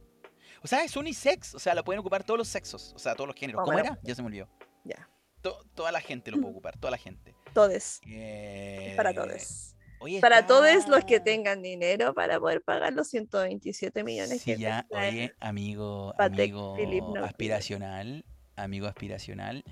O 0.63 0.67
sea, 0.67 0.83
es 0.83 0.95
unisex. 0.97 1.53
O 1.55 1.59
sea, 1.59 1.75
la 1.75 1.83
pueden 1.83 1.99
ocupar 1.99 2.23
todos 2.23 2.37
los 2.37 2.47
sexos. 2.47 2.93
O 2.95 2.99
sea, 2.99 3.13
todos 3.13 3.27
los 3.27 3.35
géneros. 3.35 3.61
Oh, 3.61 3.65
¿Cómo 3.65 3.77
bueno. 3.77 3.93
era? 3.93 3.99
Ya 4.03 4.15
se 4.15 4.21
me 4.23 4.27
olvidó. 4.27 4.49
Ya, 4.85 5.07
To- 5.43 5.63
toda 5.75 5.91
la 5.91 6.01
gente 6.01 6.31
lo 6.31 6.37
puede 6.39 6.51
ocupar. 6.53 6.77
Toda 6.79 6.91
la 6.91 6.97
gente. 6.97 7.35
todos. 7.53 7.99
Eh, 8.07 8.93
Para 8.97 9.13
todos. 9.13 9.75
oye, 9.99 10.19
Para 10.21 10.39
está- 10.39 10.47
todos 10.47 10.87
los 10.87 11.05
que 11.05 11.19
tengan 11.19 11.61
dinero 11.61 12.13
para 12.15 12.39
poder 12.39 12.61
pagar 12.63 12.93
los 12.93 13.07
127 13.09 14.03
millones 14.03 14.41
Sí, 14.41 14.53
que 14.55 14.57
ya, 14.59 14.87
oye, 14.89 15.33
amigo, 15.39 16.13
amigo 16.17 16.75
Philippe 16.75 17.19
aspiracional, 17.23 18.25
amigo 18.55 18.87
aspiracional, 18.87 19.63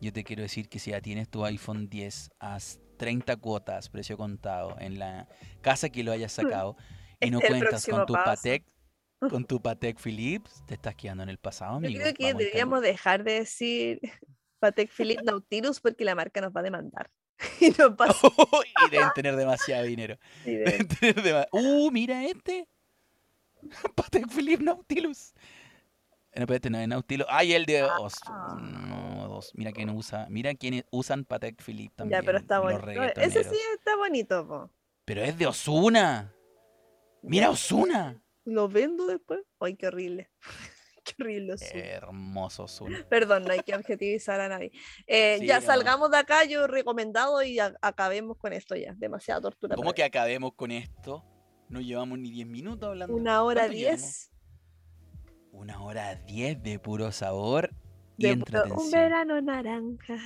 yo 0.00 0.12
te 0.12 0.22
quiero 0.24 0.42
decir 0.42 0.68
que 0.68 0.78
si 0.78 0.90
ya 0.90 1.00
tienes 1.00 1.28
tu 1.30 1.44
iPhone 1.44 1.88
10 1.88 2.30
a 2.40 2.58
30 2.98 3.36
cuotas, 3.36 3.88
precio 3.88 4.16
contado, 4.18 4.76
en 4.80 4.98
la 4.98 5.28
casa 5.62 5.88
que 5.88 6.02
lo 6.04 6.12
hayas 6.12 6.32
sacado 6.32 6.76
y 7.20 7.30
no 7.30 7.38
Este 7.38 7.48
es 7.48 7.54
el 7.54 7.60
cuentas 7.60 7.86
con 7.86 8.06
tu 8.06 8.12
paso. 8.12 8.24
Patek, 8.24 8.64
con 9.44 9.44
tu 9.46 9.60
Patek 9.62 9.98
Philips, 9.98 10.64
te 10.66 10.74
estás 10.74 10.94
quedando 10.94 11.22
en 11.22 11.28
el 11.30 11.38
pasado, 11.38 11.72
Yo 11.80 11.86
amigo. 11.86 12.00
creo 12.02 12.14
que 12.14 12.24
Vamos 12.24 12.38
deberíamos 12.38 12.82
dejar 12.82 13.24
de 13.24 13.32
decir 13.34 14.00
Patek 14.60 14.90
Philippe 14.90 15.22
Nautilus 15.24 15.80
porque 15.80 16.04
la 16.04 16.14
marca 16.14 16.40
nos 16.40 16.52
va 16.52 16.60
a 16.60 16.62
demandar. 16.62 17.10
y 17.60 17.70
nos 17.70 17.90
va 17.92 18.04
a 18.06 18.14
camino. 18.14 18.62
y 18.86 18.90
deben 18.90 19.08
tener 19.14 19.34
demasiado 19.36 19.84
dinero. 19.84 20.18
Deben 20.44 20.86
tener 20.86 21.48
Uh, 21.52 21.90
mira 21.90 22.24
este. 22.24 22.68
Patek 23.94 24.28
Philippe 24.28 24.62
Nautilus. 24.62 25.32
No, 26.36 26.46
pero 26.46 26.54
este 26.54 26.70
no 26.70 26.78
es 26.78 26.86
Nautilus. 26.86 27.26
Ay, 27.28 27.54
el 27.54 27.66
de 27.66 27.82
Ah. 27.82 28.56
no, 28.60 29.26
dos. 29.28 29.50
Mira 29.54 29.72
quién 29.72 29.90
usa. 29.90 30.26
Mira 30.30 30.54
quiénes 30.54 30.84
usan 30.90 31.24
Patek 31.24 31.60
Philippe 31.60 31.94
también. 31.96 32.20
Ya, 32.20 32.24
pero 32.24 32.38
está 32.38 32.60
bonito. 32.60 32.88
Ese 33.16 33.42
sí 33.42 33.56
está 33.74 33.96
bonito, 33.96 34.46
po. 34.46 34.70
Pero 35.04 35.22
es 35.22 35.36
de 35.36 35.46
Osuna. 35.46 36.32
Mira 37.22 37.50
Osuna. 37.50 38.22
¿Lo 38.44 38.68
vendo 38.68 39.06
después? 39.06 39.40
Ay, 39.58 39.74
qué 39.74 39.88
horrible. 39.88 40.30
qué 41.16 41.22
horrible. 41.22 41.54
Hermoso 41.72 42.64
Osuna. 42.64 43.04
Perdón, 43.08 43.44
no 43.44 43.52
hay 43.52 43.60
que 43.60 43.74
objetivizar 43.74 44.40
a 44.40 44.48
nadie. 44.48 44.70
Eh, 45.06 45.36
Sí, 45.40 45.46
ya 45.46 45.60
no. 45.60 45.66
salgamos 45.66 46.10
de 46.10 46.18
acá, 46.18 46.44
yo 46.44 46.66
recomendado 46.66 47.42
y 47.42 47.58
a- 47.58 47.74
acabemos 47.82 48.36
con 48.38 48.52
esto 48.52 48.74
ya. 48.76 48.94
Demasiada 48.96 49.40
tortura. 49.40 49.76
¿Cómo 49.76 49.92
que 49.92 50.04
acabemos 50.04 50.52
con 50.54 50.70
esto? 50.70 51.24
No 51.68 51.80
llevamos 51.80 52.18
ni 52.18 52.30
10 52.30 52.46
minutos 52.46 52.88
hablando. 52.88 53.14
Una 53.14 53.42
hora 53.42 53.62
¿Cuánto 53.62 53.76
llevamos? 53.76 54.00
diez. 54.00 54.30
Una 55.52 55.82
hora 55.82 56.14
10 56.14 56.62
de 56.62 56.78
puro 56.78 57.12
sabor 57.12 57.70
y 58.16 58.28
de 58.28 58.36
puro- 58.36 58.74
un 58.76 58.90
verano 58.90 59.40
naranja. 59.40 60.16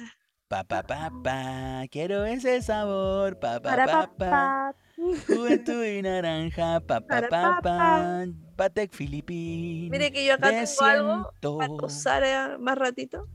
Pa, 0.48 0.64
pa, 0.64 0.82
pa, 0.82 1.10
pa, 1.22 1.82
quiero 1.90 2.24
ese 2.26 2.60
sabor. 2.62 3.38
Pa, 3.40 3.60
pa, 3.60 3.70
Para 3.70 3.86
pa, 3.86 4.16
pa. 4.16 4.76
Papá. 4.96 5.34
Juventud 5.34 5.84
y 5.84 6.02
naranja. 6.02 6.80
Pa, 6.80 7.00
pa, 7.00 7.28
Para 7.28 7.60
pa. 7.60 8.26
Patek 8.56 8.92
Philippine. 8.92 9.90
Mire 9.90 10.12
que 10.12 10.24
yo 10.24 10.34
acá 10.34 10.50
tengo 10.50 10.82
algo 10.82 11.32
para 11.58 11.72
usar 11.72 12.22
eh, 12.24 12.58
más 12.58 12.78
ratito. 12.78 13.28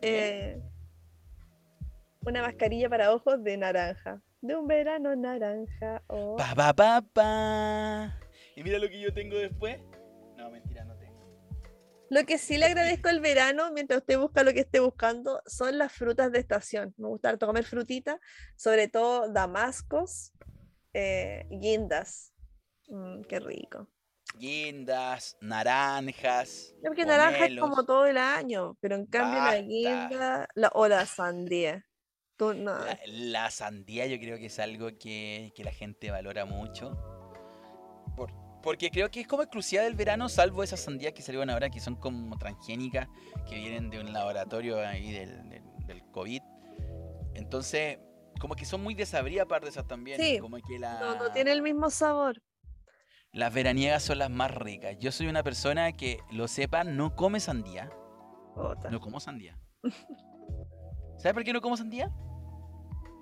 Eh, 0.00 0.60
una 2.24 2.42
mascarilla 2.42 2.88
para 2.88 3.12
ojos 3.12 3.42
de 3.42 3.56
naranja. 3.56 4.20
De 4.40 4.56
un 4.56 4.66
verano 4.66 5.14
naranja. 5.14 6.02
oh. 6.08 6.36
Pa, 6.36 6.54
pa, 6.54 6.72
pa, 6.74 7.02
pa. 7.12 8.18
Y 8.56 8.62
mira 8.62 8.78
lo 8.78 8.88
que 8.88 9.00
yo 9.00 9.12
tengo 9.12 9.36
después. 9.36 9.78
No, 10.36 10.50
mentira, 10.50 10.84
no 10.84 10.96
tengo. 10.96 11.14
Lo 12.10 12.24
que 12.24 12.38
sí 12.38 12.58
le 12.58 12.66
agradezco 12.66 13.08
el 13.08 13.20
verano, 13.20 13.72
mientras 13.72 14.00
usted 14.00 14.18
busca 14.18 14.42
lo 14.44 14.52
que 14.52 14.60
esté 14.60 14.80
buscando, 14.80 15.42
son 15.46 15.78
las 15.78 15.92
frutas 15.92 16.30
de 16.32 16.38
estación. 16.38 16.94
Me 16.96 17.08
gusta 17.08 17.30
harto 17.30 17.46
comer 17.46 17.64
frutita, 17.64 18.20
sobre 18.56 18.88
todo 18.88 19.28
damascos, 19.32 20.32
eh, 20.94 21.46
guindas. 21.50 22.32
Mm, 22.88 23.22
qué 23.22 23.40
rico. 23.40 23.88
Guindas, 24.36 25.36
naranjas. 25.40 26.74
No, 26.82 26.88
Porque 26.88 27.04
naranja 27.04 27.46
es 27.46 27.60
como 27.60 27.84
todo 27.84 28.06
el 28.06 28.16
año, 28.18 28.76
pero 28.80 28.96
en 28.96 29.06
cambio 29.06 29.40
la 29.42 29.60
guinda 29.60 30.48
la, 30.54 30.70
o 30.74 30.88
la 30.88 31.06
sandía. 31.06 31.84
Tú, 32.36 32.52
no, 32.52 32.76
La, 32.78 32.98
la 33.06 33.50
sandía 33.50 34.06
yo 34.06 34.18
creo 34.18 34.38
que 34.38 34.46
es 34.46 34.58
algo 34.58 34.88
que, 34.98 35.52
que 35.54 35.62
la 35.62 35.70
gente 35.70 36.10
valora 36.10 36.44
mucho. 36.46 36.96
Por- 38.16 38.32
porque 38.60 38.90
creo 38.90 39.10
que 39.10 39.20
es 39.20 39.26
como 39.26 39.42
exclusiva 39.42 39.82
del 39.82 39.94
verano, 39.94 40.28
salvo 40.28 40.62
esas 40.62 40.80
sandías 40.80 41.12
que 41.12 41.20
salieron 41.22 41.50
ahora 41.50 41.68
que 41.68 41.80
son 41.80 41.96
como 41.96 42.36
transgénicas, 42.38 43.06
que 43.46 43.56
vienen 43.56 43.90
de 43.90 44.00
un 44.00 44.10
laboratorio 44.12 44.78
ahí 44.80 45.12
del, 45.12 45.48
del, 45.50 45.62
del 45.86 46.02
COVID. 46.10 46.40
Entonces, 47.34 47.98
como 48.40 48.54
que 48.56 48.64
son 48.64 48.82
muy 48.82 48.94
desabridas 48.94 49.44
aparte 49.44 49.66
de 49.66 49.70
esas 49.70 49.86
también. 49.86 50.20
Sí, 50.20 50.38
Como 50.38 50.56
que 50.58 50.78
la, 50.78 51.00
no, 51.00 51.14
no 51.16 51.32
tiene 51.32 51.52
el 51.52 51.62
mismo 51.62 51.90
sabor. 51.90 52.40
las 53.32 53.52
veraniegas 53.52 54.02
son 54.02 54.18
las 54.18 54.30
más 54.30 54.54
ricas. 54.54 54.96
Yo 54.98 55.10
soy 55.12 55.26
una 55.28 55.42
persona 55.42 55.92
que, 55.92 56.18
lo 56.30 56.46
sepa, 56.48 56.84
no 56.84 57.14
come 57.16 57.40
sandía. 57.40 57.90
Ota. 58.56 58.90
No 58.90 59.00
como 59.00 59.18
sandía. 59.20 59.58
¿Sabe 61.18 61.34
por 61.34 61.44
qué 61.44 61.52
no 61.52 61.60
como 61.60 61.76
sandía? 61.76 62.10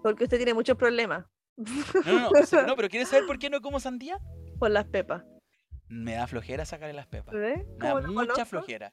Porque 0.02 0.24
usted 0.24 0.36
tiene 0.36 0.54
muchos 0.54 0.76
problemas 0.76 1.24
No, 1.56 2.30
no, 2.30 2.30
no, 2.66 2.76
pero 2.76 2.88
¿quieres 2.88 3.08
saber 3.08 3.26
por 3.26 3.38
qué 3.38 3.48
no 3.50 3.60
como 3.60 3.78
sandía? 3.80 4.18
por 4.58 4.70
las 4.70 4.84
pepas. 4.86 5.24
Me 5.88 6.12
da 6.14 6.26
flojera 6.26 6.64
sacarle 6.64 6.94
las 6.94 7.06
pepas. 7.08 7.34
¿Ve? 7.34 7.66
Me 7.78 7.86
da 7.88 7.94
¿Cómo 7.94 8.00
lo 8.06 8.12
mucha 8.12 8.26
conozco? 8.32 8.44
flojera. 8.46 8.92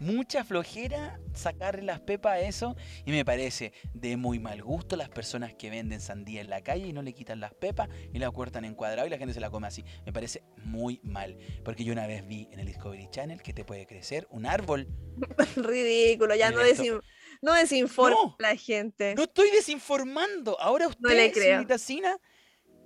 Mucha 0.00 0.44
flojera 0.44 1.18
sacarle 1.34 1.82
las 1.82 2.00
pepas 2.00 2.34
a 2.34 2.40
eso 2.40 2.76
y 3.04 3.10
me 3.10 3.24
parece 3.24 3.72
de 3.94 4.16
muy 4.16 4.38
mal 4.38 4.62
gusto 4.62 4.96
las 4.96 5.08
personas 5.08 5.54
que 5.54 5.70
venden 5.70 6.00
sandía 6.00 6.40
en 6.40 6.50
la 6.50 6.62
calle 6.62 6.86
y 6.86 6.92
no 6.92 7.02
le 7.02 7.12
quitan 7.12 7.40
las 7.40 7.52
pepas 7.54 7.88
y 8.12 8.18
la 8.18 8.30
cortan 8.30 8.64
en 8.64 8.74
cuadrado 8.74 9.06
y 9.06 9.10
la 9.10 9.18
gente 9.18 9.34
se 9.34 9.40
la 9.40 9.50
come 9.50 9.66
así. 9.66 9.84
Me 10.06 10.12
parece 10.12 10.42
muy 10.64 11.00
mal. 11.02 11.36
Porque 11.64 11.84
yo 11.84 11.92
una 11.92 12.06
vez 12.06 12.26
vi 12.26 12.48
en 12.52 12.60
el 12.60 12.66
Discovery 12.66 13.08
Channel 13.10 13.42
que 13.42 13.52
te 13.52 13.64
puede 13.64 13.86
crecer 13.86 14.26
un 14.30 14.46
árbol. 14.46 14.86
Ridículo, 15.56 16.34
ya 16.36 16.50
no, 16.50 16.60
desin- 16.60 17.02
no 17.42 17.54
desinforma 17.54 18.16
No, 18.16 18.36
la 18.38 18.54
gente. 18.56 19.14
No 19.16 19.24
estoy 19.24 19.50
desinformando. 19.50 20.60
Ahora 20.60 20.86
usted, 20.88 21.00
No 21.00 21.10
le 21.10 21.32
señorita 21.32 21.78
Sina, 21.78 22.18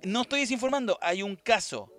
no 0.03 0.21
estoy 0.23 0.41
desinformando. 0.41 0.97
Hay 1.01 1.21
un 1.21 1.35
caso, 1.35 1.91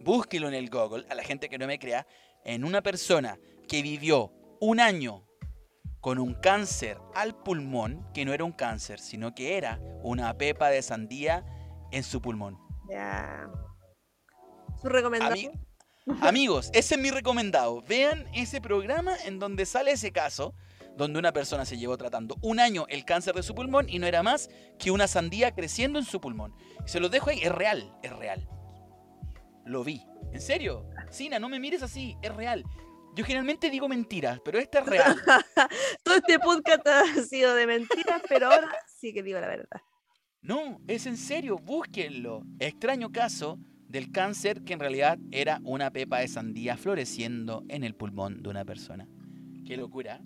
búsquelo 0.00 0.48
en 0.48 0.54
el 0.54 0.68
Google, 0.70 1.06
a 1.08 1.14
la 1.14 1.22
gente 1.24 1.48
que 1.48 1.58
no 1.58 1.66
me 1.66 1.78
crea, 1.78 2.06
en 2.44 2.64
una 2.64 2.82
persona 2.82 3.38
que 3.66 3.82
vivió 3.82 4.32
un 4.60 4.80
año 4.80 5.24
con 6.00 6.18
un 6.18 6.34
cáncer 6.34 6.98
al 7.14 7.34
pulmón, 7.34 8.06
que 8.14 8.24
no 8.24 8.32
era 8.32 8.44
un 8.44 8.52
cáncer, 8.52 9.00
sino 9.00 9.34
que 9.34 9.56
era 9.56 9.80
una 10.02 10.36
pepa 10.38 10.68
de 10.68 10.82
sandía 10.82 11.44
en 11.90 12.02
su 12.04 12.22
pulmón. 12.22 12.58
Ya. 12.88 13.50
¿Su 14.80 14.88
recomendado? 14.88 15.34
Ami- 15.34 15.50
amigos, 16.22 16.70
ese 16.72 16.94
es 16.94 17.00
mi 17.00 17.10
recomendado. 17.10 17.82
Vean 17.82 18.26
ese 18.32 18.60
programa 18.60 19.16
en 19.24 19.38
donde 19.38 19.66
sale 19.66 19.90
ese 19.92 20.12
caso, 20.12 20.54
donde 20.96 21.18
una 21.18 21.32
persona 21.32 21.64
se 21.64 21.76
llevó 21.76 21.96
tratando 21.98 22.36
un 22.42 22.60
año 22.60 22.86
el 22.88 23.04
cáncer 23.04 23.34
de 23.34 23.42
su 23.42 23.54
pulmón 23.54 23.88
y 23.88 23.98
no 23.98 24.06
era 24.06 24.22
más 24.22 24.48
que 24.78 24.90
una 24.90 25.06
sandía 25.08 25.54
creciendo 25.54 25.98
en 25.98 26.04
su 26.04 26.20
pulmón. 26.20 26.54
Se 26.86 27.00
los 27.00 27.10
dejo 27.10 27.30
ahí, 27.30 27.40
es 27.42 27.52
real, 27.52 27.92
es 28.02 28.12
real. 28.16 28.48
Lo 29.64 29.84
vi. 29.84 30.04
¿En 30.32 30.40
serio? 30.40 30.88
Sina, 31.10 31.38
no 31.38 31.48
me 31.48 31.60
mires 31.60 31.82
así, 31.82 32.16
es 32.22 32.34
real. 32.34 32.64
Yo 33.18 33.24
generalmente 33.24 33.68
digo 33.68 33.88
mentiras, 33.88 34.38
pero 34.44 34.60
esta 34.60 34.78
es 34.78 34.86
real. 34.86 35.16
Todo 36.04 36.14
este 36.14 36.38
podcast 36.38 36.86
ha 36.86 37.04
sido 37.24 37.52
de 37.56 37.66
mentiras, 37.66 38.22
pero 38.28 38.46
ahora 38.46 38.70
sí 38.86 39.12
que 39.12 39.24
digo 39.24 39.40
la 39.40 39.48
verdad. 39.48 39.80
No, 40.40 40.80
es 40.86 41.04
en 41.06 41.16
serio, 41.16 41.56
búsquenlo. 41.56 42.44
Extraño 42.60 43.10
caso 43.10 43.58
del 43.88 44.12
cáncer 44.12 44.62
que 44.62 44.74
en 44.74 44.78
realidad 44.78 45.18
era 45.32 45.58
una 45.64 45.90
pepa 45.90 46.20
de 46.20 46.28
sandía 46.28 46.76
floreciendo 46.76 47.64
en 47.68 47.82
el 47.82 47.96
pulmón 47.96 48.40
de 48.40 48.50
una 48.50 48.64
persona. 48.64 49.08
Qué 49.66 49.76
locura. 49.76 50.20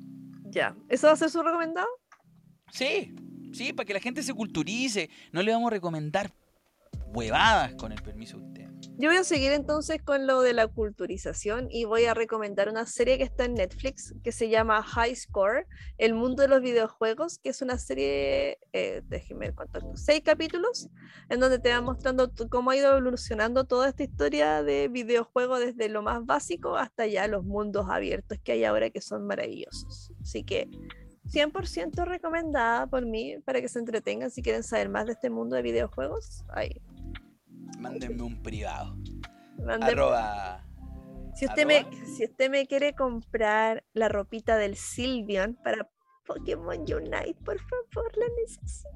Ya. 0.50 0.76
¿Eso 0.90 1.06
va 1.06 1.14
a 1.14 1.16
ser 1.16 1.30
su 1.30 1.42
recomendado? 1.42 1.88
Sí, 2.70 3.14
sí, 3.54 3.72
para 3.72 3.86
que 3.86 3.94
la 3.94 4.00
gente 4.00 4.22
se 4.22 4.34
culturice. 4.34 5.08
No 5.32 5.40
le 5.40 5.52
vamos 5.52 5.68
a 5.68 5.76
recomendar 5.76 6.30
huevadas 7.12 7.74
con 7.74 7.92
el 7.92 8.02
permiso 8.02 8.38
de 8.38 8.44
usted. 8.44 8.62
Yo 8.98 9.08
voy 9.08 9.16
a 9.16 9.24
seguir 9.24 9.52
entonces 9.52 10.02
con 10.02 10.26
lo 10.26 10.42
de 10.42 10.52
la 10.52 10.68
culturización 10.68 11.68
y 11.70 11.84
voy 11.84 12.04
a 12.04 12.14
recomendar 12.14 12.68
una 12.68 12.84
serie 12.84 13.16
que 13.16 13.24
está 13.24 13.44
en 13.44 13.54
Netflix 13.54 14.14
que 14.22 14.32
se 14.32 14.48
llama 14.48 14.82
High 14.82 15.16
Score, 15.16 15.66
El 15.98 16.14
mundo 16.14 16.42
de 16.42 16.48
los 16.48 16.60
videojuegos, 16.60 17.38
que 17.38 17.50
es 17.50 17.62
una 17.62 17.78
serie, 17.78 18.58
eh, 18.72 19.02
déjenme 19.06 19.46
ver 19.46 19.54
cuántos, 19.54 19.82
seis 19.94 20.22
capítulos, 20.24 20.88
en 21.28 21.40
donde 21.40 21.58
te 21.58 21.70
va 21.70 21.80
mostrando 21.80 22.30
cómo 22.50 22.70
ha 22.70 22.76
ido 22.76 22.96
evolucionando 22.96 23.64
toda 23.64 23.88
esta 23.88 24.02
historia 24.02 24.62
de 24.62 24.88
videojuegos 24.88 25.60
desde 25.60 25.88
lo 25.88 26.02
más 26.02 26.24
básico 26.24 26.76
hasta 26.76 27.06
ya 27.06 27.26
los 27.28 27.44
mundos 27.44 27.86
abiertos 27.88 28.38
que 28.42 28.52
hay 28.52 28.64
ahora 28.64 28.90
que 28.90 29.00
son 29.00 29.26
maravillosos. 29.26 30.12
Así 30.20 30.44
que 30.44 30.68
100% 31.28 32.04
recomendada 32.04 32.86
por 32.86 33.06
mí 33.06 33.36
para 33.44 33.60
que 33.60 33.68
se 33.68 33.78
entretengan 33.78 34.30
si 34.30 34.42
quieren 34.42 34.62
saber 34.62 34.88
más 34.88 35.06
de 35.06 35.12
este 35.12 35.30
mundo 35.30 35.56
de 35.56 35.62
videojuegos. 35.62 36.44
Ahí. 36.48 36.80
Mándenme 37.78 38.22
un 38.22 38.42
privado. 38.42 38.96
Mande- 39.58 39.92
Arroba. 39.92 40.64
si, 41.34 41.46
usted 41.46 41.66
me, 41.66 41.86
si 42.06 42.24
usted 42.24 42.50
me 42.50 42.66
quiere 42.66 42.94
comprar 42.94 43.84
la 43.92 44.08
ropita 44.08 44.56
del 44.56 44.76
Sylveon 44.76 45.54
para 45.62 45.88
Pokémon 46.26 46.78
Unite, 46.80 47.36
por 47.44 47.58
favor, 47.60 48.10
la 48.16 48.26
necesito. 48.40 48.88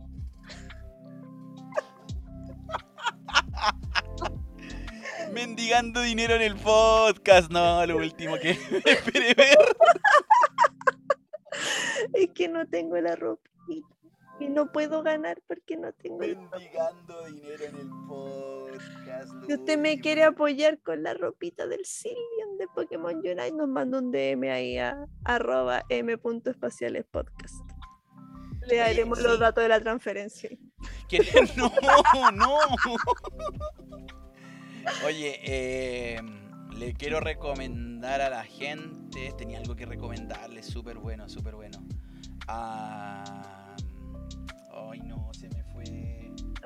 Mendigando 5.32 6.00
dinero 6.02 6.34
en 6.34 6.42
el 6.42 6.56
podcast. 6.56 7.50
No, 7.50 7.84
lo 7.86 7.96
último 7.98 8.36
que 8.38 8.50
esperé 8.84 9.34
ver. 9.34 9.58
Es 12.12 12.28
que 12.34 12.48
no 12.48 12.66
tengo 12.66 12.96
la 12.98 13.16
ropita 13.16 13.95
y 14.38 14.48
no 14.48 14.70
puedo 14.70 15.02
ganar 15.02 15.40
porque 15.46 15.76
no 15.76 15.92
tengo. 15.92 16.18
Mendigando 16.18 17.26
dinero 17.26 17.64
en 17.64 17.76
el 17.76 17.90
podcast. 18.06 19.32
Si 19.46 19.54
usted 19.54 19.78
me 19.78 20.00
quiere 20.00 20.24
apoyar 20.24 20.78
con 20.80 21.02
la 21.02 21.14
ropita 21.14 21.66
del 21.66 21.84
Sylveon 21.84 22.58
de 22.58 22.66
Pokémon 22.68 23.16
Unite, 23.16 23.52
nos 23.52 23.68
manda 23.68 23.98
un 23.98 24.10
DM 24.10 24.50
ahí 24.50 24.78
a 24.78 25.06
arroba 25.24 25.84
m.espacialespodcast. 25.88 27.64
Le 28.66 28.76
daremos 28.76 29.20
los 29.20 29.38
datos 29.38 29.62
de 29.62 29.68
la 29.68 29.80
transferencia. 29.80 30.50
No, 31.56 31.70
no. 32.32 32.58
Oye, 35.04 35.40
eh, 35.44 36.20
le 36.76 36.94
quiero 36.94 37.20
recomendar 37.20 38.20
a 38.20 38.28
la 38.28 38.44
gente. 38.44 39.32
Tenía 39.38 39.58
algo 39.58 39.76
que 39.76 39.86
recomendarle, 39.86 40.64
súper 40.64 40.98
bueno, 40.98 41.28
súper 41.28 41.54
bueno. 41.54 41.78
Ah, 42.48 43.65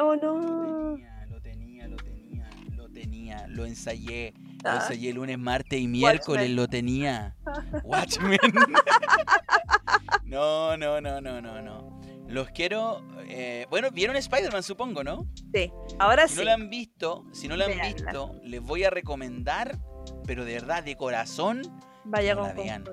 Oh 0.02 0.14
Lo 0.16 0.16
no. 0.16 0.94
tenía, 0.96 1.26
lo 1.26 1.40
tenía, 1.40 1.88
lo 1.88 1.96
tenía, 1.96 2.50
lo 2.74 2.88
tenía. 2.88 3.46
Lo 3.48 3.66
ensayé. 3.66 4.32
Lo 4.64 4.70
Ah, 4.70 4.74
ensayé 4.82 5.12
lunes, 5.14 5.38
martes 5.38 5.80
y 5.80 5.88
miércoles, 5.88 6.42
Watchmen. 6.42 6.56
lo 6.56 6.68
tenía. 6.68 7.36
Watchmen. 7.84 8.38
no, 10.24 10.76
no, 10.76 11.00
no, 11.00 11.20
no, 11.20 11.40
no, 11.40 11.62
no. 11.62 12.00
Los 12.28 12.48
quiero. 12.50 13.02
eh, 13.28 13.66
bueno, 13.70 13.90
vieron 13.90 14.16
Spider-Man, 14.16 14.62
supongo, 14.62 15.02
¿no? 15.02 15.26
sí, 15.54 15.70
ahora 15.98 16.28
Si 16.28 16.34
sí. 16.34 16.38
no 16.40 16.44
la 16.44 16.54
han 16.54 16.70
visto, 16.70 17.24
si 17.32 17.48
no 17.48 17.56
la 17.56 17.66
han 17.66 17.80
visto, 17.94 18.34
les 18.44 18.60
voy 18.60 18.84
a 18.84 18.90
recomendar, 18.90 19.78
pero 20.26 20.44
de 20.44 20.54
verdad, 20.54 20.82
de 20.84 20.96
corazón, 20.96 21.62
Vaya 22.04 22.34
no 22.34 22.40
con 22.42 22.48
la 22.48 22.54
vean. 22.62 22.84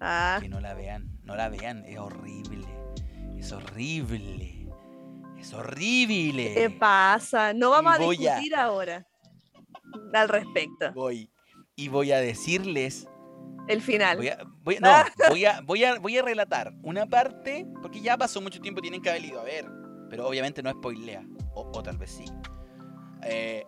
Ah, 0.00 0.38
que 0.40 0.48
no 0.48 0.60
la 0.60 0.74
vean. 0.74 1.18
No 1.22 1.34
la 1.36 1.48
vean, 1.48 1.84
es 1.86 1.98
horrible. 1.98 2.66
Es 3.38 3.50
horrible. 3.52 4.53
Es 5.44 5.52
horrible. 5.52 6.54
¿qué 6.54 6.70
pasa? 6.70 7.52
No 7.52 7.70
vamos 7.70 7.94
a 7.94 7.98
voy 7.98 8.16
a- 8.26 8.36
discutir 8.36 8.56
ahora 8.56 9.06
al 10.14 10.28
respecto. 10.28 10.92
Voy. 10.94 11.30
Y 11.76 11.88
voy 11.88 12.12
a 12.12 12.18
decirles 12.18 13.06
El 13.68 13.82
final. 13.82 14.16
Voy 14.16 14.28
a, 14.28 14.38
voy- 14.62 14.78
no, 14.80 14.88
voy 15.30 15.44
a, 15.44 15.60
voy, 15.60 15.84
a, 15.84 15.98
voy 15.98 16.16
a 16.18 16.22
relatar 16.22 16.72
una 16.82 17.04
parte, 17.06 17.66
porque 17.82 18.00
ya 18.00 18.16
pasó 18.16 18.40
mucho 18.40 18.60
tiempo, 18.60 18.80
tienen 18.80 19.02
que 19.02 19.10
haber 19.10 19.24
ido 19.24 19.40
a 19.40 19.44
ver, 19.44 19.66
pero 20.08 20.26
obviamente 20.26 20.62
no 20.62 20.70
spoilea, 20.70 21.22
o, 21.54 21.70
o 21.74 21.82
tal 21.82 21.98
vez 21.98 22.10
sí. 22.10 22.24
Eh, 23.22 23.64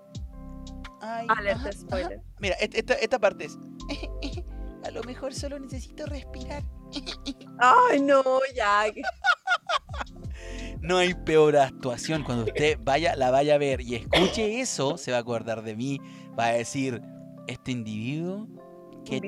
ay, 1.02 1.26
Alerta 1.28 1.60
ajá, 1.60 1.72
spoiler. 1.72 2.18
ajá. 2.18 2.28
Mira, 2.40 2.56
esta, 2.60 2.94
esta 2.94 3.18
parte 3.18 3.44
es, 3.46 3.58
a 4.84 4.90
lo 4.92 5.02
mejor 5.04 5.34
solo 5.34 5.58
necesito 5.58 6.06
respirar. 6.06 6.62
Ay, 7.58 8.00
no, 8.00 8.22
ya. 8.54 8.84
No 10.86 10.98
hay 10.98 11.14
peor 11.14 11.56
actuación 11.56 12.22
cuando 12.22 12.44
usted 12.44 12.78
vaya, 12.80 13.16
la 13.16 13.32
vaya 13.32 13.56
a 13.56 13.58
ver 13.58 13.80
y 13.80 13.96
escuche 13.96 14.60
eso, 14.60 14.96
se 14.96 15.10
va 15.10 15.16
a 15.16 15.20
acordar 15.20 15.62
de 15.62 15.74
mí, 15.74 15.98
va 16.38 16.46
a 16.46 16.52
decir, 16.52 17.02
este 17.48 17.72
individuo, 17.72 18.46
qué 19.04 19.20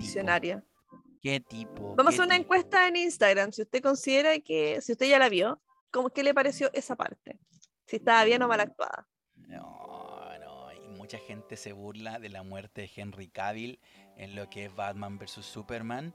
qué 1.21 1.41
tipo. 1.41 1.97
Vamos 1.97 2.15
a 2.15 2.17
qué 2.19 2.23
una 2.23 2.35
tipo". 2.37 2.45
encuesta 2.45 2.87
en 2.87 2.95
Instagram. 2.97 3.51
Si 3.51 3.63
usted 3.63 3.83
considera 3.83 4.39
que, 4.39 4.81
si 4.81 4.93
usted 4.93 5.09
ya 5.09 5.19
la 5.19 5.29
vio, 5.29 5.61
¿cómo, 5.91 6.11
¿qué 6.11 6.23
le 6.23 6.33
pareció 6.33 6.71
esa 6.75 6.95
parte? 6.95 7.41
Si 7.87 7.97
estaba 7.97 8.23
bien 8.25 8.41
o 8.43 8.47
mal 8.49 8.61
actuada. 8.61 9.09
No, 9.35 10.21
no, 10.39 10.73
y 10.73 10.89
mucha 10.97 11.19
gente 11.19 11.57
se 11.57 11.73
burla 11.73 12.21
de 12.21 12.29
la 12.29 12.45
muerte 12.45 12.83
de 12.83 12.91
Henry 12.95 13.29
Cavill 13.31 13.81
en 14.17 14.37
lo 14.37 14.49
que 14.49 14.67
es 14.67 14.75
Batman 14.77 15.19
vs 15.19 15.45
Superman, 15.45 16.15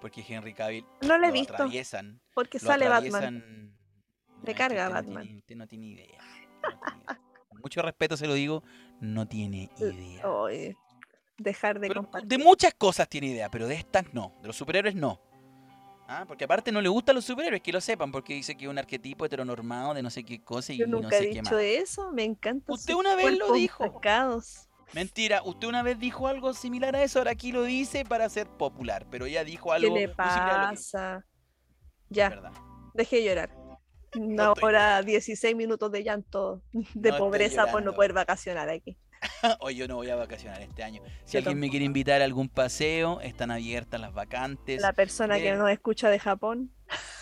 porque 0.00 0.24
Henry 0.28 0.54
Cavill 0.54 0.86
No 1.02 1.18
la 1.18 1.26
he 1.26 1.30
lo 1.30 1.32
visto, 1.34 1.54
atraviesan. 1.54 2.20
porque 2.32 2.58
lo 2.60 2.66
sale 2.68 2.88
Batman. 2.88 3.24
atraviesan- 3.24 3.78
que 4.52 4.58
carga 4.58 4.84
usted 4.88 4.88
no 4.88 4.94
Batman. 4.94 5.22
tiene- 5.24 5.38
usted 5.38 5.56
no 5.56 5.66
tiene 5.66 5.86
idea. 5.86 6.18
no 6.18 6.68
tiene 6.80 7.02
idea. 7.04 7.20
Con 7.48 7.60
mucho 7.60 7.82
respeto 7.82 8.16
se 8.16 8.26
lo 8.26 8.34
digo, 8.34 8.62
no 9.00 9.26
tiene 9.28 9.70
idea. 9.78 10.24
Dejar 11.36 11.80
de 11.80 11.88
Pero 11.88 12.02
compartir. 12.02 12.28
de 12.28 12.38
muchas 12.44 12.74
cosas 12.74 13.08
tiene 13.08 13.26
idea, 13.28 13.50
pero 13.50 13.66
de 13.66 13.74
estas 13.74 14.12
no. 14.14 14.34
De 14.40 14.46
los 14.46 14.56
superhéroes 14.56 14.94
no. 14.94 15.20
Ah, 16.06 16.24
porque 16.28 16.44
aparte 16.44 16.70
no 16.70 16.80
le 16.82 16.88
gustan 16.88 17.14
los 17.16 17.24
superhéroes, 17.24 17.62
que 17.62 17.72
lo 17.72 17.80
sepan, 17.80 18.12
porque 18.12 18.34
dice 18.34 18.54
que 18.56 18.64
es 18.66 18.70
un 18.70 18.78
arquetipo 18.78 19.24
heteronormado 19.24 19.94
de 19.94 20.02
no 20.02 20.10
sé 20.10 20.22
qué 20.22 20.44
cosa 20.44 20.72
y 20.72 20.76
Yo 20.76 20.86
no 20.86 21.00
nunca 21.00 21.16
he 21.16 21.20
sé 21.20 21.24
qué 21.30 21.34
dicho 21.40 21.54
más. 21.54 21.62
eso, 21.64 22.12
me 22.12 22.24
encanta. 22.24 22.72
Usted 22.72 22.94
una 22.94 23.16
vez 23.16 23.36
lo 23.38 23.52
dijo. 23.52 24.00
Mentira, 24.92 25.42
usted 25.44 25.66
una 25.66 25.82
vez 25.82 25.98
dijo 25.98 26.28
algo 26.28 26.52
similar 26.54 26.94
a 26.94 27.02
eso, 27.02 27.18
ahora 27.18 27.32
aquí 27.32 27.50
lo 27.52 27.62
dice 27.64 28.04
para 28.04 28.28
ser 28.28 28.46
popular, 28.46 29.06
pero 29.10 29.24
ella 29.24 29.42
dijo 29.42 29.70
¿Qué 29.70 29.76
algo 29.76 29.96
le 29.96 30.06
muy 30.08 30.14
similar 30.14 30.50
a 30.50 30.62
lo 30.64 30.68
que 30.70 30.74
pasa? 30.76 31.26
Ya, 32.10 32.52
dejé 32.92 33.16
de 33.16 33.24
llorar. 33.24 33.63
Una 34.20 34.48
estoy 34.48 34.64
hora, 34.64 35.02
16 35.02 35.56
minutos 35.56 35.90
de 35.92 36.02
llanto, 36.04 36.62
de 36.94 37.10
No 37.10 37.18
pobreza 37.18 37.66
por 37.70 37.82
no 37.82 37.94
poder 37.94 38.12
vacacionar 38.12 38.68
aquí. 38.68 38.96
Hoy 39.60 39.76
yo 39.76 39.88
no 39.88 39.96
voy 39.96 40.10
a 40.10 40.16
vacacionar 40.16 40.60
este 40.60 40.82
año. 40.82 41.02
Si 41.24 41.32
Yo 41.32 41.38
alguien 41.38 41.58
me 41.58 41.70
quiere 41.70 41.84
invitar 41.84 42.20
a 42.20 42.24
algún 42.24 42.48
paseo, 42.48 43.20
están 43.20 43.50
abiertas 43.50 44.00
las 44.00 44.12
vacantes. 44.12 44.80
La 44.82 44.92
persona 44.92 45.38
que 45.38 45.54
nos 45.54 45.70
escucha 45.70 46.10
de 46.10 46.18
Japón, 46.18 46.72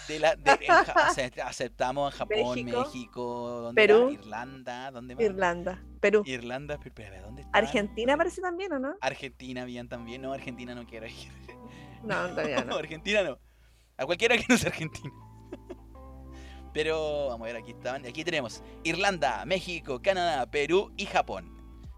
De 0.09 0.19
la, 0.19 0.35
de- 0.35 0.51
en 0.53 1.41
aceptamos 1.43 2.13
en 2.13 2.19
Japón, 2.19 2.55
México, 2.65 2.81
México, 2.81 3.61
¿dónde 3.63 3.81
Perú? 3.81 4.11
Irlanda, 4.11 4.91
¿dónde 4.91 5.15
más? 5.15 5.25
Irlanda, 5.25 5.83
Perú, 6.01 6.23
Irlanda, 6.27 6.79
pero 6.95 7.23
¿dónde 7.23 7.43
está? 7.43 7.57
Argentina 7.57 8.17
parece 8.17 8.41
también, 8.41 8.73
¿o 8.73 8.79
no? 8.81 8.97
Argentina 9.01 9.65
bien 9.65 9.89
también. 9.89 10.23
No, 10.23 10.33
Argentina 10.33 10.75
no 10.75 10.87
quiero 10.87 11.07
ir. 11.07 11.15
No, 12.03 12.29
todavía 12.31 12.65
No, 12.65 12.73
no. 12.73 12.77
Argentina 12.79 13.23
no. 13.23 13.39
A 13.97 14.07
cualquiera 14.07 14.37
que 14.37 14.45
no 14.49 14.57
sea 14.57 14.71
argentino. 14.71 15.22
Pero 16.73 17.29
vamos 17.29 17.43
a 17.49 17.53
ver, 17.53 17.57
aquí 17.63 17.73
estaban. 17.73 18.05
Aquí 18.07 18.25
tenemos 18.25 18.63
Irlanda, 18.85 19.45
México, 19.45 20.01
Canadá, 20.03 20.47
Perú 20.51 20.91
y 20.97 21.07
Japón. 21.07 21.51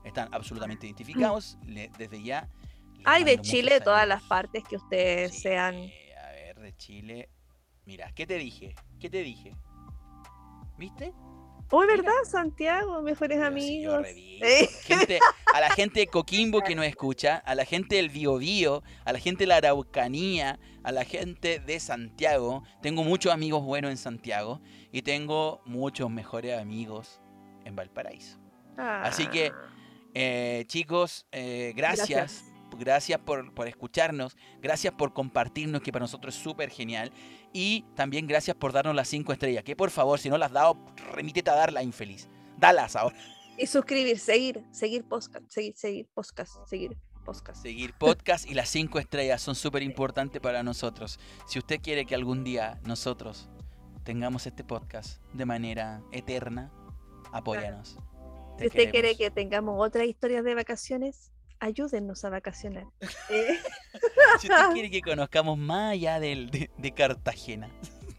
Están 0.05 0.29
absolutamente 0.33 0.87
identificados. 0.87 1.57
le- 1.67 1.91
desde 1.97 2.23
ya. 2.23 2.49
les 2.97 3.03
Ay, 3.07 3.25
de 3.25 3.41
Chile, 3.41 3.81
todas 3.81 4.07
las 4.09 4.23
partes 4.25 4.63
que 4.65 4.77
ustedes 4.77 5.35
Sí, 5.35 5.41
sean. 5.43 5.75
A 5.77 6.31
ver, 6.33 6.59
de 6.61 6.77
Chile. 6.77 7.29
Mira, 7.87 8.11
¿qué 8.13 8.27
te 8.27 8.37
dije? 8.39 8.75
¿Qué 8.99 9.09
te 9.11 9.23
dije? 9.23 9.53
¿Viste? 10.79 11.13
Uy, 11.71 11.87
Mira. 11.87 11.97
¿verdad, 11.97 12.13
Santiago? 12.25 13.03
Mejores 13.03 13.37
Pero 13.39 13.47
amigos. 13.49 14.07
Eh. 14.07 14.69
Gente, 14.83 15.19
a 15.53 15.61
la 15.61 15.71
gente 15.71 16.01
de 16.01 16.07
Coquimbo 16.07 16.61
que 16.63 16.75
nos 16.75 16.85
escucha, 16.87 17.37
a 17.37 17.55
la 17.55 17.65
gente 17.65 17.97
del 17.97 18.11
Biobío, 18.11 18.83
a 19.05 19.13
la 19.13 19.19
gente 19.19 19.45
de 19.45 19.49
la 19.49 19.57
Araucanía, 19.57 20.59
a 20.83 20.93
la 20.93 21.05
gente 21.05 21.59
de 21.59 21.81
Santiago. 21.81 22.63
Tengo 22.83 23.03
muchos 23.03 23.33
amigos 23.33 23.63
buenos 23.65 23.91
en 23.91 23.97
Santiago 23.97 24.61
y 24.93 25.03
tengo 25.03 25.63
muchos 25.65 26.11
mejores 26.11 26.59
amigos 26.59 27.21
en 27.65 27.75
Valparaíso. 27.77 28.39
Así 28.77 29.27
que, 29.27 29.53
Ah, 29.55 29.71
Eh, 30.17 30.65
chicos, 30.69 31.27
eh, 31.33 31.73
gracias. 31.75 32.09
Gracias. 32.09 32.54
Gracias 32.77 33.21
por, 33.21 33.53
por 33.55 33.69
escucharnos, 33.69 34.37
gracias 34.61 34.95
por 34.95 35.13
compartirnos, 35.13 35.83
que 35.83 35.93
para 35.93 36.05
nosotros 36.05 36.37
es 36.37 36.43
súper 36.43 36.71
genial. 36.71 37.13
Y 37.53 37.85
también 37.95 38.27
gracias 38.27 38.57
por 38.57 38.73
darnos 38.73 38.95
las 38.95 39.09
cinco 39.09 39.33
estrellas, 39.33 39.65
que 39.65 39.77
por 39.77 39.91
favor, 39.91 40.19
si 40.19 40.29
no 40.29 40.39
las 40.39 40.49
has 40.49 40.55
dado, 40.55 40.79
remítete 41.13 41.51
a 41.51 41.55
darla, 41.55 41.83
infeliz. 41.83 42.29
Dalas 42.59 42.97
ahora. 42.97 43.17
Y 43.57 43.67
suscribir, 43.67 44.19
seguir, 44.19 44.65
seguir 44.73 45.05
podcast, 45.05 45.49
seguir, 45.49 45.75
seguir 45.77 46.09
podcast, 46.13 46.67
seguir 46.67 46.97
podcast. 47.25 47.63
Seguir 47.63 47.95
podcast 47.95 48.49
y 48.49 48.55
las 48.55 48.69
cinco 48.69 48.99
estrellas 48.99 49.41
son 49.41 49.55
súper 49.55 49.83
importantes 49.83 50.41
para 50.41 50.63
nosotros. 50.63 51.19
Si 51.47 51.59
usted 51.59 51.81
quiere 51.81 52.05
que 52.05 52.15
algún 52.15 52.45
día 52.45 52.81
nosotros 52.85 53.49
tengamos 54.05 54.47
este 54.47 54.65
podcast 54.65 55.23
de 55.33 55.47
manera 55.47 56.03
eterna, 56.13 56.73
apóyanos. 57.33 57.97
Si 58.59 58.67
usted 58.67 58.91
quiere 58.91 59.17
que 59.17 59.31
tengamos 59.31 59.77
otras 59.79 60.07
historias 60.07 60.45
de 60.45 60.55
vacaciones, 60.55 61.33
ayúdennos 61.65 62.25
a 62.25 62.31
vacacionar. 62.31 62.85
Eh, 63.31 63.59
Si 64.41 64.49
usted 64.49 64.73
quiere 64.73 64.91
que 64.91 65.01
conozcamos 65.11 65.57
más 65.59 65.93
allá 65.93 66.21
del- 66.21 66.51
de, 66.51 66.71
de 66.77 66.93
Cartagena. 66.93 67.71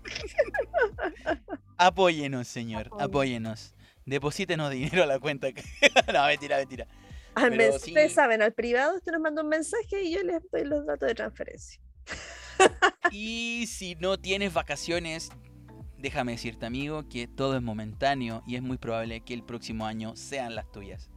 Apóyenos, 1.77 2.47
señor. 2.47 2.88
Apoyen. 2.88 3.03
Apóyenos. 3.03 3.76
Deposítenos 4.05 4.72
dinero 4.72 5.03
a 5.03 5.05
la 5.07 5.19
cuenta. 5.19 5.47
no, 6.13 6.26
mentira, 6.27 6.57
mentira. 6.57 6.88
al 7.35 7.49
Pero 7.51 7.73
mens- 7.73 7.80
sí. 7.80 7.91
Ustedes 7.91 8.13
saben, 8.13 8.41
al 8.41 8.53
privado 8.53 8.95
usted 8.97 9.11
nos 9.11 9.22
manda 9.22 9.41
un 9.41 9.49
mensaje 9.49 10.03
y 10.03 10.13
yo 10.13 10.23
les 10.23 10.41
doy 10.51 10.63
los 10.65 10.85
datos 10.85 11.07
de 11.07 11.15
transferencia. 11.15 11.81
Y 13.11 13.65
si 13.67 13.95
no 13.95 14.17
tienes 14.17 14.53
vacaciones, 14.53 15.30
déjame 15.97 16.34
decirte, 16.34 16.65
amigo, 16.65 17.07
que 17.09 17.27
todo 17.27 17.55
es 17.57 17.61
momentáneo 17.61 18.43
y 18.47 18.55
es 18.55 18.61
muy 18.61 18.77
probable 18.77 19.22
que 19.22 19.34
el 19.34 19.43
próximo 19.43 19.85
año 19.85 20.15
sean 20.15 20.55
las 20.55 20.72
tuyas. 20.72 21.09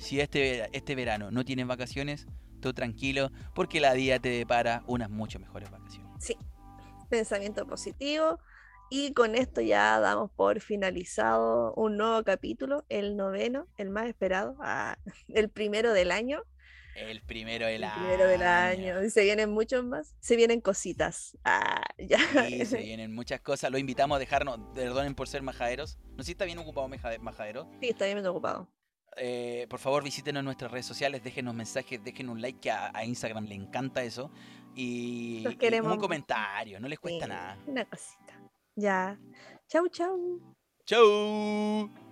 Si 0.00 0.20
este, 0.20 0.68
este 0.76 0.94
verano 0.94 1.30
no 1.30 1.44
tienes 1.44 1.66
vacaciones, 1.66 2.26
tú 2.60 2.72
tranquilo, 2.72 3.30
porque 3.54 3.80
la 3.80 3.92
vida 3.94 4.18
te 4.18 4.30
depara 4.30 4.82
unas 4.86 5.10
mucho 5.10 5.38
mejores 5.38 5.70
vacaciones. 5.70 6.10
Sí, 6.18 6.36
pensamiento 7.08 7.66
positivo. 7.66 8.38
Y 8.92 9.12
con 9.12 9.36
esto 9.36 9.60
ya 9.60 10.00
damos 10.00 10.32
por 10.32 10.60
finalizado 10.60 11.72
un 11.74 11.96
nuevo 11.96 12.24
capítulo, 12.24 12.84
el 12.88 13.16
noveno, 13.16 13.68
el 13.76 13.90
más 13.90 14.06
esperado, 14.06 14.56
ah, 14.60 14.96
el 15.28 15.48
primero 15.48 15.92
del 15.92 16.10
año. 16.10 16.42
El 16.96 17.22
primero 17.22 17.66
del 17.66 17.76
El 17.76 17.84
año. 17.84 17.94
primero 17.94 18.26
del 18.26 18.42
año. 18.42 19.04
Y 19.04 19.10
se 19.10 19.22
vienen 19.22 19.50
muchos 19.50 19.84
más. 19.84 20.16
Se 20.18 20.34
vienen 20.34 20.60
cositas. 20.60 21.38
Ah, 21.44 21.82
ya. 21.98 22.18
Sí, 22.48 22.66
se 22.66 22.78
vienen 22.78 23.14
muchas 23.14 23.40
cosas. 23.40 23.70
Los 23.70 23.80
invitamos 23.80 24.16
a 24.16 24.18
dejarnos, 24.18 24.58
perdonen 24.74 25.14
por 25.14 25.28
ser 25.28 25.42
majaderos. 25.42 25.98
No 26.16 26.24
sé 26.24 26.26
si 26.26 26.32
está 26.32 26.46
bien 26.46 26.58
ocupado 26.58 26.88
majadero. 26.88 27.70
Sí, 27.80 27.90
está 27.90 28.06
bien 28.06 28.26
ocupado. 28.26 28.68
Eh, 29.16 29.66
por 29.68 29.78
favor, 29.80 30.02
visítenos 30.02 30.40
en 30.40 30.44
nuestras 30.44 30.70
redes 30.70 30.86
sociales, 30.86 31.22
déjenos 31.22 31.54
mensajes, 31.54 32.02
déjenos 32.02 32.34
un 32.34 32.42
like, 32.42 32.60
que 32.60 32.70
a, 32.70 32.90
a 32.94 33.04
Instagram 33.04 33.46
le 33.46 33.54
encanta 33.54 34.02
eso. 34.02 34.30
Y, 34.74 35.44
un 35.46 35.98
comentario, 35.98 36.78
no 36.80 36.88
les 36.88 36.98
cuesta 36.98 37.26
nada. 37.26 37.58
Una 37.66 37.84
cosita. 37.84 38.40
Ya. 38.76 39.18
Chau, 39.68 39.88
chau. 39.88 40.40
¡Chau! 40.86 42.09